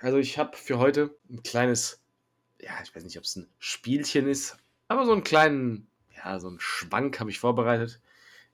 Also 0.00 0.18
ich 0.18 0.38
habe 0.38 0.56
für 0.56 0.78
heute 0.78 1.16
ein 1.30 1.42
kleines, 1.42 2.00
ja, 2.60 2.72
ich 2.82 2.94
weiß 2.94 3.04
nicht, 3.04 3.18
ob 3.18 3.24
es 3.24 3.36
ein 3.36 3.48
Spielchen 3.58 4.28
ist, 4.28 4.56
aber 4.88 5.04
so 5.04 5.12
einen 5.12 5.24
kleinen, 5.24 5.88
ja, 6.14 6.38
so 6.38 6.48
einen 6.48 6.60
Schwank 6.60 7.18
habe 7.20 7.30
ich 7.30 7.38
vorbereitet. 7.38 8.00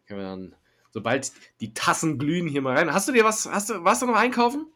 Können 0.07 0.21
wir 0.21 0.27
dann, 0.27 0.57
sobald 0.91 1.33
die 1.61 1.75
Tassen 1.75 2.19
glühen, 2.19 2.49
hier 2.49 2.63
mal 2.63 2.77
rein. 2.77 2.93
Hast 2.93 3.09
du 3.09 3.13
dir 3.13 3.25
was, 3.25 3.47
hast 3.47 3.71
du, 3.71 3.85
warst 3.85 4.03
du 4.03 4.07
noch 4.07 4.17
einkaufen? 4.17 4.67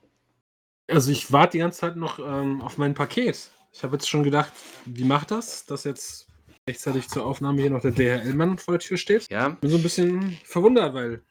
Also 0.89 1.11
ich 1.11 1.33
warte 1.33 1.53
die 1.53 1.59
ganze 1.59 1.81
Zeit 1.81 1.97
noch 1.97 2.19
ähm, 2.19 2.61
auf 2.63 2.79
mein 2.79 2.95
Paket. 2.95 3.51
Ich 3.73 3.83
habe 3.83 3.97
jetzt 3.97 4.09
schon 4.09 4.23
gedacht, 4.23 4.53
wie 4.85 5.05
macht 5.05 5.31
das, 5.31 5.67
dass 5.67 5.85
jetzt 5.85 6.29
rechtzeitig 6.69 7.09
zur 7.09 7.27
Aufnahme 7.27 7.61
hier 7.61 7.71
noch 7.71 7.83
der 7.83 7.91
DHL-Mann 7.93 8.59
vor 8.59 8.75
der 8.75 8.81
Tür 8.81 8.97
steht? 8.97 9.29
Ja. 9.31 9.51
Bin 9.51 9.71
so 9.71 9.77
ein 9.77 9.83
bisschen 9.83 10.39
verwundert, 10.45 10.95
weil 10.95 11.23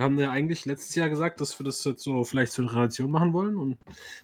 haben 0.00 0.18
ja 0.18 0.30
eigentlich 0.30 0.64
letztes 0.64 0.94
Jahr 0.94 1.08
gesagt, 1.08 1.40
dass 1.40 1.58
wir 1.58 1.64
das 1.64 1.84
jetzt 1.84 2.02
so 2.02 2.24
vielleicht 2.24 2.52
zur 2.52 2.66
Tradition 2.66 3.10
machen 3.10 3.32
wollen. 3.32 3.56
Und 3.56 3.78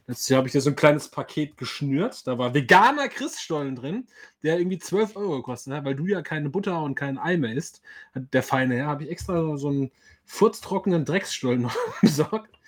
letztes 0.07 0.29
Jahr 0.29 0.39
habe 0.39 0.49
ich 0.49 0.53
da 0.53 0.61
so 0.61 0.71
ein 0.71 0.77
kleines 0.77 1.09
Paket 1.09 1.57
geschnürt. 1.57 2.27
Da 2.27 2.39
war 2.39 2.55
veganer 2.55 3.09
Christstollen 3.09 3.77
drin, 3.77 4.07
der 4.43 4.59
irgendwie 4.59 4.79
12 4.79 5.17
Euro 5.17 5.37
gekostet 5.37 5.75
hat, 5.75 5.85
weil 5.85 5.95
du 5.95 6.07
ja 6.07 6.23
keine 6.23 6.51
Butter 6.51 6.83
und 6.83 6.95
kein 6.95 7.19
Ei 7.19 7.37
mehr 7.37 7.55
isst. 7.55 7.83
Der 8.15 8.43
feine 8.43 8.77
Herr, 8.77 8.87
habe 8.87 9.05
ich 9.05 9.11
extra 9.11 9.57
so 9.57 9.69
einen 9.69 9.91
furztrockenen 10.25 11.05
Drecksstollen 11.05 11.63
noch 11.63 11.77
besorgt. 12.01 12.59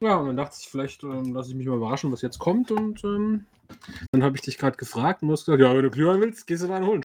Ja, 0.00 0.16
und 0.16 0.26
dann 0.26 0.36
dachte 0.36 0.56
ich, 0.60 0.68
vielleicht 0.68 1.02
ähm, 1.04 1.32
lasse 1.32 1.50
ich 1.50 1.56
mich 1.56 1.66
mal 1.66 1.76
überraschen, 1.76 2.12
was 2.12 2.22
jetzt 2.22 2.38
kommt. 2.38 2.70
Und 2.70 3.02
ähm, 3.04 3.46
dann 4.12 4.22
habe 4.22 4.36
ich 4.36 4.42
dich 4.42 4.58
gerade 4.58 4.76
gefragt 4.76 5.22
und 5.22 5.28
du 5.28 5.32
hast 5.32 5.46
gesagt, 5.46 5.62
ja, 5.62 5.74
wenn 5.74 5.82
du 5.82 5.90
Glühwein 5.90 6.20
willst, 6.20 6.46
gehst 6.46 6.62
du 6.62 6.68
da 6.68 6.76
einen 6.76 6.86
holen. 6.86 7.02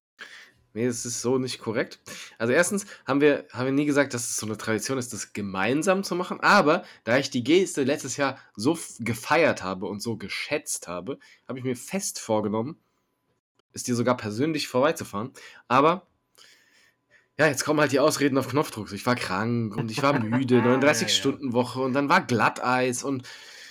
Nee, 0.73 0.87
das 0.87 1.05
ist 1.05 1.21
so 1.21 1.37
nicht 1.37 1.59
korrekt. 1.59 1.99
Also 2.37 2.53
erstens 2.53 2.85
haben 3.05 3.19
wir, 3.19 3.45
haben 3.51 3.65
wir 3.65 3.73
nie 3.73 3.85
gesagt, 3.85 4.13
dass 4.13 4.29
es 4.29 4.37
so 4.37 4.45
eine 4.45 4.57
Tradition 4.57 4.97
ist, 4.97 5.11
das 5.11 5.33
gemeinsam 5.33 6.03
zu 6.03 6.15
machen. 6.15 6.39
Aber 6.39 6.83
da 7.03 7.17
ich 7.17 7.29
die 7.29 7.43
Geste 7.43 7.83
letztes 7.83 8.15
Jahr 8.17 8.37
so 8.55 8.77
gefeiert 8.99 9.63
habe 9.63 9.87
und 9.87 10.01
so 10.01 10.15
geschätzt 10.15 10.87
habe, 10.87 11.19
habe 11.47 11.59
ich 11.59 11.65
mir 11.65 11.75
fest 11.75 12.19
vorgenommen, 12.19 12.77
es 13.73 13.83
dir 13.83 13.95
sogar 13.95 14.15
persönlich 14.17 14.67
vorbeizufahren. 14.67 15.31
Aber 15.67 16.07
ja, 17.37 17.47
jetzt 17.47 17.65
kommen 17.65 17.79
halt 17.79 17.91
die 17.91 17.99
Ausreden 17.99 18.37
auf 18.37 18.49
Knopfdruck. 18.49 18.91
Ich 18.91 19.05
war 19.05 19.15
krank 19.15 19.75
und 19.75 19.89
ich 19.91 20.01
war 20.03 20.19
müde, 20.19 20.57
Ja, 20.57 20.65
ja. 20.67 20.77
39-Stunden-Woche 20.77 21.81
und 21.81 21.93
dann 21.93 22.07
war 22.07 22.21
Glatteis 22.21 23.03
und, 23.03 23.27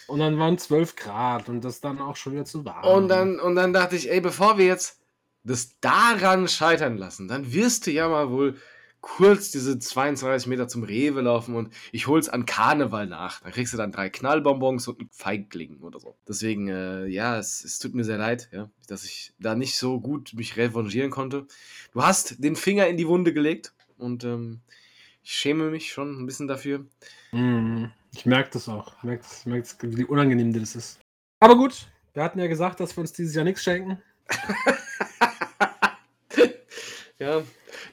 Und 0.07 0.19
dann 0.21 0.39
waren 0.39 0.59
12 0.59 0.97
Grad 0.97 1.49
und 1.49 1.65
das 1.65 1.81
dann 1.81 2.01
auch 2.01 2.17
schon 2.17 2.33
wieder 2.33 2.45
zu 2.45 2.65
warm. 2.65 2.85
und, 2.85 3.09
dann, 3.09 3.39
und 3.39 3.55
dann 3.55 3.73
dachte 3.73 3.97
ich, 3.97 4.11
ey, 4.11 4.21
bevor 4.21 4.59
wir 4.59 4.67
jetzt 4.67 5.00
das 5.45 5.79
daran 5.81 6.49
scheitern 6.49 6.97
lassen, 6.97 7.29
dann 7.29 7.53
wirst 7.53 7.87
du 7.87 7.91
ja 7.91 8.09
mal 8.09 8.31
wohl 8.31 8.57
kurz 9.01 9.51
diese 9.51 9.79
22 9.79 10.47
Meter 10.47 10.69
zum 10.69 10.83
Rewe 10.83 11.23
laufen 11.23 11.55
und 11.55 11.73
ich 11.93 12.07
hol's 12.07 12.29
an 12.29 12.45
Karneval 12.45 13.07
nach. 13.07 13.41
Dann 13.41 13.53
kriegst 13.53 13.73
du 13.73 13.77
dann 13.77 13.93
drei 13.93 14.11
Knallbonbons 14.11 14.89
und 14.89 15.01
einen 15.01 15.11
Feigling 15.11 15.79
oder 15.81 15.99
so. 16.01 16.17
Deswegen, 16.29 16.69
äh, 16.69 17.07
ja, 17.07 17.39
es, 17.39 17.65
es 17.65 17.79
tut 17.79 17.95
mir 17.95 18.05
sehr 18.05 18.19
leid, 18.19 18.49
ja, 18.53 18.69
dass 18.89 19.05
ich 19.05 19.33
da 19.39 19.55
nicht 19.55 19.77
so 19.77 20.01
gut 20.01 20.35
mich 20.35 20.57
revanchieren 20.57 21.11
konnte. 21.11 21.47
Du 21.93 22.03
hast 22.03 22.43
den 22.43 22.57
Finger 22.57 22.87
in 22.89 22.97
die 22.97 23.09
Wunde 23.09 23.33
gelegt 23.33 23.73
und 23.97 24.25
ähm, 24.25 24.61
ich 25.23 25.33
schäme 25.33 25.71
mich 25.71 25.93
schon 25.93 26.21
ein 26.21 26.27
bisschen 26.27 26.49
dafür. 26.49 26.87
Mhm. 27.33 27.91
Ich 28.13 28.27
merke 28.27 28.51
das 28.51 28.69
auch. 28.69 28.97
Ich 28.99 29.05
merke 29.05 29.23
das, 29.23 29.41
ich 29.41 29.47
merk 29.47 29.63
das, 29.63 29.77
wie 29.81 30.05
unangenehm 30.05 30.53
dir 30.53 30.61
das 30.61 30.75
ist. 30.75 31.01
Aber 31.41 31.57
gut, 31.57 31.89
wir 32.13 32.23
hatten 32.23 32.39
ja 32.39 32.49
gesagt, 32.49 32.81
dass 32.81 32.97
wir 32.97 33.01
uns 33.01 33.13
dieses 33.13 33.35
Jahr 33.35 33.45
nichts 33.45 33.63
schenken. 33.63 34.03
Ja, 37.21 37.43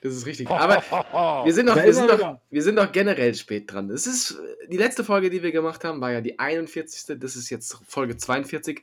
das 0.02 0.16
ist 0.16 0.26
richtig. 0.26 0.50
Aber 0.50 0.76
wir 1.46 1.54
sind, 1.54 1.68
doch, 1.68 1.76
wir, 1.76 1.94
sind 1.94 2.10
doch, 2.10 2.18
wieder. 2.18 2.42
wir 2.50 2.64
sind 2.64 2.78
doch 2.78 2.92
generell 2.94 3.36
spät 3.36 3.72
dran. 3.72 3.90
Das 3.90 4.08
ist 4.08 4.40
die 4.72 4.78
letzte 4.78 5.04
Folge, 5.04 5.30
die 5.30 5.44
wir 5.44 5.52
gemacht 5.52 5.84
haben, 5.84 6.00
war 6.00 6.14
ja 6.14 6.22
die 6.22 6.40
41. 6.40 7.20
Das 7.20 7.36
ist 7.36 7.50
jetzt 7.50 7.78
Folge 7.86 8.16
42. 8.16 8.82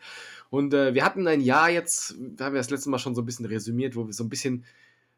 Und 0.50 0.74
äh, 0.74 0.92
wir 0.92 1.02
hatten 1.02 1.26
ein 1.26 1.40
Jahr 1.40 1.70
jetzt, 1.70 2.14
da 2.18 2.44
haben 2.44 2.52
wir 2.52 2.60
das 2.60 2.68
letzte 2.68 2.90
Mal 2.90 2.98
schon 2.98 3.14
so 3.14 3.22
ein 3.22 3.24
bisschen 3.24 3.46
resümiert, 3.46 3.96
wo 3.96 4.06
wir 4.06 4.12
so 4.12 4.22
ein 4.22 4.28
bisschen 4.28 4.66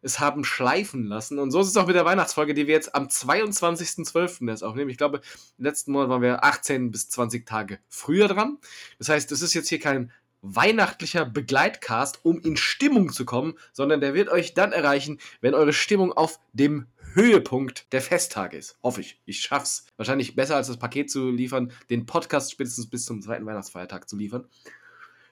es 0.00 0.20
haben 0.20 0.44
schleifen 0.44 1.04
lassen. 1.04 1.40
Und 1.40 1.50
so 1.50 1.60
ist 1.60 1.66
es 1.66 1.76
auch 1.76 1.88
mit 1.88 1.96
der 1.96 2.04
Weihnachtsfolge, 2.04 2.54
die 2.54 2.68
wir 2.68 2.74
jetzt 2.74 2.94
am 2.94 3.08
22.12. 3.08 4.48
erst 4.48 4.62
aufnehmen. 4.62 4.90
Ich 4.90 4.98
glaube, 4.98 5.22
letzten 5.58 5.90
Monat 5.90 6.08
waren 6.08 6.22
wir 6.22 6.44
18 6.44 6.92
bis 6.92 7.08
20 7.08 7.44
Tage 7.44 7.80
früher 7.88 8.28
dran. 8.28 8.58
Das 8.98 9.08
heißt, 9.08 9.32
es 9.32 9.42
ist 9.42 9.54
jetzt 9.54 9.68
hier 9.68 9.80
kein 9.80 10.12
weihnachtlicher 10.54 11.24
Begleitcast, 11.24 12.24
um 12.24 12.40
in 12.40 12.56
Stimmung 12.56 13.12
zu 13.12 13.24
kommen, 13.24 13.54
sondern 13.72 14.00
der 14.00 14.14
wird 14.14 14.28
euch 14.28 14.54
dann 14.54 14.72
erreichen, 14.72 15.18
wenn 15.40 15.54
eure 15.54 15.72
Stimmung 15.72 16.12
auf 16.12 16.38
dem 16.52 16.86
Höhepunkt 17.14 17.92
der 17.92 18.02
Festtage 18.02 18.56
ist. 18.56 18.78
Hoffe 18.82 19.00
ich. 19.00 19.20
Ich 19.24 19.40
schaff's. 19.40 19.86
Wahrscheinlich 19.96 20.36
besser 20.36 20.56
als 20.56 20.68
das 20.68 20.76
Paket 20.76 21.10
zu 21.10 21.30
liefern, 21.30 21.72
den 21.88 22.06
Podcast 22.06 22.52
spätestens 22.52 22.90
bis 22.90 23.06
zum 23.06 23.22
zweiten 23.22 23.46
Weihnachtsfeiertag 23.46 24.08
zu 24.08 24.16
liefern. 24.16 24.46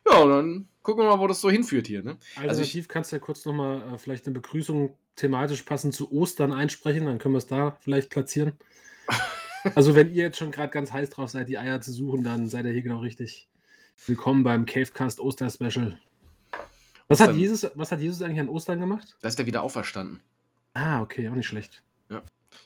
Ja, 0.07 0.19
und 0.19 0.31
dann 0.31 0.69
gucken 0.83 1.05
wir 1.05 1.09
mal, 1.09 1.19
wo 1.19 1.27
das 1.27 1.41
so 1.41 1.51
hinführt 1.51 1.87
hier. 1.87 2.03
Ne? 2.03 2.17
Also 2.37 2.49
Alternativ 2.49 2.89
kannst 2.89 3.13
du 3.13 3.17
ja 3.17 3.21
kurz 3.21 3.45
nochmal 3.45 3.95
äh, 3.95 3.99
vielleicht 3.99 4.27
eine 4.27 4.35
Begrüßung 4.35 4.97
thematisch 5.17 5.63
passend 5.63 5.95
zu 5.95 6.11
Ostern 6.13 6.53
einsprechen, 6.53 7.07
dann 7.07 7.19
können 7.19 7.35
wir 7.35 7.39
es 7.39 7.47
da 7.47 7.77
vielleicht 7.81 8.11
platzieren. 8.11 8.53
Also 9.75 9.95
wenn 9.95 10.11
ihr 10.11 10.25
jetzt 10.25 10.37
schon 10.37 10.51
gerade 10.51 10.69
ganz 10.69 10.93
heiß 10.93 11.09
drauf 11.09 11.31
seid, 11.31 11.49
die 11.49 11.57
Eier 11.57 11.81
zu 11.81 11.91
suchen, 11.91 12.23
dann 12.23 12.49
seid 12.49 12.67
ihr 12.67 12.73
hier 12.73 12.83
genau 12.83 12.99
richtig. 12.99 13.49
Willkommen 14.05 14.43
beim 14.43 14.67
Cavecast 14.67 15.19
Oster 15.21 15.49
Special. 15.49 15.99
Was 17.09 17.21
hat. 17.21 17.35
Jesus, 17.35 17.67
was 17.75 17.91
hat 17.93 18.01
Jesus 18.01 18.21
eigentlich 18.23 18.41
an 18.41 18.49
Ostern 18.49 18.81
gemacht? 18.81 19.17
da 19.23 19.29
ist 19.29 19.39
der 19.39 19.47
wieder 19.47 19.63
auferstanden. 19.63 20.21
Ah, 20.75 21.01
okay, 21.01 21.29
auch 21.29 21.35
nicht 21.35 21.47
schlecht. 21.47 21.83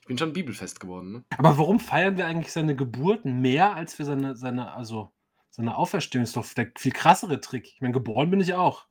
Ich 0.00 0.06
bin 0.06 0.19
schon 0.19 0.33
bibelfest 0.34 0.81
geworden. 0.81 1.12
Ne? 1.12 1.25
Aber 1.39 1.56
warum 1.56 1.81
feiern 1.81 2.16
wir 2.19 2.27
eigentlich 2.27 2.53
seine 2.53 2.77
Geburt 2.77 3.25
mehr 3.25 3.75
als 3.75 3.99
wir 3.99 4.05
seine, 4.05 4.37
seine, 4.37 4.72
also 4.72 5.12
seine 5.50 5.77
Auferstehung? 5.77 6.25
Ist 6.25 6.37
doch 6.37 6.47
der 6.55 6.71
viel 6.77 6.93
krassere 6.93 7.41
Trick. 7.41 7.72
Ich 7.75 7.81
meine, 7.81 7.95
geboren 7.95 8.31
bin 8.31 8.41
ich 8.41 8.53
auch. 8.55 8.87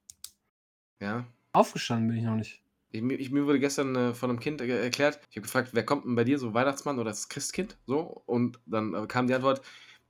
Ja. 0.99 1.25
Aufgestanden 1.53 2.07
bin 2.07 2.17
ich 2.17 2.23
noch 2.23 2.35
nicht. 2.35 2.63
Ich, 2.91 3.01
mir- 3.03 3.19
ich, 3.19 3.29
mir 3.29 3.45
wurde 3.45 3.59
gestern 3.59 3.95
äh, 3.95 4.13
von 4.15 4.29
einem 4.31 4.39
Kind 4.39 4.59
äh, 4.61 4.83
erklärt, 4.83 5.19
ich 5.29 5.35
habe 5.37 5.41
gefragt, 5.43 5.69
wer 5.73 5.85
kommt 5.85 6.05
denn 6.05 6.15
bei 6.15 6.23
dir, 6.23 6.39
so 6.39 6.53
Weihnachtsmann 6.55 6.97
oder 6.97 7.11
das 7.11 7.29
Christkind? 7.29 7.77
So, 7.85 8.23
und 8.25 8.59
dann 8.65 8.93
äh, 8.95 9.05
kam 9.07 9.27
die 9.27 9.35
Antwort, 9.35 9.61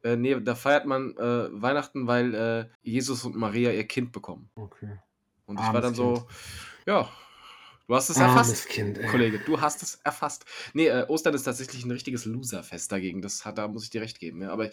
äh, 0.04 0.16
nee, 0.16 0.40
da 0.40 0.56
feiert 0.56 0.86
man 0.86 1.16
äh, 1.18 1.50
Weihnachten, 1.62 2.08
weil 2.08 2.34
äh, 2.34 2.66
Jesus 2.82 3.24
und 3.24 3.36
Maria 3.36 3.72
ihr 3.72 3.86
Kind 3.86 4.12
bekommen. 4.12 4.50
Okay. 4.56 5.00
Und 5.46 5.56
ich 5.56 5.66
war 5.66 5.68
Armes 5.68 5.82
dann 5.82 5.96
so, 5.96 6.28
ja, 6.86 7.10
du 7.88 7.96
hast 7.96 8.10
es 8.10 8.18
Armes 8.18 8.50
erfasst. 8.50 8.70
Kind, 8.70 8.98
ey. 8.98 9.08
Kollege, 9.08 9.40
du 9.40 9.62
hast 9.62 9.82
es 9.84 9.96
erfasst. 10.04 10.46
Nee, 10.74 10.88
äh, 10.88 11.06
Ostern 11.08 11.34
ist 11.34 11.44
tatsächlich 11.44 11.86
ein 11.86 11.92
richtiges 11.92 12.26
Loserfest 12.26 12.92
dagegen. 12.92 13.22
Das 13.22 13.46
hat, 13.46 13.58
da 13.58 13.68
muss 13.68 13.86
ich 13.86 13.90
dir 13.90 14.02
recht 14.02 14.20
geben. 14.20 14.42
Ja. 14.42 14.52
Aber 14.52 14.70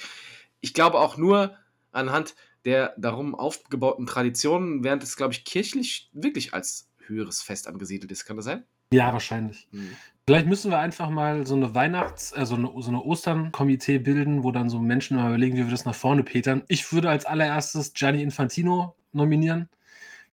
ich 0.61 0.75
glaube 0.75 0.99
auch 0.99 1.17
nur 1.17 1.57
anhand 1.93 2.35
der 2.65 2.95
darum 2.97 3.35
aufgebauten 3.35 4.07
Traditionen, 4.07 4.85
während 4.85 5.03
es, 5.03 5.17
glaube 5.17 5.33
ich, 5.33 5.45
kirchlich 5.45 6.11
wirklich 6.13 6.55
als 6.55 6.89
höheres 7.07 7.43
Fest 7.43 7.69
angesiedelt 7.69 8.11
ist. 8.11 8.25
Kann 8.25 8.37
das 8.37 8.47
sein? 8.47 8.65
Ja, 8.93 9.13
wahrscheinlich. 9.13 9.69
Hm. 9.71 9.95
Vielleicht 10.27 10.47
müssen 10.47 10.71
wir 10.71 10.79
einfach 10.79 11.11
mal 11.11 11.47
so 11.47 11.55
eine 11.55 11.75
Weihnachts-, 11.75 12.33
äh, 12.33 12.47
so 12.47 12.55
eine, 12.55 12.71
so 12.79 12.89
eine 12.89 13.03
Ostern-Komitee 13.03 13.99
bilden, 13.99 14.43
wo 14.43 14.53
dann 14.53 14.71
so 14.71 14.79
Menschen 14.79 15.19
mal 15.19 15.29
überlegen, 15.29 15.57
wie 15.57 15.65
wir 15.65 15.71
das 15.71 15.85
nach 15.85 15.95
vorne 15.95 16.23
petern. 16.23 16.63
Ich 16.69 16.91
würde 16.93 17.11
als 17.11 17.27
allererstes 17.27 17.93
Gianni 17.93 18.23
Infantino 18.23 18.97
nominieren. 19.13 19.69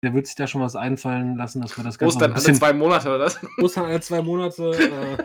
Der 0.02 0.12
wird 0.12 0.26
sich 0.26 0.34
da 0.34 0.48
schon 0.48 0.60
was 0.60 0.74
einfallen 0.74 1.36
lassen, 1.36 1.62
dass 1.62 1.76
wir 1.76 1.84
das 1.84 1.98
Ganze 1.98 2.16
Ostern 2.16 2.32
alle 2.32 2.34
bisschen 2.34 2.56
zwei 2.56 2.72
Monate, 2.72 3.14
oder? 3.14 3.26
was? 3.26 3.38
Ostern 3.58 3.84
alle 3.86 4.00
zwei 4.00 4.22
Monate. 4.22 4.72
Äh, 4.72 5.24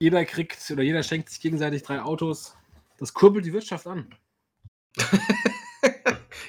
jeder 0.00 0.24
kriegt 0.24 0.68
oder 0.70 0.82
jeder 0.82 1.02
schenkt 1.04 1.30
sich 1.30 1.40
gegenseitig 1.40 1.84
drei 1.84 2.02
Autos. 2.02 2.56
Das 2.98 3.14
kurbelt 3.14 3.46
die 3.46 3.52
Wirtschaft 3.52 3.86
an. 3.86 4.08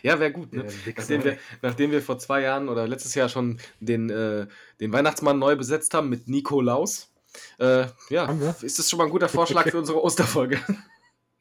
ja, 0.05 0.19
wäre 0.19 0.31
gut. 0.31 0.53
Ne? 0.53 0.67
Nachdem, 0.95 1.23
wir, 1.23 1.37
nachdem 1.63 1.89
wir 1.89 1.99
vor 1.99 2.19
zwei 2.19 2.41
Jahren 2.41 2.69
oder 2.69 2.87
letztes 2.87 3.15
Jahr 3.15 3.27
schon 3.27 3.59
den, 3.79 4.11
äh, 4.11 4.45
den 4.79 4.93
Weihnachtsmann 4.93 5.39
neu 5.39 5.55
besetzt 5.55 5.95
haben 5.95 6.09
mit 6.09 6.27
Nikolaus, 6.27 7.11
äh, 7.57 7.87
ja, 8.09 8.31
ist 8.61 8.77
das 8.77 8.87
schon 8.87 8.99
mal 8.99 9.05
ein 9.05 9.09
guter 9.09 9.29
Vorschlag 9.29 9.67
für 9.67 9.77
unsere 9.79 10.03
Osterfolge. 10.03 10.61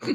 Ja. 0.00 0.14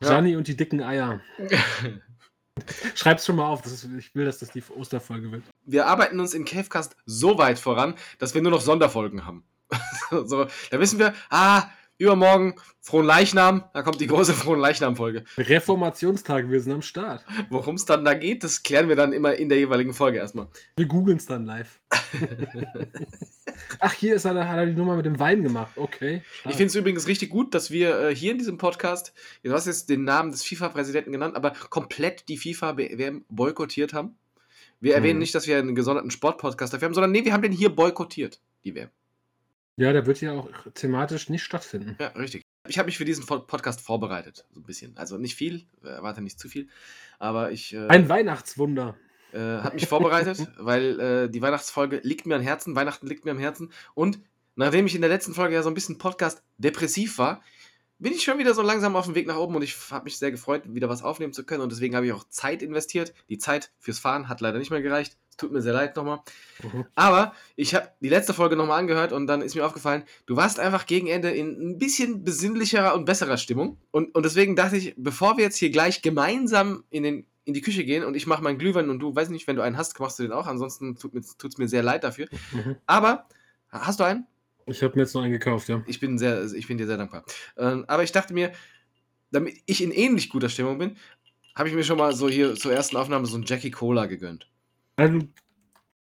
Gianni 0.00 0.36
und 0.36 0.46
die 0.46 0.56
dicken 0.56 0.80
Eier. 0.80 1.20
Schreib's 2.94 3.26
schon 3.26 3.34
mal 3.34 3.48
auf. 3.48 3.66
Ist, 3.66 3.88
ich 3.98 4.14
will, 4.14 4.24
dass 4.24 4.38
das 4.38 4.52
die 4.52 4.62
Osterfolge 4.62 5.32
wird. 5.32 5.42
wir 5.64 5.86
arbeiten 5.86 6.20
uns 6.20 6.34
in 6.34 6.44
Cavecast 6.44 6.94
so 7.04 7.36
weit 7.36 7.58
voran, 7.58 7.96
dass 8.20 8.34
wir 8.34 8.42
nur 8.42 8.52
noch 8.52 8.60
Sonderfolgen 8.60 9.26
haben. 9.26 9.42
so, 10.10 10.46
da 10.70 10.80
wissen 10.80 11.00
wir, 11.00 11.14
ah, 11.30 11.68
übermorgen 11.98 12.54
Frohen 12.80 13.04
Leichnam, 13.06 13.64
da 13.74 13.82
kommt 13.82 14.00
die 14.00 14.06
große 14.06 14.32
Frohen 14.34 14.60
Leichnam-Folge. 14.60 15.24
Reformationstag, 15.36 16.48
wir 16.50 16.60
sind 16.60 16.72
am 16.72 16.82
Start. 16.82 17.24
Worum 17.50 17.74
es 17.74 17.84
dann 17.84 18.04
da 18.04 18.14
geht, 18.14 18.44
das 18.44 18.62
klären 18.62 18.88
wir 18.88 18.96
dann 18.96 19.12
immer 19.12 19.34
in 19.34 19.48
der 19.48 19.58
jeweiligen 19.58 19.92
Folge 19.92 20.18
erstmal. 20.18 20.46
Wir 20.76 20.86
googeln 20.86 21.18
es 21.18 21.26
dann 21.26 21.44
live. 21.44 21.80
Ach, 23.80 23.92
hier 23.92 24.14
ist 24.14 24.24
er, 24.24 24.48
hat 24.48 24.56
er 24.56 24.66
die 24.66 24.72
Nummer 24.74 24.96
mit 24.96 25.06
dem 25.06 25.18
Wein 25.18 25.42
gemacht. 25.42 25.72
Okay. 25.76 26.22
stark. 26.32 26.50
Ich 26.50 26.56
finde 26.56 26.68
es 26.68 26.74
übrigens 26.74 27.06
richtig 27.06 27.30
gut, 27.30 27.54
dass 27.54 27.70
wir 27.70 28.00
äh, 28.00 28.14
hier 28.14 28.32
in 28.32 28.38
diesem 28.38 28.58
Podcast, 28.58 29.12
du 29.42 29.52
hast 29.52 29.66
jetzt 29.66 29.88
den 29.90 30.04
Namen 30.04 30.30
des 30.30 30.44
FIFA-Präsidenten 30.44 31.12
genannt, 31.12 31.36
aber 31.36 31.52
komplett 31.70 32.28
die 32.28 32.38
FIFA-WM 32.38 33.24
boykottiert 33.28 33.92
haben. 33.92 34.16
Wir 34.80 34.94
erwähnen 34.94 35.14
Mhm. 35.14 35.20
nicht, 35.20 35.34
dass 35.34 35.46
wir 35.48 35.58
einen 35.58 35.74
gesonderten 35.74 36.10
Sport-Podcast 36.10 36.72
dafür 36.72 36.86
haben, 36.86 36.94
sondern 36.94 37.10
nee, 37.10 37.24
wir 37.24 37.32
haben 37.32 37.42
den 37.42 37.52
hier 37.52 37.70
boykottiert, 37.70 38.40
die 38.64 38.74
WM. 38.74 38.90
Ja, 39.78 39.92
der 39.92 40.04
wird 40.06 40.20
ja 40.20 40.32
auch 40.32 40.48
thematisch 40.74 41.30
nicht 41.30 41.42
stattfinden. 41.42 41.96
Ja, 41.98 42.08
richtig. 42.08 42.42
Ich 42.66 42.78
habe 42.78 42.86
mich 42.86 42.98
für 42.98 43.04
diesen 43.06 43.24
Pod- 43.24 43.46
Podcast 43.46 43.80
vorbereitet, 43.80 44.44
so 44.52 44.60
ein 44.60 44.64
bisschen. 44.64 44.96
Also 44.98 45.16
nicht 45.16 45.34
viel, 45.36 45.64
äh, 45.82 45.88
erwarte 45.88 46.20
nicht 46.20 46.38
zu 46.38 46.48
viel, 46.48 46.68
aber 47.18 47.50
ich 47.52 47.72
äh, 47.74 47.86
Ein 47.88 48.08
Weihnachtswunder. 48.10 48.94
äh, 49.32 49.38
habe 49.38 49.74
mich 49.76 49.86
vorbereitet, 49.86 50.46
weil 50.58 51.00
äh, 51.00 51.30
die 51.30 51.40
Weihnachtsfolge 51.40 52.00
liegt 52.02 52.26
mir 52.26 52.36
am 52.36 52.42
Herzen, 52.42 52.76
Weihnachten 52.76 53.06
liegt 53.06 53.24
mir 53.24 53.30
am 53.30 53.38
Herzen. 53.38 53.72
Und 53.94 54.18
nachdem 54.56 54.86
ich 54.86 54.94
in 54.94 55.00
der 55.00 55.08
letzten 55.10 55.32
Folge 55.32 55.54
ja 55.54 55.62
so 55.62 55.70
ein 55.70 55.74
bisschen 55.74 55.96
Podcast 55.98 56.42
depressiv 56.58 57.16
war, 57.18 57.42
bin 57.98 58.12
ich 58.12 58.22
schon 58.22 58.38
wieder 58.38 58.54
so 58.54 58.62
langsam 58.62 58.96
auf 58.96 59.06
dem 59.06 59.14
Weg 59.14 59.26
nach 59.26 59.36
oben 59.36 59.56
und 59.56 59.62
ich 59.62 59.76
habe 59.90 60.04
mich 60.04 60.18
sehr 60.18 60.30
gefreut, 60.30 60.62
wieder 60.66 60.88
was 60.88 61.02
aufnehmen 61.02 61.32
zu 61.32 61.44
können. 61.44 61.62
Und 61.62 61.72
deswegen 61.72 61.96
habe 61.96 62.06
ich 62.06 62.12
auch 62.12 62.24
Zeit 62.28 62.62
investiert. 62.62 63.12
Die 63.28 63.38
Zeit 63.38 63.72
fürs 63.78 63.98
Fahren 63.98 64.28
hat 64.28 64.40
leider 64.40 64.58
nicht 64.58 64.70
mehr 64.70 64.82
gereicht. 64.82 65.16
Es 65.30 65.36
tut 65.36 65.52
mir 65.52 65.62
sehr 65.62 65.72
leid 65.72 65.96
nochmal. 65.96 66.20
Mhm. 66.62 66.86
Aber 66.94 67.32
ich 67.56 67.74
habe 67.74 67.90
die 68.00 68.08
letzte 68.08 68.34
Folge 68.34 68.56
nochmal 68.56 68.78
angehört 68.78 69.12
und 69.12 69.26
dann 69.26 69.42
ist 69.42 69.56
mir 69.56 69.66
aufgefallen, 69.66 70.04
du 70.26 70.36
warst 70.36 70.60
einfach 70.60 70.86
gegen 70.86 71.08
Ende 71.08 71.30
in 71.30 71.70
ein 71.70 71.78
bisschen 71.78 72.22
besinnlicherer 72.22 72.94
und 72.94 73.04
besserer 73.04 73.36
Stimmung. 73.36 73.78
Und, 73.90 74.14
und 74.14 74.24
deswegen 74.24 74.54
dachte 74.54 74.76
ich, 74.76 74.94
bevor 74.96 75.36
wir 75.36 75.44
jetzt 75.44 75.56
hier 75.56 75.70
gleich 75.70 76.00
gemeinsam 76.00 76.84
in, 76.90 77.02
den, 77.02 77.26
in 77.44 77.54
die 77.54 77.62
Küche 77.62 77.84
gehen 77.84 78.04
und 78.04 78.14
ich 78.14 78.28
mache 78.28 78.42
meinen 78.42 78.58
Glühwein 78.58 78.90
und 78.90 79.00
du, 79.00 79.14
weiß 79.14 79.30
nicht, 79.30 79.48
wenn 79.48 79.56
du 79.56 79.62
einen 79.62 79.76
hast, 79.76 79.98
machst 79.98 80.20
du 80.20 80.22
den 80.22 80.32
auch. 80.32 80.46
Ansonsten 80.46 80.96
tut 80.96 81.14
es 81.14 81.58
mir 81.58 81.68
sehr 81.68 81.82
leid 81.82 82.04
dafür. 82.04 82.28
Mhm. 82.52 82.76
Aber, 82.86 83.26
hast 83.70 83.98
du 83.98 84.04
einen? 84.04 84.26
Ich 84.68 84.82
habe 84.82 84.94
mir 84.96 85.02
jetzt 85.02 85.14
noch 85.14 85.22
einen 85.22 85.32
gekauft, 85.32 85.68
ja. 85.68 85.82
Ich 85.86 86.00
bin, 86.00 86.18
sehr, 86.18 86.44
ich 86.52 86.66
bin 86.68 86.78
dir 86.78 86.86
sehr 86.86 86.96
dankbar. 86.96 87.24
Ähm, 87.56 87.84
aber 87.88 88.02
ich 88.02 88.12
dachte 88.12 88.34
mir, 88.34 88.52
damit 89.30 89.56
ich 89.66 89.82
in 89.82 89.90
ähnlich 89.90 90.28
guter 90.28 90.48
Stimmung 90.48 90.78
bin, 90.78 90.96
habe 91.54 91.68
ich 91.68 91.74
mir 91.74 91.84
schon 91.84 91.98
mal 91.98 92.14
so 92.14 92.28
hier 92.28 92.54
zur 92.54 92.72
ersten 92.72 92.96
Aufnahme 92.96 93.26
so 93.26 93.36
ein 93.36 93.44
Jackie 93.46 93.70
Cola 93.70 94.06
gegönnt. 94.06 94.48
Also, 94.96 95.18
du 95.18 95.28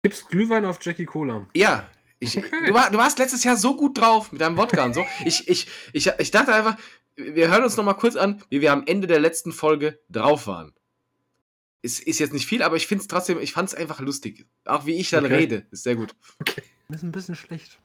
gibst 0.03 0.29
Glühwein 0.29 0.65
auf 0.65 0.79
Jackie 0.83 1.05
Cola. 1.07 1.47
Ja, 1.55 1.89
ich, 2.19 2.37
Okay. 2.37 2.67
du, 2.67 2.75
war, 2.75 2.91
du 2.91 2.99
warst 2.99 3.19
letztes 3.19 3.45
Jahr 3.45 3.57
so 3.57 3.77
gut 3.77 3.99
drauf 3.99 4.33
mit 4.33 4.41
deinem 4.41 4.57
Wodka 4.57 4.85
und 4.85 4.95
so. 4.95 5.05
Ich, 5.25 5.47
ich, 5.49 5.67
ich, 5.93 6.11
ich 6.19 6.31
dachte 6.31 6.55
einfach, 6.55 6.77
wir 7.17 7.49
hören 7.49 7.63
uns 7.65 7.77
noch 7.77 7.85
mal 7.85 7.95
kurz 7.95 8.17
an, 8.17 8.43
wie 8.51 8.61
wir 8.61 8.73
am 8.73 8.85
Ende 8.87 9.07
der 9.07 9.21
letzten 9.21 9.53
Folge 9.53 10.01
drauf 10.11 10.47
waren. 10.47 10.73
Ist, 11.83 12.01
ist 12.01 12.19
jetzt 12.19 12.33
nicht 12.33 12.47
viel, 12.47 12.63
aber 12.63 12.77
ich 12.77 12.87
finde 12.87 13.03
es 13.03 13.09
trotzdem, 13.09 13.39
ich 13.39 13.53
fand 13.53 13.69
es 13.69 13.75
einfach 13.75 14.01
lustig. 14.01 14.47
Auch 14.65 14.87
wie 14.87 14.95
ich 14.95 15.11
dann 15.11 15.25
Okay. 15.27 15.37
rede, 15.37 15.67
ist 15.71 15.83
sehr 15.85 15.97
gut. 15.97 16.15
Das 16.89 16.97
ist 16.99 17.03
ein 17.03 17.13
bisschen 17.13 17.35
schlecht. 17.37 17.79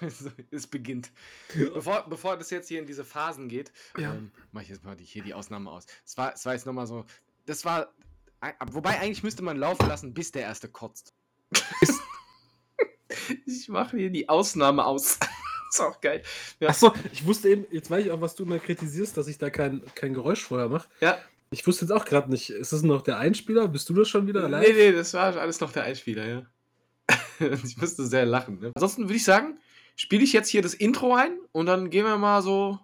Es 0.50 0.66
beginnt. 0.66 1.10
Bevor, 1.74 2.06
bevor 2.08 2.36
das 2.36 2.50
jetzt 2.50 2.68
hier 2.68 2.78
in 2.80 2.86
diese 2.86 3.04
Phasen 3.04 3.48
geht, 3.48 3.72
Ja. 3.98 4.14
ähm, 4.14 4.30
mache 4.52 4.64
ich 4.64 4.70
jetzt 4.70 4.84
mal 4.84 4.96
die, 4.96 5.04
hier 5.04 5.22
die 5.22 5.34
Ausnahme 5.34 5.70
aus. 5.70 5.86
Es 6.04 6.16
war, 6.16 6.32
es 6.34 6.44
war 6.46 6.52
jetzt 6.54 6.66
nochmal 6.66 6.86
so, 6.86 7.04
das 7.46 7.64
war, 7.64 7.92
ei- 8.40 8.54
wobei 8.72 8.98
eigentlich 9.00 9.22
müsste 9.22 9.42
man 9.42 9.56
laufen 9.56 9.86
lassen, 9.88 10.14
bis 10.14 10.32
der 10.32 10.42
Erste 10.42 10.68
kotzt. 10.68 11.14
ich 13.46 13.68
mache 13.68 13.96
hier 13.96 14.10
die 14.10 14.28
Ausnahme 14.28 14.84
aus. 14.84 15.18
ist 15.70 15.80
auch 15.80 16.00
geil. 16.00 16.22
Ja. 16.60 16.68
Achso, 16.70 16.92
ich 17.12 17.24
wusste 17.26 17.48
eben, 17.50 17.66
jetzt 17.70 17.90
weiß 17.90 18.04
ich 18.06 18.10
auch, 18.10 18.20
was 18.20 18.34
du 18.34 18.44
immer 18.44 18.58
kritisierst, 18.58 19.16
dass 19.16 19.26
ich 19.28 19.38
da 19.38 19.50
kein, 19.50 19.82
kein 19.94 20.14
Geräusch 20.14 20.42
vorher 20.42 20.68
mache. 20.68 20.88
Ja, 21.00 21.18
Ich 21.50 21.66
wusste 21.66 21.84
jetzt 21.84 21.92
auch 21.92 22.04
gerade 22.04 22.30
nicht, 22.30 22.50
ist 22.50 22.72
das 22.72 22.82
noch 22.82 23.02
der 23.02 23.18
Einspieler? 23.18 23.68
Bist 23.68 23.88
du 23.88 23.94
das 23.94 24.08
schon 24.08 24.26
wieder 24.26 24.40
nee, 24.48 24.54
allein? 24.56 24.74
nee, 24.74 24.92
das 24.92 25.14
war 25.14 25.36
alles 25.36 25.60
noch 25.60 25.72
der 25.72 25.84
Einspieler, 25.84 26.26
ja. 26.26 26.46
ich 27.64 27.76
musste 27.76 28.06
sehr 28.06 28.26
lachen. 28.26 28.60
Ne? 28.60 28.72
Ansonsten 28.74 29.04
würde 29.04 29.16
ich 29.16 29.24
sagen, 29.24 29.58
spiele 29.96 30.24
ich 30.24 30.32
jetzt 30.32 30.48
hier 30.48 30.62
das 30.62 30.74
Intro 30.74 31.14
ein 31.14 31.38
und 31.52 31.66
dann 31.66 31.90
gehen 31.90 32.04
wir 32.04 32.18
mal 32.18 32.42
so, 32.42 32.78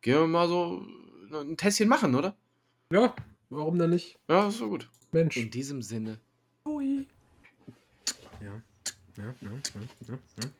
gehen 0.00 0.14
wir 0.14 0.26
mal 0.26 0.48
so 0.48 0.86
ein 1.32 1.56
Tässchen 1.56 1.88
machen, 1.88 2.14
oder? 2.14 2.34
Ja, 2.92 3.14
warum 3.50 3.78
denn 3.78 3.90
nicht? 3.90 4.18
Ja, 4.28 4.48
ist 4.48 4.58
so 4.58 4.68
gut. 4.68 4.88
Mensch. 5.12 5.36
In 5.36 5.50
diesem 5.50 5.82
Sinne. 5.82 6.18
Ui. 6.66 7.06
Ja. 8.40 8.62
Ja, 9.16 9.24
ja, 9.40 9.50
ja, 9.50 10.08
ja, 10.08 10.18
ja. 10.42 10.50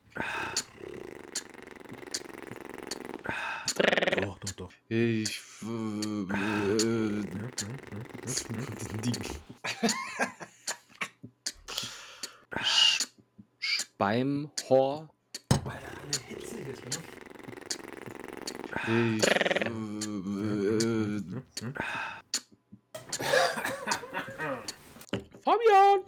Doch, 4.23 4.39
doch, 4.39 4.53
doch. 4.53 4.73
Ich. 4.89 5.41
Äh, 5.63 5.67
äh, 5.67 7.23
Ja, 7.35 7.45
ja, 7.61 7.69
ja, 7.93 7.99
ja. 9.05 10.31
die. 13.99 14.05
Speimhor. 14.57 15.09
Ich. 18.87 18.89
Äh, 18.89 19.17
äh, 19.17 19.21
Fabian! 25.43 26.01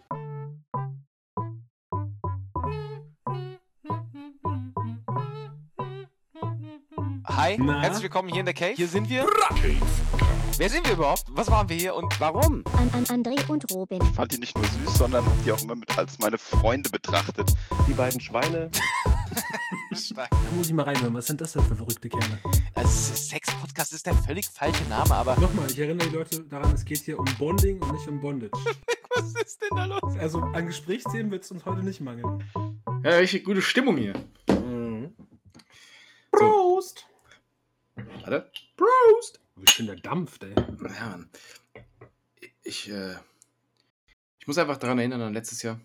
Hi, 7.27 7.57
Na? 7.59 7.81
herzlich 7.81 8.03
willkommen 8.03 8.29
hier 8.29 8.41
in 8.41 8.47
der 8.47 8.55
Cave. 8.55 8.75
Hier 8.75 8.89
sind 8.89 9.09
wir. 9.09 9.27
Wer 10.59 10.69
sind 10.69 10.85
wir 10.89 10.95
überhaupt? 10.95 11.23
Was 11.29 11.49
waren 11.53 11.69
wir 11.69 11.77
hier 11.77 11.95
und 11.95 12.19
warum? 12.19 12.65
an, 12.77 12.91
an 12.93 13.05
André 13.05 13.49
und 13.49 13.71
Robin. 13.71 14.03
fand 14.03 14.33
die 14.33 14.39
nicht 14.39 14.59
nur 14.59 14.67
süß, 14.67 14.99
sondern 14.99 15.25
hab 15.25 15.45
die 15.45 15.53
auch 15.53 15.63
immer 15.63 15.77
mit 15.77 15.97
als 15.97 16.19
meine 16.19 16.37
Freunde 16.37 16.91
betrachtet. 16.91 17.55
Die 17.87 17.93
beiden 17.93 18.21
Schweine. 18.21 18.69
Da 20.17 20.27
muss 20.57 20.67
ich 20.67 20.73
mal 20.73 20.83
reinhören, 20.83 21.15
was 21.15 21.27
sind 21.27 21.41
das 21.41 21.53
denn 21.53 21.63
für 21.63 21.77
verrückte 21.77 22.09
Kerle? 22.09 22.41
Also, 22.75 23.15
Sex-Podcast 23.15 23.93
ist 23.93 24.07
der 24.07 24.15
völlig 24.15 24.47
falsche 24.47 24.83
Name, 24.89 25.15
aber 25.15 25.39
Nochmal, 25.39 25.71
ich 25.71 25.79
erinnere 25.79 26.09
die 26.09 26.17
Leute 26.17 26.41
daran, 26.41 26.75
es 26.75 26.85
geht 26.85 26.99
hier 26.99 27.21
um 27.21 27.27
Bonding 27.39 27.81
und 27.81 27.93
nicht 27.93 28.09
um 28.09 28.21
Bondage. 28.21 28.51
was 29.15 29.35
ist 29.35 29.63
denn 29.63 29.77
da 29.77 29.85
los? 29.85 30.19
Also 30.19 30.41
an 30.41 30.67
Gesprächsthemen 30.67 31.31
wird 31.31 31.45
es 31.45 31.53
uns 31.53 31.65
heute 31.67 31.85
nicht 31.85 32.01
mangeln. 32.01 32.43
Ja, 33.05 33.11
richtig 33.11 33.45
gute 33.45 33.63
Stimmung 33.63 33.97
hier. 33.97 34.15
Prost! 36.33 37.07
Warte. 38.25 38.51
Prost! 38.77 39.41
Wie 39.61 39.67
schön 39.69 39.87
der 39.87 39.97
dampft, 39.97 40.45
ey. 40.45 40.55
Ja, 40.55 41.09
Mann. 41.09 41.31
Ich, 42.63 42.89
äh, 42.91 43.17
ich 44.39 44.47
muss 44.47 44.59
einfach 44.59 44.77
daran 44.77 44.99
erinnern, 44.99 45.21
an 45.21 45.33
letztes 45.33 45.63
Jahr, 45.63 45.81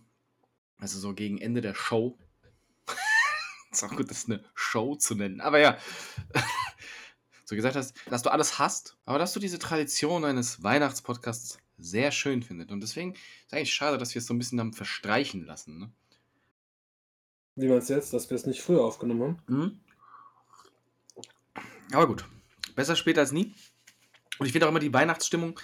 also 0.77 0.99
so 0.99 1.13
gegen 1.13 1.39
Ende 1.39 1.61
der 1.61 1.73
Show. 1.73 2.17
ist 3.71 3.83
auch 3.83 3.95
gut, 3.95 4.11
das 4.11 4.25
eine 4.25 4.43
Show 4.53 4.95
zu 4.95 5.15
nennen. 5.15 5.41
Aber 5.41 5.59
ja, 5.59 5.77
so 7.45 7.55
gesagt 7.55 7.75
hast, 7.75 7.95
dass 8.09 8.21
du 8.21 8.31
alles 8.31 8.59
hast, 8.59 8.95
aber 9.05 9.17
dass 9.17 9.33
du 9.33 9.39
diese 9.39 9.59
Tradition 9.59 10.23
eines 10.23 10.61
Weihnachtspodcasts 10.61 11.57
sehr 11.77 12.11
schön 12.11 12.43
findest. 12.43 12.71
Und 12.71 12.81
deswegen 12.81 13.13
ist 13.13 13.21
es 13.47 13.53
eigentlich 13.53 13.73
schade, 13.73 13.97
dass 13.97 14.13
wir 14.13 14.19
es 14.19 14.27
so 14.27 14.33
ein 14.33 14.37
bisschen 14.37 14.59
haben 14.59 14.73
verstreichen 14.73 15.45
lassen. 15.45 15.79
Ne? 15.79 15.91
Wie 17.55 17.67
meinst 17.67 17.89
du 17.89 17.93
jetzt, 17.93 18.13
dass 18.13 18.29
wir 18.29 18.35
es 18.35 18.45
nicht 18.45 18.61
früher 18.61 18.83
aufgenommen 18.83 19.21
haben? 19.21 19.39
Mhm. 19.47 19.79
Aber 21.91 22.07
gut, 22.07 22.25
besser 22.75 22.95
später 22.95 23.21
als 23.21 23.31
nie. 23.31 23.53
Und 24.39 24.45
ich 24.45 24.51
finde 24.51 24.65
auch 24.67 24.71
immer 24.71 24.79
die 24.79 24.93
Weihnachtsstimmung 24.93 25.59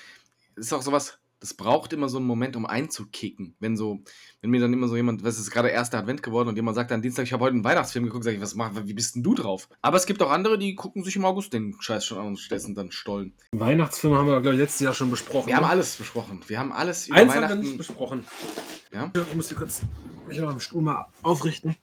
ist 0.55 0.73
auch 0.73 0.81
sowas, 0.81 1.19
das 1.39 1.53
braucht 1.53 1.93
immer 1.93 2.09
so 2.09 2.17
einen 2.17 2.27
Moment, 2.27 2.55
um 2.57 2.65
einzukicken. 2.65 3.55
Wenn 3.59 3.77
so, 3.77 4.03
wenn 4.41 4.49
mir 4.49 4.59
dann 4.59 4.73
immer 4.73 4.89
so 4.89 4.95
jemand, 4.97 5.23
was 5.23 5.39
ist 5.39 5.51
gerade 5.51 5.69
erster 5.69 5.97
Advent 5.97 6.21
geworden 6.21 6.49
und 6.49 6.55
jemand 6.57 6.75
sagt 6.75 6.91
dann 6.91 7.01
Dienstag, 7.01 7.23
ich 7.23 7.33
habe 7.33 7.45
heute 7.45 7.53
einen 7.53 7.63
Weihnachtsfilm 7.63 8.05
geguckt, 8.05 8.25
sage 8.25 8.35
ich, 8.35 8.41
was 8.41 8.55
mach, 8.55 8.71
wie 8.85 8.93
bist 8.93 9.15
denn 9.15 9.23
du 9.23 9.35
drauf? 9.35 9.69
Aber 9.81 9.95
es 9.95 10.05
gibt 10.05 10.21
auch 10.21 10.31
andere, 10.31 10.57
die 10.57 10.75
gucken 10.75 11.03
sich 11.03 11.15
im 11.15 11.23
August 11.23 11.53
den 11.53 11.75
Scheiß 11.79 12.05
schon 12.05 12.17
an 12.17 12.27
und 12.27 12.37
stattdessen 12.37 12.75
dann 12.75 12.91
stollen. 12.91 13.33
Weihnachtsfilme 13.53 14.17
haben 14.17 14.27
wir, 14.27 14.41
glaube 14.41 14.55
ich, 14.55 14.61
letztes 14.61 14.81
Jahr 14.81 14.93
schon 14.93 15.11
besprochen. 15.11 15.47
Wir 15.47 15.55
haben 15.55 15.63
ne? 15.63 15.69
alles 15.69 15.95
besprochen. 15.95 16.41
Wir 16.47 16.59
haben 16.59 16.73
alles 16.73 17.07
über 17.07 17.17
Eins 17.17 17.31
haben 17.31 17.35
wir 17.35 17.41
Weihnachten. 17.43 17.59
nicht 17.61 17.77
besprochen. 17.77 18.25
Ja? 18.91 19.11
Ich 19.13 19.35
muss 19.35 19.55
kurz 19.55 19.81
mich 20.27 20.39
noch 20.39 20.49
am 20.49 20.59
Stuhl 20.59 20.81
mal 20.81 21.05
aufrichten. 21.21 21.75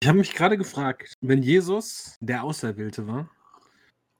Ich 0.00 0.08
habe 0.08 0.18
mich 0.18 0.34
gerade 0.34 0.56
gefragt, 0.56 1.14
wenn 1.20 1.42
Jesus 1.42 2.16
der 2.20 2.44
Auserwählte 2.44 3.06
war, 3.06 3.30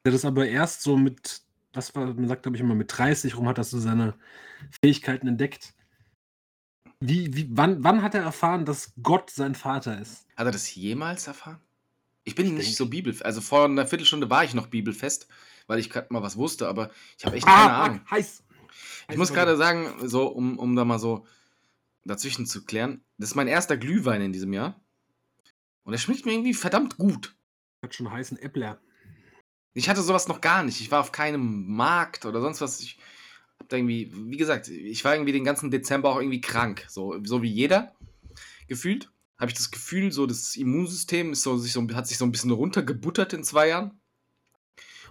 der 0.05 0.13
das 0.13 0.25
aber 0.25 0.47
erst 0.47 0.83
so 0.83 0.97
mit, 0.97 1.43
was 1.73 1.95
war, 1.95 2.07
man 2.07 2.29
sagt, 2.29 2.43
glaube 2.43 2.57
ich, 2.57 2.61
immer 2.63 2.75
mit 2.75 2.97
30 2.97 3.37
rum 3.37 3.49
hat, 3.49 3.59
dass 3.59 3.71
so 3.71 3.79
seine 3.79 4.15
Fähigkeiten 4.83 5.29
entdeckt. 5.29 5.75
Wie, 7.01 7.35
wie, 7.37 7.49
wann, 7.51 7.83
wann 7.83 8.03
hat 8.03 8.15
er 8.15 8.23
erfahren, 8.23 8.65
dass 8.65 8.93
Gott 9.03 9.31
sein 9.31 9.55
Vater 9.55 10.01
ist? 10.01 10.27
Hat 10.37 10.47
er 10.47 10.53
das 10.53 10.73
jemals 10.75 11.27
erfahren? 11.27 11.61
Ich 12.25 12.35
bin 12.37 12.47
nicht 12.55 12.67
denke- 12.67 12.77
so 12.77 12.87
bibelfest. 12.89 13.25
Also 13.25 13.41
vor 13.41 13.65
einer 13.65 13.87
Viertelstunde 13.87 14.31
war 14.31 14.45
ich 14.45 14.55
noch 14.55 14.69
bibelfest, 14.69 15.27
weil 15.67 15.81
ich 15.81 15.91
gerade 15.91 16.13
mal 16.13 16.23
was 16.23 16.37
wusste, 16.37 16.69
aber 16.69 16.91
ich 17.19 17.25
habe 17.27 17.37
echt 17.37 17.47
keine 17.47 17.73
Ahnung. 17.73 18.01
heiß. 18.11 18.45
Ich 19.11 19.17
muss 19.17 19.33
gerade 19.33 19.57
sagen, 19.57 20.09
so, 20.09 20.29
um, 20.29 20.59
um 20.59 20.77
da 20.77 20.85
mal 20.85 21.01
so 21.01 21.27
dazwischen 22.05 22.47
zu 22.47 22.65
klären, 22.65 23.03
das 23.19 23.31
ist 23.31 23.35
mein 23.35 23.49
erster 23.49 23.77
Glühwein 23.77 24.23
in 24.23 24.33
diesem 24.33 24.53
Jahr. 24.53 24.81
Und 25.83 25.93
er 25.93 25.99
schmeckt 25.99 26.25
mir 26.25 26.33
irgendwie 26.33 26.55
verdammt 26.55 26.97
gut. 26.99 27.35
Hat 27.83 27.95
schon 27.95 28.11
heißen 28.11 28.39
Äppler. 28.39 28.81
Ich 29.75 29.89
hatte 29.89 30.03
sowas 30.03 30.29
noch 30.29 30.41
gar 30.41 30.63
nicht. 30.63 30.81
Ich 30.81 30.91
war 30.91 31.01
auf 31.01 31.13
keinem 31.13 31.67
Markt 31.75 32.27
oder 32.27 32.41
sonst 32.41 32.61
was. 32.61 32.81
Ich 32.81 32.99
hab 33.59 33.69
da 33.69 33.77
irgendwie, 33.77 34.13
wie 34.13 34.37
gesagt, 34.37 34.69
ich 34.69 35.05
war 35.05 35.15
irgendwie 35.15 35.33
den 35.33 35.45
ganzen 35.45 35.71
Dezember 35.71 36.11
auch 36.11 36.19
irgendwie 36.21 36.41
krank. 36.41 36.85
So, 36.89 37.19
so 37.25 37.43
wie 37.43 37.51
jeder 37.51 37.93
gefühlt. 38.69 39.11
Habe 39.39 39.51
ich 39.51 39.57
das 39.57 39.71
Gefühl, 39.71 40.13
so 40.13 40.27
das 40.27 40.55
Immunsystem 40.57 41.33
ist 41.33 41.43
so, 41.43 41.57
sich 41.57 41.73
so, 41.73 41.87
hat 41.95 42.07
sich 42.07 42.19
so 42.19 42.25
ein 42.25 42.33
bisschen 42.33 42.51
runtergebuttert 42.51 43.33
in 43.33 43.45
zwei 43.45 43.69
Jahren. 43.69 44.01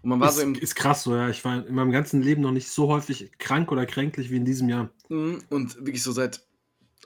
Und 0.01 0.10
man 0.10 0.20
war 0.20 0.30
ist, 0.30 0.36
so 0.36 0.41
im. 0.41 0.56
ist 0.56 0.75
krass 0.75 1.03
so, 1.03 1.15
ja. 1.15 1.30
Ich 1.30 1.44
war 1.44 1.65
in 1.65 1.75
meinem 1.75 1.91
ganzen 1.91 2.22
Leben 2.22 2.41
noch 2.41 2.51
nicht 2.51 2.70
so 2.70 2.88
häufig 2.88 3.32
krank 3.39 3.72
oder 3.72 3.86
kränklich 3.86 4.32
wie 4.32 4.38
in 4.38 4.46
diesem 4.46 4.70
Jahr. 4.70 4.89
Mhm, 5.10 5.44
Und 5.50 5.75
wirklich 5.77 6.03
so 6.03 6.12
seit 6.12 6.46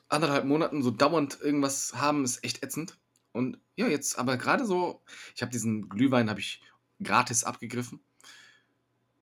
anderthalb 0.08 0.46
Monaten 0.46 0.84
so 0.84 0.92
dauernd 0.92 1.40
irgendwas 1.42 1.94
haben, 1.96 2.24
ist 2.24 2.44
echt 2.44 2.64
ätzend. 2.64 2.98
Und 3.32 3.60
ja, 3.76 3.88
jetzt 3.88 4.18
aber 4.18 4.38
gerade 4.38 4.66
so, 4.66 5.02
ich 5.36 5.42
habe 5.42 5.52
diesen 5.52 5.90
Glühwein 5.90 6.30
habe 6.30 6.40
ich 6.40 6.62
gratis 7.02 7.44
abgegriffen. 7.44 8.00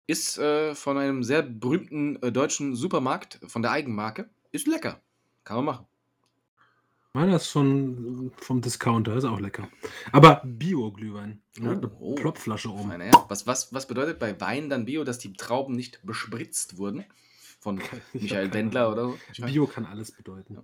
Ist 0.08 0.38
äh, 0.38 0.76
von 0.76 0.98
einem 0.98 1.24
sehr 1.24 1.42
berühmten 1.42 2.22
äh, 2.22 2.32
deutschen 2.32 2.76
Supermarkt, 2.76 3.40
von 3.48 3.62
der 3.62 3.72
Eigenmarke. 3.72 4.30
Ist 4.52 4.68
lecker. 4.68 5.00
Kann 5.44 5.58
man 5.58 5.66
machen. 5.66 5.86
Meiner 7.14 7.36
ist 7.36 7.48
von, 7.48 8.32
vom 8.38 8.62
Discounter, 8.62 9.16
ist 9.16 9.26
auch 9.26 9.40
lecker. 9.40 9.68
Aber 10.14 10.42
Bio-Glühwein. 10.46 11.42
Oh, 11.60 11.64
Ja, 11.64 11.72
eine 11.72 11.92
oh. 12.00 12.16
Plopflasche 12.16 12.70
oben. 12.70 12.92
Herr. 12.92 13.26
Was, 13.28 13.46
was, 13.46 13.74
was 13.74 13.86
bedeutet 13.86 14.18
bei 14.18 14.40
Wein 14.40 14.70
dann 14.70 14.86
Bio, 14.86 15.04
dass 15.04 15.18
die 15.20 15.34
Trauben 15.34 15.76
nicht 15.76 16.00
bespritzt 16.06 16.78
wurden? 16.78 17.04
Von 17.60 17.82
Michael 18.14 18.54
Wendler 18.54 18.92
oder 18.92 19.14
so? 19.34 19.46
Bio 19.46 19.68
kann 19.68 19.86
alles 19.86 20.12
bedeuten. 20.12 20.60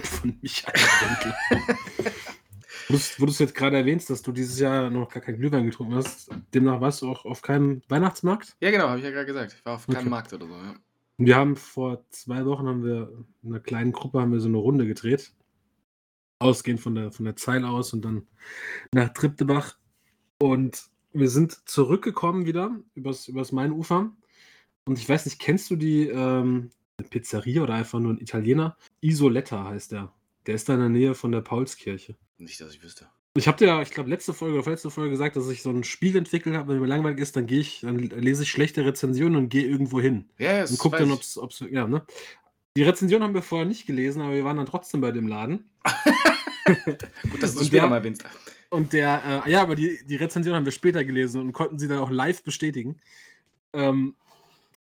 Von 0.00 0.38
Michael 0.40 0.74
Wendler. 0.74 1.76
Wo 2.88 3.24
du 3.26 3.30
es- 3.32 3.38
jetzt 3.38 3.54
gerade 3.54 3.76
erwähnst, 3.76 4.10
dass 4.10 4.22
du 4.22 4.32
dieses 4.32 4.58
Jahr 4.58 4.90
noch 4.90 5.08
gar 5.10 5.22
keinen 5.22 5.38
Glühwein 5.38 5.64
getrunken 5.66 5.94
hast, 5.94 6.30
demnach 6.52 6.80
warst 6.80 7.02
du 7.02 7.10
auch 7.10 7.24
auf 7.24 7.42
keinem 7.42 7.82
Weihnachtsmarkt. 7.88 8.56
Ja, 8.60 8.70
genau, 8.70 8.88
habe 8.88 8.98
ich 8.98 9.04
ja 9.04 9.10
gerade 9.10 9.26
gesagt. 9.26 9.54
Ich 9.58 9.64
war 9.64 9.74
auf 9.76 9.86
keinem 9.86 9.98
Okay. 9.98 10.08
Markt 10.08 10.32
oder 10.32 10.46
so. 10.46 10.52
Ja. 10.54 10.74
Wir 11.16 11.36
haben 11.36 11.56
vor 11.56 12.04
zwei 12.10 12.44
Wochen 12.44 12.66
haben 12.66 12.84
wir 12.84 13.24
in 13.42 13.50
einer 13.50 13.60
kleinen 13.60 13.92
Gruppe 13.92 14.20
haben 14.20 14.32
wir 14.32 14.40
so 14.40 14.48
eine 14.48 14.56
Runde 14.56 14.86
gedreht. 14.86 15.32
Ausgehend 16.40 16.80
von 16.80 16.94
der, 16.94 17.12
von 17.12 17.24
der 17.24 17.36
Zeil 17.36 17.64
aus 17.64 17.92
und 17.92 18.04
dann 18.04 18.26
nach 18.92 19.10
Triptebach. 19.10 19.78
Und 20.38 20.84
wir 21.12 21.30
sind 21.30 21.52
zurückgekommen 21.68 22.44
wieder 22.46 22.76
übers, 22.94 23.28
übers 23.28 23.52
Mainufer. 23.52 24.10
Und 24.86 24.98
ich 24.98 25.08
weiß 25.08 25.24
nicht, 25.26 25.38
kennst 25.38 25.70
du 25.70 25.76
die 25.76 26.08
ähm, 26.08 26.70
Pizzeria 27.10 27.62
oder 27.62 27.74
einfach 27.74 28.00
nur 28.00 28.12
ein 28.12 28.20
Italiener? 28.20 28.76
Isoletta 29.00 29.64
heißt 29.64 29.92
der. 29.92 30.12
Der 30.46 30.56
ist 30.56 30.68
da 30.68 30.74
in 30.74 30.80
der 30.80 30.88
Nähe 30.88 31.14
von 31.14 31.32
der 31.32 31.40
Paulskirche. 31.40 32.16
Nicht, 32.38 32.60
dass 32.60 32.72
ich 32.74 32.82
wüsste. 32.82 33.06
Ich 33.36 33.48
habe 33.48 33.58
dir, 33.58 33.66
ja, 33.66 33.82
ich 33.82 33.90
glaube, 33.90 34.10
letzte 34.10 34.32
Folge 34.32 34.54
oder 34.54 34.62
vorletzte 34.62 34.90
Folge 34.90 35.10
gesagt, 35.10 35.34
dass 35.36 35.48
ich 35.48 35.62
so 35.62 35.70
ein 35.70 35.82
Spiel 35.84 36.16
entwickelt 36.16 36.54
habe, 36.56 36.72
wenn 36.72 36.80
mir 36.80 36.86
langweilig 36.86 37.18
ist, 37.18 37.34
dann 37.36 37.46
gehe 37.46 37.60
ich, 37.60 37.80
dann 37.80 37.98
lese 37.98 38.44
ich 38.44 38.50
schlechte 38.50 38.84
Rezensionen 38.84 39.36
und 39.36 39.48
gehe 39.48 39.64
irgendwo 39.66 40.00
hin. 40.00 40.28
Ja, 40.38 40.60
das 40.60 40.70
Und 40.72 40.78
guck 40.78 40.92
weiß 40.92 41.00
dann, 41.00 41.10
ob 41.12 41.50
es, 41.50 41.64
ja, 41.70 41.86
ne? 41.88 42.04
Die 42.76 42.82
Rezension 42.82 43.22
haben 43.22 43.34
wir 43.34 43.42
vorher 43.42 43.66
nicht 43.66 43.86
gelesen, 43.86 44.22
aber 44.22 44.34
wir 44.34 44.44
waren 44.44 44.56
dann 44.56 44.66
trotzdem 44.66 45.00
bei 45.00 45.10
dem 45.12 45.26
Laden. 45.28 45.68
Gut, 47.30 47.42
dass 47.42 47.52
du 47.54 47.58
Und 47.58 47.62
es 47.62 47.66
später 47.66 47.82
der- 47.82 47.88
mal 47.90 47.96
erwähnst. 47.96 48.24
Und 48.70 48.92
der, 48.92 49.44
äh, 49.46 49.50
ja, 49.50 49.62
aber 49.62 49.76
die, 49.76 50.00
die 50.04 50.16
Rezension 50.16 50.54
haben 50.56 50.64
wir 50.64 50.72
später 50.72 51.04
gelesen 51.04 51.40
und 51.40 51.52
konnten 51.52 51.78
sie 51.78 51.86
dann 51.86 51.98
auch 51.98 52.10
live 52.10 52.42
bestätigen. 52.42 52.96
Ähm, 53.72 54.16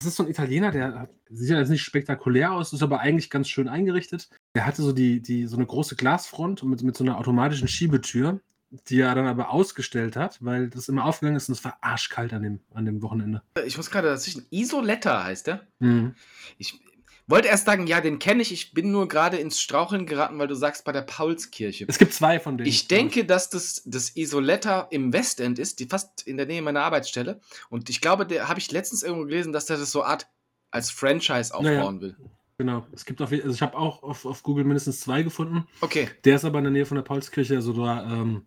das 0.01 0.08
ist 0.08 0.15
so 0.15 0.24
ein 0.24 0.29
Italiener, 0.29 0.72
der 0.72 1.10
sieht 1.29 1.50
ja 1.50 1.60
jetzt 1.60 1.70
nicht 1.70 1.84
spektakulär 1.84 2.53
aus, 2.53 2.74
ist 2.74 2.81
aber 2.81 3.01
eigentlich 3.01 3.29
ganz 3.29 3.48
schön 3.48 3.67
eingerichtet. 3.67 4.29
Der 4.55 4.65
hatte 4.65 4.81
so 4.81 4.93
die, 4.93 5.22
die, 5.22 5.46
so 5.46 5.55
eine 5.58 5.67
große 5.67 5.96
Glasfront 5.96 6.63
mit, 6.63 6.81
mit 6.81 6.98
so 6.98 7.03
einer 7.03 7.20
automatischen 7.20 7.67
Schiebetür, 7.67 8.39
die 8.88 9.00
er 9.00 9.13
dann 9.13 9.27
aber 9.27 9.51
ausgestellt 9.51 10.15
hat, 10.15 10.39
weil 10.41 10.70
das 10.70 10.89
immer 10.89 11.05
aufgegangen 11.05 11.38
ist 11.38 11.50
und 11.50 11.53
es 11.53 11.63
war 11.63 11.77
arschkalt 11.81 12.34
an 12.34 12.41
dem, 12.41 12.62
an 12.74 12.86
dem 12.86 13.03
Wochenende. 13.03 13.43
Ich 13.65 13.77
muss 13.77 13.91
gerade 13.91 14.08
dazwischen. 14.08 14.48
Isoletta 14.50 15.24
heißt 15.24 15.46
der. 15.46 15.67
Mhm. 15.77 16.15
Ich 16.58 16.79
wollte 17.28 17.48
erst 17.48 17.66
sagen, 17.66 17.88
ja, 17.88 18.01
den 18.01 18.20
kenne 18.20 18.42
ich. 18.42 18.51
Ich 18.51 18.74
bin 18.74 18.92
nur 18.92 19.08
gerade 19.08 19.38
ins 19.38 19.62
Straucheln 19.62 20.06
geraten, 20.06 20.38
weil 20.40 20.48
du 20.48 20.56
sagst 20.56 20.84
bei 20.86 20.92
der 20.92 21.01
Paulskirche. 21.04 21.86
Es 21.88 21.98
gibt 21.98 22.13
zwei 22.13 22.40
von 22.40 22.58
denen. 22.58 22.68
Ich 22.68 22.88
denke, 22.88 23.25
dass 23.25 23.50
das 23.50 23.84
das 23.86 24.16
Isoletta 24.16 24.88
im 24.92 25.13
Westend 25.13 25.60
ist, 25.60 25.80
die 25.80 25.86
fast 25.86 26.25
in 26.28 26.38
der 26.38 26.46
Nähe 26.46 26.62
meiner 26.62 26.82
Arbeitsstelle. 26.82 27.40
Und 27.70 27.90
ich 27.90 28.01
glaube, 28.01 28.25
der 28.25 28.48
habe 28.50 28.60
ich 28.60 28.72
letztens 28.72 29.04
irgendwo 29.04 29.25
gelesen, 29.25 29.54
dass 29.54 29.66
der 29.66 29.78
das 29.78 29.92
so 29.92 30.04
Art 30.04 30.28
als 30.72 30.90
Franchise 30.92 31.54
Naja. 31.62 31.80
aufbauen 31.80 32.01
will. 32.01 32.16
Genau. 32.58 32.86
Es 32.92 33.06
gibt 33.06 33.22
auf, 33.22 33.32
also 33.32 33.50
ich 33.50 33.62
habe 33.62 33.75
auch 33.78 34.04
auf, 34.04 34.25
auf 34.25 34.44
Google 34.44 34.63
mindestens 34.66 35.00
zwei 35.00 35.24
gefunden. 35.24 35.66
Okay. 35.82 36.10
Der 36.25 36.36
ist 36.36 36.46
aber 36.46 36.60
in 36.60 36.66
der 36.66 36.72
Nähe 36.74 36.86
von 36.86 36.96
der 36.96 37.01
Paulskirche, 37.04 37.56
also 37.56 37.74
da, 37.74 38.04
ähm, 38.04 38.46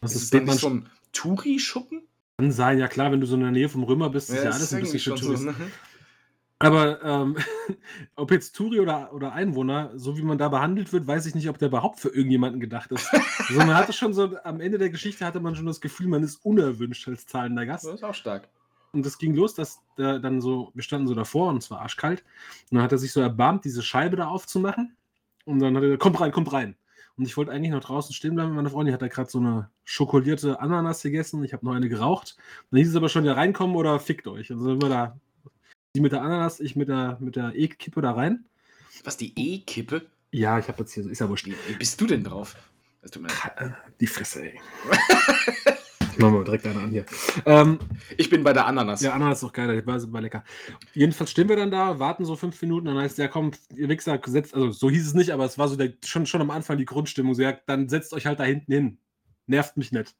was 0.00 0.12
Ist 0.12 0.16
ist 0.16 0.22
es 0.24 0.30
das? 0.30 0.38
dann 0.40 0.44
nicht 0.46 0.60
so 0.60 0.70
ein 0.70 0.88
Touri-Schuppen? 1.12 2.02
Kann 2.38 2.50
sein, 2.50 2.78
ja 2.78 2.88
klar, 2.88 3.12
wenn 3.12 3.20
du 3.20 3.26
so 3.26 3.34
in 3.34 3.42
der 3.42 3.50
Nähe 3.50 3.68
vom 3.68 3.82
Römer 3.84 4.08
bist, 4.10 4.30
ist 4.30 4.36
ja, 4.42 4.50
alles 4.50 4.72
ein 4.72 4.80
bisschen 4.80 5.12
irgendwie 5.12 5.26
Touristen. 5.26 5.46
ne? 5.46 5.54
Aber 6.62 7.02
ähm, 7.02 7.36
ob 8.16 8.30
jetzt 8.30 8.52
Touri 8.52 8.80
oder, 8.80 9.12
oder 9.12 9.32
Einwohner, 9.32 9.90
so 9.96 10.16
wie 10.16 10.22
man 10.22 10.38
da 10.38 10.48
behandelt 10.48 10.92
wird, 10.92 11.06
weiß 11.06 11.26
ich 11.26 11.34
nicht, 11.34 11.48
ob 11.48 11.58
der 11.58 11.68
überhaupt 11.68 12.00
für 12.00 12.08
irgendjemanden 12.08 12.60
gedacht 12.60 12.90
ist. 12.92 13.12
also 13.38 13.54
man 13.58 13.74
hatte 13.74 13.92
schon 13.92 14.14
so, 14.14 14.36
am 14.44 14.60
Ende 14.60 14.78
der 14.78 14.90
Geschichte 14.90 15.24
hatte 15.24 15.40
man 15.40 15.54
schon 15.54 15.66
das 15.66 15.80
Gefühl, 15.80 16.08
man 16.08 16.22
ist 16.22 16.44
unerwünscht 16.44 17.08
als 17.08 17.26
zahlender 17.26 17.66
Gast. 17.66 17.84
Das 17.84 17.94
ist 17.94 18.04
auch 18.04 18.14
stark. 18.14 18.48
Und 18.92 19.06
das 19.06 19.18
ging 19.18 19.34
los, 19.34 19.54
dass 19.54 19.80
der 19.96 20.18
dann 20.18 20.40
so, 20.40 20.70
wir 20.74 20.82
standen 20.82 21.08
so 21.08 21.14
davor 21.14 21.48
und 21.48 21.58
es 21.58 21.70
war 21.70 21.80
arschkalt. 21.80 22.24
Und 22.70 22.76
dann 22.76 22.84
hat 22.84 22.92
er 22.92 22.98
sich 22.98 23.12
so 23.12 23.20
erbarmt, 23.20 23.64
diese 23.64 23.82
Scheibe 23.82 24.16
da 24.16 24.28
aufzumachen. 24.28 24.94
Und 25.44 25.60
dann 25.60 25.74
hat 25.74 25.82
er 25.82 25.88
gesagt, 25.88 26.02
kommt 26.02 26.20
rein, 26.20 26.32
kommt 26.32 26.52
rein. 26.52 26.76
Und 27.16 27.26
ich 27.26 27.36
wollte 27.36 27.52
eigentlich 27.52 27.72
noch 27.72 27.84
draußen 27.84 28.14
stehen 28.14 28.34
bleiben 28.34 28.50
mit 28.50 28.56
meiner 28.56 28.70
Freundin. 28.70 28.88
Die 28.88 28.94
hat 28.94 29.02
da 29.02 29.08
gerade 29.08 29.30
so 29.30 29.38
eine 29.38 29.70
schokolierte 29.84 30.60
Ananas 30.60 31.02
gegessen. 31.02 31.44
Ich 31.44 31.52
habe 31.52 31.64
noch 31.64 31.72
eine 31.74 31.88
geraucht. 31.88 32.36
Dann 32.70 32.78
hieß 32.78 32.90
es 32.90 32.96
aber 32.96 33.08
schon, 33.08 33.24
ja, 33.24 33.34
reinkommen 33.34 33.76
oder 33.76 33.98
fickt 33.98 34.26
euch. 34.26 34.50
Also 34.50 34.64
sind 34.64 34.82
wir 34.82 34.88
da, 34.88 35.18
die 35.94 36.00
mit 36.00 36.12
der 36.12 36.22
Ananas, 36.22 36.60
ich 36.60 36.74
mit 36.74 36.88
der, 36.88 37.18
mit 37.20 37.36
der 37.36 37.54
E-Kippe 37.54 38.00
da 38.00 38.12
rein. 38.12 38.44
Was, 39.04 39.16
die 39.16 39.32
E-Kippe? 39.36 40.06
Ja, 40.30 40.58
ich 40.58 40.68
habe 40.68 40.80
jetzt 40.80 40.94
hier, 40.94 41.08
ist 41.10 41.18
ja 41.18 41.28
wurscht. 41.28 41.46
Wie, 41.46 41.54
wie 41.68 41.74
bist 41.74 42.00
du 42.00 42.06
denn 42.06 42.24
drauf? 42.24 42.56
Das 43.02 43.10
tut 43.10 43.22
mir 43.22 43.28
leid. 43.28 43.74
Die 44.00 44.06
Fresse, 44.06 44.44
ey. 44.44 44.60
Machen 46.18 46.34
wir 46.34 46.44
direkt 46.44 46.66
eine 46.66 46.80
an 46.80 46.90
hier. 46.90 47.04
Ähm, 47.46 47.78
Ich 48.16 48.30
bin 48.30 48.44
bei 48.44 48.52
der 48.52 48.66
Ananas. 48.66 49.00
Ja, 49.00 49.12
Ananas 49.12 49.38
ist 49.38 49.44
doch 49.44 49.52
geil, 49.52 49.68
der 49.68 49.86
war 49.86 49.98
super 49.98 50.20
lecker. 50.20 50.44
Jedenfalls 50.92 51.30
stehen 51.30 51.48
wir 51.48 51.56
dann 51.56 51.70
da, 51.70 51.98
warten 51.98 52.24
so 52.24 52.36
fünf 52.36 52.60
Minuten, 52.62 52.86
dann 52.86 52.98
heißt 52.98 53.18
ja, 53.18 53.28
komm, 53.28 53.52
ihr 53.74 53.88
Wichser, 53.88 54.20
setzt, 54.26 54.54
also 54.54 54.70
so 54.70 54.90
hieß 54.90 55.06
es 55.06 55.14
nicht, 55.14 55.30
aber 55.30 55.44
es 55.44 55.58
war 55.58 55.68
so 55.68 55.76
der, 55.76 55.94
schon, 56.04 56.26
schon 56.26 56.42
am 56.42 56.50
Anfang 56.50 56.76
die 56.78 56.84
Grundstimmung, 56.84 57.34
so, 57.34 57.42
ja, 57.42 57.52
dann 57.66 57.88
setzt 57.88 58.12
euch 58.12 58.26
halt 58.26 58.40
da 58.40 58.44
hinten 58.44 58.72
hin. 58.72 58.98
Nervt 59.46 59.76
mich 59.76 59.90
nicht. 59.90 60.14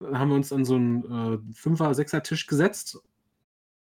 Dann 0.00 0.18
haben 0.18 0.30
wir 0.30 0.36
uns 0.36 0.52
an 0.52 0.64
so 0.64 0.74
einen 0.74 1.04
äh, 1.04 1.54
Fünfer-, 1.54 1.94
Sechser-Tisch 1.94 2.46
gesetzt, 2.46 2.98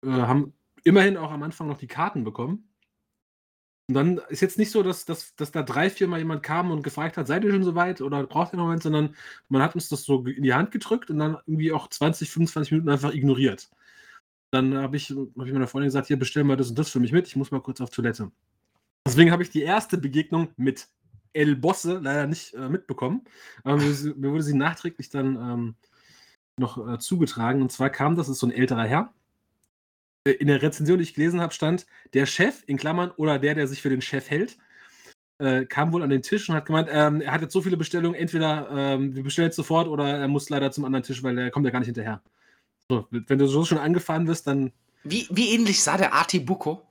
äh, 0.05 0.11
haben 0.11 0.53
immerhin 0.89 1.17
auch 1.17 1.31
am 1.31 1.43
Anfang 1.43 1.69
noch 1.69 1.79
die 1.79 1.87
Karten 1.87 2.25
bekommen. 2.25 2.69
Und 3.89 3.95
dann 3.95 4.21
ist 4.29 4.43
jetzt 4.43 4.59
nicht 4.59 4.71
so, 4.71 4.83
dass, 4.83 5.07
dass, 5.07 5.35
dass 5.37 5.51
da 5.51 5.63
drei, 5.63 5.89
viermal 5.89 6.19
jemand 6.19 6.43
kam 6.43 6.71
und 6.71 6.83
gefragt 6.83 7.17
hat, 7.17 7.27
seid 7.27 7.45
ihr 7.45 7.53
schon 7.53 7.65
soweit 7.65 8.03
oder 8.03 8.27
braucht 8.27 8.53
ihr 8.53 8.57
noch 8.57 8.65
einen 8.65 8.69
Moment, 8.69 8.83
sondern 8.83 9.17
man 9.49 9.63
hat 9.63 9.75
uns 9.75 9.89
das 9.89 10.03
so 10.05 10.27
in 10.27 10.43
die 10.43 10.53
Hand 10.53 10.73
gedrückt 10.73 11.11
und 11.11 11.19
dann 11.19 11.39
irgendwie 11.47 11.73
auch 11.73 11.89
20, 11.89 12.31
25 12.31 12.73
Minuten 12.73 12.91
einfach 12.91 13.15
ignoriert. 13.15 13.71
Dann 14.51 14.77
habe 14.77 14.97
ich, 14.97 15.11
hab 15.11 15.47
ich 15.47 15.53
meiner 15.53 15.67
Freundin 15.67 15.89
gesagt, 15.89 16.07
hier 16.09 16.19
bestell 16.19 16.45
mal 16.45 16.57
das 16.57 16.71
und 16.71 16.79
das 16.79 16.91
für 16.91 17.01
mich 17.01 17.13
mit, 17.13 17.27
ich 17.27 17.37
muss 17.37 17.51
mal 17.51 17.63
kurz 17.63 17.81
auf 17.81 17.91
Toilette. 17.91 18.31
Deswegen 19.07 19.31
habe 19.31 19.43
ich 19.43 19.51
die 19.51 19.63
erste 19.63 19.97
Begegnung 19.99 20.49
mit 20.57 20.89
El 21.33 21.57
Bosse 21.57 21.99
leider 22.03 22.27
nicht 22.27 22.55
äh, 22.55 22.69
mitbekommen. 22.69 23.25
Aber 23.65 23.77
mir, 23.79 24.15
mir 24.17 24.33
wurde 24.33 24.43
sie 24.43 24.57
nachträglich 24.57 25.09
dann 25.11 25.37
ähm, 25.37 25.75
noch 26.59 26.77
äh, 26.87 26.99
zugetragen. 26.99 27.63
Und 27.63 27.73
zwar 27.73 27.91
kam 27.91 28.17
das, 28.17 28.29
ist 28.29 28.39
so 28.39 28.47
ein 28.47 28.53
älterer 28.53 28.85
Herr. 28.85 29.15
Äh, 30.29 30.33
In 30.33 30.49
der 30.49 30.63
Rezension, 30.63 30.99
die 30.99 31.05
ich 31.05 31.15
gelesen 31.15 31.41
habe, 31.41 31.53
stand, 31.53 31.87
der 32.15 32.27
Chef, 32.27 32.63
in 32.67 32.77
Klammern, 32.77 33.11
oder 33.17 33.39
der, 33.39 33.55
der 33.55 33.67
sich 33.67 33.83
für 33.83 33.91
den 33.91 34.01
Chef 34.03 34.31
hält, 34.31 34.59
äh, 35.39 35.65
kam 35.67 35.93
wohl 35.93 36.03
an 36.03 36.11
den 36.11 36.23
Tisch 36.23 36.49
und 36.49 36.55
hat 36.55 36.67
gemeint, 36.67 36.89
ähm, 36.91 37.21
er 37.21 37.33
hat 37.33 37.43
jetzt 37.43 37.53
so 37.53 37.63
viele 37.63 37.77
Bestellungen, 37.77 38.19
entweder 38.19 38.69
ähm, 38.71 39.15
wir 39.15 39.23
bestellen 39.23 39.47
jetzt 39.49 39.57
sofort 39.57 39.89
oder 39.89 40.19
er 40.19 40.29
muss 40.29 40.51
leider 40.51 40.71
zum 40.71 40.85
anderen 40.85 41.05
Tisch, 41.05 41.23
weil 41.23 41.39
er 41.39 41.51
kommt 41.51 41.65
ja 41.65 41.71
gar 41.71 41.79
nicht 41.79 41.87
hinterher. 41.87 42.23
So, 42.91 43.07
wenn 43.11 43.39
du 43.39 43.47
so 43.47 43.65
schon 43.65 43.79
angefahren 43.79 44.27
wirst, 44.27 44.47
dann 44.47 44.73
Wie, 45.05 45.27
wie 45.31 45.51
ähnlich 45.55 45.83
sah 45.83 45.97
der 45.97 46.13
Arti 46.13 46.41
Bucco? 46.41 46.83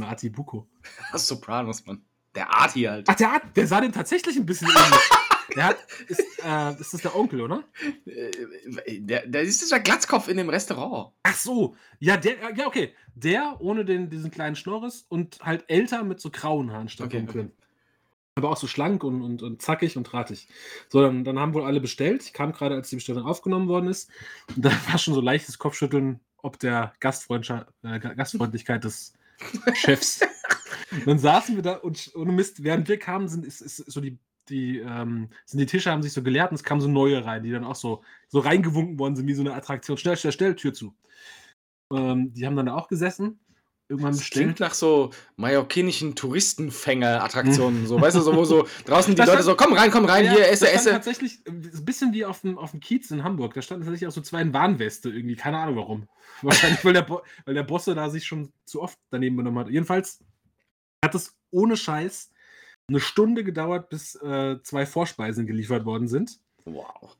eine 0.00 0.08
Art 0.08 0.32
Buko. 0.32 0.66
Sopranos, 1.14 1.84
Mann. 1.86 2.02
Der 2.34 2.52
Arti 2.52 2.82
halt. 2.82 3.06
Ach, 3.08 3.14
der, 3.16 3.42
der 3.54 3.66
sah 3.66 3.80
dem 3.80 3.92
tatsächlich 3.92 4.36
ein 4.36 4.46
bisschen 4.46 4.68
ähnlich. 4.68 5.00
Der 5.56 5.64
hat, 5.64 5.78
ist, 6.08 6.20
äh, 6.44 6.80
ist 6.80 6.94
das 6.94 7.02
der 7.02 7.16
Onkel, 7.16 7.40
oder? 7.40 7.64
Äh, 8.06 9.00
Der, 9.00 9.26
der 9.26 9.42
ist 9.42 9.60
dieser 9.60 9.80
Glatzkopf 9.80 10.28
in 10.28 10.36
dem 10.36 10.48
Restaurant. 10.48 11.12
Ach 11.22 11.36
so, 11.36 11.76
ja, 11.98 12.16
der, 12.16 12.36
ja, 12.56 12.66
okay. 12.66 12.94
Der 13.14 13.56
ohne 13.60 13.84
den, 13.84 14.10
diesen 14.10 14.30
kleinen 14.30 14.56
Schnorris 14.56 15.04
und 15.08 15.38
halt 15.40 15.64
älter 15.68 16.04
mit 16.04 16.20
so 16.20 16.30
grauen 16.30 16.70
Haaren 16.72 16.88
statt 16.88 17.06
Okay, 17.06 17.18
dunklen. 17.18 17.52
Aber 18.36 18.50
auch 18.50 18.56
so 18.56 18.66
schlank 18.66 19.02
und, 19.04 19.22
und, 19.22 19.42
und 19.42 19.60
zackig 19.60 19.96
und 19.96 20.04
drahtig. 20.04 20.48
So, 20.88 21.02
dann, 21.02 21.24
dann 21.24 21.38
haben 21.38 21.52
wohl 21.52 21.64
alle 21.64 21.80
bestellt. 21.80 22.22
Ich 22.22 22.32
kam 22.32 22.52
gerade, 22.52 22.74
als 22.74 22.88
die 22.88 22.96
Bestellung 22.96 23.24
aufgenommen 23.26 23.68
worden 23.68 23.88
ist. 23.88 24.08
Und 24.54 24.64
da 24.64 24.70
war 24.88 24.98
schon 24.98 25.14
so 25.14 25.20
leichtes 25.20 25.58
Kopfschütteln, 25.58 26.20
ob 26.38 26.58
der 26.58 26.92
äh, 27.00 27.98
Ga- 27.98 28.14
Gastfreundlichkeit 28.14 28.84
des 28.84 29.12
Chefs. 29.74 30.20
dann 31.06 31.18
saßen 31.18 31.56
wir 31.56 31.62
da 31.62 31.74
und 31.74 32.12
ohne 32.14 32.32
Mist, 32.32 32.62
während 32.62 32.88
wir 32.88 32.98
kamen, 32.98 33.28
sind, 33.28 33.44
ist, 33.44 33.60
ist 33.60 33.76
so 33.76 34.00
die, 34.00 34.18
die, 34.50 34.78
ähm, 34.78 35.28
sind 35.46 35.58
die 35.60 35.66
Tische 35.66 35.90
haben 35.90 36.02
sich 36.02 36.12
so 36.12 36.22
geleert 36.22 36.50
und 36.50 36.56
es 36.56 36.64
kamen 36.64 36.80
so 36.80 36.88
neue 36.88 37.24
rein, 37.24 37.42
die 37.42 37.50
dann 37.50 37.64
auch 37.64 37.76
so, 37.76 38.02
so 38.28 38.40
reingewunken 38.40 38.98
worden 38.98 39.16
sind, 39.16 39.26
wie 39.26 39.34
so 39.34 39.42
eine 39.42 39.54
Attraktion. 39.54 39.96
Schnell, 39.96 40.16
schnell, 40.16 40.32
schnell, 40.32 40.54
Tür 40.56 40.74
zu. 40.74 40.94
Ähm, 41.92 42.32
die 42.34 42.44
haben 42.46 42.56
dann 42.56 42.66
da 42.66 42.74
auch 42.74 42.88
gesessen. 42.88 43.40
Irgendwann 43.88 44.12
Das 44.12 44.20
bestellt. 44.20 44.44
klingt 44.44 44.60
nach 44.60 44.74
so 44.74 45.10
mallorquinischen 45.36 46.14
Touristenfänger-Attraktionen. 46.14 47.86
so, 47.88 48.00
weißt 48.00 48.16
du, 48.16 48.20
so, 48.20 48.36
wo 48.36 48.44
so 48.44 48.66
draußen 48.86 49.12
die 49.14 49.16
Das 49.16 49.26
Leute 49.26 49.42
stand- 49.42 49.58
so, 49.58 49.64
komm 49.64 49.72
rein, 49.76 49.90
komm 49.90 50.04
rein, 50.04 50.24
Ja, 50.26 50.30
hier, 50.32 50.40
da 50.40 50.46
esse, 50.46 50.70
esse. 50.70 50.90
tatsächlich 50.90 51.44
äh, 51.46 51.50
ein 51.50 51.84
bisschen 51.84 52.12
wie 52.12 52.24
auf 52.24 52.40
dem, 52.42 52.56
auf 52.58 52.70
dem 52.70 52.80
Kiez 52.80 53.10
in 53.10 53.24
Hamburg. 53.24 53.54
Da 53.54 53.62
standen 53.62 53.84
tatsächlich 53.84 54.06
auch 54.08 54.12
so 54.12 54.20
zwei 54.20 54.42
in 54.42 54.52
Warnweste 54.52 55.10
irgendwie. 55.10 55.34
Keine 55.36 55.58
Ahnung 55.58 55.76
warum. 55.76 56.08
Wahrscheinlich, 56.42 56.84
weil 56.84 56.92
der, 56.92 57.02
Bo 57.02 57.22
weil 57.44 57.54
der 57.54 57.64
Bosse 57.64 57.94
da 57.94 58.10
sich 58.10 58.26
schon 58.26 58.52
zu 58.64 58.80
oft 58.80 58.96
daneben 59.10 59.36
genommen 59.36 59.58
hat. 59.58 59.68
Jedenfalls 59.68 60.20
hat 61.04 61.14
es 61.14 61.34
ohne 61.50 61.76
Scheiß 61.76 62.30
eine 62.90 63.00
Stunde 63.00 63.44
gedauert, 63.44 63.88
bis 63.88 64.16
äh, 64.16 64.60
zwei 64.62 64.84
Vorspeisen 64.84 65.46
geliefert 65.46 65.84
worden 65.84 66.08
sind. 66.08 66.40
Wow. 66.64 67.16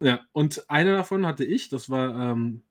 Ja, 0.00 0.20
und 0.32 0.68
eine 0.68 0.92
davon 0.92 1.26
hatte 1.26 1.44
ich, 1.44 1.70
das 1.70 1.88
war, 1.90 2.14
ähm, 2.14 2.62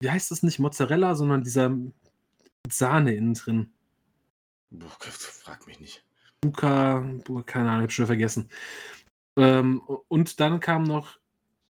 wie 0.00 0.10
heißt 0.10 0.30
das 0.30 0.42
nicht 0.42 0.60
Mozzarella, 0.60 1.14
sondern 1.14 1.42
dieser 1.42 1.76
Sahne 2.68 3.14
innen 3.14 3.34
drin. 3.34 3.72
Boah, 4.70 4.96
frag 5.00 5.66
mich 5.66 5.80
nicht. 5.80 6.04
Buka, 6.40 7.04
keine 7.44 7.70
Ahnung, 7.70 7.82
hab 7.82 7.92
schon 7.92 8.06
vergessen. 8.06 8.48
Ähm, 9.36 9.80
und 9.80 10.40
dann 10.40 10.60
kam 10.60 10.84
noch 10.84 11.18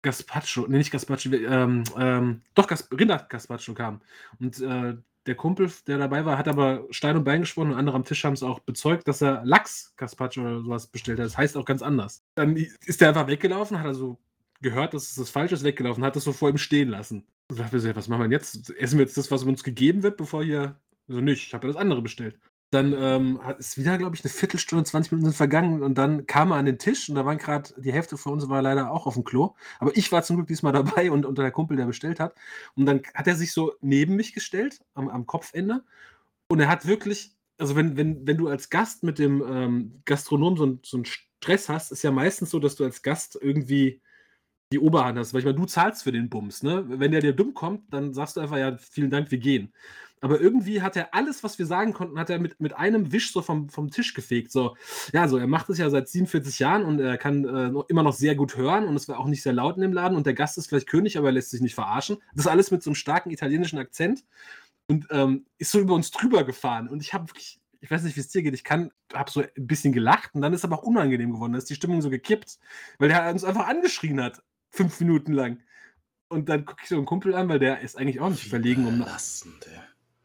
Gazpacho, 0.01 0.67
nee, 0.67 0.77
nicht 0.77 0.91
Gazpacho, 0.91 1.29
ähm, 1.33 1.83
ähm, 1.97 2.41
doch 2.53 2.67
Gas 2.67 2.89
Rinder-Gazpacho 2.91 3.73
kam. 3.73 4.01
Und 4.39 4.59
äh, 4.61 4.97
der 5.29 5.35
Kumpel, 5.35 5.71
der 5.85 5.99
dabei 5.99 6.25
war, 6.25 6.39
hat 6.39 6.47
aber 6.47 6.87
Stein 6.89 7.15
und 7.15 7.23
Bein 7.23 7.41
gesprochen 7.41 7.69
und 7.69 7.77
andere 7.77 7.95
am 7.95 8.03
Tisch 8.03 8.23
haben 8.23 8.33
es 8.33 8.41
auch 8.41 8.57
bezeugt, 8.57 9.07
dass 9.07 9.21
er 9.21 9.45
Lachs-Gazpacho 9.45 10.41
oder 10.41 10.61
sowas 10.61 10.87
bestellt 10.87 11.19
hat. 11.19 11.27
Das 11.27 11.37
heißt 11.37 11.55
auch 11.55 11.65
ganz 11.65 11.83
anders. 11.83 12.23
Dann 12.33 12.55
ist 12.55 12.99
der 12.99 13.09
einfach 13.09 13.27
weggelaufen, 13.27 13.77
hat 13.79 13.85
also 13.85 14.17
gehört, 14.59 14.95
dass 14.95 15.03
es 15.03 15.15
das 15.15 15.29
falsch 15.29 15.51
ist, 15.51 15.63
weggelaufen, 15.63 16.03
hat 16.03 16.15
das 16.15 16.23
so 16.23 16.33
vor 16.33 16.49
ihm 16.49 16.57
stehen 16.57 16.89
lassen. 16.89 17.27
Und 17.47 17.59
dachte 17.59 17.77
mir, 17.77 17.95
was 17.95 18.07
machen 18.07 18.23
wir 18.23 18.35
jetzt? 18.35 18.71
Essen 18.71 18.97
wir 18.97 19.05
jetzt 19.05 19.17
das, 19.17 19.29
was 19.29 19.43
uns 19.43 19.63
gegeben 19.63 20.01
wird, 20.01 20.17
bevor 20.17 20.43
hier. 20.43 20.79
Also 21.07 21.21
nicht, 21.21 21.45
ich 21.45 21.53
habe 21.53 21.67
ja 21.67 21.73
das 21.73 21.81
andere 21.81 22.01
bestellt. 22.01 22.39
Dann 22.71 22.93
ähm, 22.93 23.39
ist 23.57 23.79
wieder, 23.79 23.97
glaube 23.97 24.15
ich, 24.15 24.23
eine 24.23 24.31
Viertelstunde, 24.31 24.83
20 24.83 25.11
Minuten 25.11 25.31
sind 25.31 25.37
vergangen 25.37 25.81
und 25.81 25.97
dann 25.97 26.27
kam 26.27 26.51
er 26.51 26.57
an 26.57 26.65
den 26.65 26.77
Tisch 26.77 27.09
und 27.09 27.15
da 27.15 27.25
waren 27.25 27.39
gerade, 27.39 27.73
die 27.77 27.91
Hälfte 27.91 28.15
von 28.15 28.33
uns 28.33 28.47
war 28.47 28.61
leider 28.61 28.91
auch 28.91 29.07
auf 29.07 29.15
dem 29.15 29.23
Klo. 29.23 29.55
Aber 29.79 29.95
ich 29.97 30.11
war 30.11 30.21
zum 30.21 30.35
Glück 30.35 30.47
diesmal 30.47 30.73
dabei 30.73 31.09
und 31.09 31.25
unter 31.25 31.41
der 31.41 31.51
Kumpel, 31.51 31.77
der 31.77 31.85
bestellt 31.85 32.19
hat. 32.19 32.35
Und 32.75 32.85
dann 32.85 33.01
hat 33.15 33.25
er 33.25 33.35
sich 33.35 33.53
so 33.53 33.73
neben 33.81 34.15
mich 34.15 34.33
gestellt, 34.33 34.81
am, 34.93 35.09
am 35.09 35.25
Kopfende. 35.25 35.83
Und 36.47 36.59
er 36.59 36.67
hat 36.69 36.85
wirklich, 36.85 37.35
also 37.57 37.75
wenn, 37.75 37.97
wenn, 37.97 38.27
wenn 38.27 38.37
du 38.37 38.47
als 38.47 38.69
Gast 38.69 39.03
mit 39.03 39.17
dem 39.19 39.43
ähm, 39.47 40.01
Gastronom 40.05 40.57
so, 40.57 40.79
so 40.83 40.97
einen 40.97 41.05
Stress 41.05 41.69
hast, 41.69 41.91
ist 41.91 42.03
ja 42.03 42.11
meistens 42.11 42.51
so, 42.51 42.59
dass 42.59 42.75
du 42.75 42.83
als 42.83 43.01
Gast 43.01 43.37
irgendwie 43.41 44.01
die 44.71 44.79
Oberhand 44.79 45.17
hast. 45.17 45.33
Weil 45.33 45.39
ich 45.39 45.45
meine, 45.45 45.57
du 45.57 45.65
zahlst 45.65 46.03
für 46.03 46.11
den 46.11 46.29
Bums, 46.29 46.63
ne? 46.63 46.85
Wenn 46.87 47.11
der 47.11 47.21
dir 47.21 47.33
dumm 47.33 47.53
kommt, 47.53 47.91
dann 47.93 48.13
sagst 48.13 48.37
du 48.37 48.41
einfach, 48.41 48.57
ja, 48.57 48.77
vielen 48.77 49.09
Dank, 49.09 49.31
wir 49.31 49.39
gehen. 49.39 49.73
Aber 50.21 50.41
irgendwie 50.41 50.81
hat 50.81 50.95
er 50.95 51.13
alles, 51.13 51.43
was 51.43 51.59
wir 51.59 51.65
sagen 51.65 51.93
konnten, 51.93 52.19
hat 52.19 52.29
er 52.29 52.39
mit, 52.39 52.59
mit 52.59 52.75
einem 52.75 53.11
Wisch 53.11 53.31
so 53.31 53.41
vom, 53.41 53.69
vom 53.69 53.89
Tisch 53.89 54.13
gefegt. 54.13 54.51
So, 54.51 54.75
ja, 55.13 55.27
so, 55.27 55.37
er 55.37 55.47
macht 55.47 55.69
es 55.69 55.77
ja 55.77 55.89
seit 55.89 56.09
47 56.09 56.59
Jahren 56.59 56.83
und 56.83 56.99
er 56.99 57.17
kann 57.17 57.45
äh, 57.45 57.69
noch, 57.69 57.87
immer 57.87 58.03
noch 58.03 58.13
sehr 58.13 58.35
gut 58.35 58.57
hören 58.57 58.85
und 58.85 58.95
es 58.95 59.07
war 59.07 59.19
auch 59.19 59.27
nicht 59.27 59.41
sehr 59.41 59.53
laut 59.53 59.75
in 59.75 59.81
dem 59.81 59.93
Laden 59.93 60.17
und 60.17 60.25
der 60.25 60.33
Gast 60.33 60.57
ist 60.57 60.67
vielleicht 60.67 60.87
König, 60.87 61.17
aber 61.17 61.29
er 61.29 61.33
lässt 61.33 61.51
sich 61.51 61.61
nicht 61.61 61.75
verarschen. 61.75 62.17
Das 62.35 62.47
alles 62.47 62.71
mit 62.71 62.83
so 62.83 62.89
einem 62.89 62.95
starken 62.95 63.31
italienischen 63.31 63.79
Akzent 63.79 64.25
und 64.87 65.07
ähm, 65.11 65.45
ist 65.57 65.71
so 65.71 65.79
über 65.79 65.93
uns 65.93 66.11
drüber 66.11 66.43
gefahren. 66.43 66.89
Und 66.89 67.01
ich 67.01 67.13
habe 67.13 67.29
wirklich, 67.29 67.61
ich 67.79 67.89
weiß 67.89 68.03
nicht, 68.03 68.17
wie 68.17 68.21
es 68.21 68.29
dir 68.29 68.43
geht, 68.43 68.53
ich 68.53 68.63
kann, 68.65 68.91
habe 69.13 69.31
so 69.31 69.41
ein 69.41 69.67
bisschen 69.67 69.93
gelacht 69.93 70.35
und 70.35 70.41
dann 70.41 70.53
ist 70.53 70.65
aber 70.65 70.79
auch 70.79 70.83
unangenehm 70.83 71.31
geworden. 71.31 71.53
Da 71.53 71.59
ist 71.59 71.69
die 71.69 71.75
Stimmung 71.75 72.01
so 72.01 72.09
gekippt, 72.09 72.59
weil 72.97 73.07
der 73.07 73.29
uns 73.31 73.43
einfach 73.43 73.67
angeschrien 73.67 74.21
hat, 74.21 74.43
fünf 74.69 74.99
Minuten 74.99 75.31
lang. 75.31 75.59
Und 76.27 76.49
dann 76.49 76.65
gucke 76.65 76.81
ich 76.83 76.89
so 76.89 76.95
einen 76.95 77.05
Kumpel 77.05 77.33
an, 77.33 77.49
weil 77.49 77.59
der 77.59 77.81
ist 77.81 77.97
eigentlich 77.97 78.19
auch 78.19 78.29
nicht 78.29 78.47
verlegen 78.47 78.85
um 78.85 78.99
Belastend, 78.99 79.65
ey. 79.67 79.79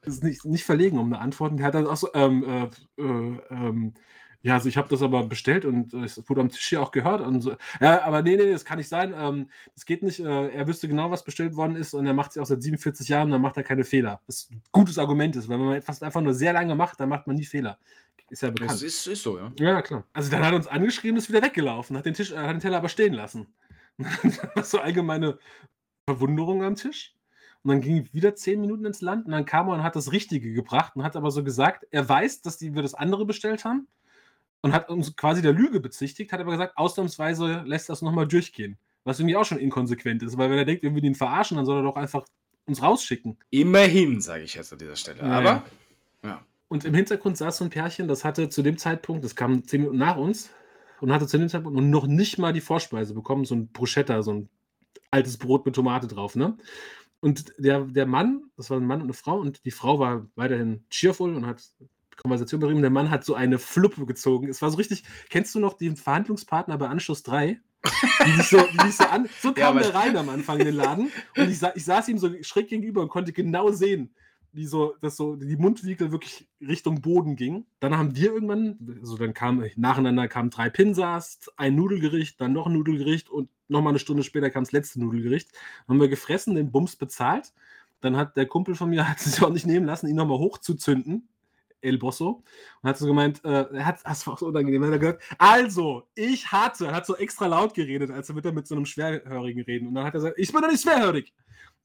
Ist 0.06 0.22
nicht, 0.24 0.44
nicht 0.44 0.64
verlegen 0.64 0.98
um 0.98 1.12
eine 1.12 1.20
Antwort. 1.20 1.52
Und 1.52 1.58
der 1.58 1.66
hat 1.66 1.74
dann 1.74 1.86
auch 1.86 1.96
so, 1.96 2.08
ähm, 2.14 2.44
äh, 2.44 3.02
äh, 3.02 3.38
ähm, 3.50 3.94
ja, 4.42 4.54
also 4.54 4.68
ich 4.68 4.76
habe 4.76 4.88
das 4.90 5.00
aber 5.00 5.26
bestellt 5.26 5.64
und 5.64 5.94
äh, 5.94 6.04
es 6.04 6.22
wurde 6.28 6.42
am 6.42 6.50
Tisch 6.50 6.68
hier 6.68 6.82
auch 6.82 6.90
gehört. 6.90 7.22
Und 7.22 7.40
so. 7.40 7.56
Ja, 7.80 8.02
aber 8.02 8.20
nee, 8.22 8.36
nee, 8.36 8.52
das 8.52 8.64
kann 8.66 8.76
nicht 8.76 8.90
sein. 8.90 9.14
Ähm, 9.16 9.48
das 9.74 9.86
geht 9.86 10.02
nicht. 10.02 10.20
Äh, 10.20 10.48
er 10.50 10.66
wüsste 10.68 10.86
genau, 10.86 11.10
was 11.10 11.24
bestellt 11.24 11.56
worden 11.56 11.76
ist 11.76 11.94
und 11.94 12.06
er 12.06 12.12
macht 12.12 12.32
es 12.32 12.38
auch 12.38 12.44
seit 12.46 12.62
47 12.62 13.08
Jahren, 13.08 13.30
dann 13.30 13.40
macht 13.40 13.56
er 13.56 13.62
keine 13.62 13.84
Fehler. 13.84 14.20
Was 14.26 14.50
ein 14.50 14.62
gutes 14.70 14.98
Argument 14.98 15.34
ist, 15.36 15.48
weil 15.48 15.58
wenn 15.58 15.66
man 15.66 15.76
etwas 15.76 16.02
einfach 16.02 16.20
nur 16.20 16.34
sehr 16.34 16.52
lange 16.52 16.74
macht, 16.74 17.00
dann 17.00 17.08
macht 17.08 17.26
man 17.26 17.36
nie 17.36 17.44
Fehler. 17.44 17.78
Ist 18.28 18.42
ja 18.42 18.50
Das 18.50 18.60
bekannt. 18.60 18.82
ist, 18.82 19.06
ist 19.06 19.22
so, 19.22 19.38
ja. 19.38 19.52
Ja, 19.58 19.80
klar. 19.82 20.04
Also 20.12 20.30
dann 20.30 20.44
hat 20.44 20.52
er 20.52 20.56
uns 20.56 20.66
angeschrieben, 20.66 21.16
ist 21.16 21.30
wieder 21.30 21.42
weggelaufen, 21.42 21.96
hat 21.96 22.04
den 22.04 22.14
Tisch, 22.14 22.32
äh, 22.32 22.36
hat 22.36 22.50
den 22.50 22.60
Teller 22.60 22.78
aber 22.78 22.88
stehen 22.90 23.14
lassen. 23.14 23.46
so 24.62 24.78
allgemeine 24.78 25.38
Verwunderung 26.08 26.62
am 26.62 26.74
Tisch. 26.76 27.14
Und 27.64 27.70
dann 27.70 27.80
ging 27.80 28.08
wieder 28.12 28.34
zehn 28.36 28.60
Minuten 28.60 28.84
ins 28.84 29.00
Land 29.00 29.24
und 29.24 29.32
dann 29.32 29.46
kam 29.46 29.68
er 29.68 29.74
und 29.74 29.82
hat 29.82 29.96
das 29.96 30.12
Richtige 30.12 30.52
gebracht 30.52 30.96
und 30.96 31.02
hat 31.02 31.16
aber 31.16 31.30
so 31.30 31.42
gesagt, 31.42 31.86
er 31.90 32.06
weiß, 32.06 32.42
dass 32.42 32.58
die, 32.58 32.74
wir 32.74 32.82
das 32.82 32.92
andere 32.92 33.24
bestellt 33.24 33.64
haben 33.64 33.88
und 34.60 34.74
hat 34.74 34.90
uns 34.90 35.16
quasi 35.16 35.40
der 35.40 35.54
Lüge 35.54 35.80
bezichtigt, 35.80 36.32
hat 36.32 36.40
aber 36.40 36.52
gesagt, 36.52 36.76
ausnahmsweise 36.76 37.62
lässt 37.64 37.88
das 37.88 38.02
nochmal 38.02 38.28
durchgehen. 38.28 38.76
Was 39.04 39.18
irgendwie 39.18 39.36
auch 39.36 39.46
schon 39.46 39.58
inkonsequent 39.58 40.22
ist, 40.22 40.36
weil 40.36 40.50
wenn 40.50 40.58
er 40.58 40.66
denkt, 40.66 40.82
wir 40.82 40.94
würden 40.94 41.06
ihn 41.06 41.14
verarschen, 41.14 41.56
dann 41.56 41.64
soll 41.64 41.78
er 41.78 41.82
doch 41.82 41.96
einfach 41.96 42.26
uns 42.66 42.82
rausschicken. 42.82 43.38
Immerhin, 43.50 44.20
sage 44.20 44.44
ich 44.44 44.54
jetzt 44.54 44.72
an 44.72 44.78
dieser 44.78 44.96
Stelle. 44.96 45.20
Ja, 45.20 45.38
Aber, 45.38 45.64
ja. 46.22 46.42
Und 46.68 46.84
im 46.84 46.94
Hintergrund 46.94 47.36
saß 47.36 47.58
so 47.58 47.64
ein 47.64 47.70
Pärchen, 47.70 48.08
das 48.08 48.24
hatte 48.24 48.48
zu 48.50 48.62
dem 48.62 48.78
Zeitpunkt, 48.78 49.24
das 49.24 49.36
kam 49.36 49.64
zehn 49.64 49.80
Minuten 49.80 49.98
nach 49.98 50.16
uns 50.16 50.50
und 51.00 51.12
hatte 51.12 51.26
zu 51.26 51.38
dem 51.38 51.48
Zeitpunkt 51.48 51.78
noch 51.78 52.06
nicht 52.06 52.38
mal 52.38 52.52
die 52.52 52.60
Vorspeise 52.60 53.14
bekommen, 53.14 53.44
so 53.44 53.54
ein 53.54 53.68
Bruschetta, 53.68 54.22
so 54.22 54.32
ein 54.32 54.48
altes 55.10 55.36
Brot 55.36 55.66
mit 55.66 55.74
Tomate 55.74 56.08
drauf, 56.08 56.36
ne? 56.36 56.56
Und 57.24 57.54
der, 57.56 57.80
der 57.86 58.04
Mann, 58.04 58.50
das 58.58 58.68
war 58.68 58.76
ein 58.78 58.84
Mann 58.86 59.00
und 59.00 59.06
eine 59.06 59.14
Frau, 59.14 59.38
und 59.38 59.64
die 59.64 59.70
Frau 59.70 59.98
war 59.98 60.26
weiterhin 60.34 60.84
cheerful 60.90 61.34
und 61.34 61.46
hat 61.46 61.62
Konversation 62.22 62.60
betrieben. 62.60 62.82
Der 62.82 62.90
Mann 62.90 63.10
hat 63.10 63.24
so 63.24 63.34
eine 63.34 63.58
Fluppe 63.58 64.04
gezogen. 64.04 64.46
Es 64.48 64.60
war 64.60 64.70
so 64.70 64.76
richtig, 64.76 65.04
kennst 65.30 65.54
du 65.54 65.58
noch 65.58 65.72
den 65.72 65.96
Verhandlungspartner 65.96 66.76
bei 66.76 66.86
Anschluss 66.86 67.22
3? 67.22 67.58
Die 68.26 68.30
sich 68.32 68.48
so, 68.48 68.58
die 68.58 68.86
sich 68.86 68.96
so 68.96 69.04
an, 69.04 69.26
so 69.40 69.48
Ja, 69.56 69.68
kam 69.68 69.78
aber- 69.78 69.80
der 69.80 69.94
rein 69.94 70.16
am 70.18 70.28
Anfang 70.28 70.58
in 70.58 70.66
den 70.66 70.74
Laden 70.76 71.10
und 71.36 71.48
ich, 71.48 71.58
sa 71.58 71.72
ich 71.74 71.86
saß 71.86 72.08
ihm 72.08 72.18
so 72.18 72.30
schräg 72.42 72.68
gegenüber 72.68 73.00
und 73.00 73.08
konnte 73.08 73.32
genau 73.32 73.70
sehen, 73.70 74.14
wie 74.52 74.66
so, 74.66 74.94
dass 75.00 75.16
so 75.16 75.34
die 75.34 75.56
Mundwinkel 75.56 76.12
wirklich 76.12 76.46
Richtung 76.60 77.00
Boden 77.00 77.36
ging. 77.36 77.64
Dann 77.80 77.96
haben 77.96 78.14
wir 78.16 78.34
irgendwann, 78.34 78.98
also 79.00 79.16
dann 79.16 79.32
kam 79.32 79.64
nacheinander 79.76 80.28
kamen 80.28 80.50
drei 80.50 80.68
Pinsas, 80.68 81.40
ein 81.56 81.74
Nudelgericht, 81.74 82.38
dann 82.38 82.52
noch 82.52 82.66
ein 82.66 82.74
Nudelgericht 82.74 83.30
und 83.30 83.48
nochmal 83.68 83.92
eine 83.92 83.98
Stunde 83.98 84.22
später 84.22 84.50
kam 84.50 84.64
das 84.64 84.72
letzte 84.72 85.00
Nudelgericht. 85.00 85.50
Haben 85.88 86.00
wir 86.00 86.08
gefressen, 86.08 86.54
den 86.54 86.70
Bums 86.70 86.96
bezahlt. 86.96 87.52
Dann 88.00 88.16
hat 88.16 88.36
der 88.36 88.46
Kumpel 88.46 88.74
von 88.74 88.90
mir 88.90 89.08
hat 89.08 89.20
sich 89.20 89.42
auch 89.42 89.50
nicht 89.50 89.66
nehmen 89.66 89.86
lassen, 89.86 90.08
ihn 90.08 90.16
nochmal 90.16 90.38
hochzuzünden. 90.38 91.28
El 91.80 91.98
Bosso. 91.98 92.42
Und 92.82 92.88
hat 92.88 92.96
so 92.96 93.06
gemeint, 93.06 93.44
äh, 93.44 93.66
er 93.74 93.86
hat, 93.86 94.00
das 94.04 94.26
war 94.26 94.34
auch 94.34 94.38
so 94.38 94.46
unangenehm, 94.46 94.82
hat 94.84 94.92
er 94.92 94.98
gesagt, 94.98 95.22
also, 95.38 96.08
ich 96.14 96.50
hatte, 96.50 96.86
er 96.86 96.94
hat 96.94 97.04
so 97.06 97.14
extra 97.16 97.46
laut 97.46 97.74
geredet, 97.74 98.10
als 98.10 98.28
er 98.30 98.34
mit, 98.34 98.44
mit 98.54 98.66
so 98.66 98.74
einem 98.74 98.86
Schwerhörigen 98.86 99.62
reden. 99.62 99.88
Und 99.88 99.94
dann 99.94 100.04
hat 100.04 100.14
er 100.14 100.20
gesagt, 100.20 100.38
ich 100.38 100.50
bin 100.50 100.62
doch 100.62 100.70
nicht 100.70 100.82
schwerhörig. 100.82 101.32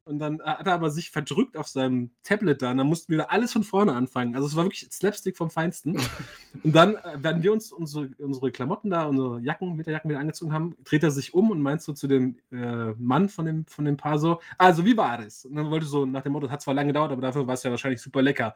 Und 0.10 0.18
dann 0.20 0.42
hat 0.42 0.66
er 0.66 0.74
aber 0.74 0.90
sich 0.90 1.12
verdrückt 1.12 1.56
auf 1.56 1.68
seinem 1.68 2.10
Tablet 2.24 2.64
da 2.64 2.72
und 2.72 2.78
dann 2.78 2.88
mussten 2.88 3.12
wir 3.12 3.20
da 3.20 3.24
alles 3.26 3.54
von 3.54 3.64
vorne 3.64 3.94
anfangen. 3.94 4.36
Also 4.36 4.48
es 4.48 4.56
war 4.56 4.64
wirklich 4.64 4.88
Slapstick 4.92 5.38
vom 5.38 5.52
Feinsten. 5.52 5.98
und 6.64 6.76
dann, 6.76 6.96
äh, 6.96 7.24
werden 7.24 7.44
wir 7.44 7.54
uns 7.54 7.72
unsere, 7.72 8.10
unsere 8.18 8.52
Klamotten 8.52 8.90
da, 8.90 9.06
unsere 9.06 9.40
Jacken, 9.42 9.78
Winterjacken 9.78 10.10
wieder 10.10 10.20
angezogen 10.20 10.52
haben, 10.52 10.76
dreht 10.84 11.04
er 11.04 11.12
sich 11.12 11.36
um 11.36 11.52
und 11.52 11.62
meint 11.62 11.84
so 11.84 11.94
zu 11.94 12.08
dem 12.08 12.40
äh, 12.52 12.92
Mann 12.98 13.30
von 13.30 13.46
dem, 13.46 13.66
von 13.68 13.86
dem 13.86 13.98
Paar 13.98 14.18
so, 14.18 14.42
also 14.58 14.84
wie 14.84 14.98
war 14.98 15.20
das? 15.20 15.46
Und 15.46 15.56
dann 15.56 15.70
wollte 15.70 15.86
so 15.86 16.08
nach 16.08 16.24
dem 16.24 16.34
Motto, 16.34 16.48
das 16.48 16.54
hat 16.54 16.62
zwar 16.64 16.74
lange 16.74 16.88
gedauert, 16.88 17.12
aber 17.12 17.22
dafür 17.22 17.46
war 17.46 17.54
es 17.54 17.62
ja 17.62 17.70
wahrscheinlich 17.70 18.02
super 18.02 18.24
lecker. 18.24 18.56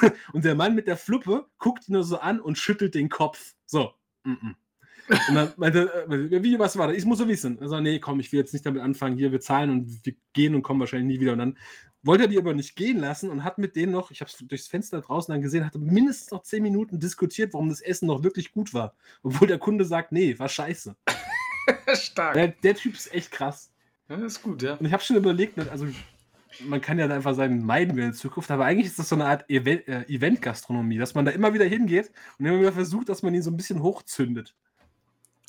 und 0.32 0.44
der 0.44 0.54
Mann 0.54 0.76
mit 0.76 0.86
der 0.86 0.96
Fluppe 0.96 1.46
guckt 1.58 1.88
ihn 1.88 1.94
nur 1.94 2.04
so 2.04 2.20
an 2.20 2.40
und 2.40 2.56
schüttelt 2.56 2.94
den 2.94 3.08
Kopf. 3.08 3.54
So. 3.66 3.94
Mm 4.22 4.32
-mm. 4.32 4.54
Und 5.28 5.34
dann 5.34 5.52
meinte, 5.56 6.06
äh, 6.10 6.42
wie, 6.42 6.58
was 6.58 6.78
war 6.78 6.88
das? 6.88 6.96
Ich 6.96 7.04
muss 7.04 7.18
so 7.18 7.28
wissen. 7.28 7.58
Also, 7.60 7.80
nee, 7.80 7.98
komm, 7.98 8.20
ich 8.20 8.32
will 8.32 8.40
jetzt 8.40 8.52
nicht 8.52 8.64
damit 8.64 8.82
anfangen, 8.82 9.16
hier, 9.16 9.32
wir 9.32 9.40
zahlen 9.40 9.70
und 9.70 10.04
wir 10.04 10.14
gehen 10.32 10.54
und 10.54 10.62
kommen 10.62 10.80
wahrscheinlich 10.80 11.16
nie 11.16 11.20
wieder. 11.20 11.32
Und 11.32 11.38
dann 11.38 11.58
wollte 12.02 12.24
er 12.24 12.28
die 12.28 12.38
aber 12.38 12.54
nicht 12.54 12.76
gehen 12.76 12.98
lassen 12.98 13.30
und 13.30 13.44
hat 13.44 13.58
mit 13.58 13.76
denen 13.76 13.92
noch, 13.92 14.10
ich 14.10 14.20
habe 14.20 14.30
es 14.30 14.36
durchs 14.36 14.68
Fenster 14.68 15.00
draußen 15.00 15.32
dann 15.32 15.42
gesehen, 15.42 15.64
hatte 15.64 15.78
mindestens 15.78 16.30
noch 16.30 16.42
zehn 16.42 16.62
Minuten 16.62 17.00
diskutiert, 17.00 17.52
warum 17.54 17.68
das 17.68 17.80
Essen 17.80 18.06
noch 18.06 18.22
wirklich 18.22 18.52
gut 18.52 18.74
war. 18.74 18.94
Obwohl 19.22 19.48
der 19.48 19.58
Kunde 19.58 19.84
sagt, 19.84 20.12
nee, 20.12 20.38
war 20.38 20.48
scheiße. 20.48 20.96
Stark. 21.94 22.34
Der, 22.34 22.48
der 22.48 22.74
Typ 22.74 22.94
ist 22.94 23.12
echt 23.12 23.30
krass. 23.30 23.72
Ja, 24.08 24.16
das 24.16 24.34
ist 24.34 24.42
gut, 24.42 24.62
ja. 24.62 24.74
Und 24.74 24.84
ich 24.84 24.92
habe 24.92 25.02
schon 25.02 25.16
überlegt, 25.16 25.56
ne, 25.56 25.66
also 25.70 25.86
man 26.60 26.80
kann 26.80 26.98
ja 26.98 27.08
da 27.08 27.14
einfach 27.14 27.34
sein 27.34 27.64
meiden 27.64 27.96
will 27.96 28.04
in 28.04 28.12
Zukunft, 28.12 28.50
aber 28.50 28.64
eigentlich 28.64 28.86
ist 28.86 28.98
das 28.98 29.08
so 29.08 29.14
eine 29.14 29.26
Art 29.26 29.48
Event- 29.48 29.88
äh, 29.88 30.04
Event-Gastronomie, 30.04 30.98
dass 30.98 31.14
man 31.14 31.24
da 31.24 31.32
immer 31.32 31.54
wieder 31.54 31.64
hingeht 31.64 32.12
und 32.38 32.46
immer 32.46 32.60
wieder 32.60 32.72
versucht, 32.72 33.08
dass 33.08 33.22
man 33.22 33.34
ihn 33.34 33.42
so 33.42 33.50
ein 33.50 33.56
bisschen 33.56 33.82
hochzündet. 33.82 34.54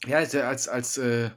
Ja, 0.05 0.17
also 0.17 0.41
als, 0.41 0.67
als 0.67 0.97
äh, 0.97 1.29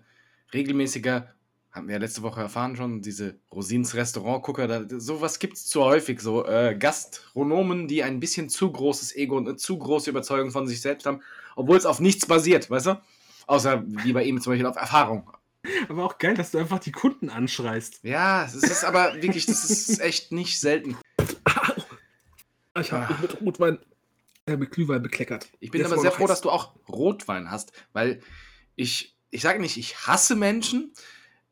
regelmäßiger, 0.53 1.33
haben 1.71 1.87
wir 1.87 1.95
ja 1.95 2.01
letzte 2.01 2.23
Woche 2.23 2.41
erfahren 2.41 2.77
schon, 2.77 3.03
diese 3.03 3.39
Rosins 3.53 3.95
Restaurant-Gucker, 3.95 4.67
da, 4.67 5.01
sowas 5.01 5.39
gibt 5.39 5.55
es 5.57 5.67
zu 5.67 5.85
häufig, 5.85 6.21
so 6.21 6.45
äh, 6.47 6.77
Gastronomen, 6.79 7.89
die 7.89 8.03
ein 8.03 8.21
bisschen 8.21 8.49
zu 8.49 8.71
großes 8.71 9.15
Ego 9.17 9.37
und 9.37 9.49
eine 9.49 9.57
zu 9.57 9.79
große 9.79 10.11
Überzeugung 10.11 10.51
von 10.51 10.67
sich 10.67 10.81
selbst 10.81 11.07
haben, 11.07 11.23
obwohl 11.57 11.77
es 11.77 11.87
auf 11.87 12.01
nichts 12.01 12.27
basiert, 12.27 12.71
weißt 12.71 12.87
du? 12.87 13.01
Außer 13.47 13.85
wie 13.87 14.13
bei 14.13 14.25
ihm 14.25 14.41
zum 14.41 14.53
Beispiel 14.53 14.67
auf 14.67 14.77
Erfahrung. 14.77 15.31
Aber 15.89 16.05
auch 16.05 16.19
geil, 16.19 16.35
dass 16.35 16.51
du 16.51 16.59
einfach 16.59 16.79
die 16.79 16.93
Kunden 16.93 17.31
anschreist. 17.31 18.01
Ja, 18.03 18.45
es 18.45 18.55
ist 18.55 18.85
aber 18.85 19.15
wirklich, 19.15 19.47
das 19.47 19.65
ist 19.71 20.01
echt 20.01 20.33
nicht 20.33 20.61
selten. 20.61 20.97
Ich 22.79 22.93
habe 22.93 23.15
mit 23.21 23.41
Rotwein, 23.41 23.79
äh, 24.47 24.57
mit 24.57 24.71
Glühwein 24.71 25.03
bekleckert. 25.03 25.49
Ich 25.61 25.71
bin 25.71 25.85
aber 25.85 25.99
sehr 25.99 26.13
froh, 26.13 26.27
dass 26.27 26.41
du 26.41 26.51
auch 26.51 26.75
Rotwein 26.89 27.51
hast, 27.51 27.73
weil 27.93 28.21
ich, 28.79 29.17
ich 29.31 29.43
sage 29.43 29.61
nicht, 29.61 29.77
ich 29.77 30.07
hasse 30.07 30.37
Menschen, 30.37 30.93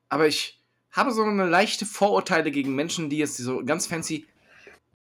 aber 0.08 0.28
ich 0.28 0.62
habe 0.92 1.12
so 1.12 1.22
eine 1.24 1.46
leichte 1.46 1.84
Vorurteile 1.84 2.50
gegen 2.50 2.74
Menschen, 2.74 3.10
die 3.10 3.18
jetzt 3.18 3.36
so 3.36 3.64
ganz 3.64 3.86
fancy, 3.86 4.26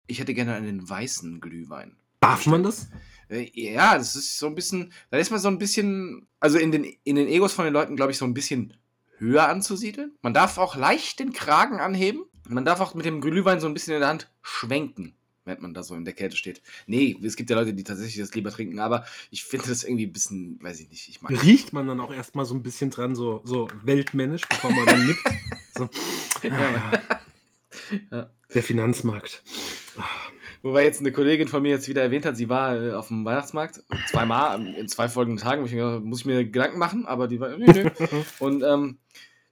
ich 0.08 0.20
hätte 0.20 0.34
gerne 0.34 0.56
einen 0.56 0.90
weißen 0.90 1.40
Glühwein. 1.40 1.96
Darf 2.20 2.48
man 2.48 2.64
das? 2.64 2.90
Äh, 3.30 3.50
Ja, 3.54 3.98
das 3.98 4.16
ist 4.16 4.40
so 4.40 4.48
ein 4.48 4.56
bisschen, 4.56 4.92
da 5.12 5.18
ist 5.18 5.30
man 5.30 5.40
so 5.40 5.48
ein 5.48 5.60
bisschen, 5.60 6.28
also 6.40 6.58
in 6.58 6.72
den, 6.72 6.86
in 7.04 7.16
den 7.16 7.28
Egos 7.28 7.54
von 7.54 7.66
den 7.66 7.74
Leuten, 7.74 7.96
glaube 7.96 8.12
ich, 8.12 8.18
so 8.18 8.26
ein 8.26 8.34
bisschen 8.34 8.74
höher 9.18 9.48
anzusiedeln. 9.48 10.18
Man 10.22 10.34
darf 10.34 10.58
auch 10.58 10.76
leicht 10.76 11.20
den 11.20 11.34
Kragen 11.34 11.80
anheben. 11.80 12.24
Man 12.48 12.66
darf 12.66 12.80
auch 12.80 12.96
mit 12.96 13.06
dem 13.06 13.22
Glühwein 13.22 13.60
so 13.60 13.68
ein 13.68 13.74
bisschen 13.74 13.94
in 13.94 14.00
der 14.00 14.10
Hand 14.10 14.32
schwenken, 14.42 15.16
wenn 15.48 15.62
man 15.62 15.74
da 15.74 15.84
so 15.84 15.96
in 15.96 16.06
der 16.06 16.14
Kälte 16.14 16.36
steht. 16.38 16.62
Nee, 16.86 17.18
es 17.24 17.36
gibt 17.36 17.50
ja 17.50 17.56
Leute, 17.56 17.74
die 17.74 17.84
tatsächlich 17.84 18.18
das 18.18 18.36
lieber 18.36 18.52
trinken, 18.52 18.80
aber 18.80 19.06
ich 19.32 19.44
finde 19.44 19.68
das 19.68 19.84
irgendwie 19.84 20.06
ein 20.06 20.14
bisschen, 20.14 20.62
weiß 20.62 20.80
ich 20.82 20.90
nicht, 20.90 21.10
ich 21.10 21.22
mag 21.22 21.32
Riecht 21.44 21.74
man 21.74 21.88
dann 21.88 22.00
auch 22.00 22.14
erstmal 22.14 22.46
so 22.46 22.54
ein 22.54 22.64
bisschen 22.64 22.90
dran, 22.90 23.16
so, 23.16 23.42
so 23.44 23.68
weltmännisch, 23.84 24.48
bevor 24.48 24.72
man 24.72 24.86
dann 24.86 25.08
nippt. 25.08 25.24
So. 25.76 25.90
Ah, 26.50 27.00
Ja. 28.12 28.30
Der 28.54 28.64
Finanzmarkt. 28.64 29.44
Wobei 30.62 30.84
jetzt 30.84 31.00
eine 31.00 31.12
Kollegin 31.12 31.48
von 31.48 31.62
mir 31.62 31.70
jetzt 31.70 31.88
wieder 31.88 32.02
erwähnt 32.02 32.26
hat, 32.26 32.36
sie 32.36 32.50
war 32.50 32.82
äh, 32.82 32.92
auf 32.94 33.08
dem 33.08 33.24
Weihnachtsmarkt 33.26 33.84
zweimal 34.10 34.66
in 34.76 34.88
zwei 34.88 35.08
folgenden 35.08 35.42
Tagen, 35.44 35.66
ich 35.66 35.74
habe, 35.76 36.00
muss 36.00 36.22
ich 36.22 36.26
mir 36.26 36.44
Gedanken 36.46 36.80
machen, 36.80 37.06
aber 37.06 37.28
die 37.28 37.40
war 37.40 37.56
nö, 37.58 37.66
nö. 37.66 37.90
und 38.40 38.64
ähm, 38.64 38.98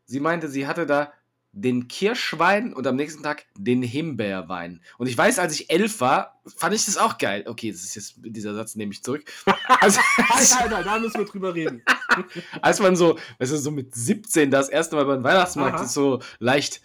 sie 0.05 0.19
meinte, 0.19 0.47
sie 0.49 0.67
hatte 0.67 0.85
da 0.85 1.13
den 1.55 1.87
Kirschwein 1.87 2.73
und 2.73 2.85
am 2.85 2.97
nächsten 2.97 3.23
Tag 3.23 3.45
den 3.57 3.81
Himbeerwein. 3.81 4.81
Und 4.97 5.07
ich 5.07 5.17
weiß, 5.17 5.39
als 5.39 5.57
ich 5.57 5.69
elf 5.69 6.01
war, 6.01 6.41
fand 6.57 6.75
ich 6.75 6.85
das 6.85 6.97
auch 6.97 7.17
geil. 7.17 7.45
Okay, 7.47 7.71
das 7.71 7.81
ist 7.81 7.95
jetzt 7.95 8.15
dieser 8.17 8.53
Satz 8.53 8.75
nehme 8.75 8.91
ich 8.91 9.03
zurück. 9.03 9.23
Also, 9.67 9.99
Alter, 10.17 10.61
Alter, 10.61 10.83
da 10.83 10.99
müssen 10.99 11.19
wir 11.19 11.25
drüber 11.25 11.53
reden. 11.53 11.81
als 12.61 12.79
man 12.79 12.95
so, 12.95 13.17
weißt 13.39 13.53
du, 13.53 13.57
so 13.57 13.71
mit 13.71 13.95
17 13.95 14.51
das 14.51 14.69
erste 14.69 14.95
Mal 14.95 15.05
beim 15.05 15.23
Weihnachtsmarkt 15.23 15.77
Aha. 15.77 15.83
ist 15.83 15.93
so 15.93 16.21
leicht 16.39 16.81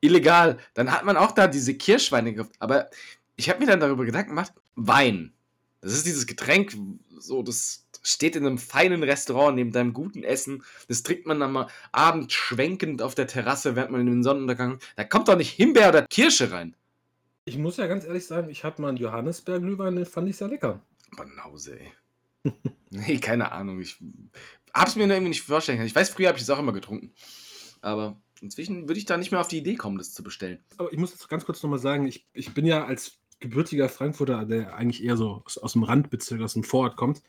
illegal, 0.00 0.58
dann 0.74 0.90
hat 0.92 1.04
man 1.04 1.16
auch 1.16 1.32
da 1.32 1.46
diese 1.46 1.74
Kirschweine 1.74 2.32
gekauft. 2.32 2.54
Aber 2.58 2.88
ich 3.36 3.48
habe 3.48 3.60
mir 3.60 3.66
dann 3.66 3.80
darüber 3.80 4.04
Gedanken 4.04 4.30
gemacht, 4.30 4.52
Wein. 4.74 5.32
Das 5.80 5.92
ist 5.92 6.06
dieses 6.06 6.26
Getränk, 6.26 6.76
so, 7.18 7.42
das 7.42 7.86
steht 8.02 8.36
in 8.36 8.46
einem 8.46 8.58
feinen 8.58 9.02
Restaurant 9.02 9.56
neben 9.56 9.72
deinem 9.72 9.92
guten 9.92 10.22
Essen. 10.22 10.62
Das 10.88 11.02
trinkt 11.02 11.26
man 11.26 11.40
dann 11.40 11.52
mal 11.52 11.68
abends 11.92 12.34
schwenkend 12.34 13.02
auf 13.02 13.14
der 13.14 13.26
Terrasse, 13.26 13.76
während 13.76 13.92
man 13.92 14.02
in 14.02 14.06
den 14.06 14.22
Sonnenuntergang. 14.22 14.78
Da 14.96 15.04
kommt 15.04 15.28
doch 15.28 15.36
nicht 15.36 15.50
Himbeer 15.50 15.90
oder 15.90 16.06
Kirsche 16.06 16.50
rein. 16.52 16.74
Ich 17.44 17.56
muss 17.56 17.78
ja 17.78 17.86
ganz 17.86 18.04
ehrlich 18.04 18.26
sagen, 18.26 18.50
ich 18.50 18.64
hatte 18.64 18.82
mal 18.82 18.88
einen 18.88 18.98
Johannisbeer-Glühwein, 18.98 19.96
den 19.96 20.06
fand 20.06 20.28
ich 20.28 20.36
sehr 20.36 20.48
lecker. 20.48 20.82
Banause, 21.16 21.78
ey. 21.80 21.92
nee, 22.90 23.18
keine 23.18 23.52
Ahnung. 23.52 23.80
Ich 23.80 23.96
hab's 24.74 24.96
mir 24.96 25.06
nur 25.06 25.16
irgendwie 25.16 25.30
nicht 25.30 25.42
vorstellen 25.42 25.78
können. 25.78 25.88
Ich 25.88 25.94
weiß, 25.94 26.10
früher 26.10 26.28
habe 26.28 26.36
ich 26.36 26.42
es 26.42 26.50
auch 26.50 26.58
immer 26.58 26.72
getrunken. 26.72 27.12
Aber 27.80 28.20
inzwischen 28.40 28.88
würde 28.88 28.98
ich 28.98 29.06
da 29.06 29.16
nicht 29.16 29.30
mehr 29.30 29.40
auf 29.40 29.48
die 29.48 29.58
Idee 29.58 29.76
kommen, 29.76 29.98
das 29.98 30.12
zu 30.12 30.22
bestellen. 30.22 30.58
Aber 30.76 30.92
ich 30.92 30.98
muss 30.98 31.10
jetzt 31.10 31.28
ganz 31.28 31.44
kurz 31.44 31.62
nochmal 31.62 31.78
sagen, 31.78 32.06
ich, 32.06 32.26
ich 32.32 32.54
bin 32.54 32.66
ja 32.66 32.84
als 32.84 33.18
gebürtiger 33.40 33.88
Frankfurter, 33.88 34.44
der 34.44 34.74
eigentlich 34.74 35.02
eher 35.02 35.16
so 35.16 35.42
aus, 35.44 35.58
aus 35.58 35.72
dem 35.74 35.84
Randbezirk, 35.84 36.40
aus 36.42 36.54
dem 36.54 36.64
Vorort 36.64 36.96
kommt, 36.96 37.22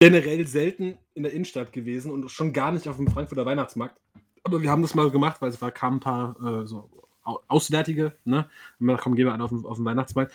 generell 0.00 0.46
selten 0.46 0.98
in 1.14 1.24
der 1.24 1.32
Innenstadt 1.32 1.72
gewesen 1.72 2.10
und 2.12 2.30
schon 2.30 2.52
gar 2.52 2.72
nicht 2.72 2.88
auf 2.88 2.96
dem 2.96 3.08
Frankfurter 3.08 3.46
Weihnachtsmarkt. 3.46 4.00
Aber 4.44 4.62
wir 4.62 4.70
haben 4.70 4.82
das 4.82 4.94
mal 4.94 5.10
gemacht, 5.10 5.42
weil 5.42 5.50
es 5.50 5.60
war, 5.60 5.70
kamen 5.72 5.96
ein 5.96 6.00
paar 6.00 6.62
äh, 6.62 6.66
so 6.66 6.88
Au- 7.24 7.40
Auswärtige, 7.48 8.16
ne? 8.24 8.48
Und 8.78 8.96
komm, 8.98 9.14
gehen 9.14 9.26
wir 9.26 9.34
alle 9.34 9.44
auf 9.44 9.50
den, 9.50 9.64
auf 9.66 9.76
den 9.76 9.84
Weihnachtsmarkt. 9.84 10.32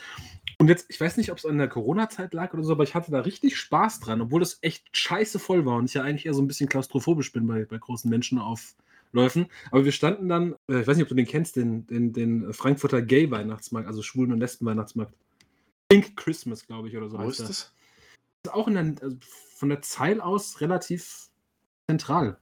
Und 0.59 0.67
jetzt, 0.67 0.85
ich 0.89 1.01
weiß 1.01 1.17
nicht, 1.17 1.31
ob 1.31 1.39
es 1.39 1.45
an 1.45 1.57
der 1.57 1.67
Corona-Zeit 1.67 2.33
lag 2.33 2.53
oder 2.53 2.63
so, 2.63 2.73
aber 2.73 2.83
ich 2.83 2.93
hatte 2.93 3.11
da 3.11 3.21
richtig 3.21 3.57
Spaß 3.57 4.01
dran, 4.01 4.21
obwohl 4.21 4.41
das 4.41 4.59
echt 4.61 4.95
scheiße 4.95 5.39
voll 5.39 5.65
war 5.65 5.77
und 5.77 5.85
ich 5.85 5.95
ja 5.95 6.03
eigentlich 6.03 6.27
eher 6.27 6.35
so 6.35 6.41
ein 6.41 6.47
bisschen 6.47 6.69
klaustrophobisch 6.69 7.31
bin 7.31 7.47
bei, 7.47 7.65
bei 7.65 7.79
großen 7.79 8.09
Menschenaufläufen. 8.09 9.47
Aber 9.71 9.85
wir 9.85 9.91
standen 9.91 10.29
dann, 10.29 10.53
äh, 10.69 10.81
ich 10.81 10.87
weiß 10.87 10.97
nicht, 10.97 11.03
ob 11.03 11.09
du 11.09 11.15
den 11.15 11.25
kennst, 11.25 11.55
den, 11.55 11.87
den, 11.87 12.13
den 12.13 12.53
Frankfurter 12.53 13.01
Gay-Weihnachtsmarkt, 13.01 13.87
also 13.87 14.03
Schwulen- 14.03 14.31
und 14.31 14.39
Lesben-Weihnachtsmarkt. 14.39 15.13
Pink 15.89 16.15
Christmas, 16.15 16.67
glaube 16.67 16.89
ich, 16.89 16.95
oder 16.95 17.09
so. 17.09 17.17
Wo 17.17 17.23
ist 17.29 17.39
das? 17.49 17.72
Das 18.43 18.53
ist 18.53 18.59
auch 18.59 18.67
in 18.67 18.73
der, 18.73 18.95
also 19.01 19.17
von 19.55 19.69
der 19.69 19.81
Zeil 19.81 20.19
aus 20.21 20.59
relativ 20.61 21.29
zentral. 21.87 22.37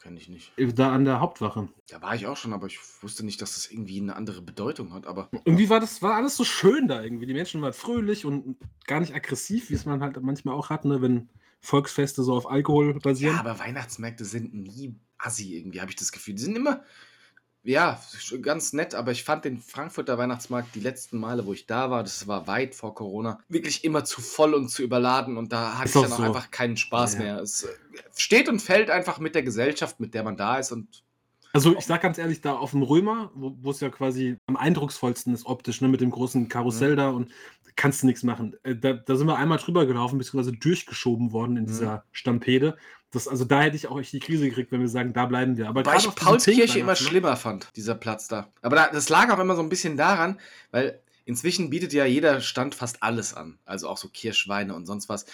Kenne 0.00 0.20
ich 0.20 0.28
nicht. 0.28 0.52
Da 0.78 0.92
an 0.94 1.04
der 1.04 1.18
Hauptwache. 1.18 1.68
Da 1.88 2.00
war 2.00 2.14
ich 2.14 2.28
auch 2.28 2.36
schon, 2.36 2.52
aber 2.52 2.68
ich 2.68 2.78
wusste 3.02 3.26
nicht, 3.26 3.42
dass 3.42 3.54
das 3.56 3.68
irgendwie 3.68 4.00
eine 4.00 4.14
andere 4.14 4.40
Bedeutung 4.40 4.92
hat. 4.92 5.06
Aber 5.06 5.28
Irgendwie 5.44 5.68
war 5.68 5.80
das 5.80 6.00
war 6.02 6.14
alles 6.14 6.36
so 6.36 6.44
schön 6.44 6.86
da 6.86 7.02
irgendwie. 7.02 7.26
Die 7.26 7.34
Menschen 7.34 7.60
waren 7.62 7.72
fröhlich 7.72 8.24
und 8.24 8.56
gar 8.86 9.00
nicht 9.00 9.14
aggressiv, 9.14 9.70
wie 9.70 9.74
es 9.74 9.86
man 9.86 10.00
halt 10.00 10.22
manchmal 10.22 10.54
auch 10.54 10.70
hat, 10.70 10.84
ne, 10.84 11.02
wenn 11.02 11.28
Volksfeste 11.60 12.22
so 12.22 12.34
auf 12.34 12.48
Alkohol 12.48 12.94
basieren. 13.00 13.34
ja, 13.34 13.40
aber 13.40 13.58
Weihnachtsmärkte 13.58 14.24
sind 14.24 14.54
nie 14.54 14.94
assi 15.18 15.56
irgendwie, 15.56 15.80
habe 15.80 15.90
ich 15.90 15.96
das 15.96 16.12
Gefühl. 16.12 16.34
Die 16.34 16.42
sind 16.42 16.54
immer, 16.54 16.84
ja, 17.64 18.00
ganz 18.40 18.72
nett, 18.72 18.94
aber 18.94 19.12
ich 19.12 19.24
fand 19.24 19.44
den 19.44 19.58
Frankfurter 19.58 20.16
Weihnachtsmarkt 20.16 20.74
die 20.74 20.80
letzten 20.80 21.18
Male, 21.18 21.44
wo 21.44 21.52
ich 21.52 21.66
da 21.66 21.90
war, 21.90 22.02
das 22.02 22.26
war 22.26 22.46
weit 22.46 22.74
vor 22.74 22.94
Corona, 22.94 23.38
wirklich 23.48 23.84
immer 23.84 24.04
zu 24.04 24.20
voll 24.20 24.54
und 24.54 24.68
zu 24.68 24.82
überladen 24.82 25.36
und 25.36 25.52
da 25.52 25.78
hatte 25.78 25.88
ich 25.88 25.94
dann 25.94 26.12
auch 26.12 26.16
so. 26.18 26.22
einfach 26.22 26.50
keinen 26.50 26.76
Spaß 26.76 27.14
Ja. 27.14 27.20
mehr. 27.20 27.38
Es 27.40 27.64
äh, 27.64 27.68
steht 28.16 28.48
und 28.48 28.60
fällt 28.60 28.90
einfach 28.90 29.18
mit 29.18 29.34
der 29.34 29.42
Gesellschaft, 29.42 30.00
mit 30.00 30.14
der 30.14 30.22
man 30.22 30.36
da 30.36 30.58
ist 30.58 30.72
und 30.72 31.02
Also 31.52 31.76
ich 31.76 31.86
sag 31.86 32.02
ganz 32.02 32.18
ehrlich, 32.18 32.40
da 32.40 32.54
auf 32.56 32.72
dem 32.72 32.82
Römer, 32.82 33.30
wo 33.34 33.70
es 33.70 33.80
ja 33.80 33.88
quasi 33.88 34.36
am 34.46 34.56
eindrucksvollsten 34.56 35.32
ist 35.34 35.46
optisch, 35.46 35.80
ne, 35.80 35.88
mit 35.88 36.00
dem 36.00 36.10
großen 36.10 36.48
Karussell 36.48 36.94
da 36.96 37.08
und 37.10 37.30
kannst 37.74 38.02
du 38.02 38.06
nichts 38.06 38.22
machen. 38.22 38.56
Äh, 38.64 38.74
Da, 38.76 38.92
da 38.92 39.16
sind 39.16 39.26
wir 39.26 39.36
einmal 39.36 39.58
drüber 39.58 39.86
gelaufen, 39.86 40.18
beziehungsweise 40.18 40.56
durchgeschoben 40.56 41.32
worden 41.32 41.56
in 41.56 41.66
dieser 41.66 42.04
Stampede. 42.12 42.76
Das, 43.10 43.26
also 43.26 43.44
da 43.46 43.62
hätte 43.62 43.76
ich 43.76 43.88
auch 43.88 43.98
echt 43.98 44.12
die 44.12 44.20
Krise 44.20 44.48
gekriegt, 44.48 44.70
wenn 44.72 44.80
wir 44.80 44.88
sagen, 44.88 45.14
da 45.14 45.24
bleiben 45.24 45.56
wir. 45.56 45.68
Aber 45.68 45.82
gerade 45.82 45.96
ich 45.98 46.14
Paulskirche 46.14 46.78
immer 46.80 46.92
Pink-Weihnachtsmarkt- 46.92 47.08
schlimmer 47.08 47.36
fand, 47.36 47.68
dieser 47.76 47.94
Platz 47.94 48.28
da. 48.28 48.48
Aber 48.60 48.76
da, 48.76 48.88
das 48.92 49.08
lag 49.08 49.30
auch 49.32 49.38
immer 49.38 49.56
so 49.56 49.62
ein 49.62 49.70
bisschen 49.70 49.96
daran, 49.96 50.38
weil 50.72 51.00
inzwischen 51.24 51.70
bietet 51.70 51.92
ja 51.94 52.04
jeder 52.04 52.40
Stand 52.42 52.74
fast 52.74 53.02
alles 53.02 53.32
an. 53.32 53.58
Also 53.64 53.88
auch 53.88 53.96
so 53.96 54.08
Kirschweine 54.08 54.74
und 54.74 54.84
sonst 54.84 55.08
was. 55.08 55.24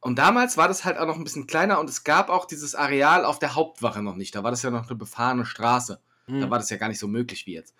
Und 0.00 0.18
damals 0.18 0.56
war 0.56 0.68
das 0.68 0.84
halt 0.84 0.98
auch 0.98 1.06
noch 1.06 1.16
ein 1.16 1.24
bisschen 1.24 1.46
kleiner 1.46 1.80
und 1.80 1.88
es 1.90 2.04
gab 2.04 2.28
auch 2.28 2.44
dieses 2.44 2.74
Areal 2.74 3.24
auf 3.24 3.38
der 3.38 3.54
Hauptwache 3.54 4.02
noch 4.02 4.14
nicht. 4.14 4.34
Da 4.34 4.44
war 4.44 4.50
das 4.50 4.62
ja 4.62 4.70
noch 4.70 4.86
eine 4.86 4.96
befahrene 4.96 5.44
Straße. 5.46 6.00
Da 6.28 6.32
Mhm. 6.32 6.50
war 6.50 6.58
das 6.58 6.70
ja 6.70 6.76
gar 6.76 6.88
nicht 6.88 6.98
so 6.98 7.08
möglich 7.08 7.46
wie 7.46 7.54
jetzt. 7.54 7.74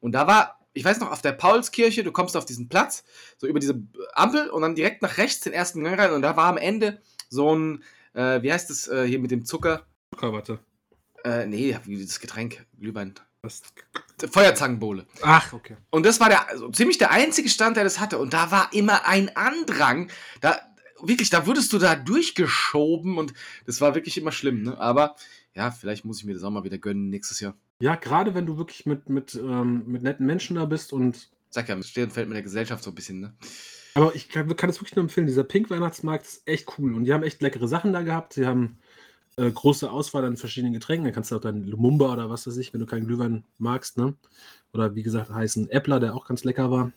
Und 0.00 0.12
da 0.12 0.26
war, 0.26 0.58
ich 0.72 0.84
weiß 0.84 1.00
noch, 1.00 1.10
auf 1.10 1.22
der 1.22 1.32
Paulskirche, 1.32 2.02
du 2.04 2.12
kommst 2.12 2.36
auf 2.36 2.44
diesen 2.44 2.68
Platz, 2.68 3.04
so 3.38 3.46
über 3.46 3.60
diese 3.60 3.80
Ampel 4.14 4.48
und 4.50 4.62
dann 4.62 4.74
direkt 4.74 5.02
nach 5.02 5.18
rechts 5.18 5.40
den 5.40 5.52
ersten 5.52 5.82
Gang 5.84 5.98
rein 5.98 6.12
und 6.12 6.22
da 6.22 6.36
war 6.36 6.46
am 6.46 6.56
Ende 6.58 7.00
so 7.28 7.54
ein, 7.54 7.82
äh, 8.14 8.42
wie 8.42 8.52
heißt 8.52 8.70
das 8.70 8.88
äh, 8.88 9.06
hier 9.06 9.18
mit 9.20 9.30
dem 9.30 9.44
Zucker? 9.44 9.86
Zuckerwatte. 10.14 10.58
Äh, 11.24 11.46
nee, 11.46 11.78
wie 11.84 12.04
das 12.04 12.18
Getränk, 12.20 12.64
Glühwein. 12.78 13.14
Was? 13.42 13.62
Feuerzangenbowle. 14.30 15.06
Ach, 15.22 15.52
okay. 15.52 15.76
Und 15.90 16.06
das 16.06 16.20
war 16.20 16.28
der, 16.28 16.48
also 16.48 16.68
ziemlich 16.70 16.98
der 16.98 17.10
einzige 17.10 17.48
Stand, 17.48 17.76
der 17.76 17.84
das 17.84 17.98
hatte. 17.98 18.18
Und 18.18 18.32
da 18.32 18.50
war 18.52 18.72
immer 18.72 19.06
ein 19.06 19.34
Andrang. 19.36 20.10
Da, 20.40 20.60
wirklich, 21.02 21.30
da 21.30 21.46
wurdest 21.46 21.72
du 21.72 21.78
da 21.78 21.94
durchgeschoben 21.94 23.18
und 23.18 23.34
das 23.66 23.80
war 23.80 23.94
wirklich 23.94 24.16
immer 24.18 24.32
schlimm. 24.32 24.62
Ne? 24.62 24.78
Aber 24.78 25.16
ja, 25.54 25.70
vielleicht 25.70 26.04
muss 26.04 26.18
ich 26.18 26.24
mir 26.24 26.34
das 26.34 26.42
auch 26.42 26.50
mal 26.50 26.64
wieder 26.64 26.78
gönnen 26.78 27.10
nächstes 27.10 27.40
Jahr. 27.40 27.54
Ja, 27.80 27.96
gerade 27.96 28.34
wenn 28.34 28.46
du 28.46 28.56
wirklich 28.56 28.86
mit, 28.86 29.08
mit, 29.08 29.34
ähm, 29.34 29.84
mit 29.86 30.02
netten 30.02 30.26
Menschen 30.26 30.56
da 30.56 30.64
bist 30.64 30.92
und 30.92 31.30
Sag 31.50 31.68
ja, 31.68 31.82
steht 31.82 32.04
und 32.04 32.12
fällt 32.12 32.28
mit 32.28 32.36
der 32.36 32.42
Gesellschaft 32.42 32.82
so 32.82 32.90
ein 32.90 32.94
bisschen. 32.94 33.20
Ne? 33.20 33.34
Aber 33.94 34.14
ich 34.14 34.30
kann, 34.30 34.56
kann 34.56 34.70
es 34.70 34.80
wirklich 34.80 34.96
nur 34.96 35.02
empfehlen. 35.02 35.26
Dieser 35.26 35.44
Pink-Weihnachtsmarkt 35.44 36.24
ist 36.24 36.42
echt 36.48 36.78
cool. 36.78 36.94
Und 36.94 37.04
die 37.04 37.12
haben 37.12 37.22
echt 37.22 37.42
leckere 37.42 37.68
Sachen 37.68 37.92
da 37.92 38.00
gehabt. 38.00 38.32
Sie 38.32 38.46
haben 38.46 38.78
äh, 39.36 39.50
große 39.50 39.90
Auswahl 39.90 40.24
an 40.24 40.38
verschiedenen 40.38 40.72
Getränken. 40.72 41.04
Da 41.04 41.10
kannst 41.10 41.30
du 41.30 41.36
auch 41.36 41.40
dann 41.40 41.66
Lumumba 41.66 42.10
oder 42.10 42.30
was 42.30 42.46
weiß 42.46 42.56
ich, 42.56 42.72
wenn 42.72 42.80
du 42.80 42.86
keinen 42.86 43.06
Glühwein 43.06 43.44
magst. 43.58 43.98
Ne? 43.98 44.14
Oder 44.72 44.94
wie 44.94 45.02
gesagt, 45.02 45.30
heißen 45.30 45.68
Äppler, 45.68 46.00
der 46.00 46.14
auch 46.14 46.26
ganz 46.26 46.42
lecker 46.44 46.70
war. 46.70 46.92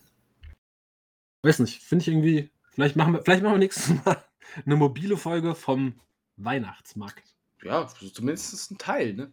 Weiß 1.44 1.60
nicht, 1.60 1.82
finde 1.82 2.04
ich 2.04 2.08
irgendwie. 2.08 2.50
Vielleicht 2.76 2.98
machen, 2.98 3.14
wir, 3.14 3.24
vielleicht 3.24 3.42
machen 3.42 3.54
wir 3.54 3.60
nächstes 3.60 3.90
Mal 4.06 4.24
eine 4.66 4.76
mobile 4.76 5.18
Folge 5.18 5.56
vom 5.56 6.00
Weihnachtsmarkt. 6.36 7.24
Ja, 7.64 7.88
so 7.88 8.10
zumindest 8.10 8.72
ein 8.72 8.78
Teil. 8.78 9.14
Ne? 9.14 9.32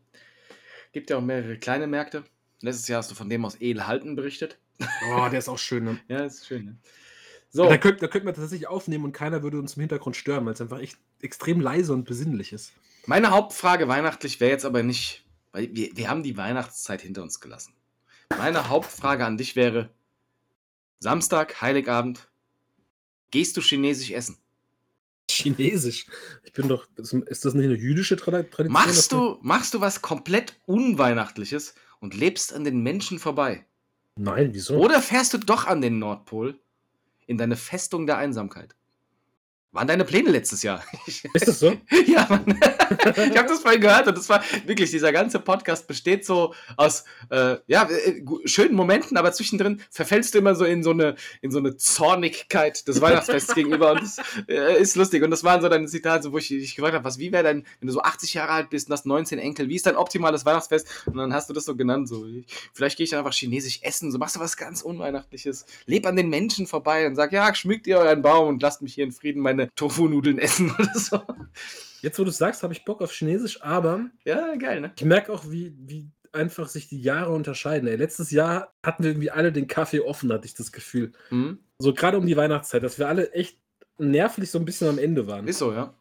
Gibt 0.92 1.10
ja 1.10 1.18
auch 1.18 1.22
mehrere 1.22 1.58
kleine 1.58 1.86
Märkte. 1.86 2.24
Letztes 2.60 2.86
Jahr 2.88 2.98
hast 2.98 3.10
du 3.10 3.14
von 3.16 3.28
dem 3.28 3.44
aus 3.44 3.60
Edelhalten 3.60 4.14
berichtet. 4.14 4.58
Oh, 5.10 5.28
der 5.28 5.40
ist 5.40 5.48
auch 5.48 5.58
schön. 5.58 5.84
Ne? 5.84 6.00
Ja, 6.08 6.24
ist 6.24 6.46
schön. 6.46 6.64
Ne? 6.64 6.78
So, 7.50 7.68
Da, 7.68 7.76
könnten, 7.76 8.00
da 8.00 8.06
könnten 8.06 8.26
wir 8.26 8.34
tatsächlich 8.34 8.68
aufnehmen 8.68 9.04
und 9.04 9.12
keiner 9.12 9.42
würde 9.42 9.58
uns 9.58 9.76
im 9.76 9.80
Hintergrund 9.80 10.16
stören, 10.16 10.46
weil 10.46 10.54
es 10.54 10.60
einfach 10.60 10.78
echt 10.78 10.96
extrem 11.20 11.60
leise 11.60 11.92
und 11.92 12.04
besinnlich 12.04 12.52
ist. 12.52 12.72
Meine 13.06 13.32
Hauptfrage 13.32 13.88
weihnachtlich 13.88 14.40
wäre 14.40 14.52
jetzt 14.52 14.64
aber 14.64 14.82
nicht, 14.84 15.24
weil 15.50 15.74
wir, 15.74 15.90
wir 15.96 16.08
haben 16.08 16.22
die 16.22 16.36
Weihnachtszeit 16.36 17.02
hinter 17.02 17.22
uns 17.22 17.40
gelassen. 17.40 17.74
Meine 18.38 18.68
Hauptfrage 18.68 19.26
an 19.26 19.36
dich 19.36 19.56
wäre: 19.56 19.90
Samstag, 21.00 21.60
Heiligabend, 21.60 22.28
gehst 23.32 23.56
du 23.56 23.60
chinesisch 23.60 24.12
essen? 24.12 24.38
Chinesisch. 25.28 26.06
Ich 26.44 26.52
bin 26.52 26.68
doch. 26.68 26.86
Ist 26.96 27.44
das 27.44 27.54
nicht 27.54 27.64
eine 27.64 27.74
jüdische 27.74 28.16
Trad- 28.16 28.50
Tradition? 28.50 28.72
Machst 28.72 29.10
du, 29.12 29.38
machst 29.42 29.74
du 29.74 29.80
was 29.80 30.02
komplett 30.02 30.60
Unweihnachtliches 30.66 31.74
und 32.00 32.14
lebst 32.14 32.52
an 32.52 32.62
den 32.64 32.82
Menschen 32.82 33.18
vorbei? 33.18 33.64
Nein, 34.16 34.50
wieso? 34.52 34.76
Oder 34.76 35.00
fährst 35.00 35.32
du 35.34 35.38
doch 35.38 35.66
an 35.66 35.80
den 35.80 35.98
Nordpol 35.98 36.60
in 37.26 37.38
deine 37.38 37.56
Festung 37.56 38.06
der 38.06 38.18
Einsamkeit? 38.18 38.74
Waren 39.72 39.88
deine 39.88 40.04
Pläne 40.04 40.30
letztes 40.30 40.62
Jahr? 40.62 40.84
Ist 41.06 41.24
das 41.48 41.58
so? 41.60 41.72
ja, 42.06 42.26
Mann. 42.28 42.60
Ich 43.00 43.36
habe 43.36 43.48
das 43.48 43.60
vorhin 43.60 43.80
gehört 43.80 44.06
und 44.06 44.16
das 44.16 44.28
war 44.28 44.42
wirklich, 44.66 44.90
dieser 44.90 45.12
ganze 45.12 45.38
Podcast 45.38 45.86
besteht 45.86 46.24
so 46.24 46.54
aus 46.76 47.04
äh, 47.30 47.56
ja, 47.66 47.88
äh, 47.88 48.22
schönen 48.44 48.74
Momenten, 48.74 49.16
aber 49.16 49.32
zwischendrin 49.32 49.80
verfällst 49.90 50.34
du 50.34 50.38
immer 50.38 50.54
so 50.54 50.64
in 50.64 50.82
so 50.82 50.90
eine, 50.90 51.16
in 51.40 51.50
so 51.50 51.58
eine 51.58 51.76
Zornigkeit 51.76 52.86
des 52.88 53.00
Weihnachtsfests 53.00 53.54
gegenüber 53.54 53.92
und 53.92 54.02
das 54.02 54.16
äh, 54.48 54.80
ist 54.80 54.96
lustig. 54.96 55.22
Und 55.22 55.30
das 55.30 55.44
waren 55.44 55.60
so 55.62 55.68
deine 55.68 55.86
Zitate, 55.86 56.32
wo 56.32 56.38
ich 56.38 56.48
dich 56.48 56.74
gefragt 56.76 56.94
habe, 56.94 57.04
was, 57.04 57.18
wie 57.18 57.32
wäre 57.32 57.42
dein, 57.44 57.64
wenn 57.80 57.86
du 57.86 57.92
so 57.92 58.02
80 58.02 58.34
Jahre 58.34 58.52
alt 58.52 58.70
bist 58.70 58.88
und 58.88 58.92
hast 58.92 59.06
19 59.06 59.38
Enkel, 59.38 59.68
wie 59.68 59.76
ist 59.76 59.86
dein 59.86 59.96
optimales 59.96 60.44
Weihnachtsfest? 60.44 60.86
Und 61.06 61.16
dann 61.16 61.32
hast 61.32 61.48
du 61.48 61.54
das 61.54 61.64
so 61.64 61.76
genannt, 61.76 62.08
so, 62.08 62.26
ich- 62.26 62.46
vielleicht 62.72 62.96
gehe 62.96 63.04
ich 63.04 63.10
dann 63.10 63.20
einfach 63.20 63.32
chinesisch 63.32 63.80
essen, 63.82 64.10
so 64.12 64.18
machst 64.18 64.36
du 64.36 64.40
was 64.40 64.56
ganz 64.56 64.82
Unweihnachtliches, 64.82 65.66
leb 65.86 66.06
an 66.06 66.16
den 66.16 66.28
Menschen 66.28 66.66
vorbei 66.66 67.06
und 67.06 67.14
sag, 67.16 67.32
ja, 67.32 67.54
schmückt 67.54 67.86
ihr 67.86 67.98
euren 67.98 68.22
Baum 68.22 68.48
und 68.48 68.62
lasst 68.62 68.82
mich 68.82 68.94
hier 68.94 69.04
in 69.04 69.12
Frieden 69.12 69.40
meine 69.42 69.68
Tofu-Nudeln 69.74 70.38
essen 70.38 70.70
oder 70.78 70.94
so. 70.98 71.20
Jetzt, 72.02 72.18
wo 72.18 72.24
du 72.24 72.30
es 72.30 72.38
sagst, 72.38 72.62
habe 72.62 72.72
ich 72.72 72.84
Bock 72.84 73.00
auf 73.00 73.12
Chinesisch, 73.12 73.62
aber 73.62 74.06
Ja, 74.24 74.54
geil, 74.56 74.80
ne? 74.80 74.92
ich 74.96 75.04
merke 75.04 75.32
auch, 75.32 75.44
wie, 75.48 75.74
wie 75.78 76.10
einfach 76.32 76.68
sich 76.68 76.88
die 76.88 77.00
Jahre 77.00 77.32
unterscheiden. 77.32 77.88
Ey. 77.88 77.96
Letztes 77.96 78.30
Jahr 78.30 78.72
hatten 78.82 79.04
wir 79.04 79.10
irgendwie 79.10 79.30
alle 79.30 79.52
den 79.52 79.68
Kaffee 79.68 80.00
offen, 80.00 80.32
hatte 80.32 80.46
ich 80.46 80.54
das 80.54 80.72
Gefühl. 80.72 81.12
Mhm. 81.30 81.58
So 81.78 81.94
gerade 81.94 82.18
um 82.18 82.26
die 82.26 82.36
Weihnachtszeit, 82.36 82.82
dass 82.82 82.98
wir 82.98 83.08
alle 83.08 83.32
echt 83.32 83.58
nervlich 83.98 84.50
so 84.50 84.58
ein 84.58 84.64
bisschen 84.64 84.88
am 84.88 84.98
Ende 84.98 85.26
waren. 85.26 85.46
Ist 85.46 85.58
so, 85.58 85.72
ja. 85.72 85.94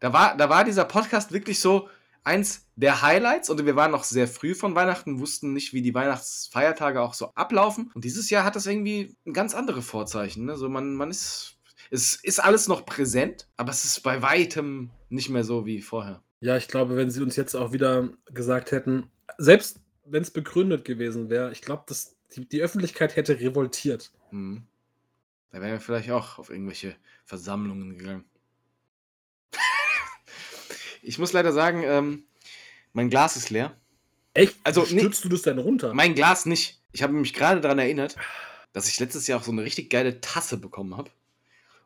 Da 0.00 0.12
war, 0.12 0.36
da 0.36 0.48
war 0.48 0.64
dieser 0.64 0.84
Podcast 0.84 1.32
wirklich 1.32 1.60
so 1.60 1.88
eins 2.24 2.66
der 2.76 3.02
Highlights 3.02 3.50
und 3.50 3.64
wir 3.64 3.76
waren 3.76 3.90
noch 3.90 4.04
sehr 4.04 4.28
früh 4.28 4.54
von 4.54 4.74
Weihnachten, 4.74 5.20
wussten 5.20 5.52
nicht, 5.52 5.72
wie 5.72 5.82
die 5.82 5.94
Weihnachtsfeiertage 5.94 7.00
auch 7.00 7.14
so 7.14 7.32
ablaufen. 7.34 7.90
Und 7.94 8.04
dieses 8.04 8.30
Jahr 8.30 8.44
hat 8.44 8.56
das 8.56 8.66
irgendwie 8.66 9.16
ganz 9.32 9.54
andere 9.54 9.82
Vorzeichen. 9.82 10.44
Ne? 10.46 10.56
So 10.56 10.68
man, 10.68 10.94
man 10.94 11.10
ist, 11.10 11.53
es 11.90 12.14
ist 12.16 12.40
alles 12.40 12.68
noch 12.68 12.86
präsent, 12.86 13.46
aber 13.56 13.70
es 13.70 13.84
ist 13.84 14.02
bei 14.02 14.22
weitem 14.22 14.90
nicht 15.08 15.28
mehr 15.28 15.44
so 15.44 15.66
wie 15.66 15.80
vorher. 15.80 16.22
Ja, 16.40 16.56
ich 16.56 16.68
glaube, 16.68 16.96
wenn 16.96 17.10
sie 17.10 17.22
uns 17.22 17.36
jetzt 17.36 17.54
auch 17.54 17.72
wieder 17.72 18.10
gesagt 18.26 18.70
hätten, 18.70 19.10
selbst 19.38 19.80
wenn 20.04 20.22
es 20.22 20.30
begründet 20.30 20.84
gewesen 20.84 21.30
wäre, 21.30 21.52
ich 21.52 21.62
glaube, 21.62 21.84
dass 21.86 22.16
die, 22.34 22.46
die 22.46 22.60
Öffentlichkeit 22.60 23.16
hätte 23.16 23.40
revoltiert. 23.40 24.12
Mhm. 24.30 24.66
Da 25.50 25.60
wären 25.60 25.72
wir 25.72 25.80
vielleicht 25.80 26.10
auch 26.10 26.38
auf 26.38 26.50
irgendwelche 26.50 26.96
Versammlungen 27.24 27.96
gegangen. 27.96 28.24
ich 31.02 31.18
muss 31.18 31.32
leider 31.32 31.52
sagen, 31.52 31.82
ähm, 31.84 32.24
mein 32.92 33.08
Glas 33.08 33.36
ist 33.36 33.50
leer. 33.50 33.76
Echt? 34.34 34.56
Also, 34.64 34.82
nee. 34.82 34.98
stürzt 34.98 35.24
du 35.24 35.28
das 35.28 35.42
denn 35.42 35.58
runter? 35.58 35.94
Mein 35.94 36.14
Glas 36.14 36.44
nicht. 36.44 36.80
Ich 36.92 37.02
habe 37.02 37.12
mich 37.12 37.34
gerade 37.34 37.60
daran 37.60 37.78
erinnert, 37.78 38.16
dass 38.72 38.88
ich 38.88 38.98
letztes 38.98 39.26
Jahr 39.26 39.38
auch 39.38 39.44
so 39.44 39.52
eine 39.52 39.62
richtig 39.62 39.90
geile 39.90 40.20
Tasse 40.20 40.56
bekommen 40.56 40.96
habe. 40.96 41.10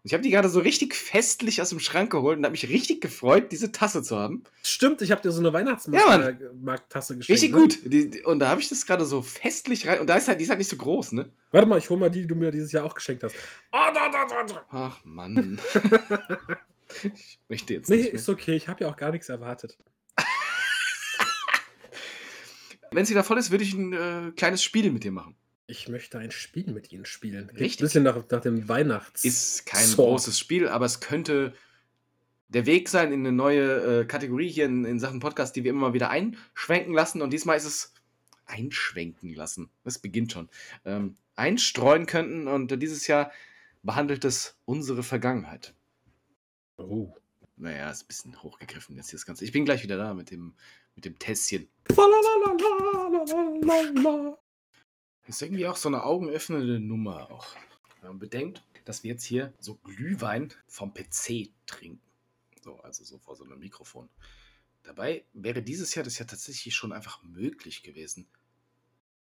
Ich 0.08 0.14
habe 0.14 0.22
die 0.22 0.30
gerade 0.30 0.48
so 0.48 0.60
richtig 0.60 0.94
festlich 0.94 1.60
aus 1.60 1.68
dem 1.68 1.80
Schrank 1.80 2.10
geholt 2.10 2.38
und 2.38 2.44
habe 2.44 2.52
mich 2.52 2.66
richtig 2.70 3.02
gefreut, 3.02 3.52
diese 3.52 3.72
Tasse 3.72 4.02
zu 4.02 4.16
haben. 4.16 4.42
Stimmt, 4.62 5.02
ich 5.02 5.10
habe 5.10 5.20
dir 5.20 5.30
so 5.30 5.40
eine 5.40 5.48
Ja. 5.48 5.52
Weihnachtsmarkttasse 5.52 7.18
geschenkt. 7.18 7.28
Richtig 7.28 7.52
ne? 7.54 7.60
gut. 7.60 7.78
Die, 7.84 8.08
die, 8.08 8.22
und 8.22 8.38
da 8.38 8.48
habe 8.48 8.58
ich 8.58 8.70
das 8.70 8.86
gerade 8.86 9.04
so 9.04 9.20
festlich 9.20 9.86
rein. 9.86 10.00
Und 10.00 10.06
da 10.06 10.16
ist 10.16 10.26
halt, 10.26 10.40
die 10.40 10.44
ist 10.44 10.48
halt 10.48 10.60
nicht 10.60 10.70
so 10.70 10.78
groß, 10.78 11.12
ne? 11.12 11.30
Warte 11.50 11.68
mal, 11.68 11.76
ich 11.76 11.90
hole 11.90 12.00
mal 12.00 12.10
die, 12.10 12.22
die 12.22 12.26
du 12.26 12.36
mir 12.36 12.50
dieses 12.50 12.72
Jahr 12.72 12.86
auch 12.86 12.94
geschenkt 12.94 13.22
hast. 13.22 13.36
Oh, 13.70 13.92
da, 13.92 14.08
da, 14.08 14.24
da, 14.24 14.44
da. 14.44 14.64
Ach, 14.70 15.04
Mann. 15.04 15.60
ich 17.02 17.38
möchte 17.50 17.74
jetzt 17.74 17.90
Nee, 17.90 17.96
ist 17.96 18.30
okay, 18.30 18.56
ich 18.56 18.66
habe 18.66 18.84
ja 18.84 18.90
auch 18.90 18.96
gar 18.96 19.10
nichts 19.10 19.28
erwartet. 19.28 19.76
Wenn 22.92 23.02
es 23.02 23.10
wieder 23.10 23.24
voll 23.24 23.36
ist, 23.36 23.50
würde 23.50 23.64
ich 23.64 23.74
ein 23.74 23.92
äh, 23.92 24.32
kleines 24.34 24.62
Spiel 24.62 24.90
mit 24.90 25.04
dir 25.04 25.12
machen. 25.12 25.36
Ich 25.70 25.86
möchte 25.86 26.18
ein 26.18 26.30
Spiel 26.30 26.72
mit 26.72 26.92
ihnen 26.92 27.04
spielen. 27.04 27.46
Klingt 27.46 27.60
Richtig. 27.60 27.80
Ein 27.80 27.84
bisschen 27.84 28.02
nach, 28.02 28.24
nach 28.30 28.40
dem 28.40 28.68
Weihnachts. 28.70 29.22
Ist 29.22 29.66
kein 29.66 29.84
So. 29.84 30.02
großes 30.02 30.38
Spiel, 30.38 30.66
aber 30.66 30.86
es 30.86 31.00
könnte 31.00 31.52
der 32.48 32.64
Weg 32.64 32.88
sein 32.88 33.12
in 33.12 33.20
eine 33.20 33.32
neue 33.32 34.00
äh, 34.00 34.04
Kategorie 34.06 34.48
hier 34.48 34.64
in, 34.64 34.86
in 34.86 34.98
Sachen 34.98 35.20
Podcast, 35.20 35.54
die 35.56 35.64
wir 35.64 35.70
immer 35.70 35.88
mal 35.88 35.92
wieder 35.92 36.08
einschwenken 36.08 36.94
lassen. 36.94 37.20
Und 37.20 37.34
diesmal 37.34 37.58
ist 37.58 37.66
es 37.66 37.92
einschwenken 38.46 39.34
lassen. 39.34 39.68
Das 39.84 39.98
beginnt 39.98 40.32
schon. 40.32 40.48
Ähm, 40.86 41.16
einstreuen 41.36 42.06
könnten. 42.06 42.48
Und 42.48 42.72
äh, 42.72 42.78
dieses 42.78 43.06
Jahr 43.06 43.30
behandelt 43.82 44.24
es 44.24 44.56
unsere 44.64 45.02
Vergangenheit. 45.02 45.74
Oh. 46.78 47.14
Naja, 47.56 47.90
ist 47.90 48.04
ein 48.04 48.08
bisschen 48.08 48.42
hochgegriffen 48.42 48.96
jetzt 48.96 49.10
hier 49.10 49.18
das 49.18 49.26
Ganze. 49.26 49.44
Ich 49.44 49.52
bin 49.52 49.66
gleich 49.66 49.82
wieder 49.82 49.98
da 49.98 50.14
mit 50.14 50.30
dem, 50.30 50.54
mit 50.94 51.04
dem 51.04 51.18
Tässchen. 51.18 51.68
Ist 55.28 55.42
irgendwie 55.42 55.66
auch 55.66 55.76
so 55.76 55.88
eine 55.90 56.04
augenöffnende 56.04 56.80
Nummer 56.80 57.30
auch. 57.30 57.46
Wenn 58.00 58.10
man 58.10 58.18
bedenkt, 58.18 58.62
dass 58.86 59.04
wir 59.04 59.12
jetzt 59.12 59.24
hier 59.24 59.52
so 59.58 59.74
Glühwein 59.74 60.52
vom 60.66 60.94
PC 60.94 61.50
trinken. 61.66 62.00
So, 62.64 62.80
also 62.80 63.04
so 63.04 63.18
vor 63.18 63.36
so 63.36 63.44
einem 63.44 63.58
Mikrofon. 63.58 64.08
Dabei 64.82 65.24
wäre 65.34 65.62
dieses 65.62 65.94
Jahr 65.94 66.02
das 66.02 66.18
ja 66.18 66.24
tatsächlich 66.24 66.74
schon 66.74 66.92
einfach 66.92 67.22
möglich 67.22 67.82
gewesen, 67.82 68.26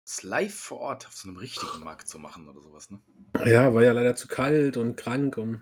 es 0.04 0.24
live 0.24 0.56
vor 0.56 0.80
Ort 0.80 1.06
auf 1.08 1.14
so 1.14 1.30
einem 1.30 1.38
richtigen 1.38 1.84
Markt 1.84 2.08
zu 2.08 2.18
machen 2.18 2.50
oder 2.50 2.62
sowas. 2.62 2.90
Ne? 2.90 3.00
Ja, 3.46 3.72
war 3.74 3.84
ja 3.84 3.92
leider 3.92 4.16
zu 4.16 4.28
kalt 4.28 4.78
und 4.78 4.96
krank 4.96 5.38
und. 5.38 5.62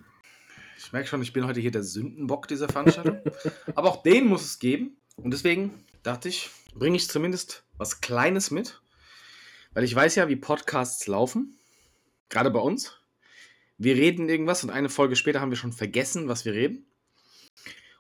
Ich 0.78 0.94
merke 0.94 1.10
schon, 1.10 1.22
ich 1.22 1.34
bin 1.34 1.46
heute 1.46 1.60
hier 1.60 1.72
der 1.72 1.84
Sündenbock 1.84 2.48
dieser 2.48 2.70
Veranstaltung. 2.70 3.20
Aber 3.76 3.90
auch 3.90 4.02
den 4.02 4.28
muss 4.28 4.46
es 4.46 4.60
geben. 4.60 4.96
Und 5.18 5.32
deswegen 5.32 5.84
dachte 6.04 6.30
ich, 6.30 6.50
bringe 6.74 6.96
ich 6.96 7.10
zumindest 7.10 7.66
was 7.78 8.00
Kleines 8.00 8.50
mit. 8.50 8.82
Weil 9.74 9.84
ich 9.84 9.96
weiß 9.96 10.16
ja, 10.16 10.28
wie 10.28 10.36
Podcasts 10.36 11.08
laufen. 11.08 11.58
Gerade 12.30 12.52
bei 12.52 12.60
uns. 12.60 12.96
Wir 13.78 13.96
reden 13.96 14.30
irgendwas 14.30 14.64
und 14.64 14.70
eine 14.70 14.90
Folge 14.90 15.16
später 15.16 15.40
haben 15.40 15.52
wir 15.52 15.58
schon 15.58 15.74
vergessen, 15.74 16.28
was 16.28 16.46
wir 16.46 16.54
reden. 16.54 16.86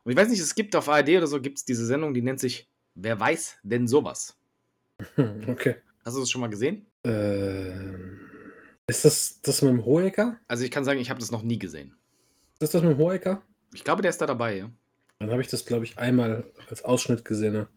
Und 0.03 0.11
ich 0.11 0.17
weiß 0.17 0.29
nicht, 0.29 0.39
es 0.39 0.55
gibt 0.55 0.75
auf 0.75 0.89
ARD 0.89 1.09
oder 1.09 1.27
so, 1.27 1.41
gibt 1.41 1.57
es 1.57 1.65
diese 1.65 1.85
Sendung, 1.85 2.13
die 2.13 2.21
nennt 2.21 2.39
sich 2.39 2.69
Wer 3.01 3.19
weiß 3.19 3.57
denn 3.63 3.87
sowas? 3.87 4.35
Okay. 5.47 5.75
Hast 6.03 6.15
du 6.15 6.21
das 6.21 6.29
schon 6.29 6.41
mal 6.41 6.49
gesehen? 6.49 6.85
Ähm, 7.03 8.19
ist 8.87 9.05
das 9.05 9.41
das 9.41 9.61
mit 9.61 9.71
dem 9.71 9.85
Hohecker? 9.85 10.37
Also 10.47 10.63
ich 10.63 10.71
kann 10.71 10.83
sagen, 10.83 10.99
ich 10.99 11.09
habe 11.09 11.19
das 11.19 11.31
noch 11.31 11.43
nie 11.43 11.59
gesehen. 11.59 11.95
Ist 12.53 12.61
das 12.61 12.71
das 12.71 12.81
mit 12.81 12.91
dem 12.91 12.97
Hohecker? 12.97 13.41
Ich 13.73 13.83
glaube, 13.83 14.01
der 14.01 14.09
ist 14.09 14.19
da 14.19 14.25
dabei, 14.25 14.57
ja. 14.57 14.69
Dann 15.19 15.31
habe 15.31 15.41
ich 15.41 15.47
das, 15.47 15.65
glaube 15.65 15.85
ich, 15.85 15.97
einmal 15.97 16.45
als 16.69 16.83
Ausschnitt 16.83 17.23
gesehen. 17.25 17.53
ne? 17.53 17.67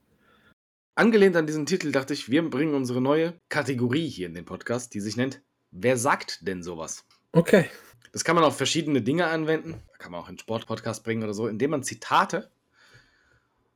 Angelehnt 0.94 1.36
an 1.36 1.46
diesen 1.46 1.64
Titel 1.64 1.90
dachte 1.90 2.12
ich, 2.12 2.30
wir 2.30 2.48
bringen 2.48 2.74
unsere 2.74 3.00
neue 3.00 3.38
Kategorie 3.48 4.08
hier 4.08 4.26
in 4.26 4.34
den 4.34 4.44
Podcast, 4.44 4.92
die 4.92 5.00
sich 5.00 5.16
nennt 5.16 5.40
Wer 5.70 5.96
sagt 5.96 6.46
denn 6.46 6.62
sowas? 6.62 7.06
Okay. 7.32 7.70
Das 8.12 8.24
kann 8.24 8.36
man 8.36 8.44
auf 8.44 8.58
verschiedene 8.58 9.00
Dinge 9.00 9.28
anwenden. 9.28 9.82
Kann 9.98 10.12
man 10.12 10.20
auch 10.20 10.28
in 10.28 10.38
Sportpodcast 10.38 11.02
bringen 11.02 11.22
oder 11.22 11.32
so, 11.32 11.48
indem 11.48 11.70
man 11.70 11.82
Zitate 11.82 12.50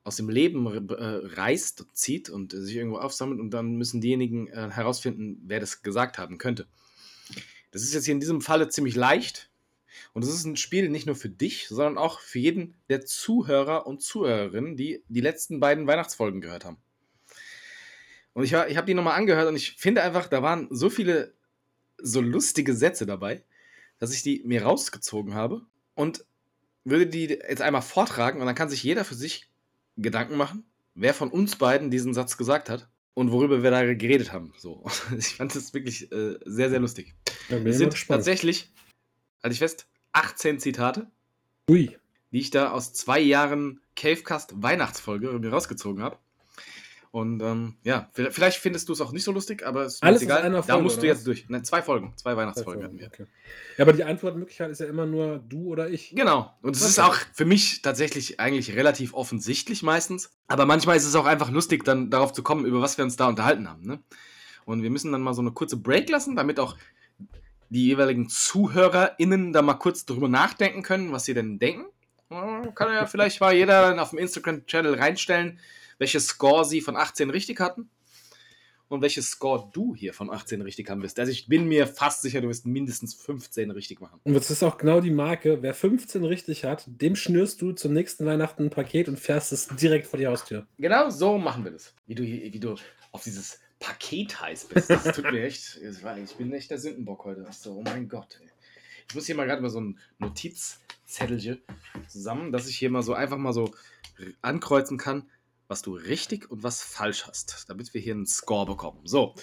aus 0.05 0.17
dem 0.17 0.29
Leben 0.29 0.67
äh, 0.91 0.95
reißt, 1.35 1.87
zieht 1.95 2.29
und 2.29 2.53
sich 2.53 2.77
irgendwo 2.77 2.99
aufsammelt 2.99 3.41
und 3.41 3.51
dann 3.51 3.77
müssen 3.77 4.03
diejenigen 4.03 4.49
äh, 4.49 4.69
herausfinden, 4.71 5.41
wer 5.47 5.59
das 5.59 5.83
gesagt 5.83 6.19
haben 6.19 6.37
könnte. 6.37 6.67
Das 7.71 7.83
ist 7.83 7.95
jetzt 7.95 8.05
hier 8.05 8.15
in 8.15 8.21
diesem 8.21 8.43
Falle 8.43 8.69
ziemlich 8.69 8.95
leicht 8.95 9.51
und 10.13 10.23
es 10.23 10.29
ist 10.29 10.45
ein 10.45 10.57
Spiel 10.57 10.91
nicht 10.91 11.07
nur 11.07 11.17
für 11.17 11.31
dich, 11.31 11.67
sondern 11.69 11.97
auch 11.97 12.21
für 12.21 12.39
jeden 12.39 12.75
der 12.91 13.07
Zuhörer 13.07 13.87
und 13.87 14.03
Zuhörerinnen, 14.03 14.77
die 14.77 15.03
die 15.09 15.23
letzten 15.23 15.61
beiden 15.61 15.87
Weihnachtsfolgen 15.87 16.43
gehört 16.43 16.67
haben. 16.67 16.77
Und 18.37 18.45
ich, 18.45 18.53
war- 18.53 18.69
ich 18.69 18.77
habe 18.77 18.87
die 18.87 18.93
nochmal 18.93 19.17
angehört 19.19 19.49
und 19.49 19.57
ich 19.57 19.73
finde 19.77 20.03
einfach, 20.03 20.29
da 20.29 20.43
waren 20.43 20.69
so 20.71 20.91
viele 20.91 21.33
so 21.97 22.21
lustige 22.21 22.75
Sätze 22.75 23.07
dabei, 23.07 23.43
dass 23.99 24.13
ich 24.13 24.23
die 24.23 24.43
mir 24.45 24.63
rausgezogen 24.63 25.33
habe 25.35 25.63
und 25.95 26.23
würde 26.85 27.07
die 27.07 27.25
jetzt 27.29 27.63
einmal 27.63 27.81
vortragen 27.81 28.41
und 28.41 28.47
dann 28.47 28.55
kann 28.55 28.69
sich 28.69 28.83
jeder 28.83 29.07
für 29.07 29.15
sich 29.15 29.51
Gedanken 29.97 30.37
machen, 30.37 30.65
wer 30.95 31.15
von 31.15 31.31
uns 31.31 31.57
beiden 31.57 31.91
diesen 31.91 32.13
Satz 32.13 32.37
gesagt 32.37 32.69
hat 32.69 32.91
und 33.15 33.33
worüber 33.33 33.63
wir 33.63 33.71
da 33.71 33.95
geredet 33.95 34.35
haben. 34.35 34.53
So. 34.59 34.85
Ich 35.17 35.37
fand 35.37 35.55
das 35.57 35.73
wirklich 35.73 36.13
äh, 36.13 36.39
sehr, 36.45 36.69
sehr 36.69 36.81
lustig. 36.81 37.15
Bin 37.49 37.67
Es 37.67 37.79
sind 37.79 37.91
gespannt. 37.95 38.19
tatsächlich, 38.19 38.71
halte 39.43 39.55
ich 39.55 39.61
fest, 39.61 39.87
18 40.13 40.61
Zitate, 40.61 41.11
Ui. 41.71 41.97
die 42.33 42.39
ich 42.41 42.51
da 42.51 42.71
aus 42.73 42.93
zwei 42.93 43.19
Jahren 43.21 43.81
Cavecast 43.97 44.63
Weihnachtsfolge 44.63 45.33
mir 45.39 45.51
rausgezogen 45.51 46.03
habe. 46.03 46.19
Und 47.11 47.41
ähm, 47.43 47.77
ja, 47.83 48.11
vi- 48.15 48.31
vielleicht 48.31 48.59
findest 48.59 48.89
du 48.89 48.93
es 48.93 49.01
auch 49.01 49.13
nicht 49.13 49.25
so 49.25 49.33
lustig, 49.33 49.67
aber 49.67 49.83
es 49.85 49.95
ist 49.95 50.03
Alles 50.03 50.23
egal. 50.23 50.51
da 50.51 50.63
Folge, 50.63 50.83
musst 50.83 51.03
du 51.03 51.07
jetzt 51.07 51.27
durch. 51.27 51.47
Nein, 51.49 51.65
zwei 51.65 51.81
Folgen, 51.83 52.13
zwei 52.17 52.37
Weihnachtsfolgen 52.37 52.85
hatten 52.85 52.99
wir. 52.99 53.07
Okay. 53.07 53.27
Ja, 53.79 53.85
aber 53.85 53.93
die 53.93 54.05
Antwortmöglichkeit 54.05 54.71
ist 54.71 54.81
ja 54.81 54.87
immer 54.87 55.07
nur 55.07 55.39
du 55.39 55.69
oder 55.69 55.89
ich. 55.89 56.15
Genau. 56.15 56.53
Und 56.63 56.77
es 56.77 56.83
ist 56.83 56.99
auch 56.99 57.17
für 57.33 57.45
mich 57.45 57.83
tatsächlich 57.83 58.39
eigentlich 58.41 58.75
relativ 58.77 59.15
offensichtlich 59.15 59.83
meistens. 59.83 60.31
Aber 60.47 60.67
manchmal 60.67 60.97
ist 60.97 61.07
es 61.07 61.15
auch 61.15 61.27
einfach 61.27 61.51
lustig, 61.51 61.85
dann 61.85 62.11
darauf 62.11 62.33
zu 62.33 62.43
kommen, 62.43 62.67
über 62.67 62.81
was 62.81 62.99
wir 62.99 63.05
uns 63.05 63.17
da 63.17 63.29
unterhalten 63.29 63.69
haben. 63.69 63.87
Ne? 63.87 64.01
Und 64.65 64.83
wir 64.83 64.91
müssen 64.91 65.13
dann 65.13 65.23
mal 65.23 65.35
so 65.35 65.41
eine 65.43 65.53
kurze 65.53 65.77
Break 65.77 66.09
lassen, 66.11 66.37
damit 66.37 66.61
auch 66.61 66.77
die 67.71 67.87
jeweiligen 67.87 68.29
ZuhörerInnen 68.29 69.53
da 69.53 69.63
mal 69.63 69.75
kurz 69.75 70.05
drüber 70.05 70.29
nachdenken 70.29 70.83
können, 70.83 71.13
was 71.13 71.25
sie 71.25 71.35
denn 71.35 71.59
denken. 71.59 71.87
Kann 72.29 72.93
ja 72.93 73.07
vielleicht 73.07 73.41
mal 73.41 73.55
jeder 73.55 74.01
auf 74.03 74.11
dem 74.11 74.19
Instagram-Channel 74.19 74.95
reinstellen, 74.95 75.61
welche 75.99 76.21
Score 76.21 76.65
sie 76.65 76.81
von 76.81 76.97
18 76.97 77.31
richtig 77.31 77.61
hatten. 77.61 77.91
und 78.89 79.03
welche 79.03 79.23
Score 79.23 79.69
du 79.73 79.95
hier 79.95 80.15
von 80.15 80.31
18 80.31 80.63
richtig 80.63 80.89
haben 80.89 81.03
wirst. 81.03 81.19
Also 81.19 81.33
ich 81.33 81.49
bin 81.49 81.67
mir 81.67 81.87
fast 81.87 82.23
sicher, 82.23 82.41
du 82.41 82.49
wirst 82.49 82.67
mindestens 82.67 83.15
15 83.15 83.71
richtig 83.73 84.01
machen. 84.01 84.21
Und 84.23 84.35
das 84.35 84.51
ist 84.51 84.63
auch 84.63 84.79
genau 84.79 85.01
die 85.01 85.11
Marke. 85.11 85.61
Wer 85.61 85.75
15 85.75 86.25
richtig 86.25 86.65
hat, 86.65 86.85
dem 86.87 87.17
schnürst 87.17 87.61
du 87.61 87.73
zum 87.73 87.93
nächsten 87.93 88.25
Weihnachten 88.27 88.65
ein 88.65 88.71
Paket 88.71 89.09
und 89.09 89.19
fährst 89.19 89.53
es 89.53 89.67
direkt 89.69 90.07
vor 90.07 90.19
die 90.19 90.27
Haustür. 90.27 90.67
Genau 90.79 91.11
so 91.11 91.37
machen 91.37 91.65
wir 91.65 91.73
das. 91.73 91.95
Wie 92.07 92.15
du, 92.15 92.23
wie 92.23 92.61
du 92.61 92.77
auf 93.11 93.25
dieses 93.25 93.59
Paket 93.81 94.41
heiß 94.41 94.67
bist. 94.67 94.89
Das 94.89 95.05
tut 95.05 95.31
mir 95.33 95.45
echt. 95.45 95.81
Ich 95.83 96.37
bin 96.37 96.53
echt 96.53 96.71
der 96.71 96.79
Sündenbock 96.79 97.25
heute. 97.25 97.45
So, 97.51 97.79
oh 97.79 97.83
mein 97.83 98.09
Gott. 98.09 98.39
Ey. 98.41 98.49
Ich 99.09 99.15
muss 99.15 99.27
hier 99.27 99.35
mal 99.35 99.47
gerade 99.47 99.63
mal 99.63 99.71
so 99.71 99.81
ein 99.81 99.99
Notizzettelchen 100.19 101.61
zusammen, 102.09 102.53
dass 102.53 102.69
ich 102.69 102.77
hier 102.77 102.91
mal 102.91 103.03
so 103.03 103.15
einfach 103.15 103.37
mal 103.37 103.53
so 103.53 103.73
ankreuzen 104.43 104.97
kann, 104.97 105.29
was 105.69 105.83
du 105.83 105.95
richtig 105.95 106.51
und 106.51 106.63
was 106.63 106.83
falsch 106.83 107.27
hast, 107.27 107.65
damit 107.69 107.93
wir 107.95 108.01
hier 108.01 108.15
einen 108.15 108.27
Score 108.27 108.67
bekommen. 108.67 109.01
So. 109.05 109.35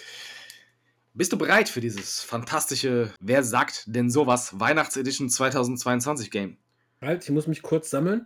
Bist 1.16 1.32
du 1.32 1.38
bereit 1.38 1.70
für 1.70 1.82
dieses 1.82 2.24
fantastische 2.24 3.14
Wer 3.20 3.44
sagt 3.44 3.84
denn 3.86 4.10
sowas 4.10 4.60
Weihnachtsedition 4.60 5.30
2022 5.30 6.32
Game? 6.32 6.58
Halt, 7.02 7.24
ich 7.24 7.30
muss 7.30 7.46
mich 7.46 7.62
kurz 7.62 7.90
sammeln. 7.90 8.26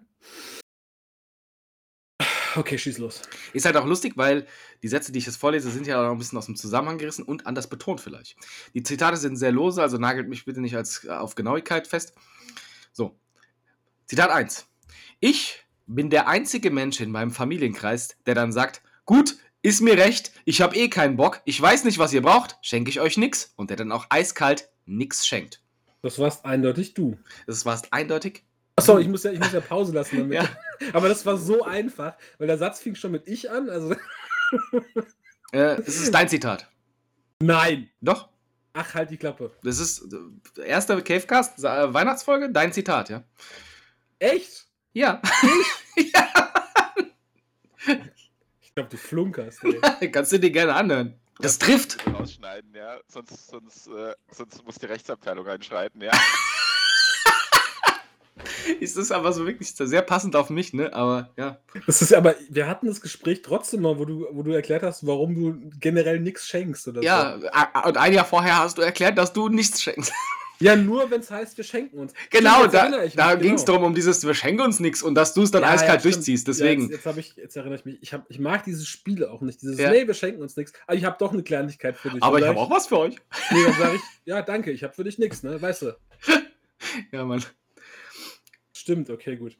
Okay, 2.56 2.78
schieß 2.78 2.98
los. 2.98 3.22
Ist 3.54 3.66
halt 3.66 3.76
auch 3.76 3.86
lustig, 3.86 4.14
weil 4.16 4.48
die 4.82 4.88
Sätze, 4.88 5.12
die 5.12 5.20
ich 5.20 5.28
jetzt 5.28 5.36
vorlese, 5.36 5.70
sind 5.70 5.86
ja 5.86 6.02
auch 6.02 6.12
ein 6.12 6.18
bisschen 6.18 6.40
aus 6.40 6.48
dem 6.48 6.56
Zusammenhang 6.56 6.98
gerissen 6.98 7.24
und 7.24 7.46
anders 7.46 7.70
betont 7.70 8.02
vielleicht. 8.02 8.36
Die 8.74 8.82
Zitate 8.82 9.18
sind 9.18 9.36
sehr 9.36 9.52
lose, 9.52 9.82
also 9.82 9.98
nagelt 9.98 10.28
mich 10.28 10.46
bitte 10.46 10.62
nicht 10.62 10.76
als, 10.76 11.04
äh, 11.06 11.10
auf 11.10 11.36
Genauigkeit 11.36 11.88
fest. 11.88 12.14
So, 12.94 13.20
Zitat 14.08 14.32
1. 14.32 14.66
Ich 15.20 15.66
bin 15.88 16.10
der 16.10 16.28
einzige 16.28 16.69
Mensch 16.69 17.00
in 17.00 17.12
meinem 17.12 17.32
Familienkreis, 17.32 18.15
der 18.26 18.36
dann 18.36 18.52
sagt, 18.52 18.82
gut, 19.06 19.38
ist 19.62 19.82
mir 19.82 19.97
recht, 19.97 20.32
ich 20.45 20.62
habe 20.62 20.76
eh 20.76 20.89
keinen 20.89 21.17
Bock, 21.17 21.41
ich 21.45 21.60
weiß 21.60 21.84
nicht, 21.84 21.97
was 21.97 22.13
ihr 22.13 22.21
braucht, 22.21 22.58
schenke 22.62 22.89
ich 22.89 23.00
euch 23.00 23.17
nix. 23.17 23.54
Und 23.56 23.69
der 23.69 23.78
dann 23.78 23.91
auch 23.91 24.06
eiskalt 24.10 24.69
nix 24.86 25.26
schenkt. 25.26 25.62
Das 26.02 26.19
warst 26.19 26.45
eindeutig 26.45 26.93
du. 26.93 27.17
Das 27.47 27.65
war 27.65 27.82
eindeutig. 27.91 28.43
Achso, 28.76 29.00
ich 29.00 29.08
muss 29.08 29.23
ja, 29.23 29.32
ich 29.32 29.39
muss 29.39 29.52
ja 29.52 29.60
Pause 29.60 29.93
lassen 29.93 30.19
damit. 30.19 30.36
Ja. 30.36 30.47
Aber 30.93 31.10
das 31.10 31.26
war 31.26 31.38
so 31.38 31.63
einfach, 31.63 32.13
weil 32.38 32.47
der 32.47 32.60
Satz 32.60 32.80
fing 32.80 32.93
schon 32.95 33.12
mit 33.12 33.28
ich 33.28 33.50
an. 33.50 33.69
Also. 33.69 33.95
Äh, 35.54 35.80
es 35.86 36.02
ist 36.02 36.13
dein 36.13 36.28
Zitat. 36.28 36.69
Nein! 37.41 37.89
Doch, 38.02 38.28
Ach, 38.73 38.93
halt 38.93 39.10
die 39.10 39.17
Klappe. 39.17 39.52
das 39.63 39.80
ist 39.80 40.13
äh, 40.58 40.67
erste 40.67 41.02
Cavecast, 41.02 41.63
Weihnachtsfolge, 41.63 42.52
dein 42.52 42.73
Zitat, 42.73 43.10
ja. 43.10 43.23
Echt? 44.19 44.66
Ja. 44.98 45.22
ja. 45.96 46.28
Ich 48.62 48.74
glaube, 48.74 48.90
du 48.90 48.98
flunkerst. 48.98 49.64
Ey. 50.00 50.10
Kannst 50.12 50.32
du 50.32 50.40
dir 50.40 50.50
gerne 50.50 50.74
anhören. 50.74 51.14
Das 51.40 51.60
trifft. 51.60 52.00
Rausschneiden, 52.12 52.74
ja. 52.74 52.98
Sonst, 53.08 53.48
sonst, 53.48 53.90
äh, 53.90 54.16
sonst 54.32 54.66
muss 54.66 54.80
die 54.80 54.88
Rechtsabteilung 54.88 55.46
einschreiten, 55.48 56.02
ja. 56.02 56.12
Ist 58.80 58.98
das 58.98 59.12
aber 59.12 59.34
so 59.34 59.46
wirklich 59.46 59.72
sehr 59.76 60.02
passend 60.02 60.36
auf 60.36 60.50
mich, 60.50 60.74
ne? 60.74 60.92
Aber 60.94 61.30
ja. 61.38 61.60
Das 61.86 62.02
ist 62.02 62.14
aber, 62.14 62.34
wir 62.50 62.68
hatten 62.68 62.88
das 62.88 63.00
Gespräch 63.00 63.44
trotzdem 63.44 63.82
mal, 63.82 64.00
wo 64.00 64.06
du, 64.06 64.28
wo 64.32 64.42
du 64.42 64.52
erklärt 64.52 64.82
hast, 64.84 65.06
warum 65.06 65.36
du 65.36 65.70
generell 65.80 66.20
nichts 66.20 66.48
schenkst 66.48 66.88
oder 66.88 67.04
Ja, 67.04 67.38
a- 67.52 67.88
und 67.88 67.98
ein 67.98 68.14
Jahr 68.14 68.26
vorher 68.26 68.58
hast 68.58 68.78
du 68.80 68.82
erklärt, 68.82 69.18
dass 69.18 69.32
du 69.32 69.48
nichts 69.50 69.82
schenkst. 69.82 70.12
Ja, 70.60 70.76
nur 70.76 71.10
wenn 71.12 71.22
es 71.22 71.30
heißt, 71.30 71.56
wir 71.58 71.63
schenken 71.63 72.00
uns. 72.00 72.13
Genau, 72.30 72.60
Stimmt, 72.67 72.74
jetzt 72.74 73.17
da, 73.17 73.28
da 73.28 73.34
genau. 73.36 73.41
ging 73.43 73.54
es 73.54 73.65
darum, 73.65 73.84
um 73.84 73.93
dieses, 73.96 74.26
wir 74.26 74.34
schenken 74.34 74.62
uns 74.62 74.80
nichts 74.80 75.04
und 75.04 75.13
dass 75.15 75.34
du 75.34 75.43
es 75.43 75.52
dann 75.52 75.62
Ja, 75.62 75.70
eiskalt 75.70 76.04
ja, 76.04 76.10
durchziehst. 76.12 76.48
Ja, 76.48 76.54
Deswegen. 76.54 76.82
jetzt, 76.84 76.91
jetzt, 76.91 77.06
hab 77.06 77.17
ich, 77.17 77.36
jetzt 77.36 77.56
erinnere 77.56 77.76
ich 77.80 77.86
mich. 77.86 77.98
Ich, 78.02 78.13
hab, 78.13 78.26
ich 78.30 78.39
mag 78.39 78.63
diese 78.63 78.86
Spiele 78.86 79.30
auch 79.32 79.41
nicht. 79.41 79.62
Dieses, 79.62 79.78
Ja. 79.78 79.91
nee, 79.91 80.08
wir 80.08 80.13
schenken 80.13 80.41
uns 80.41 80.56
nichts. 80.58 80.74
Aber 80.88 80.98
ich 80.98 81.06
habe 81.06 81.15
doch 81.20 81.32
eine 81.32 81.43
Kleinigkeit 81.43 81.98
für 81.98 82.10
dich. 82.10 82.24
aber 82.24 82.39
ich 82.39 82.46
habe 82.46 82.60
auch 82.60 82.70
was 82.72 82.88
für 82.88 82.98
euch. 83.00 83.15
Nee, 83.52 83.63
dann 83.63 83.74
sage 83.74 83.96
ich, 83.96 84.02
ja, 84.26 84.41
danke, 84.41 84.72
ich 84.72 84.84
habe 84.84 84.93
für 84.93 85.04
dich 85.04 85.17
nichts, 85.20 85.43
ne? 85.43 85.62
Weißt 85.62 85.84
du. 85.84 85.96
Ja, 87.12 87.26
Mann. 87.26 87.43
Stimmt, 88.74 89.10
okay, 89.10 89.36
gut. 89.36 89.58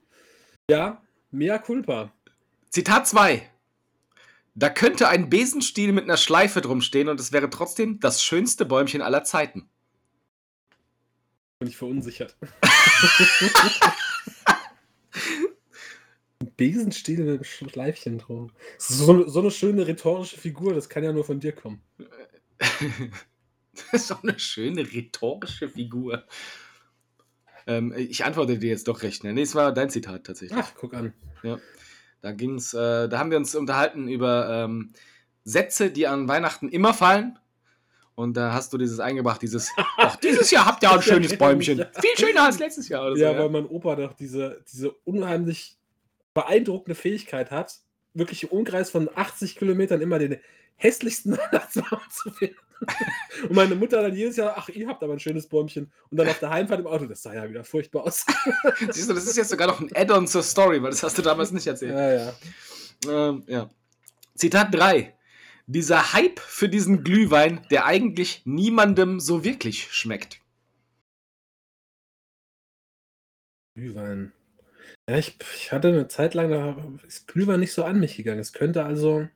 Ja, 0.70 1.02
mea 1.32 1.58
culpa. 1.58 2.12
Zitat 2.70 3.08
2. 3.08 3.42
Da 4.56 4.70
könnte 4.70 5.08
ein 5.08 5.30
Besenstiel 5.30 5.92
mit 5.92 6.06
einer 6.06 6.18
Schleife 6.18 6.62
drum 6.62 6.82
stehen 6.82 7.10
und 7.10 7.20
es 7.20 7.32
wäre 7.32 7.50
trotzdem 7.50 8.00
das 8.00 8.24
schönste 8.24 8.66
Bäumchen 8.66 9.02
aller 9.02 9.24
Zeiten. 9.24 9.70
Bin 11.60 11.70
ich 11.70 11.78
verunsichert. 11.78 12.36
Ein 16.40 16.52
Besenstiel 16.58 17.20
mit 17.20 17.28
einem 17.28 17.44
Schleifchen 17.44 18.20
drum. 18.20 18.52
So, 18.78 19.28
so 19.28 19.40
eine 19.40 19.50
schöne 19.50 19.88
rhetorische 19.88 20.38
Figur, 20.38 20.76
das 20.76 20.88
kann 20.88 21.04
ja 21.04 21.12
nur 21.12 21.26
von 21.26 21.40
dir 21.40 21.54
kommen. 21.54 21.82
Das 22.60 24.02
ist 24.02 24.12
doch 24.12 24.24
eine 24.24 24.38
schöne 24.40 24.82
rhetorische 24.82 25.70
Figur. 25.70 26.26
Ähm, 27.66 27.94
ich 27.96 28.24
antworte 28.24 28.60
dir 28.60 28.70
jetzt 28.70 28.88
doch 28.88 29.02
recht 29.02 29.18
schnell. 29.18 29.34
Nee, 29.34 29.42
es 29.42 29.56
war 29.56 29.74
dein 29.74 29.90
Zitat 29.90 30.26
tatsächlich. 30.26 30.58
Ach, 30.60 30.72
guck 30.76 30.94
an. 30.94 31.14
Da 32.22 32.32
ging's, 32.32 32.74
äh, 32.74 33.08
da 33.10 33.20
haben 33.20 33.30
wir 33.30 33.38
uns 33.38 33.54
unterhalten 33.56 34.08
über 34.08 34.66
ähm, 34.66 34.94
Sätze, 35.44 35.92
die 35.92 36.08
an 36.08 36.28
Weihnachten 36.28 36.70
immer 36.70 36.94
fallen. 36.94 37.38
Und 38.18 38.36
da 38.36 38.52
hast 38.52 38.74
du 38.74 38.80
dieses 38.80 39.00
eingebracht, 39.00 39.44
dieses, 39.44 39.72
ach, 39.98 40.16
dieses 40.16 40.50
Jahr 40.50 40.66
habt 40.66 40.82
ihr 40.82 40.90
auch 40.90 40.96
ein 40.96 41.04
schönes 41.04 41.38
Bäumchen. 41.38 41.86
Viel 42.02 42.26
schöner 42.26 42.46
als 42.46 42.58
letztes 42.58 42.90
Jahr 42.90 43.06
oder 43.06 43.16
so. 43.16 43.22
Ja, 43.22 43.32
Ja, 43.32 43.38
weil 43.38 43.50
mein 43.50 43.68
Opa 43.68 43.96
doch 43.96 44.14
diese, 44.14 44.64
diese 44.68 44.90
unheimlich 45.06 45.78
beeindruckende 46.34 46.96
Fähigkeit 46.96 47.52
hat, 47.52 47.76
wirklich 48.16 48.42
im 48.42 48.50
Umkreis 48.50 48.90
von 48.90 49.08
80 49.14 49.56
Kilometern 49.56 50.02
immer 50.02 50.18
den 50.18 50.38
hässlichsten 50.78 51.38
Weihnachtsbaum 51.38 52.00
zu 52.10 52.32
finden. 52.32 52.56
Und 53.44 53.54
meine 53.54 53.76
Mutter 53.76 54.02
dann 54.02 54.16
jedes 54.16 54.36
Jahr, 54.36 54.56
ach, 54.58 54.68
ihr 54.70 54.88
habt 54.88 55.04
aber 55.04 55.14
ein 55.14 55.20
schönes 55.20 55.46
Bäumchen. 55.46 55.92
Und 56.10 56.18
dann 56.18 56.28
auf 56.28 56.40
der 56.40 56.50
Heimfahrt 56.50 56.80
im 56.80 56.88
Auto, 56.88 57.06
das 57.06 57.22
sah 57.22 57.36
ja 57.36 57.48
wieder 57.48 57.64
furchtbar 57.64 58.04
aus. 58.04 58.26
Siehst 58.90 59.12
du, 59.12 59.14
das 59.14 59.26
ist 59.26 59.38
jetzt 59.38 59.50
sogar 59.50 59.68
noch 59.68 59.80
ein 59.80 59.92
Add-on 59.96 60.26
zur 60.28 60.42
Story, 60.42 60.82
weil 60.82 60.90
das 60.90 61.04
hast 61.04 61.20
du 61.20 61.22
damals 61.22 61.52
nicht 61.52 61.68
erzählt. 61.68 61.94
ja, 61.94 62.14
ja. 62.14 62.34
Ähm, 63.30 63.44
ja. 63.46 63.70
Zitat 64.34 64.74
3. 64.74 65.17
Dieser 65.70 66.14
Hype 66.14 66.40
für 66.40 66.70
diesen 66.70 67.04
Glühwein, 67.04 67.66
der 67.70 67.86
eigentlich 67.86 68.42
niemandem 68.46 69.20
so 69.20 69.44
wirklich 69.44 69.92
schmeckt. 69.92 70.40
Glühwein. 73.76 74.32
Ja, 75.10 75.18
ich, 75.18 75.38
ich 75.56 75.72
hatte 75.72 75.90
eine 75.90 76.08
Zeit 76.08 76.34
lang, 76.34 76.50
da 76.50 76.78
ist 77.06 77.28
Glühwein 77.28 77.60
nicht 77.60 77.74
so 77.74 77.84
an 77.84 78.00
mich 78.00 78.16
gegangen. 78.16 78.40
Es 78.40 78.54
könnte 78.54 78.84
also. 78.84 79.28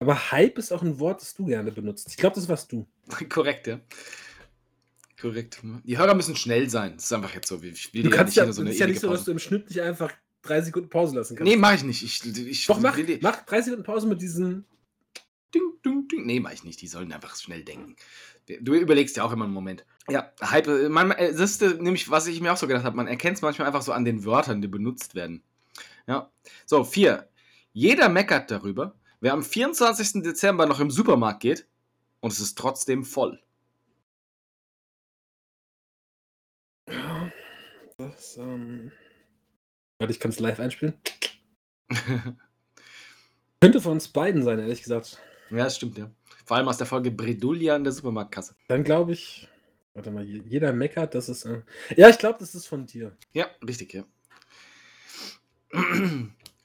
Aber 0.00 0.30
Hype 0.30 0.58
ist 0.58 0.72
auch 0.72 0.82
ein 0.82 0.98
Wort, 0.98 1.22
das 1.22 1.34
du 1.34 1.46
gerne 1.46 1.72
benutzt. 1.72 2.08
Ich 2.10 2.18
glaube, 2.18 2.36
das 2.36 2.48
warst 2.48 2.70
du. 2.72 2.86
Korrekt, 3.30 3.66
ja. 3.66 3.80
Korrekt. 5.18 5.62
Die 5.84 5.96
Hörer 5.96 6.14
müssen 6.14 6.36
schnell 6.36 6.68
sein. 6.68 6.94
Das 6.96 7.04
ist 7.04 7.12
einfach 7.12 7.34
jetzt 7.34 7.48
so. 7.48 7.62
Ich 7.62 7.94
will 7.94 8.02
Du 8.02 8.10
kannst 8.10 8.36
ja, 8.36 8.44
hier 8.44 8.50
es 8.50 8.58
ist 8.58 8.78
ja 8.78 8.86
nicht 8.86 9.00
so, 9.00 9.10
dass 9.10 9.24
du 9.24 9.32
im 9.32 9.38
Schnitt 9.38 9.68
nicht 9.70 9.80
einfach 9.80 10.12
drei 10.42 10.60
Sekunden 10.60 10.90
Pause 10.90 11.16
lassen 11.16 11.36
kannst. 11.36 11.50
Nee, 11.50 11.56
mach 11.56 11.74
ich 11.74 11.84
nicht. 11.84 12.02
Ich, 12.02 12.36
ich 12.36 12.66
Doch, 12.66 12.80
mach, 12.80 12.98
mach 13.22 13.44
drei 13.46 13.62
Sekunden 13.62 13.84
Pause 13.84 14.06
mit 14.06 14.20
diesen. 14.20 14.66
Ding, 15.54 15.72
ding, 15.84 16.08
ding. 16.08 16.26
Nee, 16.26 16.40
mach 16.40 16.52
ich 16.52 16.64
nicht. 16.64 16.80
Die 16.80 16.88
sollen 16.88 17.12
einfach 17.12 17.36
schnell 17.36 17.64
denken. 17.64 17.96
Du 18.60 18.74
überlegst 18.74 19.16
ja 19.16 19.24
auch 19.24 19.32
immer 19.32 19.44
einen 19.44 19.54
Moment. 19.54 19.84
Ja, 20.08 20.32
Hype. 20.40 20.66
äh, 20.68 20.88
Man, 20.88 21.10
äh, 21.12 21.32
das 21.32 21.52
ist 21.52 21.62
äh, 21.62 21.74
nämlich, 21.74 22.10
was 22.10 22.26
ich 22.26 22.40
mir 22.40 22.52
auch 22.52 22.56
so 22.56 22.66
gedacht 22.68 22.84
habe. 22.84 22.96
Man 22.96 23.08
erkennt 23.08 23.36
es 23.36 23.42
manchmal 23.42 23.66
einfach 23.66 23.82
so 23.82 23.92
an 23.92 24.04
den 24.04 24.24
Wörtern, 24.24 24.60
die 24.62 24.68
benutzt 24.68 25.14
werden. 25.14 25.42
Ja. 26.06 26.30
So, 26.66 26.84
vier. 26.84 27.28
Jeder 27.72 28.08
meckert 28.08 28.50
darüber, 28.50 28.94
wer 29.20 29.32
am 29.32 29.42
24. 29.42 30.22
Dezember 30.22 30.66
noch 30.66 30.80
im 30.80 30.90
Supermarkt 30.90 31.40
geht 31.40 31.66
und 32.20 32.32
es 32.32 32.40
ist 32.40 32.56
trotzdem 32.56 33.04
voll. 33.04 33.40
Ja, 36.88 37.32
das, 37.98 38.36
ähm. 38.36 38.92
Warte, 39.98 40.12
ich 40.12 40.20
kann 40.20 40.30
es 40.30 40.38
live 40.40 40.60
einspielen. 40.60 40.94
Könnte 43.60 43.80
von 43.80 43.92
uns 43.92 44.08
beiden 44.08 44.42
sein, 44.42 44.58
ehrlich 44.58 44.82
gesagt. 44.82 45.20
Ja, 45.50 45.64
das 45.64 45.76
stimmt, 45.76 45.98
ja. 45.98 46.10
Vor 46.44 46.56
allem 46.56 46.68
aus 46.68 46.78
der 46.78 46.86
Folge 46.86 47.10
Bredouille 47.10 47.70
an 47.72 47.84
der 47.84 47.92
Supermarktkasse. 47.92 48.54
Dann 48.68 48.84
glaube 48.84 49.12
ich. 49.12 49.48
Warte 49.94 50.10
mal, 50.10 50.24
je- 50.24 50.42
jeder 50.46 50.72
meckert, 50.72 51.14
das 51.14 51.28
ist. 51.28 51.44
Äh, 51.46 51.62
ja, 51.96 52.08
ich 52.08 52.18
glaube, 52.18 52.38
das 52.38 52.54
ist 52.54 52.66
von 52.66 52.86
dir. 52.86 53.16
Ja, 53.32 53.46
richtig, 53.66 53.94
ja. 53.94 54.04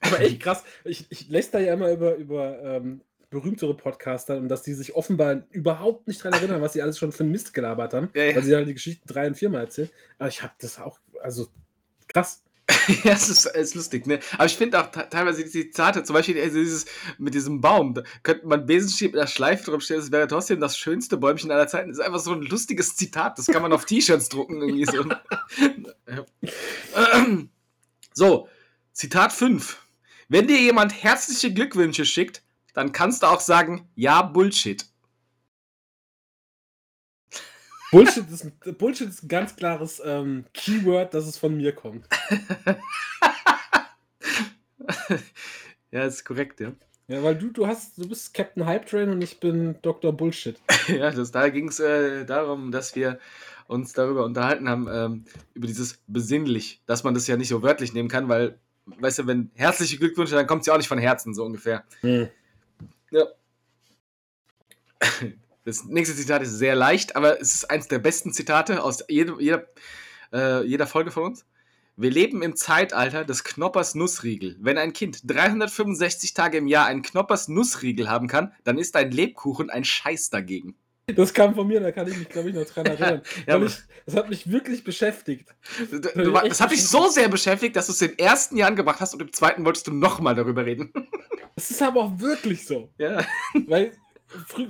Aber 0.02 0.20
echt 0.20 0.39
krass. 0.41 0.63
Ich, 0.84 1.06
ich 1.10 1.30
lässt 1.30 1.54
da 1.54 1.60
ja 1.60 1.74
immer 1.74 1.91
über, 1.91 2.15
über 2.15 2.62
ähm, 2.62 3.02
berühmtere 3.30 3.76
Podcaster 3.76 4.38
und 4.38 4.50
dass 4.50 4.63
die 4.63 4.74
sich 4.74 4.96
offenbar 4.96 5.44
überhaupt 5.52 6.08
nicht 6.08 6.24
dran 6.24 6.34
erinnern, 6.34 6.62
was 6.62 6.74
sie 6.74 6.82
alles 6.82 6.98
schon 6.98 7.12
für 7.12 7.24
einen 7.24 7.32
Mist 7.32 7.54
gelabert 7.54 7.94
haben, 7.94 8.10
Ja, 8.13 8.24
ja. 8.26 8.36
weil 8.36 8.44
sie 8.44 8.56
halt 8.56 8.67
die 8.67 8.74
Geschichten 8.74 9.08
drei 9.08 9.28
und 9.28 9.36
viermal 9.36 9.62
erzählen. 9.62 9.89
Aber 10.17 10.30
ich 10.30 10.41
habe 10.44 10.54
das 10.60 10.80
auch, 10.80 11.00
also 11.22 11.48
krass. 12.08 12.44
ja, 13.04 13.13
es 13.13 13.30
ist, 13.30 13.46
ist 13.46 13.76
lustig, 13.76 14.08
ne? 14.08 14.20
Aber 14.34 14.46
ich 14.46 14.58
finde 14.58 14.82
auch 14.82 14.91
te- 14.91 15.08
teilweise 15.10 15.44
die 15.44 15.50
Zitate, 15.50 16.04
zum 16.04 16.13
Beispiel 16.13 16.40
also 16.42 16.58
dieses 16.58 16.86
mit 17.17 17.34
diesem 17.34 17.62
Baum, 17.62 17.94
da 17.94 18.04
könnte 18.23 18.48
man 18.48 18.65
Besenstiel 18.65 19.10
mit 19.10 19.17
einer 19.17 19.27
Schleife 19.27 19.71
drum 19.71 19.82
stellen, 19.82 20.02
das 20.02 20.12
wäre 20.12 20.27
trotzdem 20.27 20.60
das 20.60 20.77
schönste 20.77 21.17
Bäumchen 21.17 21.52
aller 21.52 21.67
Zeiten. 21.67 21.90
Das 21.90 22.00
ist 22.00 22.06
einfach 22.06 22.19
so 22.19 22.34
ein 22.34 22.42
lustiges 22.42 22.96
Zitat, 22.96 23.38
das 23.38 23.48
kann 23.48 23.62
man 23.62 23.73
auf 23.73 23.86
T-Shirts 23.86 24.29
drucken, 24.29 24.62
irgendwie 24.62 24.86
so. 24.86 25.06
So, 28.13 28.50
Zitat 28.92 29.32
5. 29.32 29.77
Wenn 30.27 30.48
dir 30.48 30.60
jemand 30.60 31.04
herzliche 31.04 31.54
Glückwünsche 31.54 32.06
schickt, 32.06 32.44
dann 32.73 32.92
kannst 32.92 33.23
du 33.23 33.27
auch 33.27 33.40
sagen, 33.40 33.90
ja, 33.96 34.21
Bullshit. 34.21 34.86
Bullshit 37.92 38.29
ist, 38.29 38.46
ein- 38.46 38.75
Bullshit 38.77 39.10
ist 39.10 39.23
ein 39.23 39.27
ganz 39.27 39.56
klares 39.56 40.02
ähm, 40.04 40.46
Keyword, 40.54 41.13
dass 41.13 41.25
es 41.27 41.37
von 41.37 41.56
mir 41.58 41.73
kommt. 41.73 42.06
ja, 45.92 46.06
ist 46.06 46.23
korrekt, 46.25 46.60
ja. 46.60 46.71
Ja, 47.08 47.21
weil 47.23 47.35
du, 47.37 47.50
du 47.50 47.67
hast, 47.67 47.98
du 47.98 48.08
bist 48.08 48.33
Captain 48.33 48.65
Hype 48.65 48.85
Train 48.85 49.10
und 49.10 49.21
ich 49.21 49.39
bin 49.39 49.75
Dr. 49.81 50.13
Bullshit. 50.13 50.58
Ja, 50.87 51.12
das, 51.12 51.31
da 51.31 51.48
ging 51.50 51.67
es 51.67 51.79
äh, 51.79 52.25
darum, 52.25 52.71
dass 52.71 52.96
wir 52.96 53.19
uns 53.67 53.94
darüber 53.94 54.25
unterhalten 54.25 54.67
haben, 54.67 54.87
ähm, 54.92 55.25
über 55.54 55.67
dieses 55.67 56.00
besinnlich, 56.08 56.81
dass 56.87 57.04
man 57.04 57.13
das 57.13 57.27
ja 57.27 57.37
nicht 57.37 57.50
so 57.50 57.62
wörtlich 57.62 57.94
nehmen 57.94 58.10
kann, 58.10 58.27
weil, 58.29 58.58
weißt 58.85 59.19
du, 59.19 59.27
wenn 59.27 59.52
herzliche 59.56 59.98
Glückwünsche, 59.98 60.35
dann 60.35 60.48
kommt 60.48 60.62
es 60.62 60.67
ja 60.67 60.73
auch 60.73 60.77
nicht 60.77 60.87
von 60.87 60.98
Herzen, 60.98 61.33
so 61.33 61.46
ungefähr. 61.46 61.83
Ja. 63.12 63.25
Das 65.64 65.84
nächste 65.84 66.16
Zitat 66.16 66.42
ist 66.42 66.58
sehr 66.58 66.76
leicht, 66.76 67.16
aber 67.16 67.40
es 67.40 67.54
ist 67.54 67.70
eins 67.70 67.88
der 67.88 68.00
besten 68.00 68.34
Zitate 68.34 68.84
aus 68.84 69.04
jedem, 69.08 69.40
jeder, 69.40 69.68
äh, 70.34 70.66
jeder 70.66 70.88
Folge 70.88 71.12
von 71.12 71.24
uns. 71.24 71.46
Wir 71.98 72.10
leben 72.10 72.42
im 72.42 72.56
Zeitalter 72.56 73.26
des 73.26 73.44
Knoppers 73.44 73.94
Nussriegel. 73.94 74.58
Wenn 74.60 74.78
ein 74.78 74.94
Kind 74.94 75.20
365 75.30 76.34
Tage 76.34 76.58
im 76.58 76.68
Jahr 76.68 76.88
einen 76.88 77.04
Knoppers 77.04 77.48
Nussriegel 77.48 78.10
haben 78.10 78.28
kann, 78.28 78.54
dann 78.64 78.80
ist 78.80 78.96
ein 78.96 79.12
Lebkuchen 79.12 79.70
ein 79.70 79.84
Scheiß 79.84 80.32
dagegen. 80.32 80.76
Das 81.16 81.34
kam 81.34 81.54
von 81.54 81.68
mir, 81.68 81.80
da 81.80 81.92
kann 81.92 82.08
ich 82.08 82.18
mich, 82.18 82.30
glaube 82.30 82.50
ich, 82.50 82.56
noch 82.56 82.66
dran 82.66 82.86
erinnern. 82.88 83.22
Ja, 83.46 83.62
ich, 83.62 83.78
das 84.06 84.16
hat 84.16 84.30
mich 84.30 84.50
wirklich 84.50 84.84
beschäftigt. 84.84 85.50
Du, 85.92 85.98
ich 85.98 86.14
du, 86.14 86.32
das 86.32 86.62
hat 86.62 86.72
dich 86.72 86.88
so 86.88 87.10
sehr 87.10 87.28
beschäftigt, 87.28 87.76
dass 87.76 87.88
du 87.88 87.92
es 87.92 88.02
im 88.02 88.18
ersten 88.18 88.58
Jahr 88.58 88.70
angebracht 88.70 89.00
hast 89.00 89.14
und 89.14 89.22
im 89.22 89.34
zweiten 89.34 89.66
wolltest 89.66 89.88
du 89.88 89.94
nochmal 89.94 90.34
darüber 90.34 90.66
reden. 90.66 90.92
Das 91.56 91.70
ist 91.70 91.82
aber 91.82 92.02
auch 92.02 92.20
wirklich 92.20 92.66
so. 92.66 92.90
ja. 92.98 93.24
Weil, 93.68 93.92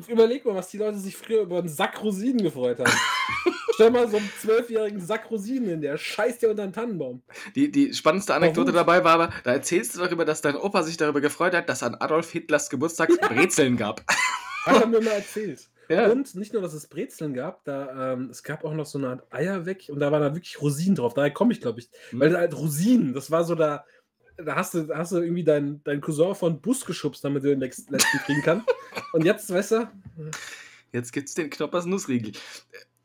überleg 0.07 0.45
mal, 0.45 0.55
was 0.55 0.69
die 0.69 0.77
Leute 0.77 0.97
sich 0.97 1.15
früher 1.15 1.41
über 1.41 1.59
einen 1.59 1.69
Sack 1.69 2.01
Rosinen 2.01 2.43
gefreut 2.43 2.79
haben. 2.79 2.91
Stell 3.73 3.91
mal 3.91 4.09
so 4.09 4.17
einen 4.17 4.29
zwölfjährigen 4.39 4.99
Sack 4.99 5.31
Rosinen 5.31 5.69
in, 5.69 5.81
der 5.81 5.97
scheißt 5.97 6.41
dir 6.41 6.49
unter 6.49 6.63
den 6.63 6.73
Tannenbaum. 6.73 7.23
Die, 7.55 7.71
die 7.71 7.93
spannendste 7.93 8.35
Anekdote 8.35 8.73
Warum? 8.73 8.87
dabei 8.87 9.03
war 9.03 9.13
aber, 9.13 9.33
da 9.43 9.53
erzählst 9.53 9.95
du 9.95 9.99
darüber, 9.99 10.25
dass 10.25 10.41
dein 10.41 10.55
Opa 10.55 10.83
sich 10.83 10.97
darüber 10.97 11.21
gefreut 11.21 11.55
hat, 11.55 11.69
dass 11.69 11.83
an 11.83 11.95
Adolf 11.95 12.31
Hitlers 12.31 12.69
Geburtstag 12.69 13.09
Brezeln 13.29 13.77
gab. 13.77 14.03
Hat 14.65 14.81
er 14.81 14.87
mir 14.87 15.01
mal 15.01 15.11
erzählt. 15.11 15.61
Ja. 15.89 16.09
Und 16.09 16.35
nicht 16.35 16.53
nur, 16.53 16.61
dass 16.61 16.71
es 16.71 16.87
Brezeln 16.87 17.33
gab, 17.33 17.65
da, 17.65 18.13
ähm, 18.13 18.29
es 18.29 18.43
gab 18.43 18.63
auch 18.63 18.73
noch 18.73 18.85
so 18.85 18.97
eine 18.97 19.09
Art 19.09 19.33
Eier 19.33 19.65
weg 19.65 19.87
und 19.89 19.99
da 19.99 20.09
waren 20.09 20.21
da 20.21 20.33
wirklich 20.33 20.61
Rosinen 20.61 20.95
drauf. 20.95 21.13
Daher 21.13 21.31
komme 21.31 21.51
ich, 21.51 21.59
glaube 21.59 21.81
ich. 21.81 21.89
Hm. 22.11 22.21
Weil 22.21 22.29
da 22.29 22.37
halt 22.37 22.55
Rosinen, 22.55 23.13
das 23.13 23.29
war 23.29 23.43
so 23.43 23.55
da, 23.55 23.83
da 24.43 24.55
hast 24.55 24.73
du, 24.73 24.87
hast 24.95 25.11
du 25.11 25.17
irgendwie 25.17 25.43
deinen 25.43 25.83
dein 25.83 26.01
Cousin 26.01 26.35
von 26.35 26.61
Bus 26.61 26.85
geschubst, 26.85 27.23
damit 27.23 27.43
du 27.43 27.49
den 27.49 27.59
letzten 27.59 27.91
letzten 27.93 28.17
kriegen 28.19 28.41
kannst. 28.41 28.67
Und 29.13 29.25
jetzt, 29.25 29.49
weißt 29.51 29.71
du, 29.71 29.89
Jetzt 30.91 31.13
gibt's 31.13 31.33
den 31.33 31.49
Knoppers 31.49 31.85
Nussriegel. 31.85 32.33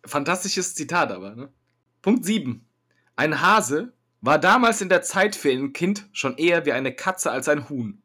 Fantastisches 0.05 0.75
Zitat 0.75 1.13
aber, 1.13 1.35
ne? 1.35 1.49
Punkt 2.03 2.25
7. 2.25 2.65
Ein 3.15 3.41
Hase 3.41 3.93
war 4.21 4.39
damals 4.39 4.81
in 4.81 4.89
der 4.89 5.03
Zeit 5.03 5.37
für 5.37 5.51
ein 5.51 5.73
Kind 5.73 6.09
schon 6.13 6.37
eher 6.37 6.67
wie 6.67 6.73
eine 6.73 6.93
Katze 6.95 7.31
als 7.31 7.49
ein 7.49 7.69
Huhn. 7.69 8.03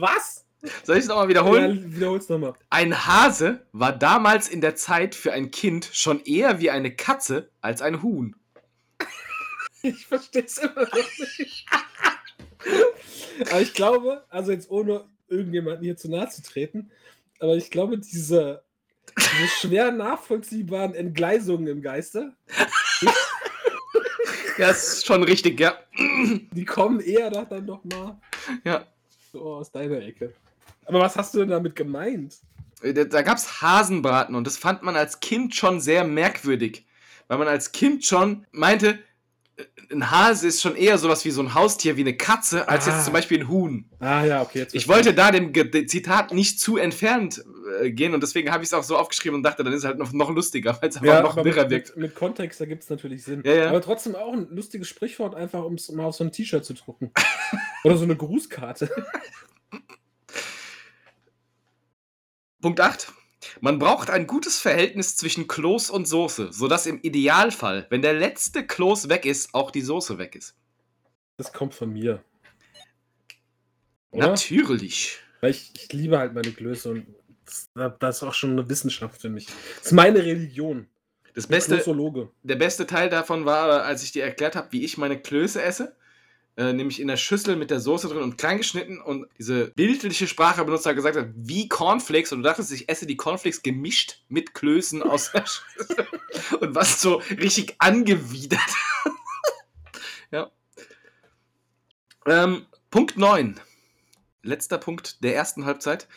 was? 0.00 0.44
Soll 0.82 0.96
ich 0.96 1.02
es 1.04 1.08
nochmal 1.08 1.28
wiederholen? 1.28 1.90
Ja, 1.90 1.96
wiederhol's 1.96 2.28
nochmal. 2.28 2.54
Ein 2.70 3.06
Hase 3.06 3.66
war 3.72 3.92
damals 3.92 4.48
in 4.48 4.60
der 4.60 4.74
Zeit 4.74 5.14
für 5.14 5.32
ein 5.32 5.50
Kind 5.50 5.88
schon 5.92 6.20
eher 6.24 6.58
wie 6.58 6.70
eine 6.70 6.94
Katze 6.94 7.50
als 7.60 7.80
ein 7.82 8.02
Huhn. 8.02 8.34
Ich 9.82 10.06
verstehe 10.06 10.44
es 10.44 10.58
immer 10.58 10.82
noch 10.82 10.92
nicht. 11.38 11.66
aber 13.50 13.60
ich 13.60 13.72
glaube, 13.74 14.24
also 14.28 14.50
jetzt 14.50 14.68
ohne 14.70 15.04
irgendjemanden 15.28 15.84
hier 15.84 15.96
zu 15.96 16.10
nahe 16.10 16.28
zu 16.28 16.42
treten, 16.42 16.90
aber 17.38 17.54
ich 17.54 17.70
glaube, 17.70 17.96
diese, 17.98 18.64
diese 19.16 19.48
schwer 19.60 19.92
nachvollziehbaren 19.92 20.94
Entgleisungen 20.94 21.68
im 21.68 21.80
Geiste, 21.82 22.34
Ja, 24.58 24.70
ist 24.70 25.06
schon 25.06 25.22
richtig, 25.22 25.60
ja. 25.60 25.78
die 25.96 26.64
kommen 26.64 26.98
eher 26.98 27.30
doch 27.30 27.48
dann 27.48 27.64
noch 27.64 27.84
mal 27.84 28.20
Ja. 28.64 28.84
so 29.32 29.54
aus 29.54 29.70
deiner 29.70 29.98
Ecke. 30.02 30.34
Aber 30.88 31.00
was 31.00 31.16
hast 31.16 31.34
du 31.34 31.38
denn 31.40 31.50
damit 31.50 31.76
gemeint? 31.76 32.36
Da, 32.82 33.04
da 33.04 33.22
gab 33.22 33.38
es 33.38 33.60
Hasenbraten 33.62 34.34
und 34.34 34.46
das 34.46 34.56
fand 34.56 34.82
man 34.82 34.96
als 34.96 35.20
Kind 35.20 35.54
schon 35.54 35.80
sehr 35.80 36.04
merkwürdig. 36.04 36.86
Weil 37.26 37.38
man 37.38 37.48
als 37.48 37.72
Kind 37.72 38.04
schon 38.04 38.46
meinte, 38.52 38.98
äh, 39.56 39.64
ein 39.92 40.10
Hase 40.10 40.46
ist 40.48 40.62
schon 40.62 40.76
eher 40.76 40.96
sowas 40.96 41.24
wie 41.24 41.30
so 41.30 41.42
ein 41.42 41.54
Haustier, 41.54 41.96
wie 41.96 42.00
eine 42.02 42.16
Katze, 42.16 42.68
als 42.68 42.86
Ah. 42.88 42.92
jetzt 42.92 43.04
zum 43.04 43.12
Beispiel 43.12 43.40
ein 43.40 43.48
Huhn. 43.48 43.84
Ah 43.98 44.24
ja, 44.24 44.40
okay. 44.42 44.60
Jetzt 44.60 44.74
Ich 44.74 44.86
wollte 44.88 45.12
da 45.12 45.30
dem, 45.30 45.52
Zitat 45.88 46.32
nicht 46.32 46.60
zu 46.60 46.76
entfernt 46.78 47.44
äh, 47.82 47.90
gehen 47.90 48.14
und 48.14 48.22
deswegen 48.22 48.50
habe 48.50 48.62
ich 48.62 48.68
es 48.70 48.74
auch 48.74 48.82
so 48.84 48.96
aufgeschrieben 48.96 49.36
und 49.36 49.42
dachte, 49.42 49.64
dann 49.64 49.72
ist 49.72 49.80
es 49.80 49.84
halt 49.84 49.98
noch, 49.98 50.12
noch 50.12 50.30
lustiger, 50.30 50.78
weil 50.80 50.88
es 50.88 50.96
einfach 50.96 51.06
Ja, 51.08 51.20
noch 51.20 51.32
aber 51.36 51.44
wirrer 51.44 51.62
mit, 51.64 51.70
wirkt. 51.70 51.88
mit, 51.96 51.96
mit 51.98 52.14
Kontext, 52.14 52.60
da 52.60 52.64
gibt 52.64 52.84
es 52.84 52.88
natürlich 52.90 53.24
Sinn. 53.24 53.42
Ja, 53.44 53.52
ja. 53.54 53.68
Aber 53.68 53.82
trotzdem 53.82 54.14
auch 54.14 54.32
ein 54.32 54.46
lustiges 54.50 54.88
Sprichwort, 54.88 55.34
einfach 55.34 55.64
um 55.64 55.74
es 55.74 55.90
mal 55.90 56.04
auf 56.04 56.14
so 56.14 56.24
ein 56.24 56.32
T-Shirt 56.32 56.64
zu 56.64 56.72
drucken. 56.74 57.10
Oder 57.84 57.96
so 57.98 58.04
eine 58.04 58.16
Grußkarte. 58.16 58.88
Punkt 62.60 62.80
8. 62.80 63.12
Man 63.60 63.78
braucht 63.78 64.10
ein 64.10 64.26
gutes 64.26 64.58
Verhältnis 64.60 65.16
zwischen 65.16 65.46
Kloß 65.46 65.90
und 65.90 66.06
Soße, 66.06 66.52
sodass 66.52 66.86
im 66.86 67.00
Idealfall, 67.02 67.86
wenn 67.90 68.02
der 68.02 68.14
letzte 68.14 68.66
Kloß 68.66 69.08
weg 69.08 69.26
ist, 69.26 69.54
auch 69.54 69.70
die 69.70 69.80
Soße 69.80 70.18
weg 70.18 70.34
ist. 70.34 70.56
Das 71.36 71.52
kommt 71.52 71.74
von 71.74 71.92
mir. 71.92 72.22
Oder? 74.10 74.28
Natürlich. 74.28 75.18
Weil 75.40 75.52
ich, 75.52 75.70
ich 75.76 75.92
liebe 75.92 76.18
halt 76.18 76.34
meine 76.34 76.50
Klöße 76.50 76.90
und 76.90 77.06
das, 77.44 77.70
das 77.98 78.16
ist 78.16 78.22
auch 78.24 78.34
schon 78.34 78.50
eine 78.52 78.68
Wissenschaft 78.68 79.20
für 79.20 79.28
mich. 79.28 79.46
Das 79.76 79.86
ist 79.86 79.92
meine 79.92 80.18
Religion. 80.18 80.88
Das 81.34 81.46
Beste, 81.46 81.80
der 82.42 82.56
beste 82.56 82.86
Teil 82.86 83.08
davon 83.08 83.44
war, 83.44 83.84
als 83.84 84.02
ich 84.02 84.10
dir 84.10 84.24
erklärt 84.24 84.56
habe, 84.56 84.72
wie 84.72 84.84
ich 84.84 84.98
meine 84.98 85.20
Klöße 85.20 85.62
esse. 85.62 85.94
Äh, 86.58 86.72
nämlich 86.72 86.98
in 86.98 87.06
der 87.06 87.16
Schüssel 87.16 87.54
mit 87.54 87.70
der 87.70 87.78
Soße 87.78 88.08
drin 88.08 88.20
und 88.20 88.36
klein 88.36 88.58
geschnitten 88.58 89.00
und 89.00 89.28
diese 89.38 89.68
bildliche 89.76 90.26
Sprache 90.26 90.64
benutzt 90.64 90.86
hat, 90.86 90.96
gesagt 90.96 91.16
hat, 91.16 91.28
wie 91.36 91.68
Cornflakes 91.68 92.32
und 92.32 92.40
du 92.40 92.48
dachtest, 92.48 92.72
ich 92.72 92.88
esse 92.88 93.06
die 93.06 93.16
Cornflakes 93.16 93.62
gemischt 93.62 94.24
mit 94.28 94.54
Klößen 94.54 95.04
aus 95.04 95.30
der 95.30 95.46
Schüssel 95.46 96.08
und 96.60 96.74
was 96.74 97.00
so 97.00 97.22
richtig 97.30 97.76
angewidert. 97.78 98.58
ja. 100.32 100.50
Ähm, 102.26 102.66
Punkt 102.90 103.16
9. 103.16 103.60
Letzter 104.42 104.78
Punkt 104.78 105.22
der 105.22 105.36
ersten 105.36 105.64
Halbzeit. 105.64 106.08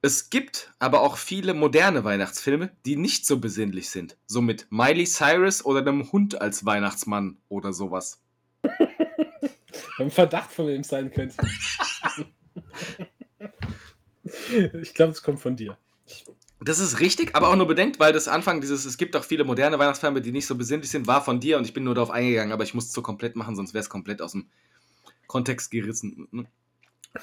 Es 0.00 0.30
gibt 0.30 0.72
aber 0.78 1.02
auch 1.02 1.18
viele 1.18 1.52
moderne 1.52 2.02
Weihnachtsfilme, 2.02 2.74
die 2.86 2.96
nicht 2.96 3.26
so 3.26 3.38
besinnlich 3.38 3.90
sind. 3.90 4.16
So 4.26 4.40
mit 4.40 4.68
Miley 4.70 5.04
Cyrus 5.04 5.62
oder 5.62 5.80
einem 5.80 6.10
Hund 6.12 6.40
als 6.40 6.64
Weihnachtsmann 6.64 7.36
oder 7.50 7.74
sowas. 7.74 8.22
Ein 9.98 10.10
Verdacht 10.10 10.52
von 10.52 10.66
wem 10.66 10.82
sein 10.82 11.10
könnte. 11.10 11.36
ich 14.82 14.94
glaube, 14.94 15.12
es 15.12 15.22
kommt 15.22 15.40
von 15.40 15.56
dir. 15.56 15.76
Das 16.62 16.78
ist 16.78 17.00
richtig, 17.00 17.34
aber 17.34 17.48
auch 17.48 17.56
nur 17.56 17.66
bedenkt, 17.66 17.98
weil 18.00 18.12
das 18.12 18.28
Anfang 18.28 18.60
dieses, 18.60 18.84
es 18.84 18.98
gibt 18.98 19.16
auch 19.16 19.24
viele 19.24 19.44
moderne 19.44 19.78
Weihnachtsfilme, 19.78 20.20
die 20.20 20.32
nicht 20.32 20.46
so 20.46 20.56
besinnlich 20.56 20.90
sind, 20.90 21.06
war 21.06 21.24
von 21.24 21.40
dir 21.40 21.56
und 21.56 21.64
ich 21.64 21.72
bin 21.72 21.84
nur 21.84 21.94
darauf 21.94 22.10
eingegangen, 22.10 22.52
aber 22.52 22.64
ich 22.64 22.74
musste 22.74 22.88
es 22.88 22.94
so 22.94 23.00
komplett 23.00 23.34
machen, 23.34 23.56
sonst 23.56 23.72
wäre 23.72 23.82
es 23.82 23.88
komplett 23.88 24.20
aus 24.20 24.32
dem 24.32 24.46
Kontext 25.26 25.70
gerissen. 25.70 26.28
ne? 26.32 26.44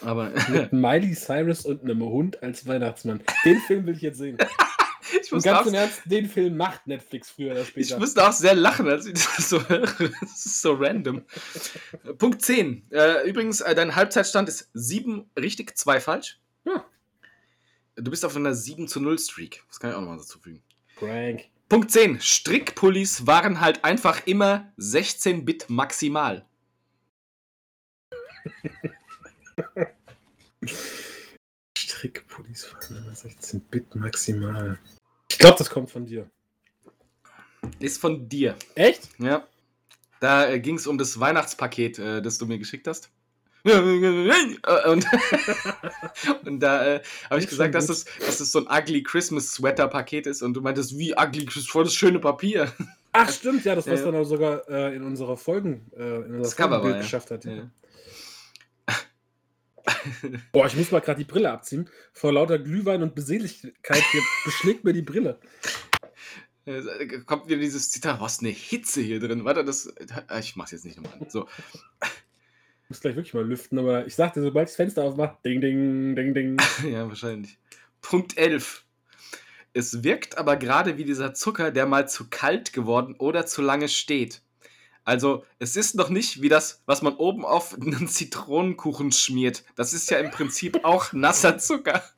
Aber 0.02 0.32
Mit 0.50 0.74
Miley 0.74 1.14
Cyrus 1.14 1.66
und 1.66 1.84
einem 1.84 2.02
Hund 2.02 2.42
als 2.42 2.66
Weihnachtsmann. 2.66 3.22
Den 3.46 3.60
Film 3.62 3.86
will 3.86 3.96
ich 3.96 4.02
jetzt 4.02 4.18
sehen. 4.18 4.38
ich 5.22 5.32
musste, 5.32 5.50
ganz 5.50 5.62
auch, 5.62 5.66
im 5.68 5.74
Ernst, 5.74 6.02
den 6.06 6.28
Film 6.28 6.58
macht 6.58 6.88
Netflix 6.88 7.30
früher 7.32 7.52
oder 7.52 7.62
ich 7.62 7.70
später. 7.70 8.00
musste 8.00 8.28
auch 8.28 8.34
sehr 8.34 8.56
lachen, 8.56 8.88
als 8.88 9.06
ich 9.06 9.14
das 9.14 9.50
so 9.50 9.68
höre. 9.68 9.88
Das 10.22 10.46
ist 10.46 10.62
so 10.62 10.74
random. 10.74 11.24
Punkt 12.18 12.42
10. 12.42 12.92
Äh, 12.92 13.30
übrigens, 13.30 13.62
äh, 13.62 13.76
dein 13.76 13.96
Halbzeitstand 13.96 14.50
ist 14.50 14.70
7 14.74 15.30
richtig, 15.40 15.78
2 15.78 16.00
falsch. 16.00 16.40
Ja. 16.66 16.86
Du 17.96 18.12
bist 18.12 18.26
auf 18.26 18.36
einer 18.36 18.54
7 18.54 18.88
zu 18.88 19.00
0 19.00 19.18
Streak. 19.20 19.64
Das 19.68 19.80
kann 19.80 19.90
ich 19.90 19.96
auch 19.96 20.02
nochmal 20.02 20.18
dazu 20.18 20.40
fügen. 20.40 20.64
Crank. 20.98 21.46
Punkt 21.70 21.92
10. 21.92 22.22
Strickpullis 22.22 23.28
waren 23.28 23.60
halt 23.60 23.84
einfach 23.84 24.26
immer 24.26 24.72
16-Bit 24.78 25.70
maximal. 25.70 26.46
Strickpullis 31.98 32.76
16 33.14 33.60
Bit 33.72 33.96
maximal. 33.96 34.78
Ich 35.32 35.40
glaube, 35.40 35.58
das 35.58 35.70
kommt 35.70 35.90
von 35.90 36.06
dir. 36.06 36.30
Ist 37.80 38.00
von 38.00 38.30
dir. 38.30 38.56
Echt? 38.76 39.10
Ja. 39.18 39.48
Da 40.20 40.48
äh, 40.48 40.60
ging 40.60 40.76
es 40.76 40.86
um 40.86 41.00
das 41.00 41.20
Weihnachtspaket, 41.20 41.98
äh, 41.98 42.22
das 42.22 42.38
du 42.38 42.46
mir 42.46 42.60
geschickt 42.60 42.88
hast. 42.88 43.10
Äh, 43.64 43.80
Und, 44.90 45.06
und 46.46 46.60
da 46.62 46.86
äh, 46.86 47.02
habe 47.30 47.40
ich 47.42 47.48
gesagt, 47.48 47.76
dass 47.76 47.90
es, 47.90 48.06
dass 48.20 48.40
es 48.40 48.52
so 48.52 48.66
ein 48.66 48.68
ugly 48.68 49.04
Christmas 49.04 49.52
Sweater 49.52 49.88
Paket 49.88 50.28
ist 50.28 50.42
und 50.42 50.54
du 50.54 50.62
meintest, 50.62 50.98
wie 50.98 51.14
ugly, 51.18 51.46
ist 51.46 51.70
voll 51.70 51.84
das 51.84 51.94
schöne 51.94 52.20
Papier. 52.20 52.72
Ach, 53.12 53.30
stimmt, 53.30 53.66
ja, 53.66 53.76
das, 53.76 53.88
was 53.90 54.00
ja. 54.00 54.06
dann 54.06 54.16
auch 54.16 54.24
sogar 54.24 54.70
äh, 54.70 54.96
in 54.96 55.04
unserer 55.04 55.36
Folgen, 55.36 55.90
äh, 55.98 56.18
in 56.18 56.36
unser 56.36 56.44
Das 56.44 56.56
Cover 56.56 56.70
war, 56.70 56.80
Folgenbild 56.80 56.96
ja. 56.96 57.02
geschafft 57.02 57.32
hat. 57.32 57.46
Ja. 57.46 57.52
Ja. 57.52 57.70
Boah, 60.52 60.68
ich 60.68 60.76
muss 60.76 60.92
mal 60.92 61.00
gerade 61.02 61.20
die 61.20 61.30
Brille 61.30 61.52
abziehen. 61.52 61.90
Vor 62.14 62.34
lauter 62.34 62.60
Glühwein 62.60 63.02
und 63.04 63.16
Beseligkeit 63.16 64.04
hier 64.12 64.22
beschlägt 64.46 64.84
mir 64.84 64.94
die 64.94 65.02
Brille. 65.02 65.40
Äh, 66.66 66.82
Kommt 67.26 67.48
wieder 67.48 67.60
dieses 67.60 67.90
Zitat, 67.92 68.20
was 68.20 68.40
eine 68.40 68.50
Hitze 68.50 69.02
hier 69.02 69.20
drin. 69.20 69.46
Warte, 69.46 69.64
das. 69.64 69.86
äh, 69.88 70.40
Ich 70.40 70.56
mach's 70.56 70.72
jetzt 70.72 70.86
nicht 70.86 70.98
nochmal 71.02 71.20
an. 71.22 71.30
So. 71.30 71.48
Ich 72.02 72.90
muss 72.90 73.02
gleich 73.02 73.16
wirklich 73.16 73.34
mal 73.34 73.46
lüften, 73.46 73.80
aber 73.80 74.06
ich 74.08 74.16
sagte, 74.16 74.42
sobald 74.42 74.68
ich 74.68 74.72
das 74.72 74.76
Fenster 74.78 75.04
aufmache, 75.04 75.38
ding, 75.46 75.62
ding, 75.62 76.16
ding, 76.16 76.34
ding. 76.34 76.58
Ja, 76.90 77.08
wahrscheinlich. 77.08 77.58
Punkt 78.02 78.38
11. 78.38 78.86
Es 79.74 80.04
wirkt 80.04 80.38
aber 80.38 80.56
gerade 80.58 80.98
wie 80.98 81.04
dieser 81.04 81.34
Zucker, 81.34 81.72
der 81.72 81.86
mal 81.86 82.08
zu 82.10 82.30
kalt 82.30 82.74
geworden 82.74 83.16
oder 83.20 83.46
zu 83.46 83.62
lange 83.62 83.90
steht. 83.90 84.42
Also, 85.08 85.46
es 85.58 85.78
ist 85.78 85.96
noch 85.96 86.10
nicht 86.10 86.42
wie 86.42 86.50
das, 86.50 86.84
was 86.86 87.02
man 87.02 87.16
oben 87.16 87.46
auf 87.46 87.74
einen 87.82 88.10
Zitronenkuchen 88.10 89.14
schmiert. 89.14 89.64
Das 89.78 89.94
ist 89.94 90.12
ja 90.12 90.20
im 90.20 90.32
Prinzip 90.32 90.84
auch 90.84 91.14
nasser 91.14 91.58
Zucker. 91.58 92.04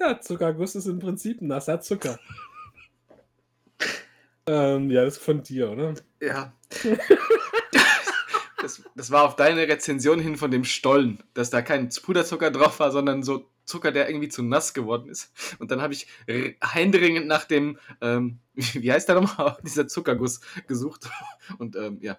Ja, 0.00 0.20
Zuckerguss 0.20 0.76
ist 0.76 0.86
im 0.86 1.00
Prinzip 1.00 1.42
nasser 1.42 1.80
Zucker. 1.80 2.20
ähm, 4.46 4.92
ja, 4.92 5.04
das 5.04 5.16
ist 5.16 5.24
von 5.24 5.42
dir, 5.42 5.70
oder? 5.70 5.94
Ja. 6.20 6.52
Das, 8.60 8.82
das 8.96 9.12
war 9.12 9.22
auf 9.22 9.36
deine 9.36 9.68
Rezension 9.68 10.18
hin 10.18 10.36
von 10.36 10.50
dem 10.50 10.64
Stollen, 10.64 11.22
dass 11.32 11.48
da 11.48 11.62
kein 11.62 11.90
Puderzucker 11.90 12.50
drauf 12.50 12.80
war, 12.80 12.90
sondern 12.90 13.22
so 13.22 13.48
Zucker, 13.68 13.92
der 13.92 14.08
irgendwie 14.08 14.28
zu 14.28 14.42
nass 14.42 14.74
geworden 14.74 15.08
ist. 15.08 15.32
Und 15.58 15.70
dann 15.70 15.80
habe 15.80 15.92
ich 15.92 16.08
händeringend 16.60 17.26
nach 17.26 17.44
dem, 17.44 17.78
ähm, 18.00 18.38
wie 18.54 18.92
heißt 18.92 19.08
der 19.08 19.20
nochmal, 19.20 19.56
dieser 19.64 19.86
Zuckerguss 19.86 20.40
gesucht. 20.66 21.08
Und 21.58 21.76
ähm, 21.76 21.98
ja, 22.00 22.18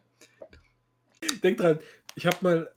Denk 1.43 1.57
dran, 1.57 1.79
ich 2.15 2.25
habe 2.25 2.37
mal, 2.41 2.71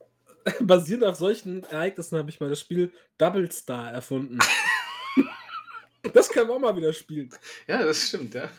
basierend 0.61 1.05
auf 1.05 1.17
solchen 1.17 1.63
Ereignissen, 1.65 2.19
habe 2.19 2.31
ich 2.31 2.41
mal 2.41 2.51
das 2.51 2.61
Spiel 2.61 2.93
Double 3.19 3.51
Star 3.53 3.93
erfunden. 3.93 4.39
das 6.13 6.29
können 6.29 6.49
wir 6.49 6.55
auch 6.55 6.61
mal 6.61 6.77
wieder 6.77 6.93
spielen. 6.93 7.31
ja, 7.69 7.85
das 7.85 8.09
stimmt, 8.09 8.35
ja. 8.35 8.51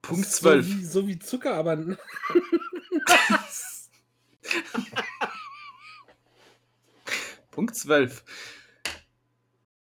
Punkt 0.00 0.24
Das 0.24 0.32
ist 0.32 0.36
12. 0.36 0.66
So 0.66 0.72
wie, 0.72 0.84
so 0.84 1.08
wie 1.08 1.18
Zucker, 1.18 1.54
aber. 1.54 1.96
Punkt 7.54 7.76
12. 7.76 8.24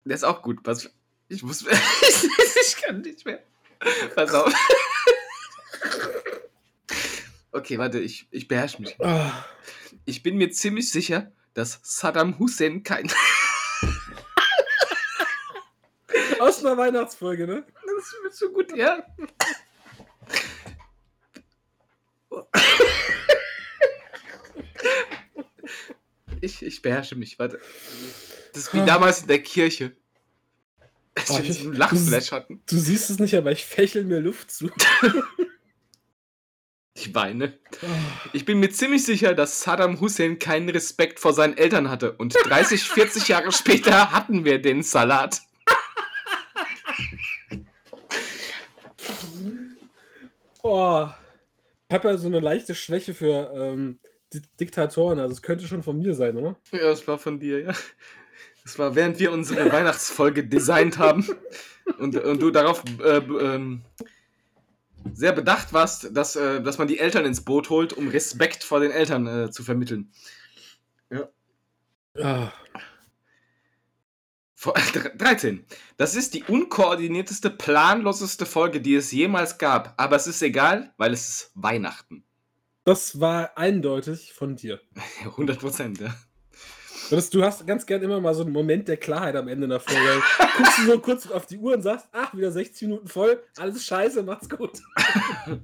Der 0.03 0.15
ist 0.15 0.25
auch 0.25 0.41
gut. 0.41 0.59
Was, 0.65 0.89
ich 1.29 1.43
muss. 1.43 1.61
ich 2.61 2.75
kann 2.81 2.99
nicht 3.01 3.25
mehr. 3.25 3.41
Pass 4.15 4.33
auf. 4.33 4.53
Okay, 7.53 7.77
warte, 7.77 7.99
ich, 7.99 8.27
ich 8.31 8.49
beherrsche 8.49 8.81
mich. 8.81 8.97
Ich 10.05 10.23
bin 10.23 10.35
mir 10.35 10.51
ziemlich 10.51 10.91
sicher, 10.91 11.31
dass 11.53 11.79
Saddam 11.83 12.37
Hussein 12.37 12.83
kein. 12.83 13.09
aus 16.39 16.65
einer 16.65 16.75
Weihnachtsfolge, 16.75 17.47
ne? 17.47 17.65
Das 17.73 18.15
wird 18.23 18.35
so 18.35 18.51
gut, 18.51 18.75
ja. 18.75 19.05
Ich, 26.43 26.61
ich 26.61 26.81
beherrsche 26.81 27.15
mich, 27.15 27.39
warte. 27.39 27.59
Das 28.53 28.63
ist 28.63 28.73
wie 28.73 28.85
damals 28.85 29.21
in 29.21 29.27
der 29.27 29.41
Kirche. 29.41 29.93
Als 31.15 31.29
Oh, 31.29 31.35
wir 31.37 31.41
ich- 31.41 31.47
diesen 31.57 31.73
Lachflash 31.73 32.31
hatten. 32.33 32.61
Du 32.67 32.77
siehst 32.77 33.09
es 33.09 33.19
nicht, 33.19 33.33
aber 33.35 33.51
ich 33.53 33.65
fächel 33.65 34.03
mir 34.03 34.19
Luft 34.19 34.51
zu. 34.51 34.69
Ich 36.95 37.15
weine. 37.15 37.57
Ah, 37.81 37.87
Ich 38.33 38.45
bin 38.45 38.59
mir 38.59 38.69
ziemlich 38.69 39.03
sicher, 39.03 39.33
dass 39.33 39.61
Saddam 39.61 39.99
Hussein 39.99 40.37
keinen 40.37 40.69
Respekt 40.69 41.19
vor 41.19 41.33
seinen 41.33 41.57
Eltern 41.57 41.89
hatte. 41.89 42.11
Und 42.13 42.35
30, 42.45 42.83
40 42.83 43.27
Jahre 43.29 43.51
später 43.51 44.11
hatten 44.11 44.45
wir 44.45 44.61
den 44.61 44.83
Salat. 44.83 45.41
Oh, 50.61 51.07
ich 51.89 51.93
habe 51.93 52.09
ja 52.09 52.17
so 52.17 52.27
eine 52.27 52.39
leichte 52.39 52.75
Schwäche 52.75 53.13
für 53.13 53.51
ähm, 53.55 53.99
Diktatoren, 54.59 55.19
also 55.19 55.33
es 55.33 55.41
könnte 55.41 55.67
schon 55.67 55.83
von 55.83 55.97
mir 55.97 56.13
sein, 56.15 56.37
oder? 56.37 56.55
Ja, 56.71 56.79
das 56.89 57.07
war 57.07 57.17
von 57.17 57.39
dir, 57.39 57.59
ja. 57.61 57.73
Das 58.63 58.79
war, 58.79 58.95
während 58.95 59.19
wir 59.19 59.31
unsere 59.31 59.71
Weihnachtsfolge 59.71 60.45
designt 60.47 60.97
haben 60.97 61.27
und, 61.99 62.15
und 62.15 62.41
du 62.41 62.49
darauf 62.49 62.83
äh, 63.03 63.17
ähm, 63.17 63.81
sehr 65.13 65.33
bedacht 65.33 65.73
warst, 65.73 66.15
dass, 66.15 66.35
äh, 66.37 66.61
dass 66.61 66.77
man 66.77 66.87
die 66.87 66.99
Eltern 66.99 67.25
ins 67.25 67.41
Boot 67.43 67.69
holt, 67.69 67.91
um 67.91 68.07
Respekt 68.07 68.63
vor 68.63 68.79
den 68.79 68.91
Eltern 68.91 69.27
äh, 69.27 69.51
zu 69.51 69.63
vermitteln. 69.63 70.11
Ah, 72.21 72.51
Vor- 74.55 74.75
13. 75.17 75.65
Das 75.97 76.15
ist 76.15 76.33
die 76.33 76.43
unkoordinierteste, 76.43 77.49
planloseste 77.49 78.45
Folge, 78.45 78.79
die 78.79 78.95
es 78.95 79.11
jemals 79.11 79.57
gab. 79.57 79.93
Aber 79.97 80.15
es 80.15 80.25
ist 80.25 80.41
egal, 80.41 80.93
weil 80.97 81.11
es 81.11 81.27
ist 81.27 81.51
Weihnachten. 81.55 82.23
Das 82.83 83.19
war 83.19 83.57
eindeutig 83.57 84.33
von 84.33 84.55
dir. 84.55 84.81
100 85.23 85.59
Prozent, 85.59 85.99
ja. 85.99 86.13
Du 87.31 87.43
hast 87.43 87.67
ganz 87.67 87.85
gern 87.85 88.01
immer 88.01 88.19
mal 88.21 88.33
so 88.33 88.43
einen 88.43 88.53
Moment 88.53 88.87
der 88.87 88.97
Klarheit 88.97 89.35
am 89.35 89.47
Ende 89.47 89.67
der 89.67 89.79
Folge. 89.79 90.21
Guckst 90.57 90.77
du 90.79 90.85
so 90.85 90.99
kurz 90.99 91.29
auf 91.29 91.45
die 91.45 91.57
Uhr 91.57 91.73
und 91.73 91.81
sagst, 91.81 92.07
ach, 92.11 92.33
wieder 92.33 92.51
60 92.51 92.87
Minuten 92.87 93.07
voll, 93.07 93.43
alles 93.57 93.85
scheiße, 93.85 94.23
macht's 94.23 94.49
gut. 94.49 94.81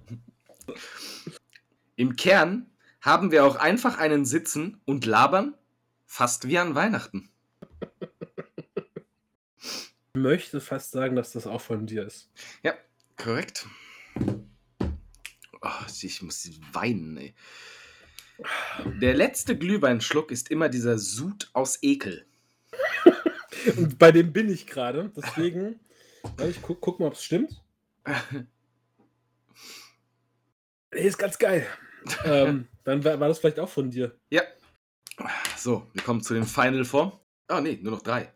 Im 1.95 2.15
Kern 2.15 2.69
haben 3.01 3.31
wir 3.31 3.45
auch 3.45 3.55
einfach 3.55 3.97
einen 3.97 4.25
Sitzen 4.25 4.81
und 4.85 5.05
labern, 5.05 5.55
fast 6.05 6.47
wie 6.47 6.57
an 6.57 6.75
Weihnachten. 6.75 7.29
Ich 9.57 10.13
möchte 10.13 10.59
fast 10.59 10.91
sagen, 10.91 11.15
dass 11.15 11.31
das 11.31 11.47
auch 11.47 11.61
von 11.61 11.85
dir 11.85 12.05
ist. 12.05 12.29
Ja, 12.63 12.73
korrekt. 13.15 13.65
Oh, 15.61 15.69
ich 16.01 16.21
muss 16.21 16.49
weinen, 16.71 17.17
ey. 17.17 17.33
Der 19.01 19.13
letzte 19.13 19.57
Glühweinschluck 19.57 20.31
ist 20.31 20.49
immer 20.49 20.69
dieser 20.69 20.97
Sud 20.97 21.49
aus 21.53 21.79
Ekel. 21.81 22.25
Und 23.75 23.99
bei 23.99 24.11
dem 24.11 24.31
bin 24.31 24.49
ich 24.49 24.67
gerade, 24.67 25.11
deswegen, 25.15 25.79
ich 26.49 26.61
guck, 26.61 26.79
guck 26.79 26.99
mal, 26.99 27.07
ob 27.07 27.13
es 27.13 27.23
stimmt. 27.23 27.61
Nee, 30.91 31.01
ist 31.01 31.19
ganz 31.19 31.37
geil. 31.37 31.67
ähm, 32.25 32.67
dann 32.83 33.03
war, 33.03 33.19
war 33.19 33.27
das 33.27 33.37
vielleicht 33.37 33.59
auch 33.59 33.69
von 33.69 33.91
dir. 33.91 34.17
Ja. 34.31 34.41
So, 35.55 35.87
wir 35.93 36.01
kommen 36.01 36.21
zu 36.21 36.33
den 36.33 36.45
Final 36.45 36.83
Four. 36.83 37.23
Ah, 37.47 37.61
nee, 37.61 37.77
nur 37.79 37.91
noch 37.91 38.01
drei. 38.01 38.33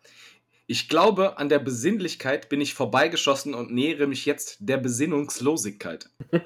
Ich 0.65 0.87
glaube, 0.87 1.37
an 1.37 1.49
der 1.49 1.59
Besinnlichkeit 1.59 2.49
bin 2.49 2.61
ich 2.61 2.73
vorbeigeschossen 2.73 3.53
und 3.53 3.71
nähere 3.71 4.07
mich 4.07 4.25
jetzt 4.25 4.57
der 4.59 4.77
Besinnungslosigkeit. 4.77 6.09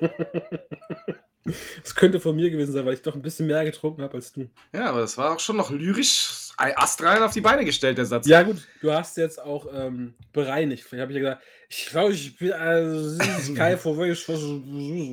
Das 1.82 1.96
könnte 1.96 2.20
von 2.20 2.36
mir 2.36 2.50
gewesen 2.50 2.74
sein, 2.74 2.86
weil 2.86 2.96
ich 2.96 3.02
doch 3.02 3.16
ein 3.16 3.22
bisschen 3.22 3.48
mehr 3.48 3.64
getrunken 3.64 4.02
habe 4.02 4.16
als 4.16 4.34
du. 4.34 4.50
Ja, 4.74 4.90
aber 4.90 5.00
das 5.00 5.18
war 5.18 5.34
auch 5.34 5.40
schon 5.40 5.56
noch 5.56 5.72
lyrisch 5.72 6.52
astral 6.58 7.24
auf 7.24 7.34
die 7.34 7.42
Beine 7.42 7.64
gestellt, 7.64 7.98
der 7.98 8.06
Satz. 8.06 8.28
Ja, 8.28 8.44
gut, 8.44 8.68
du 8.82 8.92
hast 8.92 9.18
jetzt 9.18 9.42
auch 9.42 9.68
ähm, 9.74 10.16
bereinigt. 10.34 10.86
Ich 10.92 11.00
habe 11.00 11.14
ja 11.14 11.20
gesagt, 11.20 11.44
ich 11.70 11.86
glaube, 11.86 12.14
ich 12.14 12.38
bin 12.38 12.52
also, 12.52 13.12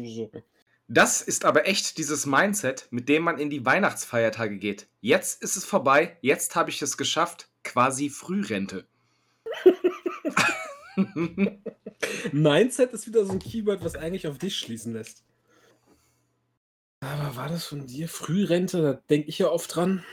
so. 0.07 0.31
Das 0.89 1.23
ist 1.23 1.47
aber 1.47 1.67
echt 1.67 1.97
dieses 1.97 2.27
Mindset, 2.27 2.89
mit 2.91 3.09
dem 3.09 3.23
man 3.23 3.39
in 3.39 3.49
die 3.49 3.65
Weihnachtsfeiertage 3.65 4.59
geht. 4.59 4.87
Jetzt 5.01 5.43
ist 5.43 5.57
es 5.57 5.65
vorbei, 5.65 6.19
jetzt 6.21 6.57
habe 6.57 6.69
ich 6.69 6.83
es 6.83 6.99
geschafft, 6.99 7.49
quasi 7.63 8.11
Frührente. 8.11 8.87
Mindset 12.33 12.93
ist 12.93 13.07
wieder 13.07 13.25
so 13.25 13.33
ein 13.33 13.39
Keyword, 13.39 13.85
was 13.85 13.97
eigentlich 13.97 14.27
auf 14.27 14.39
dich 14.39 14.57
schließen 14.57 14.93
lässt. 14.93 15.25
Aber 17.01 17.37
war 17.37 17.49
das 17.49 17.67
von 17.67 17.87
dir? 17.87 18.09
Frührente, 18.09 18.83
da 18.83 18.93
denke 19.11 19.29
ich 19.29 19.39
ja 19.39 19.49
oft 19.49 19.75
dran. 19.75 20.05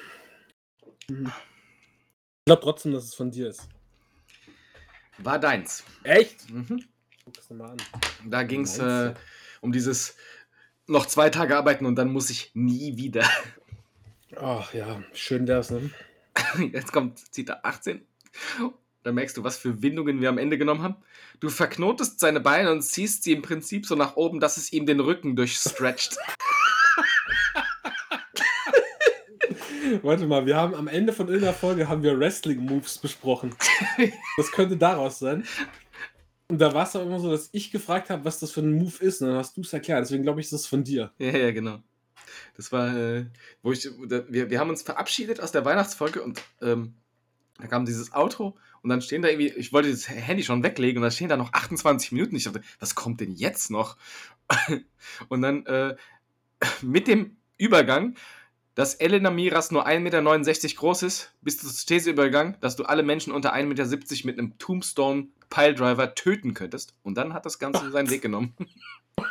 Hm. 1.07 1.27
Ich 1.27 2.45
glaube 2.45 2.63
trotzdem, 2.63 2.91
dass 2.91 3.05
es 3.05 3.13
von 3.13 3.31
dir 3.31 3.49
ist. 3.49 3.69
War 5.19 5.39
deins. 5.39 5.83
Echt? 6.03 6.49
Mhm. 6.49 6.83
Guck 7.23 7.33
das 7.35 7.49
nochmal 7.49 7.71
an. 7.71 7.77
Da 8.25 8.43
ging 8.43 8.61
es 8.61 8.79
äh, 8.79 9.13
um 9.61 9.71
dieses 9.71 10.15
noch 10.87 11.05
zwei 11.05 11.29
Tage 11.29 11.55
arbeiten 11.55 11.85
und 11.85 11.95
dann 11.95 12.11
muss 12.11 12.29
ich 12.29 12.51
nie 12.53 12.97
wieder. 12.97 13.29
Ach 14.35 14.73
ja, 14.73 15.03
schön 15.13 15.47
wär's, 15.47 15.69
ne? 15.69 15.91
Jetzt 16.71 16.91
kommt 16.91 17.19
Zitat 17.33 17.63
18. 17.63 18.05
Da 19.03 19.11
merkst 19.11 19.35
du, 19.37 19.43
was 19.43 19.57
für 19.57 19.81
Windungen 19.81 20.21
wir 20.21 20.29
am 20.29 20.37
Ende 20.37 20.57
genommen 20.57 20.83
haben. 20.83 20.95
Du 21.39 21.49
verknotest 21.49 22.19
seine 22.19 22.39
Beine 22.39 22.71
und 22.71 22.83
ziehst 22.83 23.23
sie 23.23 23.31
im 23.31 23.41
Prinzip 23.41 23.85
so 23.87 23.95
nach 23.95 24.15
oben, 24.15 24.39
dass 24.39 24.57
es 24.57 24.71
ihm 24.71 24.85
den 24.85 24.99
Rücken 24.99 25.35
durchstretcht. 25.35 26.17
Warte 30.03 30.27
mal, 30.27 30.45
wir 30.45 30.55
haben 30.55 30.75
am 30.75 30.87
Ende 30.87 31.13
von 31.13 31.27
irgendeiner 31.27 31.53
Folge 31.53 31.89
haben 31.89 32.03
wir 32.03 32.17
Wrestling-Moves 32.17 32.99
besprochen. 32.99 33.55
Das 34.37 34.51
könnte 34.51 34.77
daraus 34.77 35.19
sein. 35.19 35.45
Und 36.47 36.59
da 36.59 36.73
war 36.73 36.85
es 36.85 36.95
auch 36.95 37.05
immer 37.05 37.19
so, 37.19 37.31
dass 37.31 37.49
ich 37.53 37.71
gefragt 37.71 38.09
habe, 38.09 38.23
was 38.25 38.39
das 38.39 38.51
für 38.51 38.61
ein 38.61 38.73
Move 38.73 38.97
ist. 38.99 39.21
Und 39.21 39.29
dann 39.29 39.37
hast 39.37 39.57
du 39.57 39.61
es 39.61 39.73
erklärt. 39.73 40.01
Deswegen 40.01 40.23
glaube 40.23 40.39
ich, 40.41 40.45
ist 40.47 40.53
das 40.53 40.67
von 40.67 40.83
dir. 40.83 41.11
Ja, 41.17 41.29
ja, 41.29 41.51
genau. 41.51 41.79
Das 42.55 42.71
war, 42.71 42.95
äh, 42.95 43.25
wo 43.63 43.71
ich, 43.71 43.89
da, 44.07 44.23
wir, 44.29 44.49
wir 44.49 44.59
haben 44.59 44.69
uns 44.69 44.81
verabschiedet 44.81 45.39
aus 45.39 45.51
der 45.51 45.65
Weihnachtsfolge 45.65 46.21
und 46.21 46.41
ähm, 46.61 46.93
da 47.57 47.67
kam 47.67 47.85
dieses 47.85 48.13
Auto 48.13 48.57
und 48.83 48.89
dann 48.89 49.01
stehen 49.01 49.21
da 49.21 49.29
irgendwie, 49.29 49.49
ich 49.49 49.73
wollte 49.73 49.91
das 49.91 50.09
Handy 50.09 50.43
schon 50.43 50.63
weglegen 50.63 50.97
und 50.97 51.03
da 51.03 51.11
stehen 51.11 51.29
da 51.29 51.37
noch 51.37 51.53
28 51.53 52.11
Minuten. 52.11 52.35
Ich 52.35 52.45
dachte, 52.45 52.61
was 52.79 52.95
kommt 52.95 53.21
denn 53.21 53.31
jetzt 53.31 53.69
noch? 53.69 53.97
und 55.29 55.41
dann 55.41 55.65
äh, 55.65 55.95
mit 56.81 57.07
dem 57.07 57.37
Übergang, 57.57 58.15
dass 58.75 58.95
Elena 58.95 59.29
Miras 59.29 59.71
nur 59.71 59.87
1,69 59.87 59.99
Meter 59.99 60.75
groß 60.79 61.03
ist, 61.03 61.33
bis 61.41 61.57
zum 61.57 61.69
These-Übergang, 61.69 62.57
dass 62.61 62.75
du 62.75 62.83
alle 62.83 63.03
Menschen 63.03 63.33
unter 63.33 63.53
1,70 63.53 63.65
Meter 63.67 64.25
mit 64.25 64.39
einem 64.39 64.57
Tombstone 64.57 65.27
Piledriver 65.49 66.15
töten 66.15 66.53
könntest. 66.53 66.95
Und 67.03 67.15
dann 67.15 67.33
hat 67.33 67.45
das 67.45 67.59
Ganze 67.59 67.91
seinen 67.91 68.09
Weg 68.09 68.21
genommen. 68.21 68.55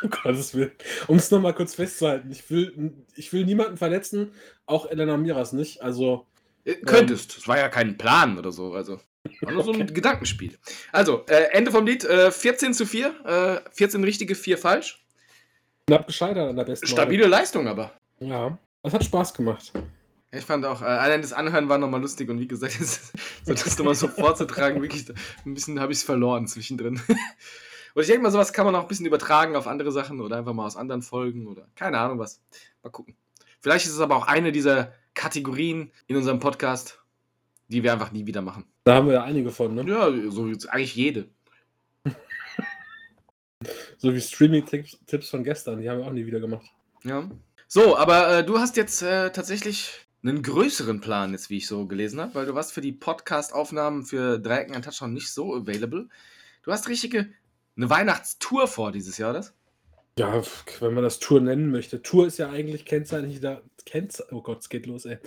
Um 0.03 0.09
Gottes 0.11 0.53
Willen. 0.53 0.71
Um 1.07 1.17
es 1.17 1.31
nochmal 1.31 1.55
kurz 1.55 1.73
festzuhalten, 1.73 2.31
ich 2.31 2.49
will, 2.51 2.93
ich 3.15 3.33
will 3.33 3.45
niemanden 3.45 3.77
verletzen, 3.77 4.31
auch 4.67 4.85
Elena 4.85 5.17
Miras 5.17 5.53
nicht. 5.53 5.81
Also, 5.81 6.27
Äh, 6.63 6.75
Könntest. 6.75 7.35
Das 7.35 7.47
war 7.47 7.57
ja 7.57 7.67
kein 7.67 7.97
Plan 7.97 8.37
oder 8.37 8.51
so. 8.51 8.73
Also, 8.73 9.01
war 9.41 9.51
nur 9.51 9.63
so 9.63 9.73
ein 9.73 9.93
Gedankenspiel. 9.93 10.57
Also, 10.91 11.25
äh, 11.27 11.51
Ende 11.51 11.71
vom 11.71 11.85
Lied. 11.85 12.03
Äh, 12.05 12.31
14 12.31 12.73
zu 12.73 12.85
4. 12.85 13.61
Äh, 13.65 13.69
14 13.71 14.03
richtige, 14.03 14.35
4 14.35 14.57
falsch. 14.57 15.03
knapp 15.87 16.07
gescheitert 16.07 16.49
an 16.49 16.55
der 16.55 16.63
besten 16.63 16.87
Stabile 16.87 17.27
Leistung 17.27 17.67
aber. 17.67 17.91
Ja, 18.19 18.57
das 18.83 18.93
hat 18.93 19.03
Spaß 19.03 19.33
gemacht. 19.33 19.71
Ich 20.33 20.45
fand 20.45 20.65
auch, 20.65 20.81
äh, 20.81 20.85
allein 20.85 21.21
das 21.21 21.33
Anhören 21.33 21.67
war 21.67 21.77
nochmal 21.77 22.01
lustig 22.01 22.29
und 22.29 22.39
wie 22.39 22.47
gesagt, 22.47 22.75
das, 22.79 23.11
so 23.43 23.53
das 23.53 23.77
nochmal 23.77 23.95
so 23.95 24.07
vorzutragen, 24.07 24.81
wirklich, 24.81 25.05
ein 25.45 25.53
bisschen 25.53 25.79
habe 25.79 25.91
ich 25.91 25.99
es 25.99 26.03
verloren 26.03 26.47
zwischendrin. 26.47 27.01
Und 27.93 28.03
ich 28.03 28.07
denke 28.07 28.23
mal, 28.23 28.31
sowas 28.31 28.53
kann 28.53 28.65
man 28.65 28.73
auch 28.75 28.83
ein 28.83 28.87
bisschen 28.87 29.05
übertragen 29.05 29.57
auf 29.57 29.67
andere 29.67 29.91
Sachen 29.91 30.21
oder 30.21 30.37
einfach 30.37 30.53
mal 30.53 30.65
aus 30.65 30.77
anderen 30.77 31.01
Folgen 31.01 31.45
oder 31.47 31.67
keine 31.75 31.99
Ahnung 31.99 32.19
was. 32.19 32.41
Mal 32.83 32.89
gucken. 32.89 33.17
Vielleicht 33.59 33.85
ist 33.85 33.91
es 33.91 33.99
aber 33.99 34.15
auch 34.15 34.27
eine 34.27 34.53
dieser 34.53 34.93
Kategorien 35.13 35.91
in 36.07 36.15
unserem 36.15 36.39
Podcast, 36.39 37.00
die 37.71 37.83
wir 37.83 37.93
einfach 37.93 38.11
nie 38.11 38.25
wieder 38.25 38.41
machen. 38.41 38.65
Da 38.83 38.95
haben 38.95 39.07
wir 39.07 39.13
ja 39.13 39.23
einige 39.23 39.51
von, 39.51 39.73
ne? 39.73 39.83
Ja, 39.87 40.11
so 40.29 40.47
jetzt 40.47 40.67
eigentlich 40.67 40.95
jede. 40.95 41.29
So 43.99 44.11
wie 44.11 44.19
Streaming-Tipps 44.19 44.97
Tipps 45.05 45.29
von 45.29 45.43
gestern, 45.43 45.79
die 45.79 45.87
haben 45.87 45.99
wir 45.99 46.07
auch 46.07 46.11
nie 46.11 46.25
wieder 46.25 46.39
gemacht. 46.39 46.65
Ja. 47.03 47.29
So, 47.67 47.95
aber 47.95 48.39
äh, 48.39 48.43
du 48.43 48.57
hast 48.57 48.75
jetzt 48.75 49.03
äh, 49.03 49.31
tatsächlich 49.31 50.07
einen 50.23 50.41
größeren 50.41 50.99
Plan, 50.99 51.31
jetzt 51.31 51.51
wie 51.51 51.57
ich 51.57 51.67
so 51.67 51.85
gelesen 51.85 52.19
habe, 52.19 52.33
weil 52.33 52.45
du 52.47 52.55
warst 52.55 52.73
für 52.73 52.81
die 52.81 52.91
Podcast-Aufnahmen 52.91 54.03
für 54.03 54.39
Dreiecken 54.39 54.75
an 54.75 54.81
Touchdown 54.81 55.13
nicht 55.13 55.31
so 55.31 55.55
available. 55.55 56.09
Du 56.63 56.71
hast 56.71 56.89
richtige 56.89 57.29
eine 57.77 57.89
Weihnachtstour 57.89 58.67
vor 58.67 58.91
dieses 58.91 59.19
Jahr, 59.19 59.33
das? 59.33 59.53
Ja, 60.19 60.41
wenn 60.79 60.93
man 60.93 61.03
das 61.03 61.19
Tour 61.19 61.39
nennen 61.39 61.71
möchte. 61.71 62.01
Tour 62.01 62.27
ist 62.27 62.37
ja 62.37 62.49
eigentlich 62.49 62.85
kennzeichnet, 62.85 63.43
da, 63.43 63.61
kennze 63.85 64.27
oh 64.31 64.41
Gott, 64.41 64.59
es 64.59 64.69
geht 64.69 64.85
los, 64.85 65.05
ey. 65.05 65.17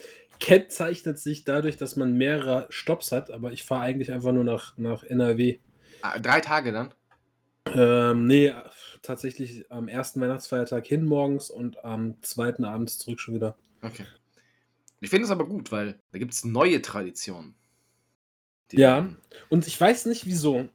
Kennzeichnet 0.41 1.19
sich 1.19 1.45
dadurch, 1.45 1.77
dass 1.77 1.97
man 1.97 2.17
mehrere 2.17 2.67
Stops 2.71 3.13
hat, 3.13 3.31
aber 3.31 3.53
ich 3.53 3.65
fahre 3.65 3.83
eigentlich 3.83 4.13
einfach 4.13 4.33
nur 4.33 4.45
nach, 4.45 4.77
nach 4.77 5.05
NRW. 5.05 5.59
Ah, 6.03 6.19
drei 6.19 6.41
Tage 6.41 6.73
dann? 6.73 6.93
Ähm, 7.67 8.27
nee, 8.27 8.53
tatsächlich 9.03 9.71
am 9.71 9.89
ersten 9.89 10.21
Weihnachtsfeiertag 10.21 10.87
hin 10.87 11.05
morgens 11.05 11.51
und 11.51 11.85
am 11.85 12.21
zweiten 12.23 12.65
abends 12.65 12.99
zurück 12.99 13.21
schon 13.21 13.35
wieder. 13.35 13.57
Okay. 13.83 14.05
Ich 15.01 15.11
finde 15.11 15.25
es 15.25 15.31
aber 15.31 15.47
gut, 15.47 15.73
weil 15.73 15.99
da 16.13 16.19
gibt 16.19 16.33
es 16.33 16.45
neue 16.45 16.81
Traditionen. 16.83 17.55
Ja, 18.73 19.09
und 19.51 19.67
ich 19.67 19.81
weiß 19.81 20.07
nicht 20.07 20.27
wieso. 20.27 20.69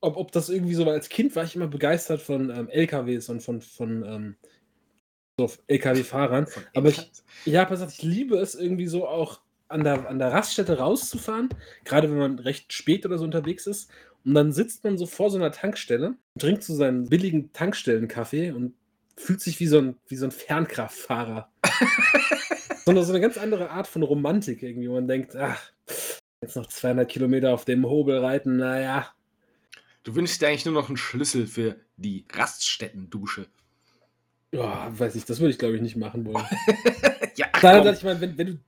Ob, 0.00 0.16
ob 0.16 0.32
das 0.32 0.48
irgendwie 0.48 0.74
so 0.74 0.86
war. 0.86 0.92
Als 0.92 1.08
Kind 1.08 1.34
war 1.34 1.44
ich 1.44 1.56
immer 1.56 1.66
begeistert 1.66 2.20
von 2.20 2.50
ähm, 2.50 2.68
LKWs 2.68 3.28
und 3.30 3.42
von, 3.42 3.60
von 3.60 4.04
ähm, 4.04 4.36
so 5.38 5.50
LKW-Fahrern. 5.68 6.46
Aber 6.74 6.88
ich, 6.88 7.10
ja, 7.44 7.64
pass 7.64 7.80
auf, 7.80 7.92
ich 7.92 8.02
liebe 8.02 8.36
es 8.36 8.54
irgendwie 8.54 8.88
so 8.88 9.06
auch 9.06 9.40
an 9.68 9.84
der, 9.84 10.08
an 10.08 10.18
der 10.18 10.32
Raststätte 10.32 10.78
rauszufahren, 10.78 11.50
gerade 11.84 12.10
wenn 12.10 12.18
man 12.18 12.38
recht 12.38 12.72
spät 12.72 13.06
oder 13.06 13.18
so 13.18 13.24
unterwegs 13.24 13.66
ist. 13.66 13.90
Und 14.24 14.34
dann 14.34 14.52
sitzt 14.52 14.84
man 14.84 14.98
so 14.98 15.06
vor 15.06 15.30
so 15.30 15.38
einer 15.38 15.52
Tankstelle, 15.52 16.16
trinkt 16.38 16.64
so 16.64 16.74
seinen 16.74 17.08
billigen 17.08 17.52
Tankstellenkaffee 17.52 18.50
und 18.50 18.74
fühlt 19.16 19.40
sich 19.40 19.60
wie 19.60 19.66
so 19.66 19.78
ein, 19.78 19.96
wie 20.08 20.16
so 20.16 20.26
ein 20.26 20.32
Fernkraftfahrer. 20.32 21.50
Sondern 22.84 23.04
so 23.04 23.12
eine 23.12 23.20
ganz 23.20 23.38
andere 23.38 23.70
Art 23.70 23.86
von 23.86 24.02
Romantik 24.02 24.62
irgendwie. 24.62 24.88
wo 24.88 24.94
Man 24.94 25.08
denkt, 25.08 25.36
ach, 25.36 25.70
jetzt 26.40 26.56
noch 26.56 26.66
200 26.66 27.08
Kilometer 27.08 27.52
auf 27.52 27.64
dem 27.64 27.86
Hobel 27.86 28.18
reiten, 28.18 28.56
naja. 28.56 29.12
Du 30.02 30.14
wünschst 30.14 30.40
dir 30.40 30.48
eigentlich 30.48 30.64
nur 30.64 30.74
noch 30.74 30.88
einen 30.88 30.96
Schlüssel 30.96 31.46
für 31.46 31.76
die 31.96 32.24
Raststättendusche. 32.32 33.46
Ja, 34.52 34.90
weiß 34.98 35.14
ich, 35.16 35.24
das 35.24 35.40
würde 35.40 35.50
ich 35.50 35.58
glaube 35.58 35.76
ich 35.76 35.82
nicht 35.82 35.96
machen 35.96 36.24
wollen. 36.24 36.46
ja, 37.36 37.48
Klar, 37.48 37.84
ich 37.92 38.02
meine, 38.02 38.20
wenn, 38.20 38.38
wenn 38.38 38.46
du 38.46 38.58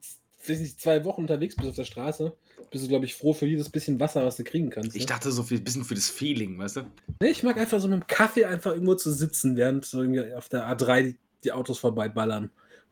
weiß 0.49 0.61
nicht, 0.61 0.81
zwei 0.81 1.05
Wochen 1.05 1.22
unterwegs 1.22 1.57
bist 1.57 1.68
auf 1.68 1.76
der 1.76 1.85
Straße, 1.85 2.33
bist 2.70 2.85
du, 2.85 2.89
glaube 2.89 3.05
ich, 3.05 3.14
froh 3.14 3.33
für 3.33 3.47
jedes 3.47 3.68
bisschen 3.68 3.99
Wasser, 4.01 4.24
was 4.24 4.37
du 4.37 4.45
kriegen 4.45 4.70
kannst. 4.70 4.95
ich 4.95 5.03
ne? 5.03 5.07
dachte 5.07 5.33
so 5.33 5.43
ein 5.43 5.64
bisschen 5.64 5.85
für 5.85 5.95
das 5.95 6.09
Feeling, 6.09 6.59
weißt 6.59 6.76
du? 6.76 6.81
Nee, 7.20 7.31
ich 7.31 7.43
mag 7.43 7.59
einfach 7.59 7.81
so 7.81 7.89
mit 7.89 8.01
dem 8.01 8.07
Kaffee 8.07 8.45
einfach 8.45 8.72
irgendwo 8.72 8.95
zu 8.95 9.12
sitzen, 9.12 9.57
während 9.57 9.85
so 9.85 10.03
irgendwie 10.03 10.35
auf 10.35 10.49
der 10.49 10.66
A3 10.66 11.03
die, 11.03 11.18
die 11.45 11.53
Autos 11.53 11.78
vorbeiballern. 11.78 12.51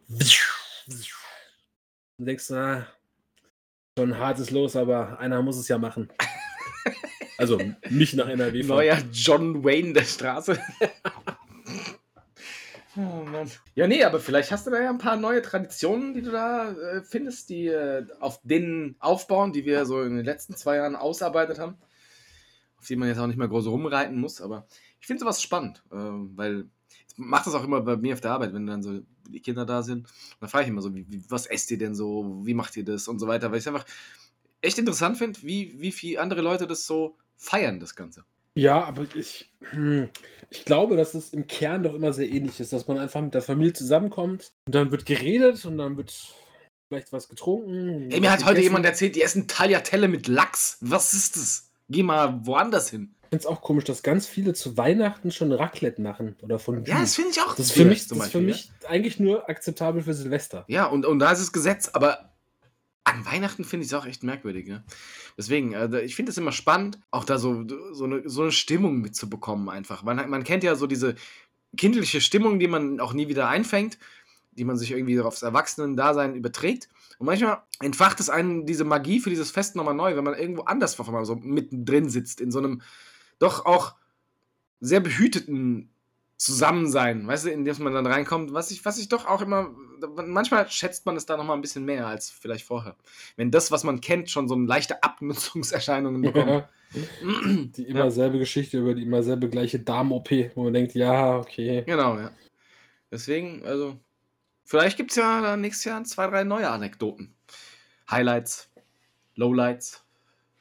Du 0.09 2.24
denkst, 2.24 2.51
ah, 2.51 2.86
schon 3.97 4.18
hartes 4.18 4.51
Los, 4.51 4.74
aber 4.74 5.18
einer 5.18 5.41
muss 5.43 5.57
es 5.57 5.68
ja 5.68 5.78
machen. 5.78 6.09
Also 7.41 7.57
mich 7.89 8.14
nach 8.14 8.26
NRW 8.26 8.64
fahren. 8.64 8.78
Neuer 8.78 8.99
John 9.12 9.62
Wayne 9.62 9.93
der 9.93 10.03
Straße. 10.03 10.61
oh 12.99 13.24
Mann. 13.24 13.51
Ja, 13.74 13.86
nee, 13.86 14.03
aber 14.05 14.20
vielleicht 14.20 14.51
hast 14.51 14.66
du 14.66 14.70
da 14.70 14.80
ja 14.80 14.90
ein 14.90 14.99
paar 14.99 15.16
neue 15.16 15.42
Traditionen, 15.42 16.14
die 16.14 16.22
du 16.22 16.30
da 16.30 16.72
äh, 16.72 17.03
findest, 17.03 17.49
die 17.49 17.68
äh, 17.68 18.07
auf 18.20 18.40
denen 18.42 18.96
aufbauen, 18.99 19.53
die 19.53 19.64
wir 19.64 19.86
so 19.86 20.03
in 20.03 20.16
den 20.16 20.24
letzten 20.24 20.57
zwei 20.57 20.76
Jahren 20.76 20.96
ausarbeitet 20.96 21.59
haben. 21.59 21.76
Auf 22.78 22.86
die 22.86 22.96
man 22.96 23.09
jetzt 23.09 23.18
auch 23.18 23.26
nicht 23.26 23.38
mehr 23.38 23.49
groß 23.49 23.66
rumreiten 23.66 24.20
muss, 24.20 24.40
aber 24.40 24.66
ich 25.01 25.07
finde 25.07 25.20
sowas 25.20 25.42
spannend, 25.42 25.82
äh, 25.90 25.96
weil 25.96 26.68
ich 26.88 27.05
mache 27.16 27.46
das 27.46 27.55
auch 27.55 27.64
immer 27.64 27.80
bei 27.80 27.96
mir 27.96 28.14
auf 28.14 28.20
der 28.20 28.32
Arbeit, 28.32 28.53
wenn 28.53 28.66
dann 28.66 28.82
so 28.82 29.01
die 29.28 29.40
Kinder 29.40 29.66
da 29.66 29.82
sind. 29.82 30.09
Dann 30.40 30.49
frage 30.49 30.64
ich 30.64 30.70
immer 30.70 30.82
so, 30.82 30.94
wie, 30.94 31.07
wie, 31.11 31.22
was 31.28 31.46
esst 31.46 31.70
ihr 31.70 31.78
denn 31.78 31.94
so, 31.94 32.40
wie 32.44 32.55
macht 32.55 32.76
ihr 32.76 32.84
das 32.84 33.09
und 33.09 33.18
so 33.18 33.26
weiter, 33.26 33.51
weil 33.51 33.59
ich 33.59 33.64
es 33.64 33.68
einfach 33.68 33.86
echt 34.61 34.78
interessant 34.78 35.18
finde, 35.18 35.42
wie, 35.42 35.80
wie 35.80 35.92
viele 35.92 36.20
andere 36.20 36.40
Leute 36.40 36.66
das 36.66 36.86
so 36.86 37.16
feiern, 37.36 37.80
das 37.80 37.94
Ganze. 37.94 38.24
Ja, 38.59 38.83
aber 38.83 39.05
ich, 39.15 39.49
hm, 39.71 40.09
ich 40.51 40.65
glaube, 40.65 40.97
dass 40.97 41.15
es 41.15 41.33
im 41.33 41.47
Kern 41.47 41.85
doch 41.85 41.95
immer 41.95 42.13
sehr 42.13 42.29
ähnlich 42.29 42.59
ist, 42.59 42.73
dass 42.73 42.89
man 42.89 42.99
einfach 42.99 43.21
mit 43.21 43.33
der 43.33 43.43
Familie 43.43 43.73
zusammenkommt 43.73 44.51
und 44.67 44.75
dann 44.75 44.91
wird 44.91 45.07
geredet 45.07 45.65
und 45.65 45.79
dann 45.79 45.97
wird 45.97 46.13
vielleicht 46.89 47.13
was 47.13 47.29
getrunken. 47.29 48.11
Ey, 48.11 48.19
mir 48.19 48.33
hat 48.33 48.45
heute 48.45 48.61
jemand 48.61 48.85
erzählt, 48.85 49.15
die 49.15 49.23
essen 49.23 49.47
Tagliatelle 49.47 50.09
mit 50.09 50.27
Lachs. 50.27 50.79
Was 50.81 51.15
ist 51.15 51.37
das? 51.37 51.71
Geh 51.89 52.03
mal 52.03 52.45
woanders 52.47 52.91
hin. 52.91 53.15
Ich 53.23 53.29
finde 53.29 53.43
es 53.43 53.47
auch 53.47 53.61
komisch, 53.61 53.85
dass 53.85 54.03
ganz 54.03 54.27
viele 54.27 54.55
zu 54.55 54.77
Weihnachten 54.77 55.31
schon 55.31 55.53
Raclette 55.53 56.03
machen 56.03 56.35
oder 56.43 56.59
von 56.59 56.85
Ja, 56.85 56.99
das 56.99 57.15
finde 57.15 57.31
ich 57.31 57.41
auch. 57.41 57.55
das 57.55 57.67
ist 57.67 57.73
für 57.73 57.85
mich, 57.85 58.09
das 58.09 58.19
ist 58.19 58.33
für 58.33 58.41
mich 58.41 58.73
eigentlich 58.89 59.21
nur 59.21 59.49
akzeptabel 59.49 60.03
für 60.03 60.15
Silvester. 60.15 60.65
Ja, 60.67 60.87
und, 60.87 61.07
und 61.07 61.21
da 61.21 61.31
ist 61.31 61.41
es 61.41 61.53
Gesetz, 61.53 61.91
aber 61.93 62.28
an 63.09 63.25
Weihnachten 63.27 63.65
finde 63.65 63.85
ich 63.85 63.93
es 63.93 63.99
auch 63.99 64.07
echt 64.07 64.23
merkwürdig. 64.23 64.67
Ne? 64.67 64.85
Deswegen, 65.37 65.73
äh, 65.73 66.01
ich 66.01 66.17
finde 66.17 66.31
es 66.31 66.39
immer 66.39 66.53
spannend, 66.53 66.99
auch 67.11 67.25
da 67.25 67.39
so, 67.39 67.65
so, 67.93 68.05
eine, 68.05 68.29
so 68.29 68.43
eine 68.43 68.53
Stimmung 68.53 69.01
mitzubekommen 69.01 69.69
einfach. 69.69 70.03
Man, 70.03 70.29
man 70.31 70.45
kennt 70.45 70.65
ja 70.65 70.75
so 70.75 70.87
diese 70.87 71.15
kindliche 71.77 72.21
Stimmung, 72.21 72.59
die 72.59 72.69
man 72.69 73.01
auch 73.01 73.13
nie 73.13 73.29
wieder 73.29 73.49
einfängt, 73.49 73.99
die 74.53 74.65
man 74.65 74.77
sich 74.77 74.91
irgendwie 74.91 75.21
aufs 75.21 75.43
Erwachsenen-Dasein 75.43 76.35
überträgt. 76.35 76.89
Und 77.19 77.27
manchmal 77.27 77.63
entfacht 77.81 78.21
es 78.21 78.31
einen 78.31 78.67
diese 78.67 78.85
Magie 78.85 79.21
für 79.21 79.31
dieses 79.31 79.51
Fest 79.51 79.77
nochmal 79.77 79.95
neu, 79.95 80.17
wenn 80.17 80.25
man 80.25 80.35
irgendwo 80.35 80.63
anders 80.63 80.99
auf 80.99 81.27
so 81.27 81.37
mittendrin 81.37 82.09
sitzt, 82.09 82.41
in 82.41 82.51
so 82.51 82.59
einem 82.59 82.83
doch 83.39 83.67
auch 83.67 83.95
sehr 84.81 85.01
behüteten 85.01 85.91
Zusammensein, 86.39 87.26
weißt 87.26 87.47
du, 87.47 87.51
in 87.51 87.64
das 87.64 87.80
man 87.80 87.93
dann 87.93 88.07
reinkommt, 88.07 88.53
was 88.53 88.70
ich, 88.70 88.84
was 88.84 88.97
ich 88.99 89.09
doch 89.09 89.26
auch 89.26 89.43
immer, 89.43 89.70
manchmal 90.24 90.70
schätzt 90.70 91.05
man 91.05 91.16
es 91.16 91.26
da 91.26 91.36
nochmal 91.36 91.57
ein 91.59 91.61
bisschen 91.61 91.84
mehr 91.84 92.07
als 92.07 92.30
vielleicht 92.30 92.64
vorher. 92.64 92.97
Wenn 93.36 93.51
das, 93.51 93.72
was 93.72 93.82
man 93.82 94.01
kennt, 94.01 94.30
schon 94.30 94.47
so 94.49 94.55
leichte 94.55 95.03
Abnutzungserscheinungen 95.03 96.22
bekommt. 96.22 96.64
Die 97.76 97.82
immer 97.89 98.05
Ja. 98.05 98.11
selbe 98.11 98.39
Geschichte 98.39 98.78
über 98.78 98.95
die 98.95 99.03
immer 99.03 99.22
selbe 99.22 99.51
gleiche 99.51 99.78
Darm-OP, 99.80 100.30
wo 100.55 100.62
man 100.64 100.72
denkt, 100.72 100.95
ja, 100.95 101.36
okay. 101.36 101.82
Genau, 101.84 102.16
ja. 102.16 102.30
Deswegen, 103.11 103.66
also, 103.66 103.99
vielleicht 104.64 104.97
gibt 104.97 105.11
es 105.11 105.16
ja 105.16 105.57
nächstes 105.57 105.84
Jahr 105.84 106.03
zwei, 106.05 106.28
drei 106.28 106.45
neue 106.45 106.70
Anekdoten. 106.70 107.34
Highlights, 108.11 108.70
Lowlights, 109.34 110.03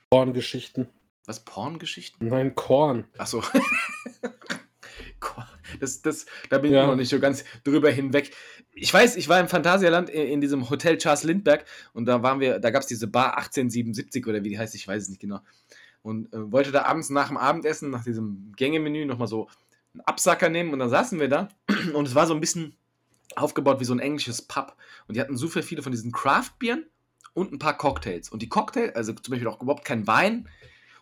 Korngeschichten. 0.10 0.90
was, 1.26 1.40
Porngeschichten? 1.46 2.28
Nein, 2.28 2.56
Korn. 2.56 3.06
Achso. 3.18 3.42
Korn. 5.20 5.48
Das, 5.80 6.02
das, 6.02 6.26
da 6.50 6.58
bin 6.58 6.72
Ja. 6.72 6.82
ich 6.84 6.88
noch 6.88 6.96
nicht 6.96 7.10
so 7.10 7.20
ganz 7.20 7.44
drüber 7.64 7.90
hinweg. 7.90 8.32
Ich 8.74 8.94
weiß, 8.94 9.16
ich 9.16 9.28
war 9.30 9.40
im 9.40 9.48
Phantasialand 9.48 10.10
in, 10.10 10.28
in 10.28 10.42
diesem 10.42 10.70
Hotel 10.70 10.98
Charles 10.98 11.24
Lindbergh 11.24 11.64
und 11.94 12.06
da 12.06 12.24
waren 12.24 12.40
wir, 12.40 12.60
da 12.60 12.70
gab 12.70 12.82
es 12.82 12.88
diese 12.88 13.08
Bar 13.08 13.38
1877 13.38 14.26
oder 14.28 14.44
wie 14.44 14.50
die 14.50 14.60
heißt, 14.60 14.76
ich 14.76 14.88
weiß 14.88 15.04
es 15.04 15.10
nicht 15.10 15.22
genau. 15.22 15.40
Und 16.02 16.32
äh, 16.34 16.52
wollte 16.52 16.72
da 16.72 16.84
abends 16.84 17.10
nach 17.10 17.28
dem 17.28 17.38
Abendessen, 17.38 17.90
nach 17.90 18.04
diesem 18.04 18.54
Gängemenü, 18.56 19.06
nochmal 19.06 19.28
so 19.28 19.50
einen 19.94 20.02
Absacker 20.02 20.50
nehmen 20.50 20.72
und 20.74 20.80
dann 20.80 20.90
saßen 20.90 21.20
wir 21.20 21.28
da 21.28 21.50
und 21.94 22.08
es 22.08 22.16
war 22.16 22.28
so 22.28 22.34
ein 22.34 22.40
bisschen 22.40 22.76
aufgebaut 23.36 23.80
wie 23.80 23.86
so 23.86 23.94
ein 23.94 24.00
englisches 24.00 24.42
Pub. 24.42 24.76
Und 25.08 25.16
die 25.16 25.22
hatten 25.22 25.36
super 25.38 25.62
viele 25.64 25.82
von 25.84 25.92
diesen 25.92 26.12
Craft-Bieren 26.12 26.86
und 27.34 27.52
ein 27.52 27.60
paar 27.60 27.78
Cocktails. 27.78 28.30
Und 28.30 28.42
die 28.42 28.50
Cocktails, 28.50 28.96
also 28.96 29.14
zum 29.14 29.32
Beispiel 29.32 29.48
auch 29.48 29.62
überhaupt 29.62 29.86
kein 29.86 30.08
Wein. 30.08 30.48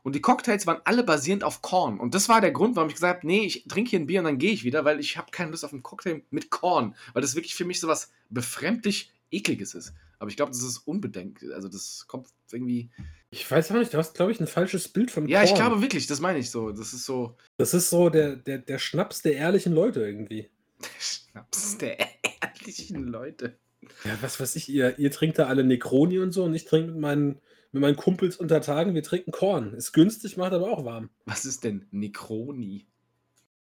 Und 0.05 0.13
die 0.13 0.21
Cocktails 0.21 0.67
waren 0.67 0.81
alle 0.83 1.03
basierend 1.03 1.43
auf 1.43 1.63
Korn. 1.63 1.99
Und 1.99 2.13
das 2.13 2.29
war 2.29 2.39
der 2.39 2.51
Grund, 2.51 2.75
warum 2.75 2.89
ich 2.89 2.93
gesagt 2.93 3.17
habe, 3.17 3.27
nee, 3.27 3.43
ich 3.43 3.65
trinke 3.67 3.89
hier 3.89 3.99
ein 3.99 4.05
Bier 4.05 4.19
und 4.19 4.25
dann 4.25 4.37
gehe 4.37 4.51
ich 4.51 4.63
wieder, 4.63 4.85
weil 4.85 4.99
ich 4.99 5.17
habe 5.17 5.31
keine 5.31 5.49
Lust 5.49 5.65
auf 5.65 5.73
einen 5.73 5.81
Cocktail 5.81 6.21
mit 6.29 6.51
Korn. 6.51 6.95
Weil 7.13 7.23
das 7.23 7.33
wirklich 7.33 7.55
für 7.55 7.65
mich 7.65 7.79
so 7.79 7.87
was 7.87 8.11
befremdlich 8.29 9.11
ekliges 9.31 9.73
ist. 9.73 9.93
Aber 10.19 10.29
ich 10.29 10.35
glaube, 10.37 10.51
das 10.51 10.61
ist 10.61 10.77
unbedenkt. 10.77 11.43
Also 11.51 11.67
das 11.69 12.05
kommt 12.07 12.27
irgendwie... 12.51 12.91
Ich 13.31 13.49
weiß 13.49 13.71
auch 13.71 13.77
nicht, 13.77 13.95
du 13.95 13.97
hast, 13.97 14.13
glaube 14.13 14.31
ich, 14.31 14.39
ein 14.39 14.45
falsches 14.45 14.87
Bild 14.89 15.09
von 15.09 15.27
Ja, 15.27 15.41
ich 15.41 15.49
Korn. 15.49 15.61
glaube 15.61 15.81
wirklich, 15.81 16.05
das 16.05 16.19
meine 16.19 16.37
ich 16.37 16.51
so. 16.51 16.69
Das 16.71 16.93
ist 16.93 17.05
so... 17.05 17.35
Das 17.57 17.73
ist 17.73 17.89
so 17.89 18.11
der, 18.11 18.35
der, 18.35 18.59
der 18.59 18.77
Schnaps 18.77 19.23
der 19.23 19.33
ehrlichen 19.33 19.73
Leute 19.73 20.01
irgendwie. 20.01 20.51
Der 20.81 20.87
Schnaps 20.99 21.77
der 21.79 21.97
ehrlichen 22.43 23.07
Leute. 23.07 23.57
Ja, 24.03 24.17
was 24.21 24.39
weiß 24.39 24.55
ich, 24.55 24.69
ihr, 24.69 24.99
ihr 24.99 25.09
trinkt 25.09 25.39
da 25.39 25.47
alle 25.47 25.63
Necroni 25.63 26.19
und 26.19 26.31
so 26.31 26.43
und 26.43 26.53
ich 26.53 26.65
trinke 26.65 26.91
mit 26.91 26.99
meinen, 26.99 27.39
mit 27.75 27.81
meinen 27.81 27.97
Kumpels 27.97 28.37
unter 28.37 28.61
Tagen, 28.61 28.95
wir 28.95 29.03
trinken 29.03 29.33
Korn. 29.33 29.73
Ist 29.73 29.91
günstig, 29.91 30.37
macht 30.37 30.53
aber 30.53 30.71
auch 30.71 30.85
warm. 30.85 31.09
Was 31.25 31.43
ist 31.43 31.65
denn 31.65 31.85
Necroni? 31.91 32.87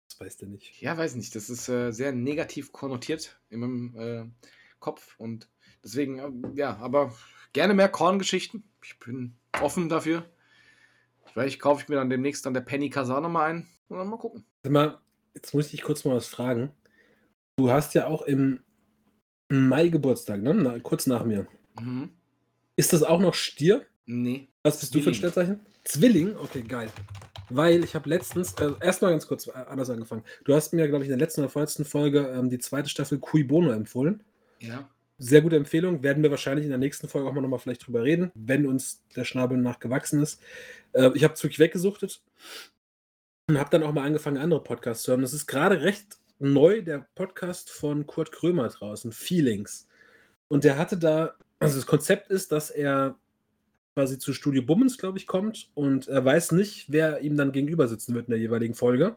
Das 0.07 0.21
weißt 0.21 0.43
du 0.43 0.47
nicht. 0.47 0.83
Ja, 0.83 0.99
weiß 0.99 1.15
nicht. 1.15 1.35
Das 1.35 1.49
ist 1.49 1.67
äh, 1.71 1.93
sehr 1.93 2.13
negativ 2.13 2.73
konnotiert 2.73 3.41
in 3.49 3.61
meinem 3.61 3.97
äh, 3.97 4.47
Kopf 4.81 5.15
und 5.19 5.49
deswegen, 5.83 6.19
äh, 6.19 6.31
ja, 6.57 6.77
aber 6.77 7.15
gerne 7.55 7.73
mehr 7.73 7.89
Korngeschichten. 7.89 8.65
Ich 8.85 8.99
bin 8.99 9.35
offen 9.59 9.89
dafür. 9.89 10.27
Vielleicht 11.33 11.59
kaufe 11.59 11.83
ich 11.83 11.89
mir 11.89 11.97
dann 11.97 12.11
demnächst 12.11 12.45
dann 12.45 12.53
der 12.53 12.61
Penny 12.61 12.91
Kasar 12.91 13.23
nochmal 13.23 13.49
ein 13.49 13.67
und 13.89 13.97
dann 13.97 14.09
mal 14.09 14.19
gucken. 14.19 14.45
Sag 14.63 14.73
mal, 14.73 15.01
jetzt 15.33 15.55
muss 15.55 15.65
ich 15.67 15.71
dich 15.71 15.83
kurz 15.83 16.05
mal 16.05 16.17
was 16.17 16.27
fragen. 16.27 16.71
Du 17.57 17.71
hast 17.71 17.95
ja 17.95 18.09
auch 18.09 18.21
im 18.21 18.61
Mai 19.49 19.89
Geburtstag, 19.89 20.43
ne? 20.43 20.53
Na, 20.53 20.79
kurz 20.81 21.07
nach 21.07 21.25
mir. 21.25 21.47
Mhm. 21.81 22.11
Ist 22.77 22.93
das 22.93 23.03
auch 23.03 23.19
noch 23.19 23.33
Stier? 23.33 23.87
Nee. 24.07 24.49
Was 24.63 24.81
bist 24.81 24.95
du 24.95 25.01
für 25.01 25.11
ein. 25.11 25.15
Sternzeichen? 25.15 25.61
Zwilling? 25.85 26.37
Okay, 26.37 26.63
geil. 26.63 26.89
Weil 27.51 27.85
ich 27.85 27.95
habe 27.95 28.09
letztens, 28.09 28.55
äh, 28.55 28.73
erstmal 28.81 29.11
ganz 29.11 29.27
kurz 29.27 29.47
äh, 29.47 29.53
anders 29.53 29.91
angefangen. 29.91 30.25
Du 30.45 30.55
hast 30.55 30.73
mir, 30.73 30.89
glaube 30.89 31.05
ich, 31.05 31.11
in 31.11 31.19
der 31.19 31.25
letzten 31.25 31.41
oder 31.43 31.51
vorletzten 31.51 31.85
Folge 31.85 32.33
ähm, 32.35 32.51
die 32.51 32.59
zweite 32.59 32.89
Staffel 32.89 33.19
Cui 33.19 33.45
Bono 33.45 33.71
empfohlen. 33.71 34.23
Ja. 34.61 34.89
Sehr 35.19 35.43
gute 35.43 35.57
Empfehlung. 35.57 36.03
Werden 36.03 36.23
wir 36.23 36.31
wahrscheinlich 36.31 36.65
in 36.65 36.71
der 36.71 36.79
nächsten 36.79 37.09
Folge 37.09 37.29
auch 37.29 37.33
mal 37.33 37.41
nochmal 37.41 37.59
vielleicht 37.59 37.87
drüber 37.87 38.03
reden, 38.03 38.33
wenn 38.35 38.67
uns 38.67 39.03
der 39.15 39.25
Schnabel 39.25 39.59
nachgewachsen 39.59 40.23
ist. 40.23 40.41
Äh, 40.93 41.11
ich 41.15 41.25
habe 41.25 41.35
es 41.35 41.43
wirklich 41.43 41.59
weggesuchtet 41.59 42.23
und 43.49 43.59
habe 43.59 43.71
dann 43.71 43.83
auch 43.83 43.93
mal 43.93 44.05
angefangen, 44.05 44.39
andere 44.39 44.63
Podcasts 44.63 45.05
zu 45.05 45.13
hören. 45.13 45.23
Das 45.23 45.33
ist 45.33 45.47
gerade 45.47 45.83
recht 45.83 46.19
neu, 46.39 46.83
der 46.83 47.07
Podcast 47.15 47.71
von 47.71 48.07
Kurt 48.07 48.33
Krömer 48.33 48.69
draußen, 48.69 49.13
Feelings. 49.13 49.87
Und 50.49 50.65
der 50.65 50.77
hatte 50.77 50.99
da, 50.99 51.35
also 51.59 51.77
das 51.77 51.87
Konzept 51.87 52.31
ist, 52.31 52.53
dass 52.53 52.71
er 52.71 53.17
quasi 53.95 54.19
zu 54.19 54.33
Studio 54.33 54.63
Bummens, 54.63 54.99
glaube 54.99 55.19
ich, 55.19 55.27
kommt 55.27 55.71
und 55.75 56.09
er 56.09 56.25
weiß 56.25 56.53
nicht, 56.53 56.87
wer 56.91 57.21
ihm 57.21 57.37
dann 57.37 57.53
gegenüber 57.53 57.89
sitzen 57.89 58.15
wird 58.15 58.29
in 58.29 58.33
der 58.33 58.41
jeweiligen 58.41 58.75
Folge. 58.75 59.17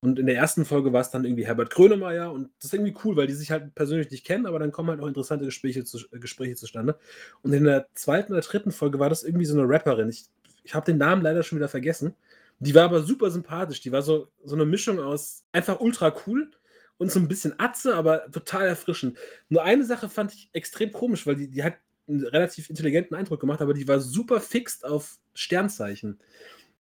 Und 0.00 0.18
in 0.18 0.26
der 0.26 0.36
ersten 0.36 0.66
Folge 0.66 0.92
war 0.92 1.00
es 1.00 1.10
dann 1.10 1.24
irgendwie 1.24 1.46
Herbert 1.46 1.70
Grönemeyer 1.70 2.30
und 2.30 2.50
das 2.58 2.66
ist 2.66 2.74
irgendwie 2.74 2.94
cool, 3.04 3.16
weil 3.16 3.26
die 3.26 3.32
sich 3.32 3.50
halt 3.50 3.74
persönlich 3.74 4.10
nicht 4.10 4.26
kennen, 4.26 4.44
aber 4.44 4.58
dann 4.58 4.70
kommen 4.70 4.90
halt 4.90 5.00
auch 5.00 5.06
interessante 5.06 5.46
Gespräche, 5.46 5.84
zu, 5.84 5.98
äh, 6.12 6.18
Gespräche 6.18 6.56
zustande. 6.56 6.98
Und 7.42 7.54
in 7.54 7.64
der 7.64 7.88
zweiten 7.94 8.32
oder 8.32 8.42
dritten 8.42 8.70
Folge 8.70 8.98
war 8.98 9.08
das 9.08 9.24
irgendwie 9.24 9.46
so 9.46 9.58
eine 9.58 9.66
Rapperin. 9.66 10.10
Ich, 10.10 10.26
ich 10.62 10.74
habe 10.74 10.84
den 10.84 10.98
Namen 10.98 11.22
leider 11.22 11.42
schon 11.42 11.56
wieder 11.56 11.68
vergessen. 11.68 12.14
Die 12.58 12.74
war 12.74 12.84
aber 12.84 13.02
super 13.02 13.30
sympathisch. 13.30 13.80
Die 13.80 13.92
war 13.92 14.02
so, 14.02 14.28
so 14.44 14.54
eine 14.54 14.66
Mischung 14.66 15.00
aus 15.00 15.44
einfach 15.52 15.80
ultra 15.80 16.14
cool 16.26 16.50
und 16.98 17.10
so 17.10 17.18
ein 17.18 17.28
bisschen 17.28 17.58
Atze, 17.58 17.94
aber 17.96 18.30
total 18.30 18.66
erfrischend. 18.66 19.16
Nur 19.48 19.62
eine 19.62 19.84
Sache 19.84 20.10
fand 20.10 20.34
ich 20.34 20.50
extrem 20.52 20.92
komisch, 20.92 21.26
weil 21.26 21.36
die, 21.36 21.48
die 21.48 21.64
hat 21.64 21.74
einen 22.08 22.26
relativ 22.26 22.70
intelligenten 22.70 23.14
Eindruck 23.14 23.40
gemacht, 23.40 23.60
aber 23.60 23.74
die 23.74 23.88
war 23.88 24.00
super 24.00 24.40
fixt 24.40 24.84
auf 24.84 25.18
Sternzeichen. 25.34 26.18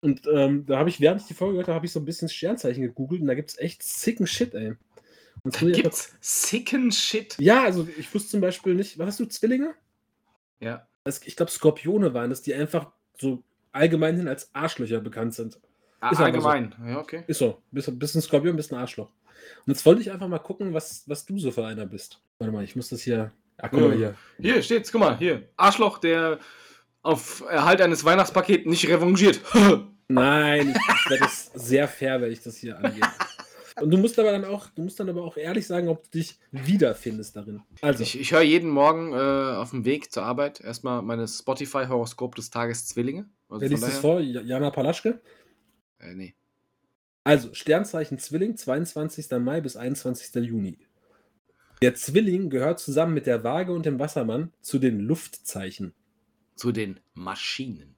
Und 0.02 0.28
ähm, 0.32 0.66
da 0.68 0.78
habe 0.78 0.90
ich, 0.90 1.02
während 1.02 1.22
ich 1.22 1.28
die 1.28 1.34
Folge 1.34 1.54
gehört 1.54 1.68
habe, 1.68 1.76
habe 1.78 1.86
ich 1.86 1.92
so 1.92 2.00
ein 2.00 2.06
bisschen 2.06 2.30
Sternzeichen 2.30 2.84
gegoogelt 2.84 3.22
und 3.22 3.28
da 3.28 3.34
gibt 3.34 3.50
es 3.50 3.58
echt 3.58 3.82
sicken 3.84 4.28
Shit, 4.28 4.54
ey. 4.54 4.76
Und 5.44 5.62
Da 5.62 5.66
gibt's 5.70 6.14
sicken 6.22 6.92
Shit. 6.92 7.36
ja, 7.40 7.64
also 7.64 7.88
ich 7.98 8.14
wusste 8.14 8.30
zum 8.30 8.42
Beispiel 8.42 8.76
nicht, 8.76 8.98
was 9.00 9.08
hast 9.08 9.20
du, 9.20 9.26
Zwillinge? 9.26 9.74
Ja. 10.60 10.88
Das, 11.04 11.22
ich 11.26 11.36
glaube, 11.36 11.52
Skorpione 11.52 12.14
waren 12.14 12.30
das, 12.30 12.42
die 12.42 12.54
einfach 12.54 12.92
so 13.20 13.44
allgemein 13.72 14.18
hin 14.18 14.28
als 14.28 14.54
Arschlöcher 14.54 15.00
bekannt 15.00 15.34
sind. 15.34 15.60
Ah, 16.00 16.12
Ist 16.12 16.20
aber 16.20 16.42
so. 16.42 16.48
allgemein. 16.48 16.76
Ja, 16.86 17.00
okay. 17.00 17.24
Ist 17.28 17.40
so. 17.40 17.62
Bist, 17.72 17.98
bist 17.98 18.16
ein 18.16 18.22
Skorpion, 18.22 18.56
bist 18.56 18.72
ein 18.72 18.78
Arschloch. 18.80 19.10
Und 19.66 19.74
jetzt 19.74 19.86
wollte 19.86 20.02
ich 20.02 20.12
einfach 20.12 20.28
mal 20.28 20.40
gucken, 20.40 20.74
was, 20.74 21.04
was 21.08 21.26
du 21.26 21.40
so 21.40 21.52
für 21.52 21.66
einer 21.66 21.86
bist. 21.86 22.22
Warte 22.40 22.52
mal, 22.52 22.64
ich 22.64 22.76
muss 22.76 22.90
das 22.90 23.02
hier. 23.02 23.32
Ja, 23.62 23.70
guck 23.70 23.80
mal 23.82 23.96
hier. 23.96 24.16
Hier 24.40 24.62
steht's, 24.62 24.92
guck 24.92 25.02
mal, 25.02 25.18
hier. 25.18 25.50
Arschloch, 25.58 25.98
der 25.98 26.40
auf 27.02 27.44
Erhalt 27.50 27.82
eines 27.82 28.04
Weihnachtspakets 28.06 28.66
nicht 28.66 28.88
revanchiert. 28.88 29.42
Nein, 30.10 30.70
ich, 30.70 31.10
werde 31.10 31.26
es 31.26 31.52
sehr 31.54 31.88
fair, 31.88 32.22
wenn 32.22 32.32
ich 32.32 32.42
das 32.42 32.58
hier 32.58 32.78
angehe. 32.78 33.02
Und 33.82 33.92
du 33.92 33.98
musst 33.98 34.18
aber 34.18 34.32
dann 34.32 34.46
auch, 34.46 34.70
du 34.70 34.82
musst 34.84 35.00
dann 35.00 35.10
aber 35.10 35.24
auch 35.24 35.38
ehrlich 35.38 35.68
sagen, 35.68 35.88
ob 35.90 36.04
du 36.06 36.18
dich 36.20 36.40
wiederfindest 36.52 37.36
darin. 37.36 37.62
Also, 37.82 38.04
Ich, 38.04 38.20
ich 38.20 38.32
höre 38.32 38.42
jeden 38.42 38.70
Morgen 38.70 39.14
äh, 39.14 39.16
auf 39.58 39.70
dem 39.72 39.86
Weg 39.86 40.12
zur 40.12 40.24
Arbeit 40.24 40.62
erstmal 40.62 41.02
meine 41.02 41.28
Spotify-Horoskop 41.28 42.36
des 42.36 42.50
Tages 42.50 42.88
Zwillinge. 42.88 43.30
Also 43.50 43.62
wer 43.62 43.70
liest 43.70 43.84
das 43.84 43.90
daher- 43.90 44.02
vor? 44.02 44.20
Jana 44.20 44.72
Palaschke? 44.72 45.22
Äh, 46.00 46.14
nee. 46.16 46.36
Also, 47.24 47.54
Sternzeichen 47.54 48.18
Zwilling, 48.20 48.56
22. 48.56 49.30
Mai 49.40 49.62
bis 49.62 49.76
21. 49.76 50.34
Juni. 50.46 50.80
Der 51.82 51.94
Zwilling 51.94 52.50
gehört 52.50 52.80
zusammen 52.80 53.14
mit 53.14 53.28
der 53.28 53.44
Waage 53.44 53.72
und 53.72 53.86
dem 53.86 54.00
Wassermann 54.00 54.52
zu 54.62 54.80
den 54.80 55.00
Luftzeichen. 55.00 55.94
Zu 56.56 56.72
den 56.72 57.00
Maschinen. 57.14 57.96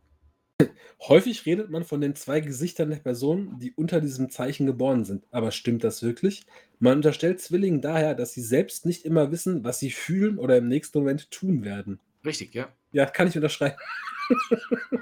Häufig 1.08 1.46
redet 1.46 1.70
man 1.70 1.86
von 1.86 2.02
den 2.02 2.14
zwei 2.14 2.42
Gesichtern 2.42 2.90
der 2.90 2.98
Personen, 2.98 3.58
die 3.60 3.72
unter 3.72 4.02
diesem 4.02 4.30
Zeichen 4.30 4.66
geboren 4.66 5.06
sind. 5.06 5.26
Aber 5.32 5.52
stimmt 5.52 5.86
das 5.86 6.04
wirklich? 6.04 6.46
Man 6.80 6.98
unterstellt 6.98 7.40
Zwillingen 7.40 7.80
daher, 7.80 8.16
dass 8.16 8.34
sie 8.34 8.42
selbst 8.42 8.86
nicht 8.86 9.06
immer 9.06 9.32
wissen, 9.32 9.64
was 9.64 9.80
sie 9.80 9.92
fühlen 9.92 10.40
oder 10.40 10.58
im 10.58 10.68
nächsten 10.68 11.00
Moment 11.00 11.32
tun 11.32 11.64
werden. 11.64 12.02
Richtig, 12.26 12.54
ja. 12.54 12.68
Ja, 12.92 13.06
kann 13.06 13.30
ich 13.30 13.38
unterschreiben. 13.38 13.78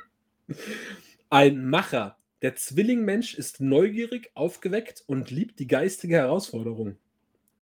Ein 1.31 1.67
Macher. 1.67 2.17
Der 2.43 2.55
Zwillingmensch 2.55 3.33
ist 3.33 3.59
neugierig, 3.59 4.29
aufgeweckt 4.35 5.03
und 5.07 5.31
liebt 5.31 5.57
die 5.57 5.67
geistige 5.67 6.17
Herausforderung. 6.17 6.97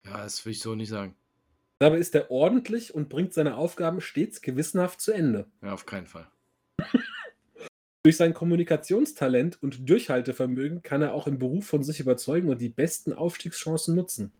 Ja, 0.04 0.18
das 0.18 0.44
will 0.44 0.52
ich 0.52 0.60
so 0.60 0.74
nicht 0.74 0.88
sagen. 0.88 1.14
Dabei 1.78 1.98
ist 1.98 2.14
er 2.14 2.30
ordentlich 2.30 2.94
und 2.94 3.08
bringt 3.08 3.32
seine 3.32 3.56
Aufgaben 3.56 4.00
stets 4.00 4.42
gewissenhaft 4.42 5.00
zu 5.00 5.12
Ende. 5.12 5.46
Ja, 5.62 5.72
auf 5.72 5.86
keinen 5.86 6.06
Fall. 6.06 6.30
Durch 8.02 8.16
sein 8.16 8.34
Kommunikationstalent 8.34 9.62
und 9.62 9.88
Durchhaltevermögen 9.88 10.82
kann 10.82 11.02
er 11.02 11.14
auch 11.14 11.26
im 11.26 11.38
Beruf 11.38 11.66
von 11.66 11.82
sich 11.82 12.00
überzeugen 12.00 12.48
und 12.48 12.60
die 12.60 12.68
besten 12.68 13.12
Aufstiegschancen 13.12 13.94
nutzen. 13.94 14.32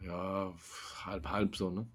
Ja, 0.00 0.54
halb, 1.04 1.28
halb 1.28 1.56
so, 1.56 1.70
ne? 1.70 1.86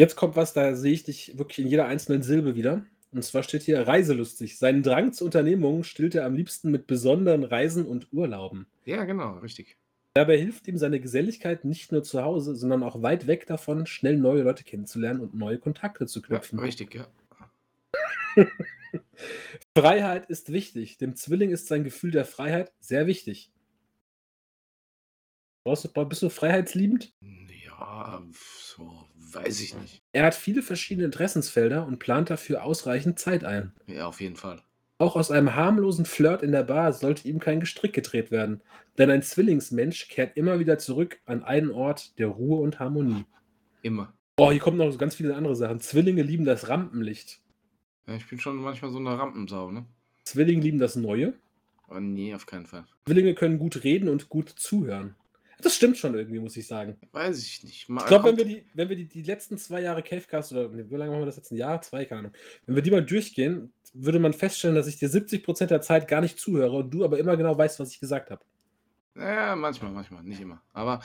Jetzt 0.00 0.16
kommt 0.16 0.34
was, 0.34 0.52
da 0.52 0.74
sehe 0.74 0.92
ich 0.92 1.04
dich 1.04 1.38
wirklich 1.38 1.60
in 1.60 1.68
jeder 1.68 1.86
einzelnen 1.86 2.22
Silbe 2.22 2.56
wieder. 2.56 2.84
Und 3.12 3.22
zwar 3.22 3.44
steht 3.44 3.62
hier 3.62 3.86
reiselustig. 3.86 4.58
Seinen 4.58 4.82
Drang 4.82 5.12
zu 5.12 5.24
Unternehmungen 5.24 5.84
stillt 5.84 6.16
er 6.16 6.26
am 6.26 6.34
liebsten 6.34 6.72
mit 6.72 6.88
besonderen 6.88 7.44
Reisen 7.44 7.86
und 7.86 8.12
Urlauben. 8.12 8.66
Ja, 8.84 9.04
genau, 9.04 9.38
richtig. 9.38 9.76
Dabei 10.16 10.38
hilft 10.38 10.68
ihm 10.68 10.78
seine 10.78 11.00
Geselligkeit 11.00 11.64
nicht 11.64 11.90
nur 11.90 12.04
zu 12.04 12.22
Hause, 12.22 12.54
sondern 12.54 12.84
auch 12.84 13.02
weit 13.02 13.26
weg 13.26 13.46
davon, 13.46 13.84
schnell 13.86 14.16
neue 14.16 14.42
Leute 14.42 14.62
kennenzulernen 14.62 15.20
und 15.20 15.34
neue 15.34 15.58
Kontakte 15.58 16.06
zu 16.06 16.20
Ja, 16.20 16.26
knüpfen. 16.26 16.58
richtig, 16.60 16.94
ja. 16.94 17.08
Freiheit 19.76 20.26
ist 20.26 20.52
wichtig. 20.52 20.98
Dem 20.98 21.16
Zwilling 21.16 21.50
ist 21.50 21.66
sein 21.66 21.84
Gefühl 21.84 22.10
der 22.12 22.24
Freiheit 22.24 22.72
sehr 22.80 23.06
wichtig. 23.06 23.50
Brauchst 25.64 25.84
du, 25.84 26.04
bist 26.06 26.22
du 26.22 26.28
freiheitsliebend? 26.30 27.12
Ja, 27.66 28.22
so, 28.32 29.08
weiß 29.16 29.60
ich 29.60 29.74
nicht. 29.74 30.02
Er 30.12 30.24
hat 30.24 30.34
viele 30.34 30.62
verschiedene 30.62 31.06
Interessensfelder 31.06 31.86
und 31.86 31.98
plant 31.98 32.30
dafür 32.30 32.62
ausreichend 32.64 33.18
Zeit 33.18 33.44
ein. 33.44 33.72
Ja, 33.86 34.06
auf 34.06 34.20
jeden 34.20 34.36
Fall. 34.36 34.62
Auch 34.98 35.16
aus 35.16 35.30
einem 35.30 35.54
harmlosen 35.54 36.04
Flirt 36.04 36.42
in 36.42 36.52
der 36.52 36.62
Bar 36.62 36.92
sollte 36.92 37.26
ihm 37.28 37.40
kein 37.40 37.60
Gestrick 37.60 37.92
gedreht 37.92 38.30
werden, 38.30 38.62
denn 38.96 39.10
ein 39.10 39.22
Zwillingsmensch 39.22 40.08
kehrt 40.08 40.36
immer 40.36 40.60
wieder 40.60 40.78
zurück 40.78 41.18
an 41.26 41.42
einen 41.42 41.72
Ort 41.72 42.18
der 42.18 42.28
Ruhe 42.28 42.60
und 42.60 42.78
Harmonie. 42.78 43.24
Immer. 43.82 44.14
Oh, 44.36 44.50
hier 44.50 44.60
kommen 44.60 44.78
noch 44.78 44.96
ganz 44.98 45.16
viele 45.16 45.34
andere 45.34 45.56
Sachen. 45.56 45.80
Zwillinge 45.80 46.22
lieben 46.22 46.44
das 46.44 46.68
Rampenlicht. 46.68 47.40
Ja, 48.06 48.14
ich 48.14 48.28
bin 48.28 48.38
schon 48.38 48.56
manchmal 48.56 48.90
so 48.90 48.98
eine 48.98 49.18
Rampensau, 49.18 49.70
ne? 49.70 49.84
Zwillinge 50.24 50.62
lieben 50.62 50.78
das 50.78 50.96
Neue. 50.96 51.34
Oh, 51.88 51.98
nee, 52.00 52.34
auf 52.34 52.46
keinen 52.46 52.66
Fall. 52.66 52.84
Zwillinge 53.06 53.34
können 53.34 53.58
gut 53.58 53.84
reden 53.84 54.08
und 54.08 54.28
gut 54.28 54.48
zuhören. 54.48 55.16
Das 55.60 55.76
stimmt 55.76 55.96
schon 55.96 56.14
irgendwie, 56.14 56.40
muss 56.40 56.56
ich 56.56 56.66
sagen. 56.66 56.96
Weiß 57.12 57.42
ich 57.42 57.62
nicht. 57.62 57.88
Mal 57.88 58.02
Ich 58.02 58.06
glaube, 58.06 58.28
wenn 58.28 58.36
wir 58.36 58.44
die, 58.44 58.66
wenn 58.74 58.88
wir 58.88 58.96
die, 58.96 59.06
die 59.06 59.22
letzten 59.22 59.56
zwei 59.56 59.80
Jahre 59.80 60.02
Cavecast 60.02 60.52
oder 60.52 60.72
wie 60.72 60.94
lange 60.94 61.10
machen 61.10 61.22
wir 61.22 61.26
das 61.26 61.36
jetzt? 61.36 61.52
Ein 61.52 61.56
Jahr, 61.56 61.80
zwei, 61.80 62.04
keine 62.04 62.20
Ahnung. 62.20 62.32
Wenn 62.66 62.74
wir 62.74 62.82
die 62.82 62.90
mal 62.90 63.04
durchgehen, 63.04 63.72
würde 63.94 64.18
man 64.18 64.34
feststellen, 64.34 64.76
dass 64.76 64.88
ich 64.88 64.98
dir 64.98 65.08
70% 65.08 65.66
der 65.66 65.80
Zeit 65.80 66.08
gar 66.08 66.20
nicht 66.20 66.38
zuhöre 66.38 66.76
und 66.76 66.90
du 66.90 67.04
aber 67.04 67.18
immer 67.18 67.36
genau 67.36 67.56
weißt, 67.56 67.80
was 67.80 67.92
ich 67.92 68.00
gesagt 68.00 68.30
habe. 68.30 68.44
Ja, 69.14 69.54
manchmal, 69.54 69.92
manchmal, 69.92 70.24
nicht 70.24 70.40
immer. 70.40 70.60
Aber 70.72 71.00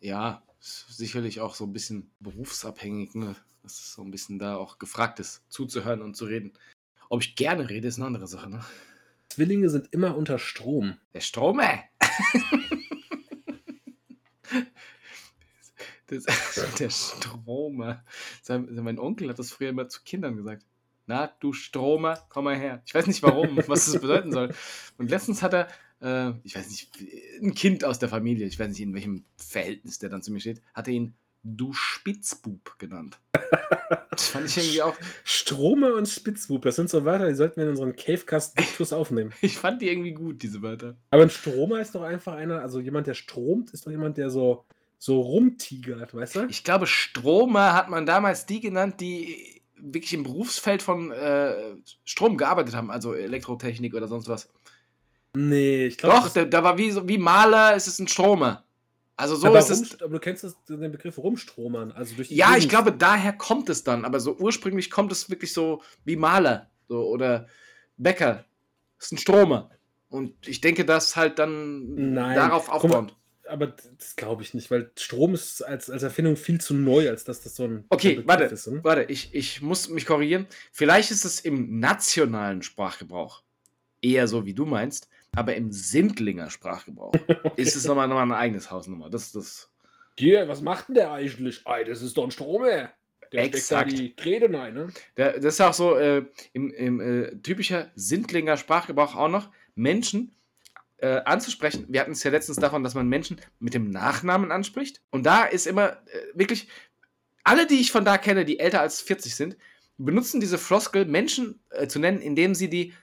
ja, 0.00 0.42
ist 0.58 0.86
sicherlich 0.96 1.40
auch 1.40 1.54
so 1.54 1.64
ein 1.64 1.72
bisschen 1.72 2.10
berufsabhängig, 2.20 3.14
ne? 3.14 3.36
Dass 3.62 3.74
es 3.74 3.92
so 3.92 4.02
ein 4.02 4.10
bisschen 4.10 4.38
da 4.38 4.56
auch 4.56 4.78
gefragt 4.78 5.20
ist, 5.20 5.44
zuzuhören 5.48 6.02
und 6.02 6.16
zu 6.16 6.24
reden. 6.24 6.52
Ob 7.10 7.20
ich 7.22 7.36
gerne 7.36 7.68
rede, 7.68 7.86
ist 7.88 7.98
eine 7.98 8.06
andere 8.06 8.26
Sache, 8.26 8.48
ne? 8.48 8.64
Zwillinge 9.28 9.68
sind 9.68 9.92
immer 9.92 10.16
unter 10.16 10.38
Strom. 10.38 10.96
Der 11.14 11.20
Strome! 11.20 11.82
Das, 16.06 16.24
der 16.78 16.90
Stromer. 16.90 18.04
Sein, 18.42 18.68
mein 18.82 18.98
Onkel 18.98 19.30
hat 19.30 19.38
das 19.38 19.50
früher 19.50 19.70
immer 19.70 19.88
zu 19.88 20.02
Kindern 20.02 20.36
gesagt. 20.36 20.66
Na, 21.06 21.32
du 21.40 21.52
Stromer, 21.52 22.18
komm 22.28 22.44
mal 22.44 22.56
her. 22.56 22.82
Ich 22.86 22.94
weiß 22.94 23.06
nicht 23.06 23.22
warum, 23.22 23.56
was 23.66 23.90
das 23.90 24.00
bedeuten 24.00 24.32
soll. 24.32 24.54
Und 24.98 25.10
letztens 25.10 25.42
hat 25.42 25.54
er, 25.54 25.68
äh, 26.00 26.34
ich 26.44 26.56
weiß 26.56 26.68
nicht, 26.70 26.90
ein 27.42 27.54
Kind 27.54 27.84
aus 27.84 27.98
der 27.98 28.08
Familie, 28.08 28.46
ich 28.46 28.58
weiß 28.58 28.68
nicht, 28.68 28.80
in 28.80 28.94
welchem 28.94 29.24
Verhältnis 29.36 29.98
der 29.98 30.10
dann 30.10 30.22
zu 30.22 30.32
mir 30.32 30.40
steht, 30.40 30.62
hat 30.74 30.88
er 30.88 30.94
ihn 30.94 31.14
du 31.42 31.72
Spitzbub 31.72 32.78
genannt. 32.78 33.18
Das 34.10 34.28
fand 34.28 34.46
ich 34.46 34.56
irgendwie 34.56 34.82
auch, 34.82 34.96
Strome 35.24 35.94
und 35.94 36.08
Spitzbub, 36.08 36.62
das 36.62 36.76
sind 36.76 36.90
so 36.90 37.04
Wörter, 37.04 37.28
die 37.28 37.34
sollten 37.34 37.56
wir 37.56 37.64
in 37.64 37.70
unseren 37.70 37.96
Cavecast-Diktus 37.96 38.92
aufnehmen. 38.92 39.32
ich 39.40 39.58
fand 39.58 39.82
die 39.82 39.88
irgendwie 39.88 40.12
gut, 40.12 40.42
diese 40.42 40.62
Wörter. 40.62 40.96
Aber 41.10 41.22
ein 41.22 41.30
Stromer 41.30 41.80
ist 41.80 41.94
doch 41.94 42.02
einfach 42.02 42.34
einer, 42.34 42.60
also 42.60 42.80
jemand, 42.80 43.06
der 43.06 43.14
stromt, 43.14 43.70
ist 43.70 43.86
doch 43.86 43.90
jemand, 43.90 44.18
der 44.18 44.30
so, 44.30 44.64
so 44.98 45.20
rumtigert, 45.20 46.14
weißt 46.14 46.36
du? 46.36 46.46
Ich 46.48 46.62
glaube, 46.62 46.86
Stromer 46.86 47.74
hat 47.74 47.90
man 47.90 48.06
damals 48.06 48.46
die 48.46 48.60
genannt, 48.60 49.00
die 49.00 49.61
wirklich 49.84 50.12
im 50.14 50.22
Berufsfeld 50.22 50.80
von 50.82 51.10
äh, 51.10 51.74
Strom 52.04 52.36
gearbeitet 52.36 52.74
haben, 52.74 52.90
also 52.90 53.14
Elektrotechnik 53.14 53.94
oder 53.94 54.08
sonst 54.08 54.28
was. 54.28 54.48
Nee, 55.34 55.86
ich 55.86 55.98
glaube. 55.98 56.16
Doch, 56.16 56.28
da, 56.28 56.44
da 56.44 56.62
war 56.62 56.78
wie, 56.78 56.90
so- 56.90 57.08
wie 57.08 57.18
Maler, 57.18 57.74
ist 57.74 57.86
es 57.88 57.98
ein 57.98 58.06
Stromer. 58.08 58.64
Also 59.16 59.36
so 59.36 59.46
aber, 59.48 59.58
ist 59.58 59.70
es. 59.70 59.78
rumst- 59.80 60.02
aber 60.02 60.14
du 60.14 60.20
kennst 60.20 60.44
das, 60.44 60.56
den 60.64 60.90
Begriff 60.92 61.18
Rumstromern, 61.18 61.92
also 61.92 62.14
durch 62.14 62.30
Ja, 62.30 62.50
ich 62.50 62.54
Gegend- 62.64 62.70
glaube, 62.70 62.92
daher 62.92 63.32
kommt 63.32 63.68
es 63.68 63.84
dann, 63.84 64.04
aber 64.04 64.20
so 64.20 64.36
ursprünglich 64.36 64.90
kommt 64.90 65.12
es 65.12 65.28
wirklich 65.30 65.52
so 65.52 65.82
wie 66.04 66.16
Maler 66.16 66.70
so, 66.88 67.02
oder 67.08 67.46
Bäcker. 67.96 68.44
Das 68.98 69.06
ist 69.06 69.12
ein 69.12 69.18
Stromer. 69.18 69.70
Und 70.08 70.46
ich 70.46 70.60
denke, 70.60 70.84
dass 70.84 71.16
halt 71.16 71.38
dann 71.38 72.12
Nein, 72.12 72.36
darauf 72.36 72.68
aufbauend. 72.68 73.16
Aber 73.52 73.66
das 73.98 74.16
glaube 74.16 74.42
ich 74.42 74.54
nicht, 74.54 74.70
weil 74.70 74.90
Strom 74.98 75.34
ist 75.34 75.60
als, 75.60 75.90
als 75.90 76.02
Erfindung 76.02 76.36
viel 76.36 76.58
zu 76.58 76.72
neu, 76.72 77.10
als 77.10 77.24
dass 77.24 77.42
das 77.42 77.54
so 77.54 77.64
ein 77.64 77.84
Okay, 77.90 78.14
Begriff 78.14 78.26
warte, 78.26 78.44
ist. 78.44 78.66
ne? 78.66 78.80
warte, 78.82 79.02
ich, 79.12 79.34
ich 79.34 79.60
muss 79.60 79.90
mich 79.90 80.06
korrigieren. 80.06 80.46
Vielleicht 80.72 81.10
ist 81.10 81.26
es 81.26 81.40
im 81.40 81.78
nationalen 81.78 82.62
Sprachgebrauch 82.62 83.42
eher 84.00 84.26
so, 84.26 84.46
wie 84.46 84.54
du 84.54 84.64
meinst, 84.64 85.10
aber 85.36 85.54
im 85.54 85.70
Sindlinger 85.70 86.48
Sprachgebrauch 86.48 87.12
ist 87.56 87.76
es 87.76 87.84
nochmal, 87.84 88.08
nochmal 88.08 88.24
eine 88.24 88.36
eigenes 88.38 88.70
Hausnummer. 88.70 89.10
Das, 89.10 89.32
das, 89.32 89.68
Hier, 90.18 90.48
was 90.48 90.62
macht 90.62 90.88
denn 90.88 90.94
der 90.94 91.12
eigentlich? 91.12 91.66
Ei, 91.66 91.84
das 91.84 92.00
ist 92.00 92.16
doch 92.16 92.24
ein 92.24 92.30
Stromer. 92.30 92.90
Der 93.32 93.44
Exakt. 93.44 93.90
steckt 93.90 93.92
da 93.92 94.02
die 94.02 94.16
Drähte 94.16 94.58
rein, 94.58 94.72
ne? 94.74 94.88
der, 95.18 95.34
das 95.40 95.54
ist 95.54 95.60
auch 95.60 95.74
so 95.74 95.96
äh, 95.96 96.24
im, 96.54 96.70
im 96.72 97.00
äh, 97.00 97.36
typischer 97.42 97.90
Sindlinger 97.96 98.56
Sprachgebrauch 98.56 99.14
auch 99.14 99.28
noch, 99.28 99.50
Menschen 99.74 100.34
äh, 101.02 101.20
anzusprechen. 101.24 101.86
Wir 101.88 102.00
hatten 102.00 102.12
es 102.12 102.22
ja 102.22 102.30
letztens 102.30 102.58
davon, 102.58 102.84
dass 102.84 102.94
man 102.94 103.08
Menschen 103.08 103.40
mit 103.58 103.74
dem 103.74 103.90
Nachnamen 103.90 104.52
anspricht. 104.52 105.02
Und 105.10 105.26
da 105.26 105.42
ist 105.44 105.66
immer 105.66 105.90
äh, 105.90 105.96
wirklich, 106.34 106.68
alle, 107.42 107.66
die 107.66 107.80
ich 107.80 107.90
von 107.90 108.04
da 108.04 108.18
kenne, 108.18 108.44
die 108.44 108.60
älter 108.60 108.80
als 108.80 109.00
40 109.00 109.34
sind, 109.34 109.56
benutzen 109.98 110.40
diese 110.40 110.58
Floskel, 110.58 111.04
Menschen 111.04 111.60
äh, 111.70 111.88
zu 111.88 111.98
nennen, 111.98 112.20
indem 112.20 112.54
sie 112.54 112.70
die 112.70 112.94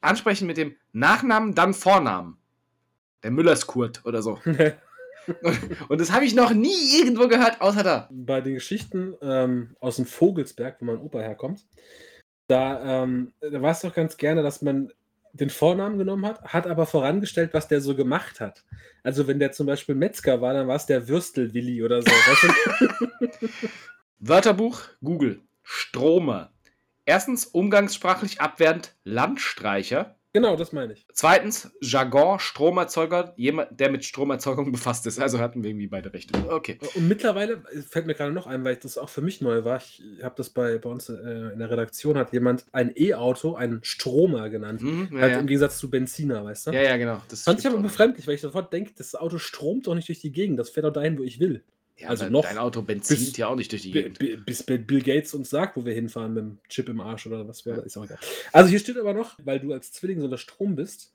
ansprechen 0.00 0.46
mit 0.46 0.56
dem 0.56 0.76
Nachnamen, 0.92 1.56
dann 1.56 1.74
Vornamen. 1.74 2.38
Der 3.24 3.32
Müllerskurt 3.32 4.04
oder 4.04 4.22
so. 4.22 4.40
Und 5.88 6.00
das 6.00 6.12
habe 6.12 6.24
ich 6.24 6.36
noch 6.36 6.52
nie 6.52 6.96
irgendwo 6.96 7.26
gehört, 7.26 7.60
außer 7.60 7.82
da. 7.82 8.08
Bei 8.12 8.40
den 8.40 8.54
Geschichten 8.54 9.14
ähm, 9.20 9.76
aus 9.80 9.96
dem 9.96 10.06
Vogelsberg, 10.06 10.76
wo 10.80 10.84
mein 10.84 10.98
Opa 10.98 11.18
herkommt, 11.18 11.66
da, 12.46 13.02
ähm, 13.02 13.32
da 13.40 13.60
war 13.60 13.72
es 13.72 13.80
doch 13.80 13.92
ganz 13.92 14.16
gerne, 14.16 14.44
dass 14.44 14.62
man 14.62 14.92
den 15.32 15.50
Vornamen 15.50 15.98
genommen 15.98 16.26
hat, 16.26 16.42
hat 16.44 16.66
aber 16.66 16.86
vorangestellt, 16.86 17.54
was 17.54 17.68
der 17.68 17.80
so 17.80 17.94
gemacht 17.94 18.40
hat. 18.40 18.64
Also 19.02 19.26
wenn 19.26 19.38
der 19.38 19.52
zum 19.52 19.66
Beispiel 19.66 19.94
Metzger 19.94 20.40
war, 20.40 20.54
dann 20.54 20.68
war 20.68 20.76
es 20.76 20.86
der 20.86 21.08
Würstelwilli 21.08 21.82
oder 21.82 22.02
so. 22.02 22.10
weißt 22.10 23.40
du? 23.40 23.48
Wörterbuch, 24.18 24.82
Google. 25.02 25.42
Stromer. 25.62 26.52
Erstens, 27.04 27.46
umgangssprachlich 27.46 28.40
abwertend 28.40 28.94
Landstreicher. 29.04 30.17
Genau, 30.38 30.56
das 30.56 30.72
meine 30.72 30.92
ich. 30.92 31.06
Zweitens, 31.12 31.70
Jargon, 31.80 32.38
Stromerzeuger, 32.38 33.34
jemand, 33.36 33.78
der 33.78 33.90
mit 33.90 34.04
Stromerzeugung 34.04 34.72
befasst 34.78 35.06
ist. 35.06 35.18
Also 35.20 35.38
hatten 35.40 35.62
wir 35.62 35.70
irgendwie 35.70 35.88
beide 35.88 36.12
Rechte. 36.12 36.38
Okay. 36.48 36.78
Und 36.94 37.08
mittlerweile 37.08 37.62
fällt 37.88 38.06
mir 38.06 38.14
gerade 38.14 38.32
noch 38.32 38.46
ein, 38.46 38.64
weil 38.64 38.76
das 38.76 38.98
auch 38.98 39.08
für 39.08 39.20
mich 39.20 39.40
neu 39.40 39.64
war. 39.64 39.78
Ich 39.78 40.02
habe 40.22 40.34
das 40.36 40.50
bei, 40.50 40.78
bei 40.78 40.88
uns 40.88 41.08
äh, 41.08 41.12
in 41.14 41.58
der 41.58 41.70
Redaktion, 41.70 42.16
hat 42.16 42.32
jemand 42.32 42.64
ein 42.72 42.92
E-Auto 42.94 43.54
einen 43.54 43.82
Stromer 43.82 44.48
genannt. 44.48 44.82
Mhm, 44.82 45.08
ja, 45.12 45.20
halt 45.20 45.32
ja. 45.32 45.38
im 45.40 45.46
Gegensatz 45.46 45.78
zu 45.78 45.90
Benziner, 45.90 46.44
weißt 46.44 46.68
du? 46.68 46.70
ja, 46.70 46.82
ja, 46.82 46.96
genau. 46.96 47.20
Das 47.28 47.42
Fand 47.42 47.58
ich 47.58 47.66
aber 47.66 47.78
befremdlich, 47.78 48.26
weil 48.26 48.34
ich 48.34 48.40
sofort 48.40 48.72
denke, 48.72 48.92
das 48.96 49.14
Auto 49.14 49.38
stromt 49.38 49.86
doch 49.86 49.94
nicht 49.94 50.08
durch 50.08 50.20
die 50.20 50.32
Gegend, 50.32 50.58
das 50.58 50.70
fährt 50.70 50.86
doch 50.86 50.92
dahin, 50.92 51.18
wo 51.18 51.22
ich 51.22 51.40
will. 51.40 51.64
Ja, 51.98 52.08
also 52.10 52.28
noch 52.28 52.44
Dein 52.44 52.58
Auto 52.58 52.82
benzint 52.82 53.18
bis- 53.18 53.36
ja 53.36 53.48
auch 53.48 53.56
nicht 53.56 53.72
durch 53.72 53.82
die 53.82 53.90
Gegend. 53.90 54.18
bi- 54.20 54.36
Bis 54.36 54.62
Bill 54.62 55.02
Gates 55.02 55.34
uns 55.34 55.50
sagt, 55.50 55.76
wo 55.76 55.84
wir 55.84 55.92
hinfahren 55.94 56.32
mit 56.34 56.42
dem 56.44 56.58
Chip 56.68 56.88
im 56.88 57.00
Arsch 57.00 57.26
oder 57.26 57.48
was 57.48 57.66
wäre, 57.66 57.80
ist 57.80 57.96
auch 57.96 58.04
egal. 58.04 58.18
Also 58.52 58.70
hier 58.70 58.78
steht 58.78 58.96
aber 58.98 59.14
noch, 59.14 59.36
weil 59.44 59.58
du 59.58 59.72
als 59.72 59.90
Zwilling 59.92 60.18
so 60.20 60.26
unter 60.26 60.38
Strom 60.38 60.76
bist, 60.76 61.12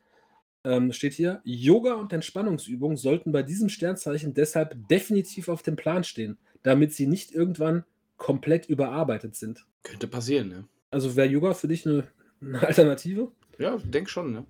ähm, 0.65 0.91
steht 0.91 1.13
hier, 1.13 1.41
Yoga 1.45 1.93
und 1.93 2.11
Entspannungsübungen 2.11 2.97
sollten 2.97 3.31
bei 3.31 3.43
diesem 3.43 3.69
Sternzeichen 3.69 4.34
deshalb 4.34 4.75
definitiv 4.89 5.47
auf 5.49 5.61
dem 5.63 5.75
Plan 5.77 6.03
stehen, 6.03 6.38
damit 6.63 6.93
sie 6.93 7.07
nicht 7.07 7.31
irgendwann 7.31 7.84
komplett 8.17 8.65
überarbeitet 8.67 9.36
sind. 9.36 9.65
Könnte 9.84 10.07
passieren, 10.07 10.47
ne? 10.49 10.65
Also 10.91 11.15
wäre 11.15 11.27
Yoga 11.27 11.53
für 11.53 11.67
dich 11.67 11.86
eine, 11.88 12.07
eine 12.41 12.61
Alternative? 12.67 13.31
Ja, 13.57 13.77
denk 13.77 14.09
schon, 14.09 14.31
ne? 14.34 14.45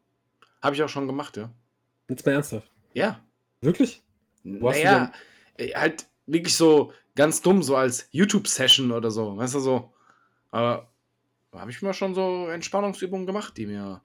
Habe 0.61 0.75
ich 0.75 0.81
auch 0.83 0.89
schon 0.89 1.07
gemacht, 1.07 1.37
ja. 1.37 1.51
Jetzt 2.09 2.25
mal 2.25 2.33
ernsthaft. 2.33 2.69
Ja. 2.93 3.23
Wirklich? 3.61 4.01
Wo 4.43 4.69
Naja, 4.69 5.11
äh, 5.57 5.73
halt 5.73 6.05
wirklich 6.25 6.55
so 6.55 6.93
ganz 7.15 7.41
dumm, 7.41 7.63
so 7.63 7.75
als 7.75 8.07
YouTube-Session 8.11 8.91
oder 8.91 9.11
so, 9.11 9.37
weißt 9.37 9.55
du 9.55 9.59
so. 9.59 9.93
Aber 10.51 10.91
da 11.51 11.59
habe 11.59 11.71
ich 11.71 11.81
mir 11.81 11.93
schon 11.93 12.15
so 12.15 12.47
Entspannungsübungen 12.47 13.25
gemacht, 13.25 13.57
die 13.57 13.67
mir 13.67 14.01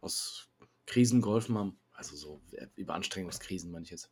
aus 0.00 0.48
Krisen 0.86 1.22
geholfen 1.22 1.56
haben. 1.56 1.78
Also 1.92 2.16
so 2.16 2.40
äh, 2.52 2.66
Überanstrengungskrisen, 2.76 3.70
meine 3.70 3.84
ich 3.84 3.90
jetzt. 3.90 4.10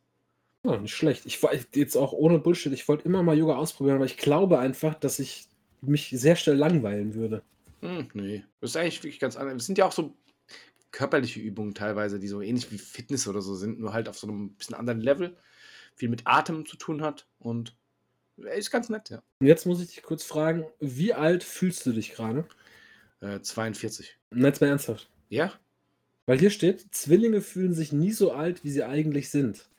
Ja, 0.63 0.77
nicht 0.77 0.95
schlecht. 0.95 1.25
Ich 1.25 1.43
war 1.43 1.51
jetzt 1.73 1.97
auch 1.97 2.13
ohne 2.13 2.39
Bullshit, 2.39 2.71
ich 2.71 2.87
wollte 2.87 3.05
immer 3.05 3.21
mal 3.21 3.37
Yoga 3.37 3.55
ausprobieren, 3.55 3.97
aber 3.97 4.05
ich 4.05 4.17
glaube 4.17 4.59
einfach, 4.59 4.95
dass 4.95 5.19
ich 5.19 5.47
mich 5.81 6.09
sehr 6.09 6.35
schnell 6.35 6.55
langweilen 6.55 7.13
würde. 7.15 7.43
Hm, 7.81 8.07
nee. 8.13 8.43
Das 8.61 8.71
ist 8.71 8.77
eigentlich 8.77 9.03
wirklich 9.03 9.19
ganz 9.19 9.35
anders. 9.35 9.57
Es 9.57 9.65
sind 9.65 9.77
ja 9.77 9.85
auch 9.85 9.91
so 9.91 10.15
körperliche 10.91 11.41
Übungen 11.41 11.73
teilweise, 11.73 12.19
die 12.19 12.27
so 12.27 12.39
ähnlich 12.39 12.71
wie 12.71 12.77
Fitness 12.77 13.27
oder 13.27 13.41
so 13.41 13.55
sind, 13.55 13.79
nur 13.79 13.93
halt 13.93 14.07
auf 14.07 14.17
so 14.17 14.27
einem 14.27 14.53
bisschen 14.53 14.75
anderen 14.75 15.01
Level. 15.01 15.35
Viel 15.95 16.09
mit 16.09 16.25
Atem 16.25 16.65
zu 16.65 16.77
tun 16.77 17.01
hat 17.01 17.27
und 17.39 17.75
ist 18.37 18.71
ganz 18.71 18.89
nett, 18.89 19.09
ja. 19.09 19.21
Jetzt 19.39 19.65
muss 19.65 19.81
ich 19.81 19.93
dich 19.93 20.03
kurz 20.03 20.23
fragen, 20.23 20.65
wie 20.79 21.13
alt 21.13 21.43
fühlst 21.43 21.85
du 21.85 21.91
dich 21.91 22.13
gerade? 22.13 22.45
Äh, 23.21 23.39
42. 23.41 24.17
Und 24.31 24.43
Jetzt 24.43 24.59
mal 24.61 24.67
ernsthaft. 24.67 25.09
Ja? 25.29 25.53
Weil 26.25 26.39
hier 26.39 26.49
steht, 26.49 26.93
Zwillinge 26.95 27.41
fühlen 27.41 27.73
sich 27.73 27.91
nie 27.91 28.11
so 28.11 28.31
alt, 28.31 28.63
wie 28.63 28.71
sie 28.71 28.83
eigentlich 28.83 29.29
sind. 29.29 29.69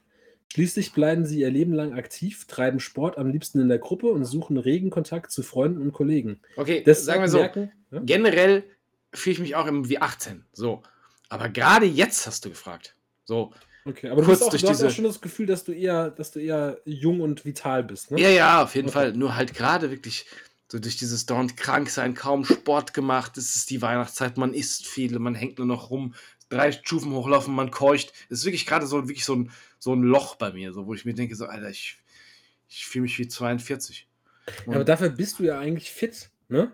Schließlich 0.52 0.92
bleiben 0.92 1.26
sie 1.26 1.40
ihr 1.40 1.50
Leben 1.50 1.72
lang 1.72 1.94
aktiv, 1.94 2.46
treiben 2.46 2.78
Sport 2.78 3.18
am 3.18 3.28
liebsten 3.28 3.60
in 3.60 3.68
der 3.68 3.78
Gruppe 3.78 4.06
und 4.08 4.24
suchen 4.24 4.56
regen 4.56 4.90
Kontakt 4.90 5.32
zu 5.32 5.42
Freunden 5.42 5.80
und 5.82 5.92
Kollegen. 5.92 6.40
Okay, 6.56 6.82
Das 6.84 7.04
sagen 7.04 7.22
wir 7.22 7.28
so. 7.28 7.38
merken, 7.38 7.72
ja? 7.90 8.00
generell 8.04 8.62
fühle 9.12 9.32
ich 9.34 9.40
mich 9.40 9.56
auch 9.56 9.66
wie 9.68 9.98
18. 9.98 10.44
So. 10.52 10.82
Aber 11.28 11.48
gerade 11.48 11.86
jetzt 11.86 12.26
hast 12.26 12.44
du 12.44 12.50
gefragt. 12.50 12.94
So. 13.24 13.52
Okay, 13.86 14.08
aber 14.08 14.22
du, 14.22 14.28
hast 14.28 14.42
auch, 14.42 14.48
du 14.48 14.54
hast 14.56 14.64
auch 14.64 14.68
diese- 14.70 14.90
schon 14.90 15.04
das 15.04 15.20
Gefühl, 15.20 15.46
dass 15.46 15.64
du 15.64 15.72
eher, 15.72 16.10
dass 16.10 16.30
du 16.30 16.40
eher 16.40 16.80
jung 16.86 17.20
und 17.20 17.44
vital 17.44 17.84
bist, 17.84 18.10
ne? 18.10 18.20
Ja, 18.20 18.28
ja, 18.30 18.62
auf 18.62 18.74
jeden 18.74 18.88
Okay. 18.88 18.94
Fall. 18.94 19.12
Nur 19.12 19.36
halt 19.36 19.54
gerade 19.54 19.90
wirklich 19.90 20.26
so 20.68 20.78
durch 20.78 20.96
dieses 20.96 21.26
dauernd 21.26 21.56
krank 21.56 21.90
sein, 21.90 22.14
kaum 22.14 22.44
Sport 22.44 22.94
gemacht. 22.94 23.36
Es 23.36 23.54
ist 23.54 23.68
die 23.70 23.82
Weihnachtszeit, 23.82 24.38
man 24.38 24.54
isst 24.54 24.86
viel, 24.86 25.18
man 25.18 25.34
hängt 25.34 25.58
nur 25.58 25.66
noch 25.66 25.90
rum, 25.90 26.14
drei 26.48 26.72
Stufen 26.72 27.12
hochlaufen, 27.12 27.54
man 27.54 27.70
keucht. 27.70 28.12
Es 28.30 28.38
ist 28.40 28.44
wirklich 28.46 28.64
gerade 28.66 28.86
so 28.86 29.02
wirklich 29.08 29.24
so 29.26 29.36
ein, 29.36 29.50
so 29.78 29.92
ein 29.94 30.02
Loch 30.02 30.36
bei 30.36 30.52
mir, 30.52 30.72
so 30.72 30.86
wo 30.86 30.94
ich 30.94 31.04
mir 31.04 31.14
denke, 31.14 31.36
so, 31.36 31.44
Alter, 31.46 31.68
ich, 31.68 31.98
ich 32.68 32.86
fühle 32.86 33.02
mich 33.02 33.18
wie 33.18 33.28
42. 33.28 34.08
Ja, 34.66 34.72
aber 34.74 34.84
dafür 34.84 35.10
bist 35.10 35.38
du 35.38 35.44
ja 35.44 35.58
eigentlich 35.58 35.90
fit, 35.90 36.30
ne? 36.48 36.72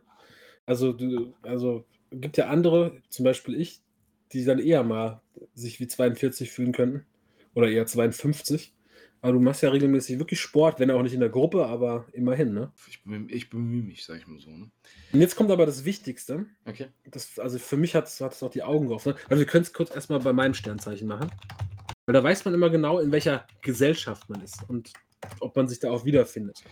Also, 0.66 0.92
du, 0.92 1.34
also 1.42 1.84
gibt 2.12 2.36
ja 2.36 2.46
andere, 2.46 2.96
zum 3.08 3.24
Beispiel 3.24 3.60
ich, 3.60 3.80
die 4.32 4.44
dann 4.44 4.58
eher 4.58 4.82
mal 4.82 5.20
sich 5.54 5.80
wie 5.80 5.86
42 5.88 6.50
fühlen 6.50 6.72
könnten. 6.72 7.04
Oder 7.54 7.68
eher 7.68 7.86
52. 7.86 8.72
Aber 9.22 9.32
du 9.34 9.40
machst 9.40 9.62
ja 9.62 9.68
regelmäßig 9.70 10.18
wirklich 10.18 10.40
Sport, 10.40 10.80
wenn 10.80 10.90
auch 10.90 11.02
nicht 11.02 11.12
in 11.12 11.20
der 11.20 11.28
Gruppe, 11.28 11.66
aber 11.66 12.06
immerhin, 12.12 12.54
ne? 12.54 12.72
Ich, 12.88 13.00
bemühe- 13.04 13.28
ich 13.30 13.50
bemühe 13.50 13.82
mich, 13.82 14.04
sag 14.06 14.16
ich 14.18 14.26
mal 14.26 14.38
so. 14.38 14.48
Ne? 14.50 14.70
Und 15.12 15.20
jetzt 15.20 15.36
kommt 15.36 15.50
aber 15.50 15.66
das 15.66 15.84
Wichtigste. 15.84 16.46
Okay. 16.64 16.86
Das, 17.10 17.38
also 17.38 17.58
für 17.58 17.76
mich 17.76 17.94
hat 17.94 18.06
es 18.06 18.22
auch 18.22 18.50
die 18.50 18.62
Augen 18.62 18.88
geöffnet. 18.88 19.18
Also 19.28 19.40
wir 19.40 19.46
können 19.46 19.62
es 19.64 19.74
kurz 19.74 19.94
erstmal 19.94 20.20
bei 20.20 20.32
meinem 20.32 20.54
Sternzeichen 20.54 21.06
machen. 21.06 21.30
Weil 22.06 22.14
da 22.14 22.24
weiß 22.24 22.46
man 22.46 22.54
immer 22.54 22.70
genau, 22.70 22.98
in 22.98 23.12
welcher 23.12 23.46
Gesellschaft 23.60 24.30
man 24.30 24.40
ist 24.40 24.68
und 24.68 24.92
ob 25.40 25.54
man 25.54 25.68
sich 25.68 25.80
da 25.80 25.90
auch 25.90 26.06
wiederfindet. 26.06 26.62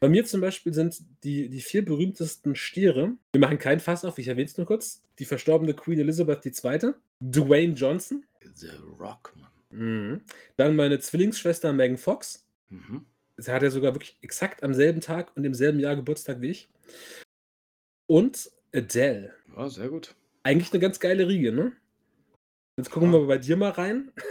Bei 0.00 0.08
mir 0.08 0.24
zum 0.24 0.40
Beispiel 0.40 0.74
sind 0.74 1.02
die, 1.22 1.48
die 1.48 1.60
vier 1.60 1.84
berühmtesten 1.84 2.54
Stiere, 2.56 3.16
wir 3.32 3.40
machen 3.40 3.58
keinen 3.58 3.80
Fass 3.80 4.04
auf, 4.04 4.18
ich 4.18 4.28
erwähne 4.28 4.46
es 4.46 4.56
nur 4.58 4.66
kurz, 4.66 5.02
die 5.18 5.24
verstorbene 5.24 5.74
Queen 5.74 5.98
Elizabeth 5.98 6.44
II., 6.44 6.92
Dwayne 7.20 7.74
Johnson, 7.74 8.24
The 8.54 8.70
Rock, 8.98 9.34
Mann. 9.36 9.50
mhm. 9.70 10.20
dann 10.56 10.76
meine 10.76 10.98
Zwillingsschwester 10.98 11.72
Megan 11.72 11.96
Fox, 11.98 12.44
Mhm. 12.70 13.04
Sie 13.36 13.50
hat 13.52 13.62
ja 13.62 13.70
sogar 13.70 13.94
wirklich 13.94 14.16
exakt 14.22 14.62
am 14.62 14.74
selben 14.74 15.00
Tag 15.00 15.36
und 15.36 15.44
im 15.44 15.54
selben 15.54 15.78
Jahr 15.80 15.96
Geburtstag 15.96 16.40
wie 16.40 16.50
ich. 16.50 16.68
Und 18.06 18.50
Adele. 18.72 19.34
Ja, 19.56 19.68
sehr 19.68 19.88
gut. 19.88 20.14
Eigentlich 20.44 20.72
eine 20.72 20.80
ganz 20.80 21.00
geile 21.00 21.26
Riege, 21.28 21.50
ne? 21.52 21.72
Jetzt 22.76 22.90
gucken 22.90 23.12
Ja. 23.12 23.18
wir 23.20 23.26
bei 23.26 23.38
dir 23.38 23.56
mal 23.56 23.70
rein. 23.70 24.12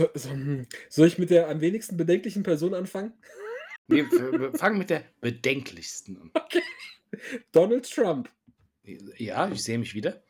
Hm, 0.00 0.66
Soll 0.88 1.08
ich 1.08 1.18
mit 1.18 1.30
der 1.30 1.48
am 1.48 1.60
wenigsten 1.60 1.96
bedenklichen 1.96 2.44
Person 2.44 2.72
anfangen? 2.74 3.12
Nee, 3.88 4.04
wir 4.10 4.52
fangen 4.52 4.78
mit 4.78 4.90
der 4.90 5.04
bedenklichsten 5.20 6.18
an. 6.20 6.30
Donald 7.52 7.90
Trump. 7.90 8.30
Ja, 9.16 9.48
ich 9.50 9.62
sehe 9.62 9.78
mich 9.78 9.94
wieder. 9.94 10.22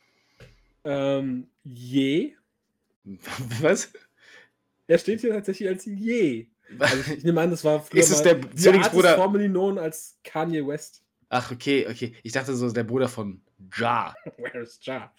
Ähm, 0.85 1.49
je. 1.65 2.35
Was? 3.61 3.93
Er 4.87 4.99
steht 4.99 5.21
hier 5.21 5.31
tatsächlich 5.31 5.69
als 5.69 5.85
je. 5.85 6.47
Also 6.79 7.13
ich, 7.13 7.25
nehme 7.25 7.41
an, 7.41 7.51
das 7.51 7.65
war 7.65 7.81
früher 7.83 8.01
Ist 8.01 8.11
es 8.11 8.23
der 8.23 8.41
Zwillingsbruder? 8.55 9.17
formerly 9.17 9.49
known 9.49 9.79
als 9.79 10.19
Kanye 10.23 10.67
West. 10.67 11.03
Ach, 11.31 11.51
okay, 11.51 11.87
okay. 11.89 12.15
Ich 12.23 12.33
dachte 12.33 12.55
so, 12.55 12.71
der 12.71 12.85
Bruder 12.85 13.09
von 13.09 13.41
Ja. 13.77 14.15
Where's 14.39 14.79
Ja? 14.83 15.13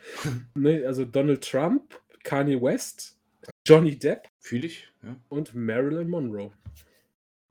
ne, 0.56 0.86
also 0.86 1.06
Donald 1.06 1.44
Trump, 1.48 2.00
Kanye 2.24 2.62
West, 2.62 3.18
Johnny 3.66 3.98
Depp 3.98 4.28
Fühle 4.40 4.68
ich. 4.68 4.88
Ja. 5.04 5.16
und 5.30 5.54
Marilyn 5.56 6.10
Monroe. 6.10 6.52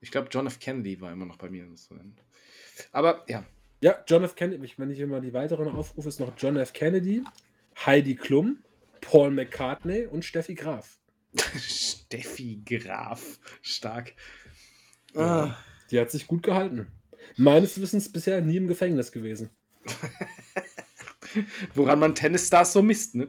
Ich 0.01 0.11
glaube, 0.11 0.29
John 0.31 0.47
F. 0.47 0.59
Kennedy 0.59 1.01
war 1.01 1.13
immer 1.13 1.27
noch 1.27 1.39
bei 1.39 1.51
mir. 1.51 1.67
Aber 2.93 3.25
ja. 3.29 3.45
Ja, 3.81 4.03
John 4.07 4.25
F. 4.25 4.35
Kennedy, 4.35 4.73
wenn 4.77 4.91
ich 4.91 4.99
immer 4.99 5.21
die 5.21 5.33
weiteren 5.33 5.69
aufrufe, 5.69 6.09
ist 6.09 6.19
noch 6.19 6.33
John 6.37 6.57
F. 6.57 6.73
Kennedy, 6.73 7.23
Heidi 7.87 8.17
Klum, 8.17 8.59
Paul 9.01 9.31
McCartney 9.31 10.07
und 10.07 10.25
Steffi 10.25 10.55
Graf. 10.55 10.99
Steffi 11.57 12.61
Graf. 12.65 13.39
Stark. 13.63 14.15
Ja. 15.15 15.21
Ah. 15.21 15.59
Die 15.91 15.99
hat 15.99 16.11
sich 16.11 16.27
gut 16.27 16.43
gehalten. 16.43 16.89
Meines 17.37 17.81
Wissens 17.81 18.11
bisher 18.13 18.41
nie 18.41 18.57
im 18.57 18.67
Gefängnis 18.67 19.13
gewesen. 19.13 19.51
Woran 21.75 21.99
man 21.99 22.15
Tennisstars 22.15 22.73
so 22.73 22.83
misst, 22.83 23.15
ne? 23.15 23.29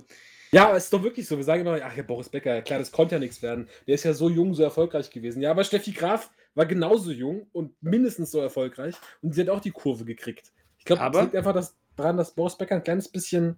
Ja, 0.51 0.75
ist 0.75 0.91
doch 0.91 1.03
wirklich 1.03 1.27
so. 1.27 1.37
Wir 1.37 1.43
sagen 1.43 1.61
immer, 1.61 1.79
ach 1.83 1.95
ja, 1.95 2.01
Boris 2.01 2.29
Becker, 2.29 2.61
klar, 2.63 2.79
das 2.79 2.91
konnte 2.91 3.15
ja 3.15 3.19
nichts 3.19 3.41
werden. 3.43 3.69
Der 3.85 3.95
ist 3.95 4.03
ja 4.03 4.13
so 4.13 4.29
jung, 4.29 4.55
so 4.55 4.63
erfolgreich 4.63 5.11
gewesen. 5.11 5.41
Ja, 5.41 5.51
aber 5.51 5.63
Steffi 5.63 5.91
Graf 5.91 6.31
war 6.55 6.65
genauso 6.65 7.11
jung 7.11 7.47
und 7.51 7.71
mindestens 7.81 8.31
so 8.31 8.39
erfolgreich 8.39 8.95
und 9.21 9.33
sie 9.33 9.41
hat 9.41 9.49
auch 9.49 9.59
die 9.61 9.71
Kurve 9.71 10.05
gekriegt. 10.05 10.51
Ich 10.77 10.85
glaube, 10.85 11.01
es 11.01 11.05
Aber- 11.05 11.21
liegt 11.23 11.35
einfach 11.35 11.53
das, 11.53 11.75
daran, 11.95 12.17
dass 12.17 12.33
Boris 12.33 12.57
Becker 12.57 12.75
ein 12.75 12.83
kleines 12.83 13.07
bisschen, 13.09 13.57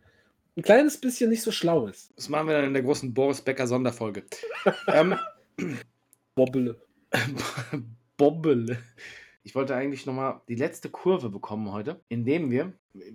ein 0.57 0.63
kleines 0.63 0.99
bisschen 0.99 1.29
nicht 1.29 1.41
so 1.43 1.51
schlau 1.51 1.87
ist. 1.87 2.11
Das 2.15 2.29
machen 2.29 2.47
wir 2.47 2.55
dann 2.55 2.65
in 2.65 2.73
der 2.73 2.83
großen 2.83 3.13
Boris 3.13 3.41
Becker 3.41 3.67
Sonderfolge. 3.67 4.25
ähm, 4.87 5.15
Bobbele. 6.35 6.81
Bobbele. 8.17 8.77
Ich 9.43 9.55
wollte 9.55 9.75
eigentlich 9.75 10.05
nochmal 10.05 10.41
die 10.47 10.55
letzte 10.55 10.89
Kurve 10.89 11.29
bekommen 11.29 11.71
heute, 11.71 11.99
indem 12.09 12.51
wir. 12.51 12.73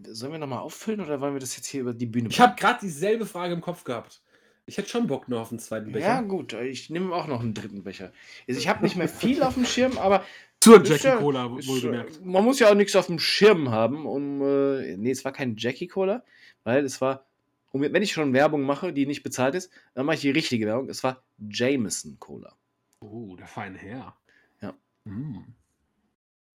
Sollen 0.09 0.33
wir 0.33 0.39
nochmal 0.39 0.61
auffüllen 0.61 1.01
oder 1.01 1.21
wollen 1.21 1.35
wir 1.35 1.41
das 1.41 1.57
jetzt 1.57 1.67
hier 1.67 1.83
über 1.83 1.93
die 1.95 2.07
Bühne 2.07 2.29
Ich 2.31 2.41
habe 2.41 2.57
gerade 2.59 2.81
dieselbe 2.81 3.27
Frage 3.27 3.53
im 3.55 3.61
Kopf 3.61 3.85
gehabt. 3.85 4.23
Ich 4.67 4.77
hätte 4.79 4.89
schon 4.89 5.07
Bock 5.07 5.29
nur 5.29 5.41
auf 5.41 5.51
einen 5.51 5.61
zweiten 5.61 5.93
Becher. 5.93 6.07
Ja, 6.07 6.21
gut, 6.23 6.53
ich 6.53 6.91
nehme 6.91 7.15
auch 7.15 7.29
noch 7.29 7.41
einen 7.41 7.55
dritten 7.55 7.85
Becher. 7.85 8.13
Also 8.49 8.59
ich 8.61 8.69
habe 8.69 8.83
nicht 8.85 8.97
mehr 8.97 9.09
viel 9.09 9.43
auf 9.43 9.55
dem 9.55 9.65
Schirm, 9.67 9.97
aber 9.99 10.25
Zur 10.61 10.85
Jackie 10.85 11.07
ja- 11.07 11.17
Cola, 11.19 11.51
wohlgemerkt. 11.51 12.17
äh, 12.17 12.25
man 12.25 12.45
muss 12.45 12.59
ja 12.59 12.69
auch 12.71 12.75
nichts 12.75 12.97
auf 12.97 13.07
dem 13.07 13.19
Schirm 13.21 13.71
haben, 13.71 14.07
um. 14.07 14.43
Äh, 14.43 14.97
nee, 14.97 15.13
es 15.13 15.25
war 15.25 15.33
kein 15.33 15.57
Jackie 15.57 15.87
Cola, 15.87 16.25
weil 16.65 16.85
es 16.85 17.01
war. 17.01 17.25
Um, 17.73 17.83
wenn 17.83 18.03
ich 18.03 18.13
schon 18.13 18.33
Werbung 18.33 18.63
mache, 18.63 18.93
die 18.93 19.07
nicht 19.07 19.23
bezahlt 19.23 19.55
ist, 19.55 19.71
dann 19.95 20.07
mache 20.07 20.15
ich 20.17 20.23
die 20.23 20.31
richtige 20.31 20.67
Werbung. 20.67 20.89
Es 20.89 21.03
war 21.05 21.23
Jameson 21.39 22.17
Cola. 22.19 22.55
Oh, 23.01 23.37
der 23.37 23.47
feine 23.47 23.77
Herr. 23.77 24.17
Ja. 24.63 24.75
Mm. 25.05 25.41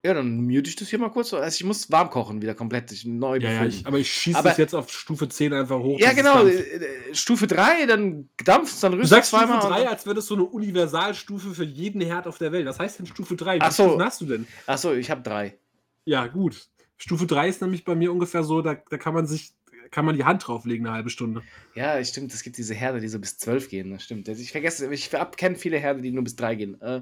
Ja, 0.04 0.16
dann 0.16 0.42
mute 0.48 0.68
ich 0.68 0.76
das 0.76 0.90
hier 0.90 0.98
mal 0.98 1.10
kurz. 1.12 1.32
Also 1.32 1.56
ich 1.56 1.64
muss 1.64 1.92
warm 1.92 2.10
kochen 2.10 2.42
wieder 2.42 2.56
komplett. 2.56 2.92
Ich, 2.92 3.06
neu 3.06 3.38
Ja, 3.38 3.52
ja, 3.52 3.66
ich, 3.66 3.86
aber 3.86 4.00
ich 4.00 4.12
schieße 4.12 4.42
es 4.50 4.58
jetzt 4.58 4.74
auf 4.74 4.92
Stufe 4.92 5.30
10 5.30 5.54
einfach 5.54 5.78
hoch. 5.78 6.00
ja 6.00 6.12
genau. 6.14 6.44
äh, 6.48 7.14
Stufe 7.14 7.46
3, 7.46 7.86
dann 7.86 8.28
dampft 8.44 8.74
es, 8.74 8.80
dann 8.80 8.94
Du 8.94 8.98
rüstet 8.98 9.18
sagst 9.18 9.30
zweimal. 9.30 9.60
Stufe 9.60 9.68
und 9.68 9.74
3, 9.74 9.84
dann- 9.84 9.94
als 9.94 10.06
wäre 10.08 10.16
das 10.16 10.26
so 10.26 10.34
eine 10.34 10.44
Universalstufe 10.46 11.54
für 11.54 11.64
jeden 11.64 12.02
Herd 12.02 12.26
auf 12.26 12.40
der 12.40 12.52
Welt. 12.52 12.66
Was 12.66 12.80
heißt 12.80 12.98
denn 12.98 13.06
Stufe 13.06 13.36
3? 13.36 13.58
Wie 13.58 13.62
Ach 13.62 13.72
so. 13.72 14.02
Hast 14.02 14.22
du 14.22 14.26
denn? 14.26 14.48
Achso, 14.66 14.92
ich 14.94 15.12
habe 15.12 15.22
drei. 15.22 15.58
Ja, 16.06 16.26
gut. 16.26 16.68
Stufe 16.98 17.28
3 17.28 17.48
ist 17.50 17.62
nämlich 17.62 17.84
bei 17.84 17.94
mir 17.94 18.12
ungefähr 18.12 18.44
so, 18.44 18.64
da, 18.64 18.76
da 18.90 18.98
kann 18.98 19.14
man 19.14 19.28
sich, 19.28 19.54
kann 19.92 20.06
man 20.06 20.16
die 20.16 20.24
Hand 20.24 20.48
drauflegen 20.48 20.88
eine 20.88 20.96
halbe 20.96 21.12
Stunde. 21.12 21.44
Ja, 21.76 22.04
stimmt. 22.04 22.34
Es 22.34 22.42
gibt 22.42 22.58
diese 22.58 22.74
Herde, 22.74 23.02
die 23.02 23.08
so 23.08 23.20
bis 23.20 23.38
12 23.38 23.70
gehen. 23.70 23.92
Das 23.92 24.04
stimmt. 24.04 24.28
Ich 24.30 24.52
vergesse, 24.52 24.92
ich 24.92 25.12
kenne 25.38 25.56
viele 25.58 25.78
Herde, 25.78 26.02
die 26.02 26.10
nur 26.12 26.24
bis 26.24 26.36
3 26.36 26.56
gehen. 26.56 26.82
Äh, 26.82 27.02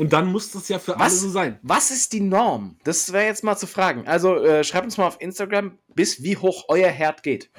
Und 0.00 0.14
dann 0.14 0.32
muss 0.32 0.50
das 0.50 0.66
ja 0.70 0.78
für 0.78 0.96
alle 0.96 1.04
Was? 1.04 1.20
so 1.20 1.28
sein. 1.28 1.58
was 1.62 1.90
ist 1.90 2.14
die 2.14 2.22
Norm? 2.22 2.78
Das 2.84 3.12
wäre 3.12 3.26
jetzt 3.26 3.44
mal 3.44 3.58
zu 3.58 3.66
fragen. 3.66 4.08
Also 4.08 4.34
äh, 4.36 4.64
schreibt 4.64 4.86
uns 4.86 4.96
mal 4.96 5.06
auf 5.06 5.20
Instagram, 5.20 5.76
bis 5.94 6.22
wie 6.22 6.38
hoch 6.38 6.64
euer 6.68 6.88
Herd 6.88 7.22
geht. 7.22 7.50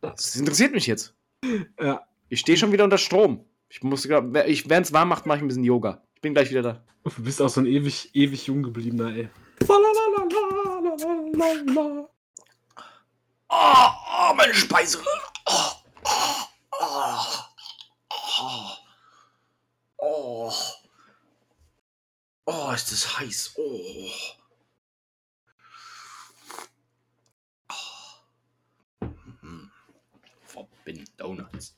Das 0.00 0.36
interessiert 0.36 0.72
mich 0.72 0.86
jetzt. 0.86 1.14
Ja. 1.78 2.00
Ich 2.30 2.40
stehe 2.40 2.56
schon 2.56 2.72
wieder 2.72 2.84
unter 2.84 2.96
Strom. 2.96 3.44
Ich 3.68 3.82
muss, 3.82 4.08
ich, 4.46 4.70
wenn 4.70 4.82
es 4.82 4.94
warm 4.94 5.10
macht, 5.10 5.26
mache 5.26 5.36
ich 5.36 5.44
ein 5.44 5.48
bisschen 5.48 5.64
Yoga. 5.64 6.02
Ich 6.14 6.22
bin 6.22 6.32
gleich 6.32 6.48
wieder 6.48 6.62
da. 6.62 6.82
Du 7.04 7.22
bist 7.22 7.42
auch 7.42 7.50
so 7.50 7.60
ein 7.60 7.66
ewig, 7.66 8.14
ewig 8.14 8.46
jung 8.46 8.62
gebliebener, 8.62 9.14
ey. 9.14 9.28
Oh, 13.50 13.88
oh 14.30 14.34
meine 14.34 14.54
Speiseröhre. 14.54 15.20
Oh, 15.44 15.70
oh, 16.04 16.46
oh, 16.80 17.26
oh, 18.40 18.70
oh. 19.98 20.52
Oh, 22.46 22.72
ist 22.74 22.92
das 22.92 23.18
heiß. 23.18 23.54
Oh. 23.56 24.10
Oh. 27.70 28.04
Donuts. 31.16 31.74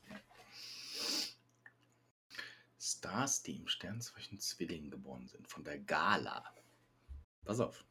Stars, 2.79 3.43
die 3.43 3.55
im 3.55 3.67
Sternzeichen 3.67 4.39
Zwilling 4.39 4.89
geboren 4.89 5.27
sind, 5.27 5.47
von 5.47 5.63
der 5.63 5.79
Gala. 5.79 6.43
Pass 7.45 7.61
auf. 7.61 7.85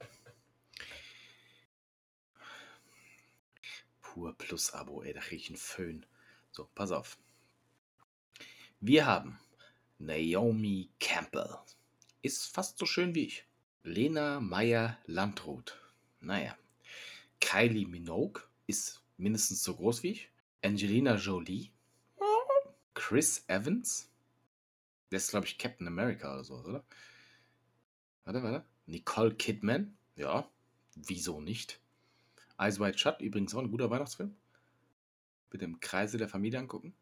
Pur 4.03 4.37
Plus 4.37 4.73
Abo, 4.73 5.03
ey, 5.03 5.15
da 5.15 5.21
krieg 5.21 5.41
ich 5.41 5.49
einen 5.49 5.57
Föhn. 5.57 6.05
So, 6.51 6.69
pass 6.75 6.91
auf. 6.91 7.19
Wir 8.81 9.07
haben 9.07 9.39
Naomi 9.99 10.91
Campbell. 11.01 11.59
Ist 12.27 12.53
fast 12.53 12.77
so 12.77 12.87
schön 12.87 13.15
wie 13.15 13.27
ich. 13.27 13.45
Lena 13.85 14.41
Meyer 14.41 14.99
Landrut. 15.07 15.81
Naja. 16.19 16.59
Kylie 17.41 17.87
Minogue 17.87 18.43
ist 18.67 19.01
mindestens 19.17 19.63
so 19.63 19.77
groß 19.77 20.03
wie 20.03 20.11
ich. 20.11 20.31
Angelina 20.61 21.15
Jolie. 21.15 21.71
Chris 22.95 23.45
Evans. 23.47 24.11
Der 25.13 25.19
ist, 25.19 25.31
glaube 25.31 25.47
ich, 25.47 25.57
Captain 25.57 25.87
America 25.87 26.33
oder 26.33 26.43
so, 26.43 26.57
oder? 26.57 26.85
Warte, 28.25 28.43
warte. 28.43 28.65
Nicole 28.87 29.37
Kidman. 29.37 29.97
Ja. 30.17 30.51
Wieso 30.97 31.41
nicht? 31.41 31.79
Eyes 32.59 32.81
Wide 32.81 32.99
Shut, 32.99 33.21
übrigens 33.21 33.55
auch 33.55 33.61
ein 33.61 33.71
guter 33.71 33.89
Weihnachtsfilm. 33.89 34.35
Bitte 35.49 35.65
im 35.65 35.79
Kreise 35.79 36.19
der 36.19 36.29
Familie 36.29 36.59
angucken. 36.59 36.93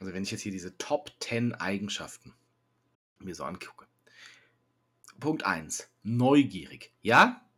Also 0.00 0.12
wenn 0.12 0.24
ich 0.24 0.32
jetzt 0.32 0.40
hier 0.40 0.50
diese 0.50 0.76
Top 0.76 1.12
10 1.20 1.54
Eigenschaften 1.54 2.34
mir 3.20 3.36
so 3.36 3.44
angucke. 3.44 3.86
Punkt 5.22 5.46
1. 5.46 5.88
Neugierig. 6.02 6.92
Ja, 7.00 7.48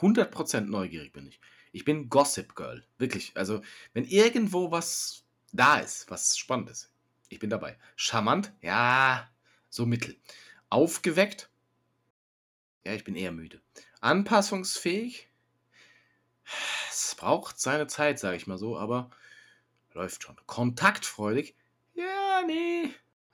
100% 0.00 0.60
neugierig 0.60 1.14
bin 1.14 1.26
ich. 1.26 1.40
Ich 1.72 1.86
bin 1.86 2.10
Gossip 2.10 2.54
Girl. 2.54 2.86
Wirklich. 2.98 3.32
Also 3.34 3.62
wenn 3.94 4.04
irgendwo 4.04 4.70
was 4.70 5.24
da 5.50 5.78
ist, 5.78 6.10
was 6.10 6.36
spannend 6.36 6.68
ist, 6.68 6.92
ich 7.30 7.38
bin 7.38 7.48
dabei. 7.48 7.78
Charmant? 7.96 8.52
Ja, 8.60 9.26
so 9.70 9.86
mittel. 9.86 10.20
Aufgeweckt? 10.68 11.48
Ja, 12.84 12.92
ich 12.92 13.04
bin 13.04 13.16
eher 13.16 13.32
müde. 13.32 13.62
Anpassungsfähig? 14.02 15.30
Es 16.90 17.14
braucht 17.14 17.58
seine 17.58 17.86
Zeit, 17.86 18.18
sage 18.18 18.36
ich 18.36 18.46
mal 18.46 18.58
so, 18.58 18.76
aber 18.76 19.08
läuft 19.94 20.24
schon. 20.24 20.36
Kontaktfreudig? 20.44 21.56
Ja, 21.94 22.42
nee. 22.46 22.90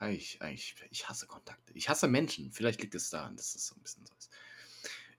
Ich, 0.09 0.41
ich, 0.41 0.75
ich 0.91 1.09
hasse 1.09 1.27
Kontakte. 1.27 1.73
Ich 1.75 1.89
hasse 1.89 2.09
Menschen. 2.09 2.53
Vielleicht 2.53 2.81
liegt 2.81 2.95
es 2.95 3.11
daran, 3.11 3.37
dass 3.37 3.55
es 3.55 3.67
so 3.67 3.75
ein 3.75 3.83
bisschen 3.83 4.07
so 4.07 4.15
ist. 4.19 4.31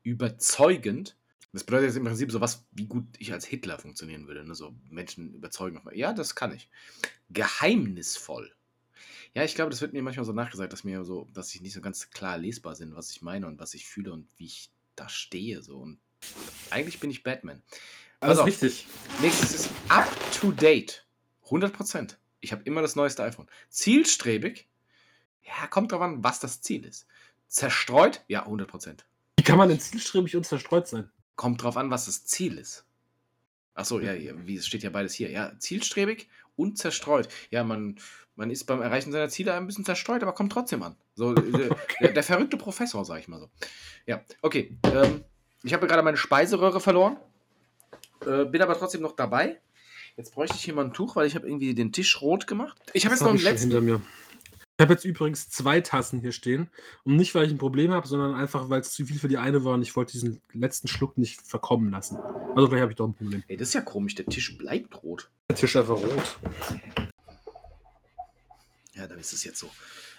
Überzeugend? 0.03 1.15
Das 1.53 1.63
bedeutet 1.63 1.89
jetzt 1.89 1.97
im 1.97 2.05
Prinzip 2.05 2.31
sowas, 2.31 2.65
wie 2.71 2.85
gut 2.85 3.05
ich 3.19 3.33
als 3.33 3.45
Hitler 3.45 3.77
funktionieren 3.77 4.27
würde. 4.27 4.43
Ne? 4.43 4.55
So 4.55 4.73
Menschen 4.89 5.33
überzeugen. 5.33 5.81
Ja, 5.93 6.13
das 6.13 6.33
kann 6.33 6.53
ich. 6.53 6.69
Geheimnisvoll. 7.29 8.55
Ja, 9.33 9.43
ich 9.43 9.55
glaube, 9.55 9.69
das 9.69 9.81
wird 9.81 9.93
mir 9.93 10.01
manchmal 10.01 10.25
so 10.25 10.33
nachgesagt, 10.33 10.73
dass 10.73 10.83
mir 10.83 11.03
so, 11.03 11.27
dass 11.33 11.53
ich 11.53 11.61
nicht 11.61 11.73
so 11.73 11.81
ganz 11.81 12.09
klar 12.09 12.37
lesbar 12.37 12.75
sind, 12.75 12.95
was 12.95 13.11
ich 13.11 13.21
meine 13.21 13.47
und 13.47 13.59
was 13.59 13.73
ich 13.73 13.87
fühle 13.87 14.11
und 14.11 14.27
wie 14.37 14.45
ich 14.45 14.71
da 14.95 15.07
stehe. 15.09 15.61
So. 15.61 15.77
Und 15.77 15.99
eigentlich 16.69 16.99
bin 16.99 17.11
ich 17.11 17.23
Batman. 17.23 17.61
Alles 18.19 18.39
auf. 18.39 18.47
richtig. 18.47 18.87
Nächstes 19.21 19.53
ist 19.53 19.69
up 19.89 20.09
to 20.33 20.51
date. 20.51 21.05
100%. 21.45 22.15
Ich 22.39 22.51
habe 22.51 22.63
immer 22.63 22.81
das 22.81 22.95
neueste 22.95 23.23
iPhone. 23.23 23.47
Zielstrebig? 23.69 24.67
Ja, 25.43 25.67
kommt 25.67 25.91
drauf 25.91 26.01
an, 26.01 26.23
was 26.23 26.39
das 26.39 26.61
Ziel 26.61 26.85
ist. 26.85 27.07
Zerstreut? 27.47 28.23
Ja, 28.27 28.47
100%. 28.47 28.99
Wie 29.37 29.43
kann 29.43 29.57
man 29.57 29.69
denn 29.69 29.79
zielstrebig 29.79 30.35
und 30.35 30.45
zerstreut 30.45 30.87
sein? 30.87 31.09
Kommt 31.35 31.63
drauf 31.63 31.77
an, 31.77 31.89
was 31.89 32.05
das 32.05 32.25
Ziel 32.25 32.57
ist. 32.57 32.85
Achso, 33.73 33.99
ja, 33.99 34.13
wie 34.45 34.55
es 34.55 34.67
steht 34.67 34.83
ja 34.83 34.89
beides 34.89 35.13
hier. 35.13 35.31
Ja, 35.31 35.57
zielstrebig 35.57 36.29
und 36.55 36.77
zerstreut. 36.77 37.27
Ja, 37.49 37.63
man, 37.63 37.97
man 38.35 38.51
ist 38.51 38.65
beim 38.65 38.81
Erreichen 38.81 39.11
seiner 39.11 39.29
Ziele 39.29 39.53
ein 39.53 39.65
bisschen 39.65 39.85
zerstreut, 39.85 40.21
aber 40.21 40.33
kommt 40.33 40.51
trotzdem 40.51 40.83
an. 40.83 40.95
So, 41.15 41.33
der, 41.33 41.75
der, 42.01 42.11
der 42.13 42.23
verrückte 42.23 42.57
Professor, 42.57 43.03
sag 43.05 43.19
ich 43.19 43.27
mal 43.27 43.39
so. 43.39 43.49
Ja, 44.05 44.23
okay. 44.41 44.77
Ähm, 44.83 45.23
ich 45.63 45.73
habe 45.73 45.87
gerade 45.87 46.03
meine 46.03 46.17
Speiseröhre 46.17 46.79
verloren. 46.79 47.17
Äh, 48.25 48.45
bin 48.45 48.61
aber 48.61 48.77
trotzdem 48.77 49.01
noch 49.01 49.15
dabei. 49.15 49.59
Jetzt 50.17 50.33
bräuchte 50.33 50.55
ich 50.55 50.63
hier 50.63 50.73
mal 50.73 50.85
ein 50.85 50.93
Tuch, 50.93 51.15
weil 51.15 51.25
ich 51.25 51.35
habe 51.35 51.47
irgendwie 51.47 51.73
den 51.73 51.91
Tisch 51.91 52.21
rot 52.21 52.45
gemacht. 52.45 52.77
Ich 52.93 53.05
habe 53.05 53.13
jetzt 53.13 53.21
noch 53.21 53.27
hab 53.27 53.33
einen 53.33 53.39
schon 53.39 53.69
letzten. 53.69 54.03
Habe 54.81 54.93
jetzt 54.93 55.05
übrigens 55.05 55.49
zwei 55.49 55.81
Tassen 55.81 56.19
hier 56.19 56.31
stehen. 56.31 56.69
Und 57.03 57.15
nicht, 57.15 57.35
weil 57.35 57.45
ich 57.45 57.51
ein 57.51 57.57
Problem 57.57 57.91
habe, 57.91 58.07
sondern 58.07 58.35
einfach, 58.35 58.69
weil 58.69 58.81
es 58.81 58.91
zu 58.91 59.05
viel 59.05 59.19
für 59.19 59.27
die 59.27 59.37
eine 59.37 59.63
war 59.63 59.75
und 59.75 59.81
ich 59.81 59.95
wollte 59.95 60.13
diesen 60.13 60.41
letzten 60.53 60.87
Schluck 60.87 61.17
nicht 61.17 61.41
verkommen 61.41 61.91
lassen. 61.91 62.17
Also 62.55 62.67
vielleicht 62.67 62.81
habe 62.81 62.91
ich 62.91 62.97
doch 62.97 63.07
ein 63.07 63.13
Problem. 63.13 63.43
Ey, 63.47 63.57
das 63.57 63.69
ist 63.69 63.73
ja 63.73 63.81
komisch, 63.81 64.15
der 64.15 64.25
Tisch 64.25 64.57
bleibt 64.57 65.03
rot. 65.03 65.29
Der 65.49 65.55
Tisch 65.55 65.75
einfach 65.75 65.95
rot. 65.95 66.39
Ja, 68.93 69.07
dann 69.07 69.19
ist 69.19 69.33
es 69.33 69.43
jetzt 69.43 69.59
so. 69.59 69.69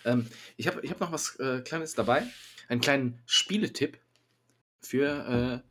Ähm, 0.04 0.26
ich 0.56 0.66
habe 0.66 0.80
ich 0.82 0.90
hab 0.90 1.00
noch 1.00 1.12
was 1.12 1.36
äh, 1.36 1.60
Kleines 1.60 1.94
dabei. 1.94 2.24
Einen 2.68 2.80
kleinen 2.80 3.20
Spieletipp 3.26 3.98
für 4.80 5.62
äh, 5.62 5.68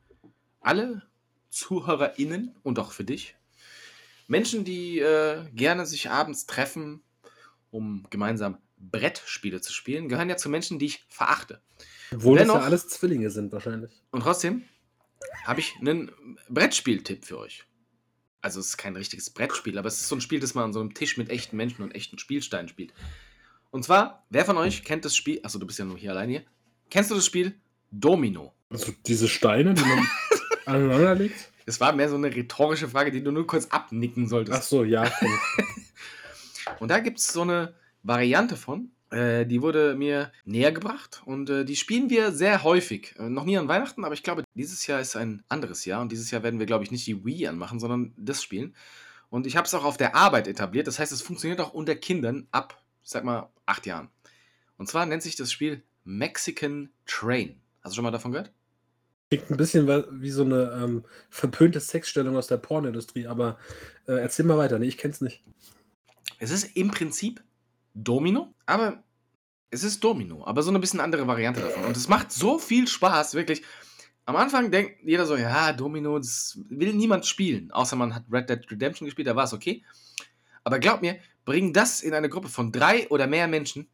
alle 0.59 1.03
ZuhörerInnen 1.49 2.55
und 2.63 2.79
auch 2.79 2.91
für 2.91 3.03
dich. 3.03 3.35
Menschen, 4.27 4.63
die 4.63 4.99
äh, 4.99 5.43
gerne 5.53 5.85
sich 5.85 6.09
abends 6.09 6.45
treffen, 6.45 7.01
um 7.69 8.05
gemeinsam 8.09 8.57
Brettspiele 8.89 9.61
zu 9.61 9.73
spielen, 9.73 10.09
gehören 10.09 10.29
ja 10.29 10.37
zu 10.37 10.49
Menschen, 10.49 10.79
die 10.79 10.87
ich 10.87 11.05
verachte. 11.09 11.61
Obwohl 12.13 12.37
das 12.37 12.47
Dennoch- 12.47 12.61
ja 12.61 12.65
alles 12.65 12.87
Zwillinge 12.87 13.29
sind 13.29 13.51
wahrscheinlich. 13.51 13.91
Und 14.11 14.21
trotzdem 14.21 14.63
habe 15.45 15.59
ich 15.59 15.75
einen 15.79 16.11
Brettspieltipp 16.49 17.25
für 17.25 17.37
euch. 17.37 17.65
Also 18.41 18.59
es 18.59 18.67
ist 18.69 18.77
kein 18.77 18.95
richtiges 18.95 19.29
Brettspiel, 19.29 19.77
aber 19.77 19.87
es 19.87 20.01
ist 20.01 20.07
so 20.07 20.15
ein 20.15 20.21
Spiel, 20.21 20.39
das 20.39 20.55
man 20.55 20.65
an 20.65 20.73
so 20.73 20.79
einem 20.79 20.93
Tisch 20.93 21.17
mit 21.17 21.29
echten 21.29 21.55
Menschen 21.57 21.83
und 21.83 21.91
echten 21.91 22.17
Spielsteinen 22.17 22.67
spielt. 22.69 22.91
Und 23.69 23.85
zwar, 23.85 24.25
wer 24.29 24.45
von 24.45 24.57
euch 24.57 24.83
kennt 24.83 25.05
das 25.05 25.15
Spiel? 25.15 25.39
Achso, 25.43 25.59
du 25.59 25.67
bist 25.67 25.77
ja 25.79 25.85
nur 25.85 25.97
hier 25.97 26.11
allein 26.11 26.29
hier. 26.29 26.43
Kennst 26.89 27.11
du 27.11 27.15
das 27.15 27.25
Spiel 27.25 27.53
Domino? 27.91 28.53
Also 28.69 28.91
diese 29.05 29.27
Steine, 29.27 29.73
die 29.75 29.83
man 29.83 30.07
aneinander 30.65 31.15
legt? 31.15 31.49
Es 31.65 31.79
war 31.79 31.93
mehr 31.93 32.09
so 32.09 32.15
eine 32.15 32.35
rhetorische 32.35 32.89
Frage, 32.89 33.11
die 33.11 33.23
du 33.23 33.31
nur 33.31 33.45
kurz 33.45 33.67
abnicken 33.67 34.27
solltest. 34.27 34.57
Ach 34.57 34.63
so, 34.63 34.83
ja. 34.83 35.09
Und 36.79 36.89
da 36.89 36.99
gibt 36.99 37.19
es 37.19 37.27
so 37.27 37.43
eine 37.43 37.75
Variante 38.03 38.55
von, 38.55 38.91
äh, 39.11 39.45
die 39.45 39.61
wurde 39.61 39.95
mir 39.95 40.31
näher 40.45 40.71
gebracht 40.71 41.21
und 41.25 41.49
äh, 41.49 41.65
die 41.65 41.75
spielen 41.75 42.09
wir 42.09 42.31
sehr 42.31 42.63
häufig. 42.63 43.13
Äh, 43.19 43.29
noch 43.29 43.43
nie 43.43 43.57
an 43.57 43.67
Weihnachten, 43.67 44.05
aber 44.05 44.13
ich 44.13 44.23
glaube, 44.23 44.43
dieses 44.55 44.87
Jahr 44.87 45.01
ist 45.01 45.15
ein 45.15 45.43
anderes 45.49 45.85
Jahr 45.85 46.01
und 46.01 46.11
dieses 46.11 46.31
Jahr 46.31 46.43
werden 46.43 46.59
wir, 46.59 46.65
glaube 46.65 46.83
ich, 46.83 46.91
nicht 46.91 47.05
die 47.05 47.25
Wii 47.25 47.47
anmachen, 47.47 47.79
sondern 47.79 48.13
das 48.17 48.41
spielen. 48.41 48.75
Und 49.29 49.47
ich 49.47 49.57
habe 49.57 49.65
es 49.65 49.73
auch 49.73 49.83
auf 49.83 49.97
der 49.97 50.15
Arbeit 50.15 50.47
etabliert, 50.47 50.87
das 50.87 50.99
heißt, 50.99 51.11
es 51.11 51.21
funktioniert 51.21 51.59
auch 51.59 51.73
unter 51.73 51.95
Kindern 51.95 52.47
ab, 52.51 52.81
ich 53.03 53.09
sag 53.09 53.23
mal, 53.23 53.49
acht 53.65 53.85
Jahren. 53.85 54.09
Und 54.77 54.87
zwar 54.87 55.05
nennt 55.05 55.23
sich 55.23 55.35
das 55.35 55.51
Spiel 55.51 55.83
Mexican 56.05 56.89
Train. 57.05 57.61
Hast 57.81 57.93
du 57.93 57.95
schon 57.97 58.03
mal 58.03 58.11
davon 58.11 58.31
gehört? 58.31 58.51
Klingt 59.29 59.49
ein 59.49 59.57
bisschen 59.57 59.87
wie 60.21 60.31
so 60.31 60.43
eine 60.43 60.81
ähm, 60.83 61.05
verpönte 61.29 61.79
Sexstellung 61.79 62.35
aus 62.35 62.47
der 62.47 62.57
Pornindustrie, 62.57 63.27
aber 63.27 63.57
äh, 64.07 64.13
erzähl 64.13 64.45
mal 64.45 64.57
weiter. 64.57 64.79
Nee, 64.79 64.87
ich 64.87 64.97
kenn's 64.97 65.21
nicht. 65.21 65.43
Es 66.39 66.51
ist 66.51 66.75
im 66.75 66.91
Prinzip 66.91 67.41
Domino, 67.93 68.53
aber 68.65 69.03
es 69.69 69.83
ist 69.83 70.03
Domino, 70.03 70.45
aber 70.45 70.63
so 70.63 70.69
eine 70.69 70.79
bisschen 70.79 70.99
andere 70.99 71.27
Variante 71.27 71.61
davon. 71.61 71.85
Und 71.85 71.95
es 71.97 72.07
macht 72.07 72.31
so 72.31 72.59
viel 72.59 72.87
Spaß, 72.87 73.33
wirklich. 73.33 73.61
Am 74.25 74.35
Anfang 74.35 74.69
denkt 74.71 74.99
jeder 75.03 75.25
so, 75.25 75.35
ja, 75.35 75.73
Domino, 75.73 76.17
das 76.19 76.59
will 76.69 76.93
niemand 76.93 77.25
spielen, 77.25 77.71
außer 77.71 77.95
man 77.95 78.13
hat 78.13 78.25
Red 78.31 78.49
Dead 78.49 78.59
Redemption 78.71 79.05
gespielt, 79.05 79.27
da 79.27 79.35
war 79.35 79.45
es 79.45 79.53
okay. 79.53 79.83
Aber 80.63 80.77
glaub 80.79 81.01
mir, 81.01 81.17
bring 81.43 81.73
das 81.73 82.01
in 82.01 82.13
eine 82.13 82.29
Gruppe 82.29 82.49
von 82.49 82.71
drei 82.71 83.07
oder 83.09 83.27
mehr 83.27 83.47
Menschen, 83.47 83.89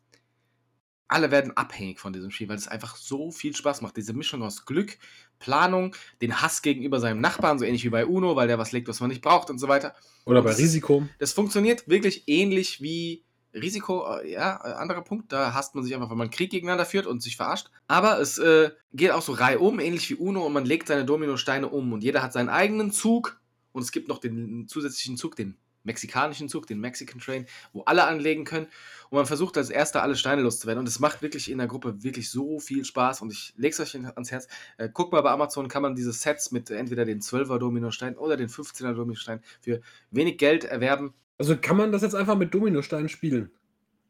alle 1.07 1.31
werden 1.31 1.55
abhängig 1.55 1.99
von 2.01 2.11
diesem 2.11 2.31
Spiel, 2.31 2.49
weil 2.49 2.57
es 2.57 2.67
einfach 2.67 2.97
so 2.97 3.31
viel 3.31 3.55
Spaß 3.55 3.79
macht. 3.81 3.95
Diese 3.95 4.11
Mischung 4.11 4.43
aus 4.43 4.65
Glück, 4.65 4.97
Planung, 5.39 5.95
den 6.21 6.41
Hass 6.41 6.61
gegenüber 6.61 6.99
seinem 6.99 7.21
Nachbarn, 7.21 7.59
so 7.59 7.63
ähnlich 7.63 7.85
wie 7.85 7.89
bei 7.89 8.05
Uno, 8.05 8.35
weil 8.35 8.49
der 8.49 8.59
was 8.59 8.73
legt, 8.73 8.89
was 8.89 8.99
man 8.99 9.09
nicht 9.09 9.21
braucht 9.21 9.49
und 9.49 9.57
so 9.57 9.69
weiter. 9.69 9.95
Oder 10.25 10.41
bei 10.41 10.49
das- 10.49 10.59
Risiko. 10.59 11.07
Das 11.19 11.31
funktioniert 11.31 11.87
wirklich 11.87 12.23
ähnlich 12.27 12.81
wie 12.81 13.23
Risiko, 13.61 14.05
äh, 14.17 14.31
ja, 14.31 14.59
äh, 14.63 14.73
anderer 14.73 15.03
Punkt. 15.03 15.31
Da 15.31 15.53
hasst 15.53 15.75
man 15.75 15.83
sich 15.83 15.93
einfach, 15.93 16.09
wenn 16.09 16.17
man 16.17 16.29
Krieg 16.29 16.51
gegeneinander 16.51 16.85
führt 16.85 17.07
und 17.07 17.21
sich 17.21 17.37
verarscht. 17.37 17.69
Aber 17.87 18.19
es 18.19 18.37
äh, 18.37 18.71
geht 18.93 19.11
auch 19.11 19.21
so 19.21 19.33
reihum, 19.33 19.79
ähnlich 19.79 20.09
wie 20.09 20.15
Uno, 20.15 20.45
und 20.45 20.53
man 20.53 20.65
legt 20.65 20.87
seine 20.87 21.05
Dominosteine 21.05 21.67
um 21.69 21.93
und 21.93 22.03
jeder 22.03 22.21
hat 22.21 22.33
seinen 22.33 22.49
eigenen 22.49 22.91
Zug. 22.91 23.39
Und 23.71 23.83
es 23.83 23.91
gibt 23.91 24.07
noch 24.07 24.19
den 24.19 24.67
zusätzlichen 24.67 25.17
Zug, 25.17 25.35
den 25.35 25.55
mexikanischen 25.87 26.49
Zug, 26.49 26.67
den 26.67 26.79
Mexican 26.79 27.19
Train, 27.19 27.47
wo 27.73 27.81
alle 27.83 28.03
anlegen 28.03 28.45
können. 28.45 28.67
Und 29.09 29.17
man 29.17 29.25
versucht 29.25 29.57
als 29.57 29.69
erster 29.69 30.03
alle 30.03 30.15
Steine 30.15 30.43
loszuwerden. 30.43 30.81
Und 30.81 30.87
es 30.87 30.99
macht 30.99 31.23
wirklich 31.23 31.49
in 31.49 31.57
der 31.57 31.67
Gruppe 31.67 32.03
wirklich 32.03 32.29
so 32.29 32.59
viel 32.59 32.85
Spaß. 32.85 33.21
Und 33.21 33.31
ich 33.31 33.53
lege 33.55 33.73
es 33.73 33.79
euch 33.79 33.95
ans 33.95 34.31
Herz. 34.31 34.47
Äh, 34.77 34.89
guckt 34.89 35.11
mal 35.11 35.21
bei 35.21 35.31
Amazon, 35.31 35.67
kann 35.67 35.81
man 35.81 35.95
diese 35.95 36.13
Sets 36.13 36.51
mit 36.51 36.69
entweder 36.69 37.05
den 37.05 37.21
12er 37.21 37.57
Dominostein 37.57 38.15
oder 38.15 38.37
den 38.37 38.49
15er 38.49 38.93
Dominostein 38.93 39.41
für 39.61 39.81
wenig 40.11 40.37
Geld 40.37 40.65
erwerben. 40.65 41.13
Also 41.37 41.55
kann 41.57 41.77
man 41.77 41.91
das 41.91 42.01
jetzt 42.01 42.15
einfach 42.15 42.35
mit 42.35 42.53
Dominosteinen 42.53 43.09
spielen. 43.09 43.51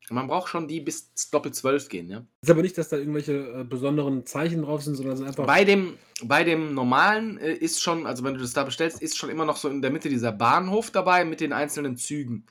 Man 0.09 0.27
braucht 0.27 0.47
schon 0.47 0.69
die 0.69 0.79
bis 0.79 1.11
Doppel 1.31 1.51
12 1.53 1.89
gehen, 1.89 2.09
ja. 2.09 2.25
Ist 2.41 2.49
aber 2.49 2.61
nicht, 2.61 2.77
dass 2.77 2.87
da 2.87 2.97
irgendwelche 2.97 3.33
äh, 3.33 3.63
besonderen 3.65 4.25
Zeichen 4.25 4.61
drauf 4.61 4.81
sind, 4.81 4.95
sondern 4.95 5.15
ist 5.17 5.21
einfach. 5.21 5.45
Bei 5.45 5.65
dem, 5.65 5.97
bei 6.23 6.45
dem 6.45 6.73
normalen 6.73 7.37
äh, 7.39 7.51
ist 7.51 7.83
schon, 7.83 8.05
also 8.05 8.23
wenn 8.23 8.33
du 8.33 8.39
das 8.39 8.53
da 8.53 8.63
bestellst, 8.63 9.01
ist 9.01 9.17
schon 9.17 9.29
immer 9.29 9.43
noch 9.43 9.57
so 9.57 9.67
in 9.67 9.81
der 9.81 9.91
Mitte 9.91 10.07
dieser 10.07 10.31
Bahnhof 10.31 10.91
dabei 10.91 11.25
mit 11.25 11.41
den 11.41 11.51
einzelnen 11.51 11.97
Zügen. 11.97 12.45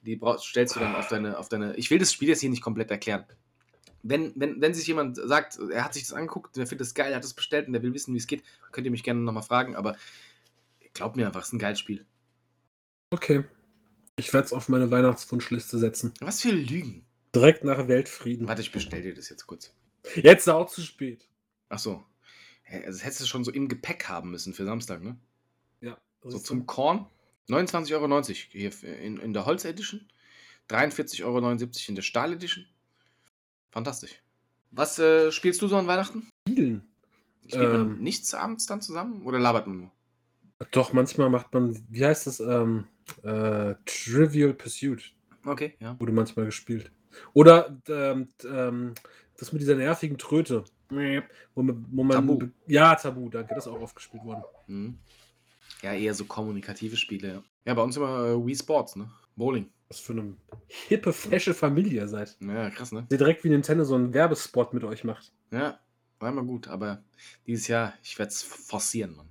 Die 0.00 0.16
brauchst, 0.16 0.46
stellst 0.46 0.74
du 0.74 0.80
dann 0.80 0.96
auf 0.96 1.06
deine, 1.06 1.38
auf 1.38 1.48
deine. 1.48 1.76
Ich 1.76 1.88
will 1.90 2.00
das 2.00 2.12
Spiel 2.12 2.28
jetzt 2.28 2.40
hier 2.40 2.50
nicht 2.50 2.62
komplett 2.62 2.90
erklären. 2.90 3.24
Wenn, 4.02 4.32
wenn, 4.34 4.60
wenn 4.60 4.74
sich 4.74 4.88
jemand 4.88 5.16
sagt, 5.16 5.60
er 5.70 5.84
hat 5.84 5.94
sich 5.94 6.02
das 6.02 6.12
angeguckt, 6.12 6.56
der 6.56 6.66
findet 6.66 6.88
das 6.88 6.94
geil, 6.94 7.12
er 7.12 7.16
hat 7.16 7.24
es 7.24 7.34
bestellt 7.34 7.68
und 7.68 7.74
der 7.74 7.82
will 7.84 7.94
wissen, 7.94 8.12
wie 8.12 8.18
es 8.18 8.26
geht, 8.26 8.42
könnt 8.72 8.84
ihr 8.84 8.90
mich 8.90 9.04
gerne 9.04 9.20
nochmal 9.20 9.44
fragen, 9.44 9.76
aber 9.76 9.96
glaubt 10.94 11.14
mir 11.14 11.26
einfach, 11.26 11.42
es 11.42 11.48
ist 11.48 11.52
ein 11.52 11.60
geiles 11.60 11.78
Spiel. 11.78 12.04
Okay. 13.10 13.44
Ich 14.16 14.32
werde 14.32 14.46
es 14.46 14.52
auf 14.52 14.68
meine 14.68 14.90
Weihnachtswunschliste 14.90 15.78
setzen. 15.78 16.12
Was 16.20 16.42
für 16.42 16.50
Lügen. 16.50 17.04
Direkt 17.34 17.64
nach 17.64 17.88
Weltfrieden. 17.88 18.46
Warte, 18.46 18.60
ich 18.60 18.72
bestell 18.72 19.02
dir 19.02 19.14
das 19.14 19.28
jetzt 19.30 19.46
kurz. 19.46 19.72
Jetzt 20.16 20.42
ist 20.42 20.48
auch 20.48 20.68
zu 20.68 20.82
spät. 20.82 21.26
Ach 21.68 21.78
so. 21.78 22.04
Also 22.70 22.86
das 22.86 23.04
hättest 23.04 23.22
du 23.22 23.26
schon 23.26 23.44
so 23.44 23.50
im 23.50 23.68
Gepäck 23.68 24.08
haben 24.08 24.30
müssen 24.30 24.52
für 24.54 24.64
Samstag, 24.64 25.02
ne? 25.02 25.16
Ja. 25.80 25.96
So 26.22 26.38
zum 26.38 26.66
Korn. 26.66 27.06
29,90 27.48 27.94
Euro 27.94 28.22
hier 28.22 28.72
in, 29.00 29.18
in 29.18 29.32
der 29.32 29.46
Holz 29.46 29.64
Edition. 29.64 30.06
43,79 30.70 31.24
Euro 31.24 31.50
in 31.50 31.94
der 31.94 32.02
Stahl 32.02 32.32
Edition. 32.32 32.66
Fantastisch. 33.70 34.22
Was 34.70 34.98
äh, 34.98 35.32
spielst 35.32 35.60
du 35.62 35.68
so 35.68 35.76
an 35.76 35.86
Weihnachten? 35.86 36.28
Spielen. 36.48 36.86
Spielt 37.46 37.72
man 37.72 37.80
Ähm. 37.80 37.98
nichts 37.98 38.34
abends 38.34 38.66
dann 38.66 38.80
zusammen 38.80 39.26
oder 39.26 39.38
labert 39.38 39.66
man 39.66 39.78
nur? 39.80 39.90
Doch, 40.70 40.92
manchmal 40.92 41.28
macht 41.28 41.52
man, 41.52 41.84
wie 41.90 42.04
heißt 42.04 42.26
das, 42.26 42.38
ähm, 42.40 42.86
äh, 43.22 43.74
Trivial 43.84 44.54
Pursuit 44.54 45.12
Okay, 45.44 45.74
ja. 45.80 45.98
wurde 45.98 46.12
manchmal 46.12 46.46
gespielt. 46.46 46.90
Oder 47.32 47.76
ähm, 47.88 48.28
ähm, 48.44 48.94
das 49.38 49.52
mit 49.52 49.60
dieser 49.60 49.74
nervigen 49.74 50.18
Tröte. 50.18 50.64
Wo 51.54 51.62
man, 51.62 51.86
wo 51.90 52.04
man 52.04 52.16
Tabu. 52.16 52.48
Ja, 52.66 52.94
Tabu, 52.94 53.28
danke, 53.28 53.54
das 53.54 53.66
ist 53.66 53.72
auch 53.72 53.80
oft 53.80 53.96
gespielt 53.96 54.24
worden. 54.24 54.42
Mhm. 54.66 54.98
Ja, 55.82 55.94
eher 55.94 56.14
so 56.14 56.26
kommunikative 56.26 56.96
Spiele. 56.96 57.42
Ja, 57.64 57.74
bei 57.74 57.82
uns 57.82 57.96
immer 57.96 58.26
äh, 58.26 58.46
Wii 58.46 58.54
Sports, 58.54 58.96
ne? 58.96 59.10
Bowling. 59.34 59.68
Was 59.88 60.00
für 60.00 60.12
eine 60.12 60.36
hippe, 60.66 61.12
fesche 61.12 61.54
Familie 61.54 62.02
ihr 62.02 62.08
seid. 62.08 62.36
Ja, 62.40 62.70
krass, 62.70 62.92
ne? 62.92 63.06
Ihr 63.10 63.18
direkt 63.18 63.42
wie 63.42 63.48
Nintendo 63.48 63.84
so 63.84 63.94
einen 63.94 64.14
Werbespot 64.14 64.74
mit 64.74 64.84
euch 64.84 65.02
macht. 65.02 65.32
Ja, 65.50 65.80
war 66.18 66.30
immer 66.30 66.44
gut, 66.44 66.68
aber 66.68 67.02
dieses 67.46 67.68
Jahr, 67.68 67.94
ich 68.02 68.18
werde 68.18 68.30
es 68.30 68.42
forcieren, 68.42 69.16
Mann. 69.16 69.28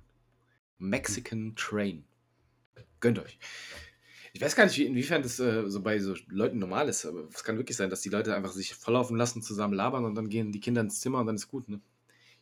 Mexican 0.78 1.54
Train. 1.56 2.04
Gönnt 3.02 3.18
euch. 3.18 3.38
Ich 4.32 4.40
weiß 4.40 4.56
gar 4.56 4.64
nicht, 4.64 4.78
wie, 4.78 4.86
inwiefern 4.86 5.22
das 5.22 5.38
äh, 5.38 5.68
so 5.68 5.82
bei 5.82 5.98
so 5.98 6.14
Leuten 6.28 6.58
normal 6.58 6.88
ist, 6.88 7.04
aber 7.04 7.28
es 7.34 7.44
kann 7.44 7.58
wirklich 7.58 7.76
sein, 7.76 7.90
dass 7.90 8.00
die 8.00 8.08
Leute 8.08 8.34
einfach 8.34 8.52
sich 8.52 8.74
volllaufen 8.74 9.18
lassen, 9.18 9.42
zusammen 9.42 9.74
labern 9.74 10.06
und 10.06 10.14
dann 10.14 10.30
gehen 10.30 10.52
die 10.52 10.60
Kinder 10.60 10.80
ins 10.80 11.00
Zimmer 11.00 11.18
und 11.18 11.26
dann 11.26 11.34
ist 11.34 11.48
gut, 11.48 11.68
ne? 11.68 11.80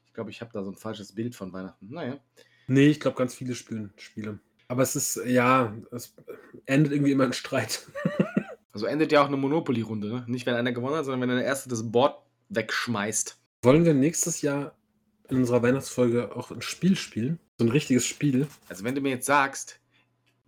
Ich 0.06 0.12
glaube, 0.12 0.30
ich 0.30 0.40
habe 0.40 0.52
da 0.52 0.62
so 0.62 0.70
ein 0.70 0.76
falsches 0.76 1.14
Bild 1.14 1.34
von 1.34 1.52
Weihnachten. 1.52 1.88
Naja. 1.88 2.20
Nee, 2.68 2.88
ich 2.88 3.00
glaube, 3.00 3.16
ganz 3.16 3.34
viele 3.34 3.54
spielen 3.54 3.92
Spiele. 3.96 4.38
Aber 4.68 4.82
es 4.82 4.94
ist, 4.94 5.20
ja, 5.26 5.74
es 5.90 6.14
endet 6.66 6.92
irgendwie 6.92 7.12
immer 7.12 7.24
in 7.24 7.32
Streit. 7.32 7.86
Also 8.72 8.86
endet 8.86 9.10
ja 9.10 9.20
auch 9.20 9.26
eine 9.26 9.36
Monopoly-Runde, 9.36 10.08
ne? 10.08 10.24
Nicht, 10.28 10.46
wenn 10.46 10.54
einer 10.54 10.70
gewonnen 10.70 10.94
hat, 10.94 11.04
sondern 11.04 11.28
wenn 11.28 11.36
der 11.36 11.44
Erste 11.44 11.68
das 11.68 11.90
Board 11.90 12.22
wegschmeißt. 12.50 13.36
Wollen 13.62 13.84
wir 13.84 13.94
nächstes 13.94 14.42
Jahr 14.42 14.76
in 15.28 15.38
unserer 15.38 15.60
Weihnachtsfolge 15.64 16.36
auch 16.36 16.52
ein 16.52 16.62
Spiel 16.62 16.94
spielen? 16.94 17.40
So 17.58 17.64
ein 17.64 17.70
richtiges 17.72 18.06
Spiel? 18.06 18.46
Also 18.68 18.84
wenn 18.84 18.94
du 18.94 19.00
mir 19.00 19.10
jetzt 19.10 19.26
sagst, 19.26 19.79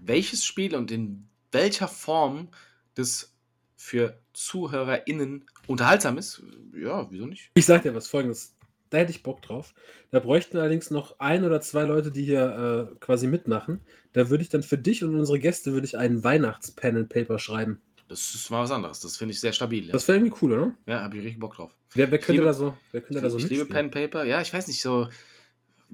welches 0.05 0.45
Spiel 0.45 0.74
und 0.74 0.91
in 0.91 1.29
welcher 1.53 1.89
Form 1.89 2.49
das 2.95 3.35
für 3.77 4.19
ZuhörerInnen 4.33 5.45
unterhaltsam 5.66 6.19
ist, 6.19 6.43
ja, 6.74 7.11
wieso 7.11 7.27
nicht? 7.27 7.51
Ich 7.55 7.66
sag 7.66 7.83
dir 7.83 7.95
was 7.95 8.07
folgendes. 8.07 8.55
Da 8.91 8.99
hätte 8.99 9.11
ich 9.11 9.23
Bock 9.23 9.41
drauf. 9.41 9.74
Da 10.11 10.20
bräuchten 10.20 10.59
allerdings 10.59 10.91
noch 10.91 11.19
ein 11.19 11.45
oder 11.45 11.61
zwei 11.62 11.85
Leute, 11.85 12.11
die 12.12 12.24
hier 12.24 12.91
äh, 12.93 12.95
quasi 13.01 13.27
mitmachen. 13.27 13.81
Da 14.12 14.29
würde 14.29 14.43
ich 14.43 14.51
dann 14.51 14.62
für 14.62 14.77
dich 14.77 15.03
und 15.03 15.15
unsere 15.19 15.39
Gäste 15.39 15.73
würde 15.73 15.87
ich 15.87 15.97
einen 15.97 16.23
Weihnachts-Pen 16.23 16.97
and 16.99 17.09
Paper 17.09 17.39
schreiben. 17.39 17.81
Das 18.09 18.35
ist 18.35 18.51
mal 18.51 18.62
was 18.62 18.70
anderes. 18.70 19.01
Das 19.01 19.16
finde 19.16 19.33
ich 19.33 19.41
sehr 19.41 19.55
stabil. 19.55 19.87
Ja, 19.87 19.93
Das 19.93 20.07
wäre 20.09 20.19
irgendwie 20.19 20.37
cool, 20.43 20.53
oder? 20.53 20.74
ja 20.87 21.01
habe 21.01 21.16
ich 21.16 21.24
richtig 21.24 21.41
Bock 21.41 21.55
drauf. 21.55 21.74
Wer, 21.95 22.11
wer 22.11 22.19
könnte 22.19 22.33
liebe- 22.33 22.45
da 22.45 22.53
so, 22.53 22.77
wer 22.91 23.01
könnte 23.01 23.19
Ich, 23.19 23.23
da 23.23 23.31
so 23.31 23.39
ich 23.39 23.49
liebe? 23.49 23.65
Pen 23.65 23.91
Paper. 23.91 24.24
Ja, 24.24 24.43
ich 24.43 24.53
weiß 24.53 24.66
nicht, 24.69 24.83
so 24.83 25.09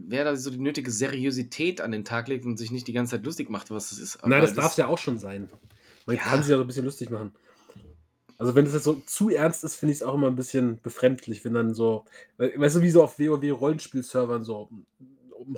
wer 0.06 0.24
da 0.24 0.36
so 0.36 0.50
die 0.50 0.58
nötige 0.58 0.90
Seriosität 0.90 1.80
an 1.80 1.90
den 1.92 2.04
Tag 2.04 2.28
legt 2.28 2.44
und 2.44 2.56
sich 2.56 2.70
nicht 2.70 2.86
die 2.86 2.92
ganze 2.92 3.16
Zeit 3.16 3.24
lustig 3.24 3.50
macht, 3.50 3.70
was 3.70 3.90
das 3.90 3.98
ist. 3.98 4.18
Nein, 4.22 4.34
Aber 4.34 4.40
das 4.42 4.54
darf 4.54 4.76
ja 4.76 4.86
auch 4.86 4.98
schon 4.98 5.18
sein. 5.18 5.48
Man 6.06 6.16
Ja. 6.16 6.22
kann 6.22 6.42
sich 6.42 6.50
ja 6.50 6.56
so 6.56 6.62
ein 6.62 6.66
bisschen 6.66 6.84
lustig 6.84 7.10
machen. 7.10 7.32
Also 8.38 8.54
wenn 8.54 8.64
das 8.64 8.74
jetzt 8.74 8.84
so 8.84 8.94
zu 9.04 9.30
ernst 9.30 9.64
ist, 9.64 9.74
finde 9.74 9.92
ich 9.92 9.98
es 9.98 10.02
auch 10.04 10.14
immer 10.14 10.28
ein 10.28 10.36
bisschen 10.36 10.80
befremdlich, 10.80 11.44
wenn 11.44 11.54
dann 11.54 11.74
so, 11.74 12.04
we- 12.36 12.52
weißt 12.56 12.76
du, 12.76 12.82
wie 12.82 12.90
so 12.90 13.02
auf 13.02 13.18
WoW 13.18 13.50
Rollenspielservern 13.60 14.44
so, 14.44 14.70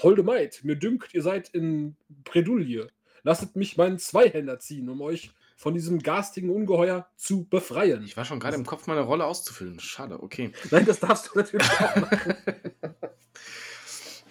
Holde 0.02 0.22
Maid, 0.22 0.64
mir 0.64 0.76
dünkt, 0.76 1.12
ihr 1.14 1.22
seid 1.22 1.50
in 1.50 1.96
Bredouille. 2.24 2.88
Lasset 3.22 3.54
mich 3.54 3.76
meinen 3.76 3.98
Zweihänder 3.98 4.58
ziehen, 4.58 4.88
um 4.88 5.02
euch 5.02 5.30
von 5.56 5.74
diesem 5.74 5.98
garstigen 5.98 6.48
Ungeheuer 6.48 7.06
zu 7.16 7.44
befreien. 7.44 8.02
Ich 8.02 8.16
war 8.16 8.24
schon 8.24 8.40
gerade 8.40 8.56
im 8.56 8.64
Kopf, 8.64 8.86
meine 8.86 9.02
Rolle 9.02 9.26
auszufüllen. 9.26 9.78
Schade, 9.78 10.22
okay. 10.22 10.52
Nein, 10.70 10.86
das 10.86 11.00
darfst 11.00 11.28
du 11.34 11.38
natürlich 11.38 11.68
auch 11.70 11.96
machen. 11.96 12.34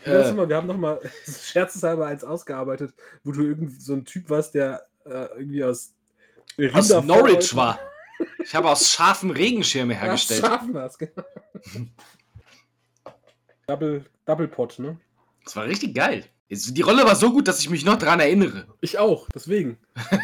Äh, 0.09 0.33
mal, 0.33 0.49
wir 0.49 0.55
haben 0.55 0.67
noch 0.67 0.77
mal 0.77 0.99
scherzeshalber 1.25 2.07
eins 2.07 2.23
ausgearbeitet, 2.23 2.93
wo 3.23 3.31
du 3.31 3.43
irgendwie 3.43 3.79
so 3.79 3.93
ein 3.93 4.05
Typ 4.05 4.29
warst, 4.29 4.55
der 4.55 4.87
äh, 5.05 5.27
irgendwie 5.37 5.63
aus 5.63 5.93
aus 6.73 6.89
Norwich 7.03 7.55
war. 7.55 7.79
Ich 8.43 8.53
habe 8.53 8.69
aus 8.69 8.91
scharfen 8.91 9.31
Regenschirme 9.31 9.93
Ja, 9.93 10.01
hergestellt. 10.01 10.41
Schafen 10.41 10.73
war's, 10.73 10.97
genau. 10.97 11.23
Double, 13.67 14.03
Double 14.25 14.47
Pot, 14.47 14.79
ne? 14.79 14.99
Das 15.45 15.55
war 15.55 15.65
richtig 15.65 15.95
geil. 15.95 16.25
Die 16.49 16.81
Rolle 16.81 17.05
war 17.05 17.15
so 17.15 17.31
gut, 17.31 17.47
dass 17.47 17.59
ich 17.59 17.69
mich 17.69 17.85
noch 17.85 17.97
dran 17.97 18.19
erinnere. 18.19 18.67
Ich 18.81 18.97
auch, 18.97 19.29
deswegen. 19.33 19.77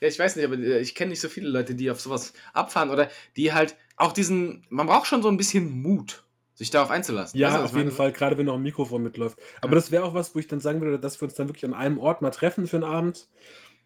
Ja, 0.00 0.08
ich 0.08 0.18
weiß 0.18 0.36
nicht, 0.36 0.44
aber 0.44 0.56
äh, 0.56 0.80
ich 0.80 0.94
kenne 0.94 1.10
nicht 1.10 1.20
so 1.20 1.28
viele 1.28 1.48
Leute, 1.48 1.74
die 1.74 1.90
auf 1.90 2.00
sowas 2.00 2.32
abfahren 2.52 2.90
oder 2.90 3.10
die 3.36 3.52
halt 3.52 3.76
auch 3.96 4.12
diesen. 4.12 4.64
Man 4.68 4.86
braucht 4.86 5.06
schon 5.06 5.22
so 5.22 5.28
ein 5.28 5.36
bisschen 5.36 5.82
Mut, 5.82 6.24
sich 6.58 6.70
darauf 6.70 6.90
einzulassen. 6.90 7.38
Ja, 7.38 7.54
was 7.54 7.70
auf 7.70 7.76
jeden? 7.76 7.92
Fall, 7.92 8.10
gerade 8.12 8.36
wenn 8.36 8.46
noch 8.46 8.56
ein 8.56 8.62
Mikrofon 8.62 9.02
mitläuft. 9.02 9.38
Aber 9.60 9.70
Ja. 9.72 9.76
das 9.76 9.92
wäre 9.92 10.02
auch 10.04 10.12
was, 10.14 10.34
wo 10.34 10.40
ich 10.40 10.48
dann 10.48 10.58
sagen 10.58 10.80
würde, 10.80 10.98
dass 10.98 11.20
wir 11.20 11.26
uns 11.28 11.34
dann 11.36 11.48
wirklich 11.48 11.64
an 11.64 11.72
einem 11.72 11.98
Ort 11.98 12.20
mal 12.20 12.30
treffen 12.30 12.66
für 12.66 12.76
einen 12.76 12.84
Abend. 12.84 13.28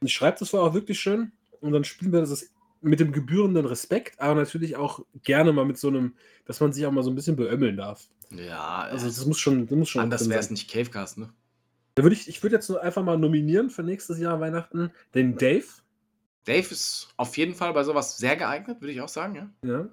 Und 0.01 0.07
ich 0.07 0.15
schreibe 0.15 0.39
das 0.39 0.49
vorher 0.51 0.69
auch 0.71 0.75
wirklich 0.75 0.99
schön 0.99 1.33
und 1.61 1.73
dann 1.73 1.85
spielen 1.85 2.13
wir 2.13 2.21
das 2.21 2.51
mit 2.81 2.99
dem 2.99 3.13
gebührenden 3.13 3.67
Respekt, 3.67 4.19
aber 4.21 4.35
natürlich 4.35 4.77
auch 4.77 5.05
gerne 5.23 5.53
mal 5.53 5.65
mit 5.67 5.79
so 5.79 5.89
einem, 5.89 6.15
dass 6.47 6.61
man 6.61 6.73
sich 6.73 6.85
auch 6.87 6.91
mal 6.91 7.05
so 7.05 7.11
ein 7.11 7.15
bisschen 7.15 7.37
beömmeln 7.37 7.77
darf. 7.77 8.09
Ja, 8.31 8.81
Also 8.85 9.05
also 9.05 9.19
das 9.19 9.27
muss 9.27 9.39
schon, 9.39 9.67
das 9.67 9.79
muss 9.79 9.89
schon 9.91 10.03
anders 10.03 10.29
wäre 10.29 10.41
es 10.41 10.51
nicht 10.51 10.71
Cavecast, 10.71 11.19
ne? 11.19 11.29
Da 11.95 12.03
würde 12.03 12.17
ich, 12.17 12.27
ich 12.27 12.43
würde 12.43 12.57
jetzt 12.57 12.71
nur 12.71 12.83
einfach 12.83 13.05
mal 13.05 13.19
nominieren 13.19 13.69
für 13.69 13.83
nächstes 13.83 14.19
Jahr 14.19 14.41
Weihnachten 14.41 14.91
den 15.15 15.37
Dave. 15.37 15.67
Dave 16.45 16.67
ist 16.71 17.09
auf 17.19 17.37
jeden 17.37 17.55
Fall 17.55 17.75
bei 17.75 17.85
sowas 17.85 18.17
sehr 18.17 18.35
geeignet, 18.37 18.81
würde 18.81 18.93
ich 18.93 19.01
auch 19.03 19.09
sagen, 19.11 19.35
ja. 19.37 19.51
Ja. 19.71 19.89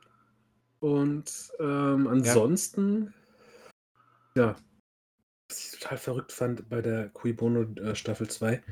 Und 0.79 1.51
ähm, 1.59 2.07
ansonsten, 2.07 3.13
ja. 4.35 4.55
was 5.49 5.59
ich 5.59 5.79
total 5.79 5.97
verrückt 5.97 6.31
fand 6.31 6.69
bei 6.69 6.81
der 6.81 7.09
Cui 7.09 7.33
Bono 7.33 7.63
äh, 7.81 7.95
Staffel 7.95 8.29
2, 8.29 8.63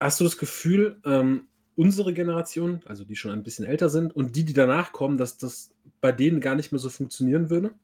hast 0.00 0.20
du 0.20 0.24
das 0.24 0.38
Gefühl, 0.38 1.00
ähm, 1.04 1.48
unsere 1.76 2.12
Generation, 2.12 2.80
also 2.86 3.04
die 3.04 3.16
schon 3.16 3.30
ein 3.30 3.42
bisschen 3.42 3.66
älter 3.66 3.88
sind 3.88 4.14
und 4.16 4.34
die, 4.36 4.44
die 4.44 4.54
danach 4.54 4.92
kommen, 4.92 5.18
dass 5.18 5.38
das 5.38 5.70
bei 6.00 6.12
denen 6.12 6.40
gar 6.40 6.54
nicht 6.54 6.72
mehr 6.72 6.78
so 6.78 6.90
funktionieren 6.90 7.50
würde? 7.50 7.74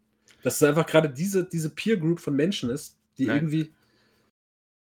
Dass 0.43 0.57
es 0.57 0.63
einfach 0.63 0.87
gerade 0.87 1.11
diese, 1.11 1.45
diese 1.45 1.71
Peer 1.71 1.97
Group 1.97 2.21
von 2.21 2.35
Menschen 2.35 2.71
ist, 2.71 2.99
die 3.19 3.27
Nein. 3.27 3.37
irgendwie. 3.37 3.75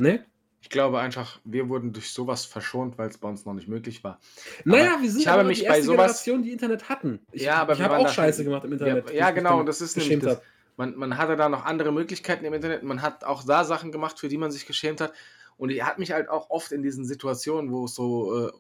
Ne? 0.02 0.26
Ich 0.61 0.69
glaube 0.69 0.99
einfach, 0.99 1.40
wir 1.45 1.69
wurden 1.69 1.94
durch 1.94 2.11
sowas 2.11 2.45
verschont, 2.45 2.98
weil 2.98 3.10
es 3.10 3.18
bei 3.18 3.30
uns 3.30 3.45
noch 3.45 3.53
nicht 3.53 3.68
möglich 3.68 4.03
war. 4.03 4.19
Naja, 4.65 4.98
wir 4.99 5.10
sind 5.10 5.22
ich 5.22 5.27
habe 5.27 5.40
aber 5.41 5.48
mich 5.49 5.60
die 5.60 5.65
bei 5.65 5.77
erste 5.77 5.86
sowas- 5.86 5.98
Generation, 6.23 6.44
die 6.44 6.52
Internet 6.52 6.90
hatten. 6.90 7.19
Ich, 7.31 7.44
Ja, 7.44 7.56
aber 7.56 7.73
ich 7.73 7.81
habe 7.81 7.98
auch 7.98 8.10
Scheiße 8.10 8.44
gemacht 8.44 8.65
im 8.65 8.73
Internet. 8.73 9.10
Ja, 9.10 9.15
ja 9.15 9.31
genau, 9.31 9.64
das 9.64 9.81
ist 9.81 9.95
nämlich 9.98 10.19
das. 10.19 10.41
Man, 10.76 10.95
man 10.95 11.18
hatte 11.18 11.36
da 11.36 11.49
noch 11.49 11.65
andere 11.65 11.91
Möglichkeiten 11.91 12.45
im 12.45 12.53
Internet. 12.53 12.84
Man 12.84 13.02
hat 13.02 13.23
auch 13.23 13.44
da 13.44 13.64
Sachen 13.64 13.91
gemacht, 13.91 14.19
für 14.19 14.30
die 14.30 14.38
man 14.38 14.52
sich 14.52 14.65
geschämt 14.65 15.02
hat. 15.02 15.14
Und 15.57 15.72
ich 15.72 15.84
hat 15.84 15.99
mich 15.99 16.11
halt 16.14 16.30
auch 16.30 16.49
oft 16.49 16.72
in 16.72 16.84
diesen 16.84 17.03
Situationen, 17.03 17.72
wo 17.72 17.86
es 17.86 17.95
so, 17.95 18.48
äh, 18.48 18.52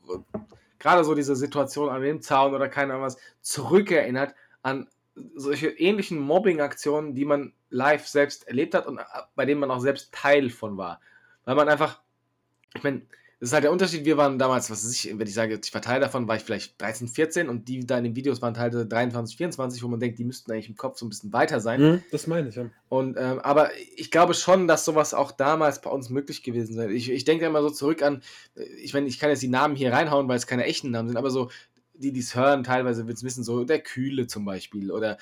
gerade 0.79 1.03
so 1.05 1.15
diese 1.15 1.35
Situation 1.35 1.89
an 1.89 2.01
dem 2.01 2.21
Zaun 2.21 2.53
oder 2.53 2.67
keine 2.67 2.93
Ahnung 2.93 3.05
was, 3.05 3.17
zurückerinnert 3.41 4.35
an 4.63 4.87
solche 5.35 5.67
ähnlichen 5.69 6.19
Mobbing-Aktionen, 6.19 7.13
die 7.15 7.25
man 7.25 7.53
live 7.69 8.07
selbst 8.07 8.47
erlebt 8.47 8.73
hat 8.73 8.85
und 8.87 8.97
äh, 8.99 9.03
bei 9.35 9.45
denen 9.45 9.59
man 9.61 9.71
auch 9.71 9.79
selbst 9.79 10.13
Teil 10.13 10.49
von 10.49 10.77
war. 10.77 10.99
Weil 11.49 11.55
man 11.55 11.67
einfach, 11.67 11.99
ich 12.75 12.83
meine, 12.83 13.01
das 13.39 13.49
ist 13.49 13.53
halt 13.53 13.63
der 13.63 13.71
Unterschied. 13.71 14.05
Wir 14.05 14.17
waren 14.17 14.37
damals, 14.37 14.69
was 14.69 14.85
weiß 14.85 14.93
ich, 14.93 15.17
wenn 15.17 15.25
ich 15.25 15.33
sage, 15.33 15.59
ich 15.63 15.73
war 15.73 15.81
Teil 15.81 15.99
davon, 15.99 16.27
war 16.27 16.35
ich 16.35 16.43
vielleicht 16.43 16.79
13, 16.79 17.07
14 17.07 17.49
und 17.49 17.67
die 17.67 17.87
da 17.87 17.97
in 17.97 18.03
den 18.03 18.15
Videos 18.15 18.39
waren 18.43 18.53
teilweise 18.53 18.85
23, 18.85 19.35
24, 19.35 19.81
wo 19.81 19.87
man 19.87 19.99
denkt, 19.99 20.19
die 20.19 20.25
müssten 20.25 20.51
eigentlich 20.51 20.69
im 20.69 20.75
Kopf 20.75 20.99
so 20.99 21.07
ein 21.07 21.09
bisschen 21.09 21.33
weiter 21.33 21.59
sein. 21.59 21.81
Mhm, 21.81 22.03
das 22.11 22.27
meine 22.27 22.49
ich, 22.49 22.55
ja. 22.55 22.69
Und, 22.87 23.17
ähm, 23.17 23.39
aber 23.39 23.71
ich 23.95 24.11
glaube 24.11 24.35
schon, 24.35 24.67
dass 24.67 24.85
sowas 24.85 25.15
auch 25.15 25.31
damals 25.31 25.81
bei 25.81 25.89
uns 25.89 26.11
möglich 26.11 26.43
gewesen 26.43 26.75
sei. 26.75 26.89
Ich, 26.89 27.09
ich 27.09 27.25
denke 27.25 27.47
immer 27.47 27.63
so 27.63 27.71
zurück 27.71 28.03
an, 28.03 28.21
ich 28.83 28.93
meine, 28.93 29.07
ich 29.07 29.17
kann 29.17 29.31
jetzt 29.31 29.41
die 29.41 29.47
Namen 29.47 29.75
hier 29.75 29.91
reinhauen, 29.91 30.27
weil 30.27 30.37
es 30.37 30.45
keine 30.45 30.65
echten 30.65 30.91
Namen 30.91 31.07
sind, 31.07 31.17
aber 31.17 31.31
so, 31.31 31.49
die 31.95 32.11
die 32.11 32.19
es 32.19 32.35
hören, 32.35 32.63
teilweise 32.63 33.09
es 33.09 33.23
wissen, 33.23 33.43
so 33.43 33.63
der 33.63 33.79
Kühle 33.79 34.27
zum 34.27 34.45
Beispiel 34.45 34.91
oder 34.91 35.17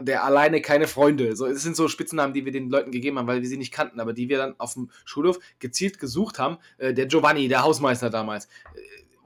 der 0.00 0.24
alleine 0.24 0.60
keine 0.60 0.86
Freunde. 0.86 1.36
So, 1.36 1.46
es 1.46 1.62
sind 1.62 1.76
so 1.76 1.88
Spitzennamen, 1.88 2.34
die 2.34 2.44
wir 2.44 2.52
den 2.52 2.70
Leuten 2.70 2.90
gegeben 2.90 3.18
haben, 3.18 3.26
weil 3.26 3.42
wir 3.42 3.48
sie 3.48 3.56
nicht 3.56 3.72
kannten, 3.72 4.00
aber 4.00 4.12
die 4.12 4.28
wir 4.28 4.38
dann 4.38 4.54
auf 4.58 4.74
dem 4.74 4.90
Schulhof 5.04 5.38
gezielt 5.58 5.98
gesucht 5.98 6.38
haben. 6.38 6.58
Äh, 6.78 6.94
der 6.94 7.06
Giovanni, 7.06 7.48
der 7.48 7.62
Hausmeister 7.62 8.10
damals, 8.10 8.46
äh, 8.46 8.48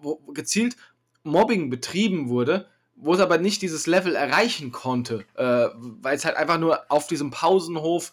wo 0.01 0.17
gezielt 0.33 0.77
Mobbing 1.23 1.71
betrieben 1.71 2.29
wurde, 2.29 2.69
wo 2.95 3.13
es 3.13 3.21
aber 3.21 3.39
nicht 3.39 3.61
dieses 3.61 3.87
Level 3.87 4.15
erreichen 4.15 4.73
konnte, 4.73 5.25
äh, 5.35 5.69
weil 5.75 6.17
es 6.17 6.25
halt 6.25 6.37
einfach 6.37 6.59
nur 6.59 6.91
auf 6.91 7.07
diesem 7.07 7.31
Pausenhof 7.31 8.13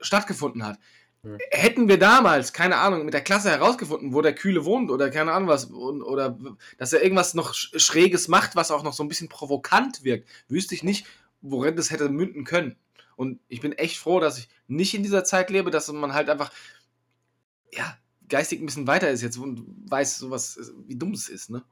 stattgefunden 0.00 0.64
hat. 0.64 0.78
Mhm. 1.22 1.38
Hätten 1.50 1.88
wir 1.88 1.98
damals, 1.98 2.52
keine 2.52 2.76
Ahnung, 2.76 3.04
mit 3.04 3.14
der 3.14 3.22
Klasse 3.22 3.50
herausgefunden, 3.50 4.12
wo 4.12 4.22
der 4.22 4.34
Kühle 4.34 4.64
wohnt 4.64 4.90
oder 4.90 5.10
keine 5.10 5.32
Ahnung 5.32 5.48
was, 5.48 5.64
und, 5.64 6.02
oder 6.02 6.38
dass 6.78 6.92
er 6.92 7.02
irgendwas 7.02 7.34
noch 7.34 7.52
Sch- 7.52 7.78
Schräges 7.80 8.28
macht, 8.28 8.54
was 8.54 8.70
auch 8.70 8.84
noch 8.84 8.92
so 8.92 9.02
ein 9.02 9.08
bisschen 9.08 9.28
provokant 9.28 10.04
wirkt, 10.04 10.28
wüsste 10.46 10.74
ich 10.74 10.84
nicht, 10.84 11.06
worin 11.50 11.76
das 11.76 11.90
hätte 11.90 12.08
münden 12.08 12.44
können. 12.44 12.76
Und 13.16 13.40
ich 13.48 13.60
bin 13.60 13.72
echt 13.72 13.98
froh, 13.98 14.20
dass 14.20 14.38
ich 14.38 14.48
nicht 14.68 14.94
in 14.94 15.02
dieser 15.02 15.24
Zeit 15.24 15.50
lebe, 15.50 15.70
dass 15.70 15.90
man 15.90 16.12
halt 16.12 16.28
einfach, 16.28 16.52
ja, 17.72 17.96
geistig 18.28 18.60
ein 18.60 18.66
bisschen 18.66 18.86
weiter 18.86 19.10
ist 19.10 19.22
jetzt 19.22 19.38
und 19.38 19.64
weiß, 19.88 20.18
sowas, 20.18 20.72
wie 20.86 20.96
dumm 20.96 21.12
es 21.12 21.28
ist, 21.28 21.50
ne? 21.50 21.62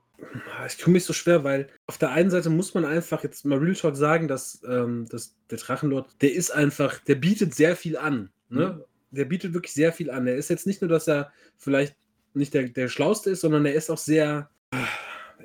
Ah, 0.57 0.67
Ich 0.67 0.77
tue 0.77 0.93
mich 0.93 1.05
so 1.05 1.13
schwer, 1.13 1.43
weil 1.45 1.69
auf 1.87 1.99
der 1.99 2.11
einen 2.11 2.31
Seite 2.31 2.49
muss 2.49 2.73
man 2.75 2.85
einfach 2.85 3.25
jetzt 3.25 3.45
mal 3.45 3.59
Real 3.59 3.75
Talk 3.75 3.97
sagen, 3.97 4.29
dass, 4.29 4.63
ähm, 4.67 5.07
dass 5.09 5.35
der 5.51 5.59
Drachenlord, 5.59 6.09
der 6.23 6.33
ist 6.33 6.51
einfach, 6.51 6.99
der 7.01 7.17
bietet 7.17 7.55
sehr 7.55 7.77
viel 7.77 7.97
an. 7.97 8.31
Ne? 8.49 8.85
Der 9.11 9.25
bietet 9.25 9.55
wirklich 9.55 9.75
sehr 9.75 9.93
viel 9.93 10.11
an. 10.11 10.27
Er 10.27 10.37
ist 10.37 10.51
jetzt 10.51 10.67
nicht 10.67 10.81
nur, 10.81 10.89
dass 10.89 11.09
er 11.09 11.33
vielleicht 11.59 11.97
nicht 12.33 12.55
der, 12.55 12.69
der 12.69 12.89
Schlauste 12.89 13.31
ist, 13.31 13.41
sondern 13.41 13.67
er 13.67 13.75
ist 13.75 13.91
auch 13.91 13.99
sehr. 13.99 14.51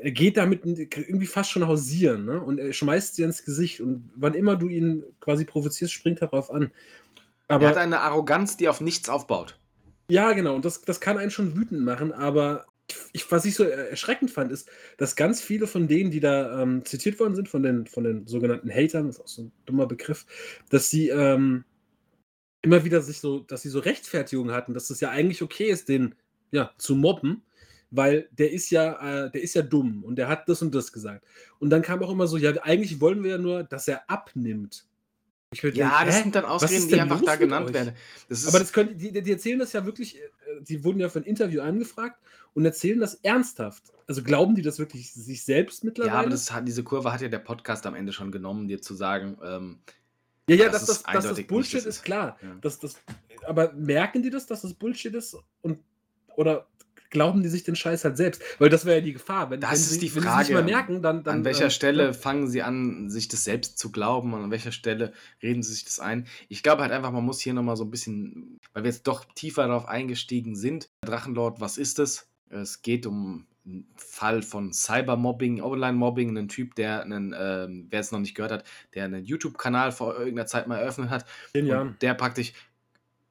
Er 0.02 0.12
geht 0.12 0.38
damit 0.38 0.66
irgendwie 0.66 1.26
fast 1.26 1.52
schon 1.52 1.68
hausieren 1.68 2.26
ne? 2.26 2.42
und 2.42 2.60
er 2.60 2.72
schmeißt 2.74 3.18
dir 3.18 3.26
ins 3.26 3.44
Gesicht 3.44 3.82
und 3.82 4.10
wann 4.16 4.34
immer 4.34 4.56
du 4.56 4.68
ihn 4.68 5.04
quasi 5.20 5.46
provozierst, 5.46 5.94
springt 5.94 6.22
er 6.22 6.28
darauf 6.28 6.52
an. 6.52 6.72
er 7.48 7.56
Aber 7.56 7.68
hat 7.68 7.78
eine 7.78 8.00
Arroganz, 8.00 8.58
die 8.58 8.70
auf 8.70 8.82
nichts 8.82 9.10
aufbaut. 9.10 9.60
ja, 10.10 10.34
genau. 10.34 10.56
Und 10.56 10.66
das, 10.66 10.82
das 10.82 11.00
kann 11.00 11.18
einen 11.18 11.32
schon 11.32 11.56
wütend 11.56 11.82
machen, 11.82 12.12
aber 12.14 12.66
ich, 13.14 13.30
was 13.32 13.46
ich 13.46 13.56
so 13.56 13.64
erschreckend 13.64 14.32
fand, 14.32 14.52
ist, 14.52 14.70
dass 14.98 15.16
ganz 15.16 15.42
viele 15.42 15.68
von 15.68 15.88
denen, 15.88 16.12
die 16.12 16.20
da 16.20 16.62
ähm, 16.62 16.86
zitiert 16.86 17.20
worden 17.20 17.36
sind, 17.36 17.50
von 17.50 17.64
den, 17.64 17.88
von 17.88 18.04
den 18.04 18.28
sogenannten 18.28 18.70
Hatern, 18.70 19.08
das 19.08 19.18
ist 19.18 19.22
auch 19.22 19.28
so 19.28 19.42
ein 19.44 19.52
dummer 19.66 19.86
Begriff, 19.86 20.26
dass 20.70 20.90
sie 20.90 21.10
ähm, 21.10 21.66
immer 22.62 22.84
wieder 22.84 23.02
sich 23.02 23.20
so, 23.20 23.40
dass 23.40 23.62
sie 23.62 23.70
so 23.70 23.80
Rechtfertigungen 23.80 24.54
hatten, 24.54 24.74
dass 24.74 24.90
es 24.90 25.00
ja 25.00 25.10
eigentlich 25.10 25.42
okay 25.42 25.70
ist, 25.70 25.90
den 25.90 26.16
ja, 26.52 26.72
zu 26.78 26.96
mobben, 26.96 27.44
weil 27.92 28.30
der 28.32 28.52
ist 28.52 28.70
ja, 28.70 29.26
äh, 29.26 29.32
der 29.32 29.42
ist 29.42 29.56
ja 29.56 29.62
dumm 29.62 30.04
und 30.04 30.16
der 30.16 30.28
hat 30.28 30.48
das 30.48 30.62
und 30.62 30.74
das 30.74 30.92
gesagt. 30.92 31.26
Und 31.60 31.70
dann 31.70 31.82
kam 31.82 32.02
auch 32.04 32.12
immer 32.12 32.28
so, 32.28 32.38
ja, 32.38 32.52
eigentlich 32.64 33.02
wollen 33.02 33.24
wir 33.24 33.32
ja 33.32 33.38
nur, 33.38 33.64
dass 33.64 33.88
er 33.88 34.10
abnimmt. 34.10 34.86
Ich 35.52 35.64
ja, 35.64 35.72
denken, 35.72 36.06
das 36.06 36.20
sind 36.20 36.36
dann 36.36 36.46
Ausreden, 36.46 36.88
die 36.88 37.02
einfach 37.02 37.22
da 37.24 37.36
genannt 37.36 37.74
werden. 37.74 37.96
Das 38.28 38.48
Aber 38.48 38.60
das 38.60 38.72
können, 38.72 38.96
die, 38.96 39.12
die, 39.12 39.32
erzählen 39.32 39.58
das 39.58 39.74
ja 39.74 39.84
wirklich, 39.84 40.18
äh, 40.18 40.22
die 40.62 40.84
wurden 40.84 41.00
ja 41.00 41.10
für 41.10 41.20
ein 41.20 41.26
Interview 41.26 41.62
angefragt 41.62 42.22
und 42.54 42.66
erzählen 42.66 43.00
das 43.00 43.16
ernsthaft. 43.16 43.84
Also 44.06 44.22
glauben 44.22 44.54
die 44.54 44.62
das 44.62 44.78
wirklich 44.78 45.12
sich 45.12 45.44
selbst 45.44 45.84
mittlerweile? 45.84 46.14
Ja, 46.14 46.20
aber 46.20 46.30
das 46.30 46.52
hat, 46.52 46.68
diese 46.68 46.84
Kurve 46.84 47.12
hat 47.12 47.22
ja 47.22 47.30
der 47.30 47.40
Podcast 47.40 47.88
am 47.88 47.96
Ende 47.96 48.14
schon 48.14 48.32
genommen, 48.32 48.68
dir 48.68 48.80
zu 48.80 48.94
sagen, 48.94 49.38
ähm, 49.44 49.80
ja, 50.48 50.56
ja, 50.56 50.70
dass, 50.70 50.86
das, 50.86 51.04
dass 51.04 51.28
das 51.28 51.44
Bullshit 51.44 51.80
ist, 51.80 51.86
ist, 51.86 52.04
klar. 52.04 52.38
Ja. 52.42 52.56
Dass 52.62 52.80
das, 52.80 52.96
aber 53.46 53.72
merken 53.74 54.24
die 54.24 54.32
das, 54.32 54.48
dass 54.48 54.62
das 54.62 54.74
Bullshit 54.74 55.14
ist? 55.14 55.38
Und, 55.62 55.80
oder 56.36 56.68
glauben 57.10 57.44
die 57.44 57.50
sich 57.50 57.64
den 57.64 57.76
Scheiß 57.76 58.04
halt 58.04 58.18
selbst? 58.18 58.42
Weil 58.60 58.70
das 58.70 58.86
wäre 58.86 58.98
ja 58.98 59.04
die 59.04 59.14
Gefahr. 59.14 59.50
Wenn, 59.50 59.62
das 59.62 59.72
wenn 59.72 59.78
ist 59.78 59.90
sie, 59.92 60.00
die 60.00 60.10
Frage. 60.10 60.26
Wenn 60.26 60.46
sie 60.46 60.54
nicht 60.54 60.66
mehr 60.66 60.76
merken, 60.76 61.02
dann, 61.02 61.24
dann, 61.24 61.38
an 61.38 61.46
welcher 61.46 61.66
äh, 61.66 61.72
Stelle 61.72 62.14
fangen 62.14 62.48
sie 62.48 62.62
an, 62.62 63.10
sich 63.10 63.28
das 63.28 63.44
selbst 63.44 63.78
zu 63.78 63.92
glauben 63.92 64.34
und 64.34 64.44
an 64.44 64.52
welcher 64.52 64.72
Stelle 64.72 65.14
reden 65.42 65.64
sie 65.64 65.74
sich 65.74 65.86
das 65.86 66.00
ein? 66.00 66.28
Ich 66.48 66.64
glaube 66.64 66.82
halt 66.82 66.92
einfach, 66.92 67.12
man 67.12 67.26
muss 67.26 67.40
hier 67.40 67.54
nochmal 67.54 67.78
so 67.78 67.84
ein 67.84 67.92
bisschen, 67.92 68.60
weil 68.74 68.84
wir 68.84 68.92
jetzt 68.92 69.08
doch 69.08 69.26
tiefer 69.36 69.68
darauf 69.68 69.88
eingestiegen 69.88 70.56
sind. 70.56 70.90
Drachenlord, 71.02 71.60
was 71.62 71.78
ist 71.78 72.00
es? 72.00 72.28
Es 72.50 72.82
geht 72.82 73.06
um 73.06 73.46
einen 73.66 73.88
Fall 73.96 74.42
von 74.42 74.74
Cybermobbing, 74.74 75.62
Online-Mobbing, 75.62 76.30
einen 76.30 76.48
Typ, 76.48 76.76
der 76.76 77.04
einen, 77.04 77.36
ähm, 77.38 77.88
wer 77.90 78.00
es 78.00 78.12
noch 78.12 78.20
nicht 78.20 78.36
gehört 78.36 78.52
hat, 78.52 78.64
der 78.96 79.06
einen 79.06 79.24
YouTube-Kanal 79.24 79.92
vor 79.92 80.18
irgendeiner 80.18 80.48
Zeit 80.48 80.68
mal 80.68 80.78
eröffnet 80.78 81.10
hat. 81.10 81.26
Ja. 81.54 81.94
Der 82.02 82.14
praktisch 82.14 82.54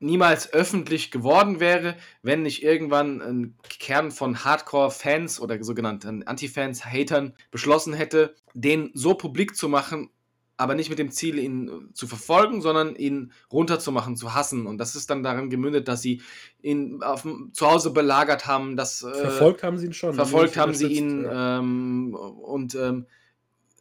niemals 0.00 0.52
öffentlich 0.52 1.10
geworden 1.10 1.60
wäre, 1.60 1.96
wenn 2.22 2.42
nicht 2.42 2.62
irgendwann 2.62 3.20
ein 3.20 3.54
Kern 3.80 4.10
von 4.10 4.44
Hardcore-Fans 4.44 5.40
oder 5.40 5.62
sogenannten 5.62 6.22
Anti-Fans, 6.22 6.84
Hatern 6.84 7.34
beschlossen 7.50 7.94
hätte, 7.94 8.34
den 8.54 8.90
so 8.94 9.14
publik 9.14 9.56
zu 9.56 9.68
machen, 9.68 10.10
aber 10.56 10.74
nicht 10.74 10.90
mit 10.90 10.98
dem 10.98 11.12
Ziel, 11.12 11.38
ihn 11.38 11.90
zu 11.92 12.08
verfolgen, 12.08 12.60
sondern 12.60 12.96
ihn 12.96 13.32
runterzumachen, 13.52 14.16
zu 14.16 14.34
hassen. 14.34 14.66
Und 14.66 14.78
das 14.78 14.96
ist 14.96 15.08
dann 15.08 15.22
darin 15.22 15.50
gemündet, 15.50 15.86
dass 15.86 16.02
sie 16.02 16.20
ihn 16.62 17.00
auf, 17.02 17.24
zu 17.52 17.70
Hause 17.70 17.92
belagert 17.92 18.46
haben. 18.46 18.76
Dass, 18.76 19.04
äh, 19.04 19.12
verfolgt 19.14 19.62
haben 19.62 19.78
sie 19.78 19.86
ihn 19.86 19.92
schon. 19.92 20.14
Verfolgt 20.14 20.56
haben 20.56 20.74
sie 20.74 20.88
ihn. 20.88 21.22
Ja. 21.22 21.60
Ähm, 21.60 22.12
und 22.14 22.74
ähm, 22.74 23.06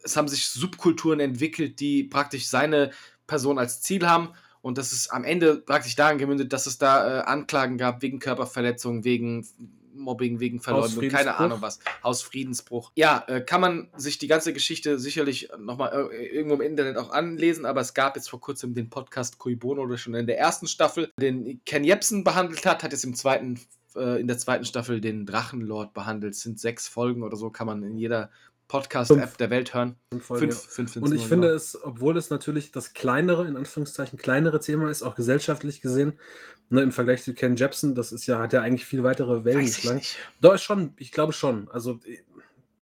es 0.04 0.16
haben 0.16 0.28
sich 0.28 0.48
Subkulturen 0.50 1.20
entwickelt, 1.20 1.80
die 1.80 2.04
praktisch 2.04 2.48
seine 2.48 2.92
Person 3.26 3.58
als 3.58 3.82
Ziel 3.82 4.08
haben. 4.08 4.30
Und 4.68 4.78
das 4.78 4.92
ist 4.92 5.14
am 5.14 5.24
Ende 5.24 5.56
praktisch 5.56 5.96
daran 5.96 6.18
gemündet, 6.18 6.52
dass 6.52 6.68
es 6.68 6.78
da 6.78 7.20
äh, 7.20 7.24
Anklagen 7.24 7.78
gab 7.78 8.02
wegen 8.02 8.20
Körperverletzung, 8.20 9.06
wegen 9.06 9.48
Mobbing, 9.94 10.42
wegen 10.42 10.60
Verleumdung, 10.60 11.08
keine 11.08 11.38
Ahnung 11.38 11.62
was. 11.62 11.80
Hausfriedensbruch. 12.04 12.92
Ja, 12.96 13.24
äh, 13.28 13.42
kann 13.42 13.62
man 13.62 13.90
sich 13.96 14.18
die 14.18 14.28
ganze 14.28 14.52
Geschichte 14.52 15.00
sicherlich 15.00 15.50
nochmal 15.58 16.10
äh, 16.12 16.26
irgendwo 16.28 16.56
im 16.56 16.62
Internet 16.62 16.98
auch 16.98 17.12
anlesen, 17.12 17.66
aber 17.66 17.80
es 17.80 17.94
gab 17.94 18.18
jetzt 18.18 18.30
vor 18.30 18.42
kurzem 18.42 18.74
den 18.74 18.90
Podcast 18.90 19.40
Cui 19.40 19.56
Bono, 19.56 19.88
der 19.88 19.98
schon 19.98 20.14
in 20.16 20.28
der 20.28 20.38
ersten 20.38 20.68
Staffel 20.68 21.12
den 21.18 21.62
Ken 21.66 21.86
Jebsen 21.86 22.26
behandelt 22.26 22.66
hat, 22.66 22.84
hat 22.84 22.92
jetzt 22.92 23.06
im 23.06 23.16
zweiten 23.16 23.60
äh, 23.96 24.20
in 24.20 24.28
der 24.28 24.38
zweiten 24.38 24.66
Staffel 24.66 25.00
den 25.00 25.26
Drachenlord 25.26 25.94
behandelt. 25.94 26.34
Es 26.34 26.42
sind 26.42 26.60
sechs 26.60 26.90
Folgen 26.90 27.24
oder 27.24 27.38
so, 27.38 27.50
kann 27.50 27.68
man 27.68 27.84
in 27.84 27.98
jeder 27.98 28.30
Podcast-App 28.68 29.38
der 29.38 29.50
Welt 29.50 29.74
hören. 29.74 29.96
Fünf, 30.12 30.26
Folgen, 30.26 30.52
fünf, 30.52 30.70
fünf, 30.70 30.94
fünf 30.94 31.06
Und 31.06 31.16
ich 31.16 31.26
finde 31.26 31.50
es, 31.50 31.82
obwohl 31.82 32.18
es 32.18 32.30
natürlich 32.30 32.72
das 32.72 32.94
kleinere, 32.94 33.48
in 33.48 33.56
Anführungszeichen, 33.56 34.20
kleinere 34.20 34.60
Thema 34.60 34.90
ist, 34.90 35.04
auch 35.04 35.16
gesellschaftlich 35.16 35.82
gesehen, 35.82 36.20
ne, 36.70 36.82
im 36.82 36.92
Vergleich 36.92 37.24
zu 37.24 37.34
Ken 37.34 37.56
Jebsen, 37.56 37.96
das 37.96 38.12
ist 38.12 38.28
ja, 38.28 38.40
hat 38.40 38.54
ja 38.54 38.62
eigentlich 38.62 38.86
viel 38.86 39.04
weitere 39.04 39.46
Wellen 39.46 39.66
geschlagen. 39.66 40.02
Da 40.42 40.54
ist 40.54 40.64
schon, 40.64 40.94
ich 40.98 41.12
glaube 41.12 41.34
schon. 41.34 41.70
Also, 41.70 42.00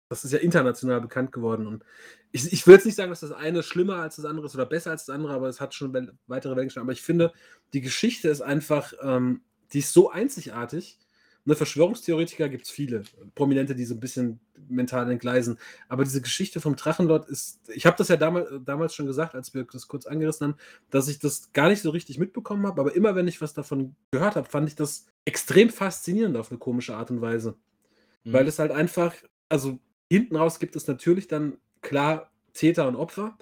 das 0.08 0.24
ist 0.24 0.32
ja 0.32 0.38
international 0.38 1.00
bekannt 1.00 1.32
geworden. 1.32 1.66
Und 1.66 1.84
ich, 2.32 2.52
ich 2.52 2.66
will 2.66 2.74
jetzt 2.74 2.86
nicht 2.86 2.96
sagen, 2.96 3.10
dass 3.10 3.20
das 3.20 3.32
eine 3.32 3.62
schlimmer 3.62 3.96
als 3.96 4.16
das 4.16 4.24
andere 4.24 4.46
ist 4.46 4.54
oder 4.54 4.66
besser 4.66 4.92
als 4.92 5.06
das 5.06 5.14
andere, 5.14 5.34
aber 5.34 5.48
es 5.48 5.60
hat 5.60 5.74
schon 5.74 5.92
weitere 6.26 6.56
Wellen 6.56 6.68
geschlagen. 6.68 6.86
Aber 6.86 6.92
ich 6.92 7.02
finde, 7.02 7.32
die 7.72 7.80
Geschichte 7.80 8.28
ist 8.28 8.40
einfach, 8.40 8.92
ähm, 9.02 9.42
die 9.72 9.80
ist 9.80 9.92
so 9.92 10.10
einzigartig 10.10 10.98
Ne, 11.48 11.54
Verschwörungstheoretiker 11.54 12.48
gibt 12.48 12.64
es 12.64 12.70
viele, 12.70 13.04
Prominente, 13.36 13.76
die 13.76 13.84
so 13.84 13.94
ein 13.94 14.00
bisschen 14.00 14.40
mental 14.68 15.08
entgleisen. 15.08 15.58
Aber 15.88 16.02
diese 16.02 16.20
Geschichte 16.20 16.60
vom 16.60 16.74
Drachenlord 16.74 17.28
ist, 17.28 17.60
ich 17.72 17.86
habe 17.86 17.96
das 17.96 18.08
ja 18.08 18.16
damals, 18.16 18.48
damals 18.64 18.96
schon 18.96 19.06
gesagt, 19.06 19.36
als 19.36 19.54
wir 19.54 19.62
das 19.62 19.86
kurz 19.86 20.06
angerissen 20.06 20.48
haben, 20.48 20.56
dass 20.90 21.06
ich 21.06 21.20
das 21.20 21.52
gar 21.52 21.68
nicht 21.68 21.82
so 21.82 21.90
richtig 21.90 22.18
mitbekommen 22.18 22.66
habe. 22.66 22.80
Aber 22.80 22.96
immer, 22.96 23.14
wenn 23.14 23.28
ich 23.28 23.40
was 23.40 23.54
davon 23.54 23.94
gehört 24.10 24.34
habe, 24.34 24.48
fand 24.48 24.68
ich 24.68 24.74
das 24.74 25.06
extrem 25.24 25.70
faszinierend 25.70 26.36
auf 26.36 26.50
eine 26.50 26.58
komische 26.58 26.96
Art 26.96 27.12
und 27.12 27.20
Weise. 27.20 27.54
Mhm. 28.24 28.32
Weil 28.32 28.48
es 28.48 28.58
halt 28.58 28.72
einfach, 28.72 29.14
also 29.48 29.78
hinten 30.10 30.34
raus 30.34 30.58
gibt 30.58 30.74
es 30.74 30.88
natürlich 30.88 31.28
dann 31.28 31.58
klar 31.80 32.32
Täter 32.54 32.88
und 32.88 32.96
Opfer. 32.96 33.38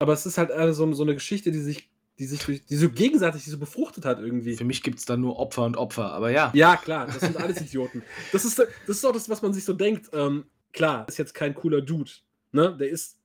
Aber 0.00 0.12
es 0.12 0.26
ist 0.26 0.38
halt 0.38 0.50
so, 0.74 0.92
so 0.92 1.02
eine 1.04 1.14
Geschichte, 1.14 1.52
die 1.52 1.60
sich 1.60 1.88
die 2.18 2.26
sich 2.26 2.44
durch, 2.44 2.64
die 2.64 2.76
so 2.76 2.90
gegenseitig 2.90 3.44
die 3.44 3.50
so 3.50 3.58
befruchtet 3.58 4.04
hat 4.04 4.18
irgendwie. 4.18 4.56
Für 4.56 4.64
mich 4.64 4.82
gibt 4.82 4.98
es 4.98 5.04
da 5.04 5.16
nur 5.16 5.38
Opfer 5.38 5.64
und 5.64 5.76
Opfer, 5.76 6.12
aber 6.12 6.30
ja. 6.30 6.50
Ja, 6.54 6.76
klar, 6.76 7.06
das 7.06 7.20
sind 7.20 7.36
alles 7.36 7.60
Idioten. 7.60 8.02
Das 8.32 8.44
ist, 8.44 8.58
das 8.58 8.68
ist 8.86 9.04
auch 9.04 9.12
das, 9.12 9.28
was 9.28 9.42
man 9.42 9.52
sich 9.52 9.64
so 9.64 9.72
denkt. 9.72 10.10
Ähm, 10.12 10.46
klar, 10.72 11.06
ist 11.08 11.18
jetzt 11.18 11.34
kein 11.34 11.54
cooler 11.54 11.80
Dude. 11.80 12.10
Ne? 12.52 12.76
Der 12.76 12.88
ist, 12.88 13.18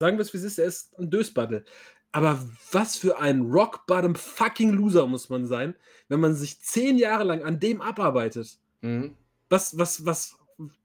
sagen 0.00 0.16
wir 0.16 0.22
es 0.22 0.32
wie 0.32 0.38
es 0.38 0.44
ist, 0.44 0.58
er 0.58 0.66
ist 0.66 0.98
ein 0.98 1.10
Dösbaddel. 1.10 1.64
Aber 2.10 2.42
was 2.72 2.96
für 2.96 3.18
ein 3.18 3.42
Rock-Bottom 3.42 4.14
fucking 4.14 4.72
Loser 4.72 5.06
muss 5.06 5.28
man 5.28 5.46
sein, 5.46 5.74
wenn 6.08 6.20
man 6.20 6.34
sich 6.34 6.60
zehn 6.60 6.96
Jahre 6.96 7.24
lang 7.24 7.42
an 7.42 7.60
dem 7.60 7.82
abarbeitet. 7.82 8.58
Mhm. 8.80 9.14
Was, 9.50 9.76
was, 9.76 10.06
was, 10.06 10.36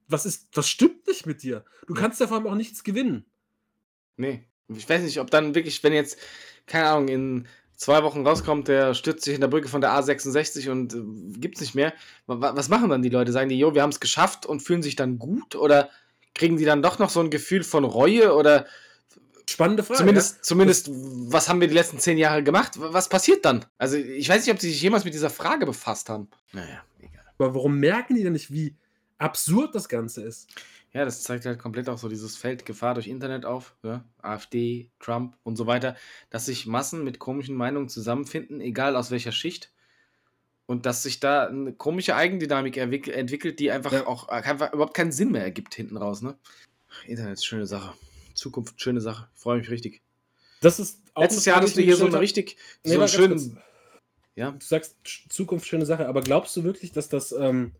was 0.08 0.26
ist, 0.26 0.48
was 0.54 0.68
stimmt 0.68 1.06
nicht 1.06 1.24
mit 1.24 1.42
dir? 1.42 1.64
Du 1.86 1.94
kannst 1.94 2.20
ja 2.20 2.26
vor 2.26 2.36
allem 2.36 2.46
auch 2.46 2.54
nichts 2.54 2.84
gewinnen. 2.84 3.24
Nee. 4.16 4.44
Ich 4.68 4.88
weiß 4.88 5.02
nicht, 5.02 5.20
ob 5.20 5.30
dann 5.30 5.54
wirklich, 5.54 5.82
wenn 5.84 5.92
jetzt, 5.92 6.18
keine 6.66 6.88
Ahnung, 6.88 7.08
in 7.08 7.46
zwei 7.76 8.02
Wochen 8.02 8.26
rauskommt, 8.26 8.68
der 8.68 8.94
stürzt 8.94 9.24
sich 9.24 9.34
in 9.34 9.40
der 9.40 9.48
Brücke 9.48 9.68
von 9.68 9.80
der 9.80 9.90
A66 9.90 10.70
und 10.70 10.94
äh, 10.94 11.38
gibt 11.38 11.56
es 11.56 11.60
nicht 11.60 11.74
mehr. 11.74 11.92
Was 12.26 12.68
machen 12.68 12.88
dann 12.88 13.02
die 13.02 13.10
Leute? 13.10 13.32
Sagen 13.32 13.48
die, 13.48 13.58
jo, 13.58 13.74
wir 13.74 13.82
haben 13.82 13.90
es 13.90 14.00
geschafft 14.00 14.46
und 14.46 14.60
fühlen 14.60 14.82
sich 14.82 14.96
dann 14.96 15.18
gut? 15.18 15.56
Oder 15.56 15.90
kriegen 16.34 16.56
die 16.56 16.64
dann 16.64 16.82
doch 16.82 16.98
noch 16.98 17.10
so 17.10 17.20
ein 17.20 17.30
Gefühl 17.30 17.64
von 17.64 17.84
Reue? 17.84 18.34
Oder 18.34 18.66
Spannende 19.48 19.82
Frage. 19.82 19.98
Zumindest, 19.98 20.36
ja? 20.36 20.42
zumindest 20.42 20.90
was 20.90 21.48
haben 21.48 21.60
wir 21.60 21.68
die 21.68 21.74
letzten 21.74 21.98
zehn 21.98 22.16
Jahre 22.16 22.42
gemacht? 22.42 22.72
Was 22.76 23.08
passiert 23.08 23.44
dann? 23.44 23.64
Also, 23.76 23.96
ich 23.96 24.28
weiß 24.28 24.44
nicht, 24.44 24.54
ob 24.54 24.60
sie 24.60 24.70
sich 24.70 24.80
jemals 24.80 25.04
mit 25.04 25.12
dieser 25.12 25.30
Frage 25.30 25.66
befasst 25.66 26.08
haben. 26.08 26.28
Naja, 26.52 26.82
egal. 27.00 27.24
Aber 27.38 27.54
warum 27.54 27.78
merken 27.78 28.14
die 28.14 28.22
denn 28.22 28.32
nicht, 28.32 28.50
wie 28.52 28.74
absurd 29.18 29.74
das 29.74 29.88
Ganze 29.88 30.22
ist? 30.22 30.48
Ja, 30.94 31.04
das 31.04 31.24
zeigt 31.24 31.44
halt 31.44 31.58
komplett 31.58 31.88
auch 31.88 31.98
so 31.98 32.08
dieses 32.08 32.36
Feld 32.36 32.64
Gefahr 32.64 32.94
durch 32.94 33.08
Internet 33.08 33.44
auf, 33.44 33.74
ja? 33.82 34.04
AfD, 34.22 34.90
Trump 35.00 35.36
und 35.42 35.56
so 35.56 35.66
weiter, 35.66 35.96
dass 36.30 36.46
sich 36.46 36.66
Massen 36.66 37.02
mit 37.02 37.18
komischen 37.18 37.56
Meinungen 37.56 37.88
zusammenfinden, 37.88 38.60
egal 38.60 38.94
aus 38.94 39.10
welcher 39.10 39.32
Schicht. 39.32 39.72
Und 40.66 40.86
dass 40.86 41.02
sich 41.02 41.20
da 41.20 41.48
eine 41.48 41.74
komische 41.74 42.14
Eigendynamik 42.14 42.78
entwickelt, 42.78 43.58
die 43.58 43.70
einfach 43.70 43.92
ja. 43.92 44.06
auch 44.06 44.28
einfach 44.28 44.72
überhaupt 44.72 44.94
keinen 44.94 45.12
Sinn 45.12 45.32
mehr 45.32 45.42
ergibt 45.42 45.74
hinten 45.74 45.98
raus. 45.98 46.22
Ne? 46.22 46.38
Internet 47.06 47.34
ist 47.34 47.44
schöne 47.44 47.66
Sache. 47.66 47.92
Zukunft, 48.32 48.80
schöne 48.80 49.00
Sache. 49.00 49.28
Ich 49.34 49.42
freue 49.42 49.58
mich 49.58 49.70
richtig. 49.70 50.00
Das 50.60 50.78
ist 50.78 51.02
Letztes 51.16 51.44
Jahr 51.44 51.56
hattest 51.56 51.76
du 51.76 51.82
hier 51.82 51.96
so 51.96 52.06
eine 52.06 52.18
richtig 52.18 52.56
nee, 52.84 52.94
so 52.94 53.00
einen 53.00 53.08
schönen. 53.08 53.58
Ja. 54.36 54.52
Du 54.52 54.64
sagst 54.64 54.96
Zukunft, 55.28 55.66
schöne 55.66 55.86
Sache, 55.86 56.08
aber 56.08 56.22
glaubst 56.22 56.56
du 56.56 56.64
wirklich, 56.64 56.92
dass 56.92 57.08
das, 57.08 57.32
ähm, 57.32 57.72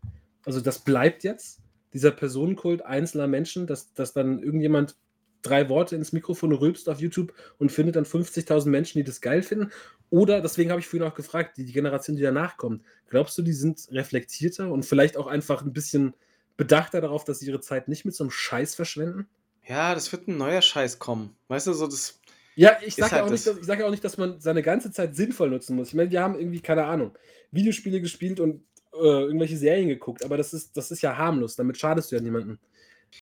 also 0.45 0.61
das 0.61 0.79
bleibt 0.79 1.23
jetzt? 1.23 1.59
Dieser 1.95 2.11
Personenkult 2.11 2.85
einzelner 2.85 3.25
Menschen, 3.25 3.67
dass, 3.67 3.93
dass 3.93 4.11
dann 4.11 4.43
irgendjemand 4.43 4.97
drei 5.41 5.69
Worte 5.69 5.95
ins 5.95 6.11
Mikrofon 6.11 6.51
rülpst 6.51 6.89
auf 6.89 6.99
YouTube 6.99 7.33
und 7.57 7.71
findet 7.71 7.95
dann 7.95 8.03
50.000 8.03 8.67
Menschen, 8.67 8.97
die 8.99 9.05
das 9.05 9.21
geil 9.21 9.41
finden? 9.41 9.71
Oder, 10.09 10.41
deswegen 10.41 10.71
habe 10.71 10.81
ich 10.81 10.87
vorhin 10.87 11.07
auch 11.07 11.15
gefragt, 11.15 11.55
die, 11.55 11.63
die 11.63 11.71
Generation, 11.71 12.17
die 12.17 12.21
danach 12.21 12.57
kommt, 12.57 12.83
glaubst 13.07 13.37
du, 13.37 13.43
die 13.43 13.53
sind 13.53 13.87
reflektierter 13.91 14.69
und 14.69 14.85
vielleicht 14.85 15.15
auch 15.15 15.27
einfach 15.27 15.61
ein 15.61 15.71
bisschen 15.71 16.15
bedachter 16.57 16.99
darauf, 16.99 17.23
dass 17.23 17.39
sie 17.39 17.47
ihre 17.47 17.61
Zeit 17.61 17.87
nicht 17.87 18.03
mit 18.03 18.13
so 18.13 18.25
einem 18.25 18.31
Scheiß 18.31 18.75
verschwenden? 18.75 19.29
Ja, 19.65 19.95
das 19.95 20.11
wird 20.11 20.27
ein 20.27 20.37
neuer 20.37 20.61
Scheiß 20.61 20.99
kommen. 20.99 21.33
Weißt 21.47 21.67
du, 21.67 21.73
so 21.73 21.87
das. 21.87 22.19
Ja, 22.55 22.77
ich 22.85 22.95
sage 22.95 23.15
halt 23.15 23.31
ja, 23.31 23.37
sag 23.61 23.79
ja 23.79 23.85
auch 23.85 23.91
nicht, 23.91 24.03
dass 24.03 24.17
man 24.17 24.41
seine 24.41 24.63
ganze 24.63 24.91
Zeit 24.91 25.15
sinnvoll 25.15 25.49
nutzen 25.49 25.77
muss. 25.77 25.89
Ich 25.89 25.93
meine, 25.93 26.11
wir 26.11 26.21
haben 26.21 26.37
irgendwie, 26.37 26.59
keine 26.59 26.85
Ahnung, 26.85 27.17
Videospiele 27.51 28.01
gespielt 28.01 28.41
und 28.41 28.63
äh, 29.01 29.23
irgendwelche 29.23 29.57
Serien 29.57 29.87
geguckt, 29.87 30.23
aber 30.23 30.37
das 30.37 30.53
ist, 30.53 30.75
das 30.77 30.91
ist 30.91 31.01
ja 31.01 31.17
harmlos, 31.17 31.55
damit 31.55 31.77
schadest 31.77 32.11
du 32.11 32.15
ja 32.15 32.21
niemandem. 32.21 32.59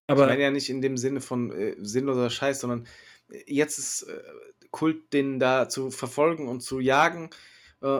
Aber 0.07 0.23
ich 0.23 0.29
meine 0.29 0.43
ja 0.43 0.51
nicht 0.51 0.69
in 0.69 0.81
dem 0.81 0.97
Sinne 0.97 1.21
von 1.21 1.51
äh, 1.51 1.75
sinnloser 1.81 2.29
Scheiß, 2.29 2.61
sondern 2.61 2.87
äh, 3.29 3.43
jetzt 3.47 3.77
ist 3.77 4.03
äh, 4.03 4.21
Kult, 4.71 5.13
den 5.13 5.39
da 5.39 5.69
zu 5.69 5.91
verfolgen 5.91 6.47
und 6.47 6.61
zu 6.61 6.79
jagen. 6.79 7.29
Äh, 7.81 7.99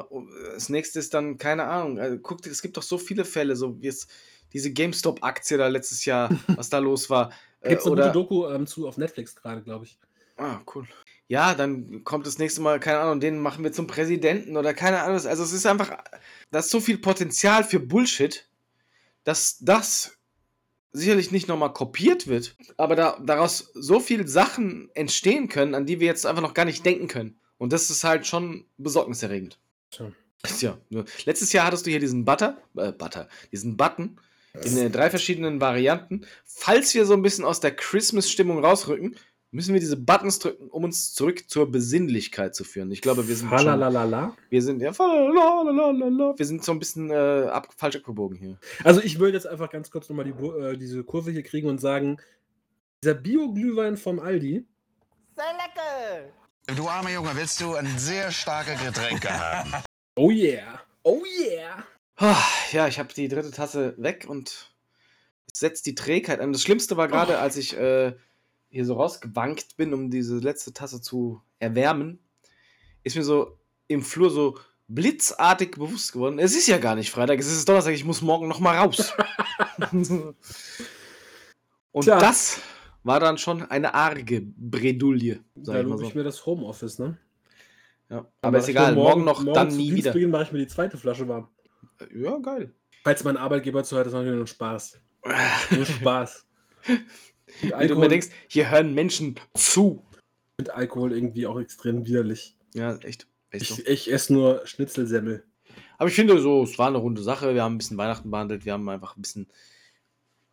das 0.54 0.70
nächste 0.70 1.00
ist 1.00 1.14
dann, 1.14 1.38
keine 1.38 1.66
Ahnung, 1.66 2.00
also, 2.00 2.18
guck, 2.20 2.46
es 2.48 2.62
gibt 2.62 2.78
doch 2.78 2.84
so 2.84 2.98
viele 2.98 3.26
Fälle, 3.26 3.56
so 3.56 3.80
wie 3.80 3.86
jetzt 3.86 4.10
diese 4.54 4.72
GameStop-Aktie 4.72 5.58
da 5.58 5.68
letztes 5.68 6.06
Jahr, 6.06 6.30
was 6.48 6.70
da 6.70 6.80
los 6.80 7.10
war. 7.10 7.32
Gibt 7.62 7.80
es 7.80 7.86
eine 7.86 7.94
oder, 7.94 8.04
gute 8.08 8.14
Doku 8.14 8.48
ähm, 8.50 8.68
zu 8.68 8.88
auf 8.88 8.98
Netflix 8.98 9.36
gerade, 9.36 9.62
glaube 9.62 9.86
ich. 9.86 9.98
Ah, 10.38 10.60
cool. 10.74 10.88
Ja, 11.28 11.56
dann 11.56 12.04
kommt 12.04 12.28
das 12.28 12.38
nächste 12.38 12.62
Mal, 12.62 12.80
keine 12.80 13.00
Ahnung, 13.00 13.20
den 13.20 13.40
machen 13.40 13.64
wir 13.64 13.72
zum 13.72 13.88
Präsidenten 13.88 14.58
oder 14.58 14.74
keine 14.74 15.02
Ahnung. 15.02 15.16
Also 15.16 15.44
es 15.44 15.54
ist 15.54 15.66
einfach, 15.66 15.98
da 16.52 16.60
ist 16.60 16.70
so 16.70 16.80
viel 16.80 16.98
Potenzial 16.98 17.64
für 17.64 17.80
Bullshit, 17.80 18.48
dass 19.24 19.58
das 19.60 20.18
sicherlich 20.92 21.32
nicht 21.32 21.48
nochmal 21.48 21.74
kopiert 21.74 22.28
wird, 22.28 22.56
aber 22.78 22.96
da, 22.96 23.20
daraus 23.24 23.72
so 23.74 24.00
viele 24.00 24.28
Sachen 24.28 24.90
entstehen 24.94 25.50
können, 25.50 25.74
an 25.74 25.86
die 25.86 26.00
wir 26.00 26.08
jetzt 26.08 26.26
einfach 26.26 26.42
noch 26.42 26.54
gar 26.54 26.66
nicht 26.66 26.86
denken 26.86 27.08
können. 27.08 27.40
Und 27.58 27.74
das 27.74 27.90
ist 27.90 28.04
halt 28.04 28.28
schon 28.28 28.66
besorgniserregend. 28.78 29.58
Tja. 29.90 30.12
Tja, 30.46 30.78
letztes 31.26 31.54
Jahr 31.54 31.66
hattest 31.66 31.86
du 31.86 31.90
hier 31.90 32.02
diesen 32.02 32.26
Butter, 32.26 32.58
äh, 32.76 32.92
Butter, 32.92 33.30
diesen 33.52 33.78
Button 33.78 34.20
in 34.62 34.78
äh, 34.78 34.90
drei 34.90 35.10
verschiedenen 35.10 35.62
Varianten. 35.62 36.28
Falls 36.46 36.94
wir 36.94 37.06
so 37.06 37.14
ein 37.14 37.22
bisschen 37.22 37.46
aus 37.46 37.62
der 37.62 37.76
Christmas-Stimmung 37.76 38.64
rausrücken, 38.64 39.16
müssen 39.54 39.74
wir 39.74 39.80
diese 39.80 39.98
Buttons 39.98 40.40
drücken, 40.40 40.70
um 40.70 40.84
uns 40.84 41.14
zurück 41.14 41.50
zur 41.50 41.72
Besinnlichkeit 41.72 42.56
zu 42.56 42.64
führen. 42.64 42.92
Ich 42.92 43.02
glaube, 43.02 43.28
wir 43.28 43.36
sind 43.36 43.50
schon, 43.50 43.60
Falalalala. 43.60 44.36
wir 44.50 44.62
sind 44.62 44.82
ja, 44.82 44.92
wir 44.98 46.46
sind 46.46 46.64
so 46.64 46.72
ein 46.72 46.80
bisschen 46.80 47.12
äh, 47.12 47.48
ab, 47.50 47.68
falsch 47.78 47.96
abgebogen 47.96 48.36
hier. 48.38 48.58
Also 48.84 49.02
ich 49.02 49.20
würde 49.20 49.38
jetzt 49.38 49.48
einfach 49.48 49.70
ganz 49.70 49.92
kurz 49.92 50.10
nochmal 50.10 50.26
die, 50.26 50.32
äh, 50.32 50.78
diese 50.78 51.04
Kurve 51.04 51.32
hier 51.32 51.44
kriegen 51.44 51.70
und 51.70 51.80
sagen, 51.80 52.18
dieser 53.04 53.14
Bio-Glühwein 53.14 53.96
vom 53.96 54.20
Aldi, 54.20 54.66
Du 56.76 56.88
armer 56.88 57.12
Junge, 57.12 57.32
willst 57.36 57.60
du 57.60 57.76
ein 57.76 57.98
sehr 57.98 58.32
starke 58.32 58.76
Getränke 58.84 59.30
haben? 59.30 59.74
oh 60.16 60.32
yeah, 60.32 60.80
oh 61.04 61.22
yeah. 61.42 61.84
Ah, 62.16 62.42
Ja, 62.72 62.88
ich 62.88 63.00
habe 63.00 63.14
die 63.14 63.28
dritte 63.28 63.52
Tasse 63.52 63.96
weg 63.98 64.26
und 64.28 64.72
setzt 65.54 65.86
die 65.86 65.96
Trägheit 65.96 66.40
an. 66.40 66.54
Das 66.54 66.62
Schlimmste 66.62 66.96
war 66.98 67.08
gerade, 67.08 67.40
als 67.40 67.58
ich 67.58 67.78
äh, 67.78 68.14
hier 68.74 68.86
so 68.86 68.96
rausgewankt 68.96 69.78
bin, 69.78 69.94
um 69.94 70.10
diese 70.10 70.40
letzte 70.40 70.74
Tasse 70.74 71.00
zu 71.00 71.42
erwärmen, 71.60 72.18
ist 73.04 73.16
mir 73.16 73.24
so 73.24 73.60
im 73.88 74.02
Flur 74.02 74.32
so 74.32 74.58
blitzartig 74.88 75.72
bewusst 75.72 76.12
geworden. 76.12 76.40
Es 76.40 76.56
ist 76.56 76.68
ja 76.68 76.80
gar 76.80 76.96
nicht 76.96 77.12
Freitag, 77.12 77.40
es 77.40 77.52
ist 77.52 77.70
Donnerstag, 77.70 77.94
ich 77.94 78.04
muss 78.04 78.24
morgen 78.24 78.48
noch 78.48 78.60
mal 78.60 78.78
raus. 78.78 79.14
und 79.92 80.36
Tja. 82.02 82.18
das 82.18 82.62
war 83.04 83.20
dann 83.20 83.38
schon 83.38 83.62
eine 83.62 83.94
arge 83.94 84.42
Bredouille, 84.42 85.44
sag 85.62 85.76
Da 85.76 85.82
ich 85.82 85.88
so. 85.88 86.02
ich 86.02 86.16
mir 86.16 86.24
das 86.24 86.44
Homeoffice, 86.44 86.98
ne? 86.98 87.20
Ja. 88.10 88.26
Aber 88.42 88.58
ist 88.58 88.70
egal, 88.70 88.96
nur 88.96 89.04
morgen, 89.04 89.24
noch, 89.24 89.44
dann 89.54 89.70
zu 89.70 89.78
nie 89.78 89.92
wieder. 89.92 89.96
Dienstbeginn 90.12 90.32
mache 90.32 90.44
ich 90.44 90.52
mir 90.52 90.60
die 90.60 90.68
zweite 90.68 90.98
Flasche 90.98 91.28
warm. 91.28 91.48
Ja, 92.12 92.38
geil. 92.40 92.74
Falls 93.04 93.24
mein 93.24 93.38
Arbeitgeber 93.38 93.84
zuhört, 93.84 94.08
ist 94.08 94.14
natürlich 94.14 94.38
nur 94.38 94.48
Spaß. 94.48 95.00
Nur 95.72 95.86
Spaß. 95.86 96.48
Mit 97.62 97.64
Wie 97.64 97.68
du 97.68 97.76
mir 97.76 97.76
Alkohol, 97.78 98.08
denkst, 98.10 98.28
hier 98.48 98.70
hören 98.72 98.94
Menschen 98.94 99.36
zu. 99.54 100.04
mit 100.58 100.70
Alkohol 100.70 101.14
irgendwie 101.14 101.46
auch 101.48 101.60
extrem 101.60 102.06
widerlich. 102.06 102.56
Ja, 102.74 102.96
echt. 102.98 103.28
echt 103.52 103.66
so. 103.68 103.76
Ich, 103.82 103.88
ich 103.88 104.12
esse 104.12 104.34
nur 104.34 104.66
Schnitzelsemmel. 104.66 105.44
Aber 105.98 106.10
ich 106.10 106.16
finde 106.16 106.40
so, 106.42 106.64
es 106.64 106.78
war 106.78 106.88
eine 106.88 106.98
runde 106.98 107.22
Sache. 107.24 107.54
Wir 107.54 107.64
haben 107.64 107.76
ein 107.76 107.78
bisschen 107.78 107.98
Weihnachten 107.98 108.30
behandelt. 108.32 108.66
Wir 108.66 108.74
haben 108.74 108.88
einfach 108.90 109.16
ein 109.16 109.22
bisschen 109.22 109.48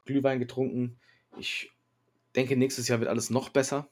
Glühwein 0.05 0.39
getrunken. 0.39 0.97
Ich 1.39 1.70
denke, 2.36 2.56
nächstes 2.56 2.89
Jahr 2.89 3.01
wird 3.01 3.09
alles 3.10 3.31
noch 3.31 3.48
besser. 3.48 3.89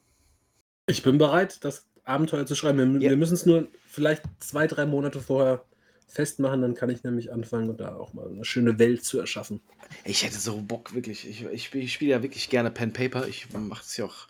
Ich 0.87 1.03
bin 1.03 1.17
bereit, 1.17 1.63
das 1.63 1.85
Abenteuer 2.03 2.45
zu 2.45 2.55
schreiben. 2.55 2.95
Wir, 2.95 3.01
Ja. 3.01 3.09
wir 3.11 3.17
müssen 3.17 3.33
es 3.33 3.45
nur 3.45 3.67
vielleicht 3.87 4.23
zwei, 4.39 4.67
drei 4.67 4.85
Monate 4.85 5.19
vorher 5.19 5.63
festmachen, 6.09 6.61
dann 6.61 6.73
kann 6.73 6.89
ich 6.89 7.03
nämlich 7.03 7.31
anfangen, 7.31 7.77
da 7.77 7.95
auch 7.95 8.13
mal 8.13 8.27
eine 8.27 8.43
schöne 8.43 8.79
Welt 8.79 9.05
zu 9.05 9.19
erschaffen. 9.19 9.61
Ich 10.03 10.23
hätte 10.23 10.37
so 10.37 10.61
Bock, 10.61 10.93
wirklich. 10.93 11.27
Ich, 11.27 11.43
ich, 11.45 11.73
ich 11.73 11.93
spiele 11.93 12.11
ja 12.11 12.23
wirklich 12.23 12.49
gerne 12.49 12.71
Pen 12.71 12.91
Paper. 12.91 13.27
Ich 13.27 13.53
mache 13.53 13.83
es 13.83 13.95
ja 13.95 14.05
auch 14.05 14.27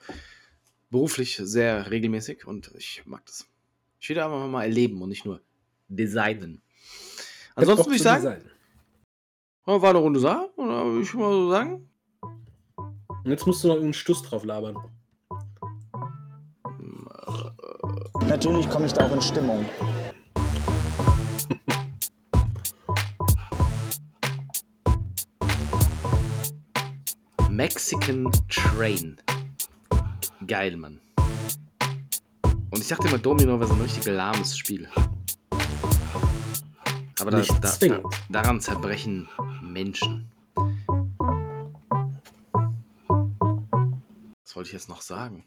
beruflich 0.89 1.37
sehr 1.41 1.89
regelmäßig 1.89 2.45
und 2.45 2.71
ich 2.77 3.03
mag 3.05 3.25
das. 3.25 3.47
Ich 3.99 4.09
will 4.09 4.19
einfach 4.19 4.47
mal 4.47 4.63
erleben 4.63 5.01
und 5.01 5.09
nicht 5.09 5.25
nur 5.25 5.41
designen. 5.87 6.61
Ansonsten 7.55 7.87
würde 7.87 7.95
ich 7.95 8.03
sagen, 8.03 8.41
war 9.65 9.89
eine 9.89 9.99
runde 9.99 10.19
Sache. 10.19 10.49
Oder 10.55 10.85
würde 10.85 11.03
ich 11.03 11.13
mal 11.13 11.31
so 11.31 11.49
sagen? 11.51 11.89
Und 13.07 13.31
jetzt 13.31 13.45
musst 13.45 13.63
du 13.63 13.67
noch 13.67 13.75
irgendeinen 13.75 13.93
Stuss 13.93 14.23
drauf 14.23 14.43
labern. 14.43 14.77
Natürlich 18.27 18.69
komme 18.69 18.85
ich 18.85 18.93
da 18.93 19.05
auch 19.05 19.13
in 19.13 19.21
Stimmung. 19.21 19.65
Mexican 27.59 28.31
Train. 28.47 29.17
Geil, 30.47 30.77
Mann. 30.77 31.01
Und 32.69 32.79
ich 32.79 32.87
dachte 32.87 33.09
immer, 33.09 33.17
Domino 33.17 33.59
wäre 33.59 33.67
so 33.67 33.73
ein 33.73 33.81
richtig 33.81 34.05
lahmes 34.05 34.57
Spiel. 34.57 34.87
Aber 37.19 37.31
da, 37.31 37.41
da, 37.41 37.77
da, 37.81 38.01
daran 38.29 38.61
zerbrechen 38.61 39.27
Menschen. 39.61 40.31
Was 44.45 44.55
wollte 44.55 44.67
ich 44.67 44.73
jetzt 44.73 44.87
noch 44.87 45.01
sagen? 45.01 45.43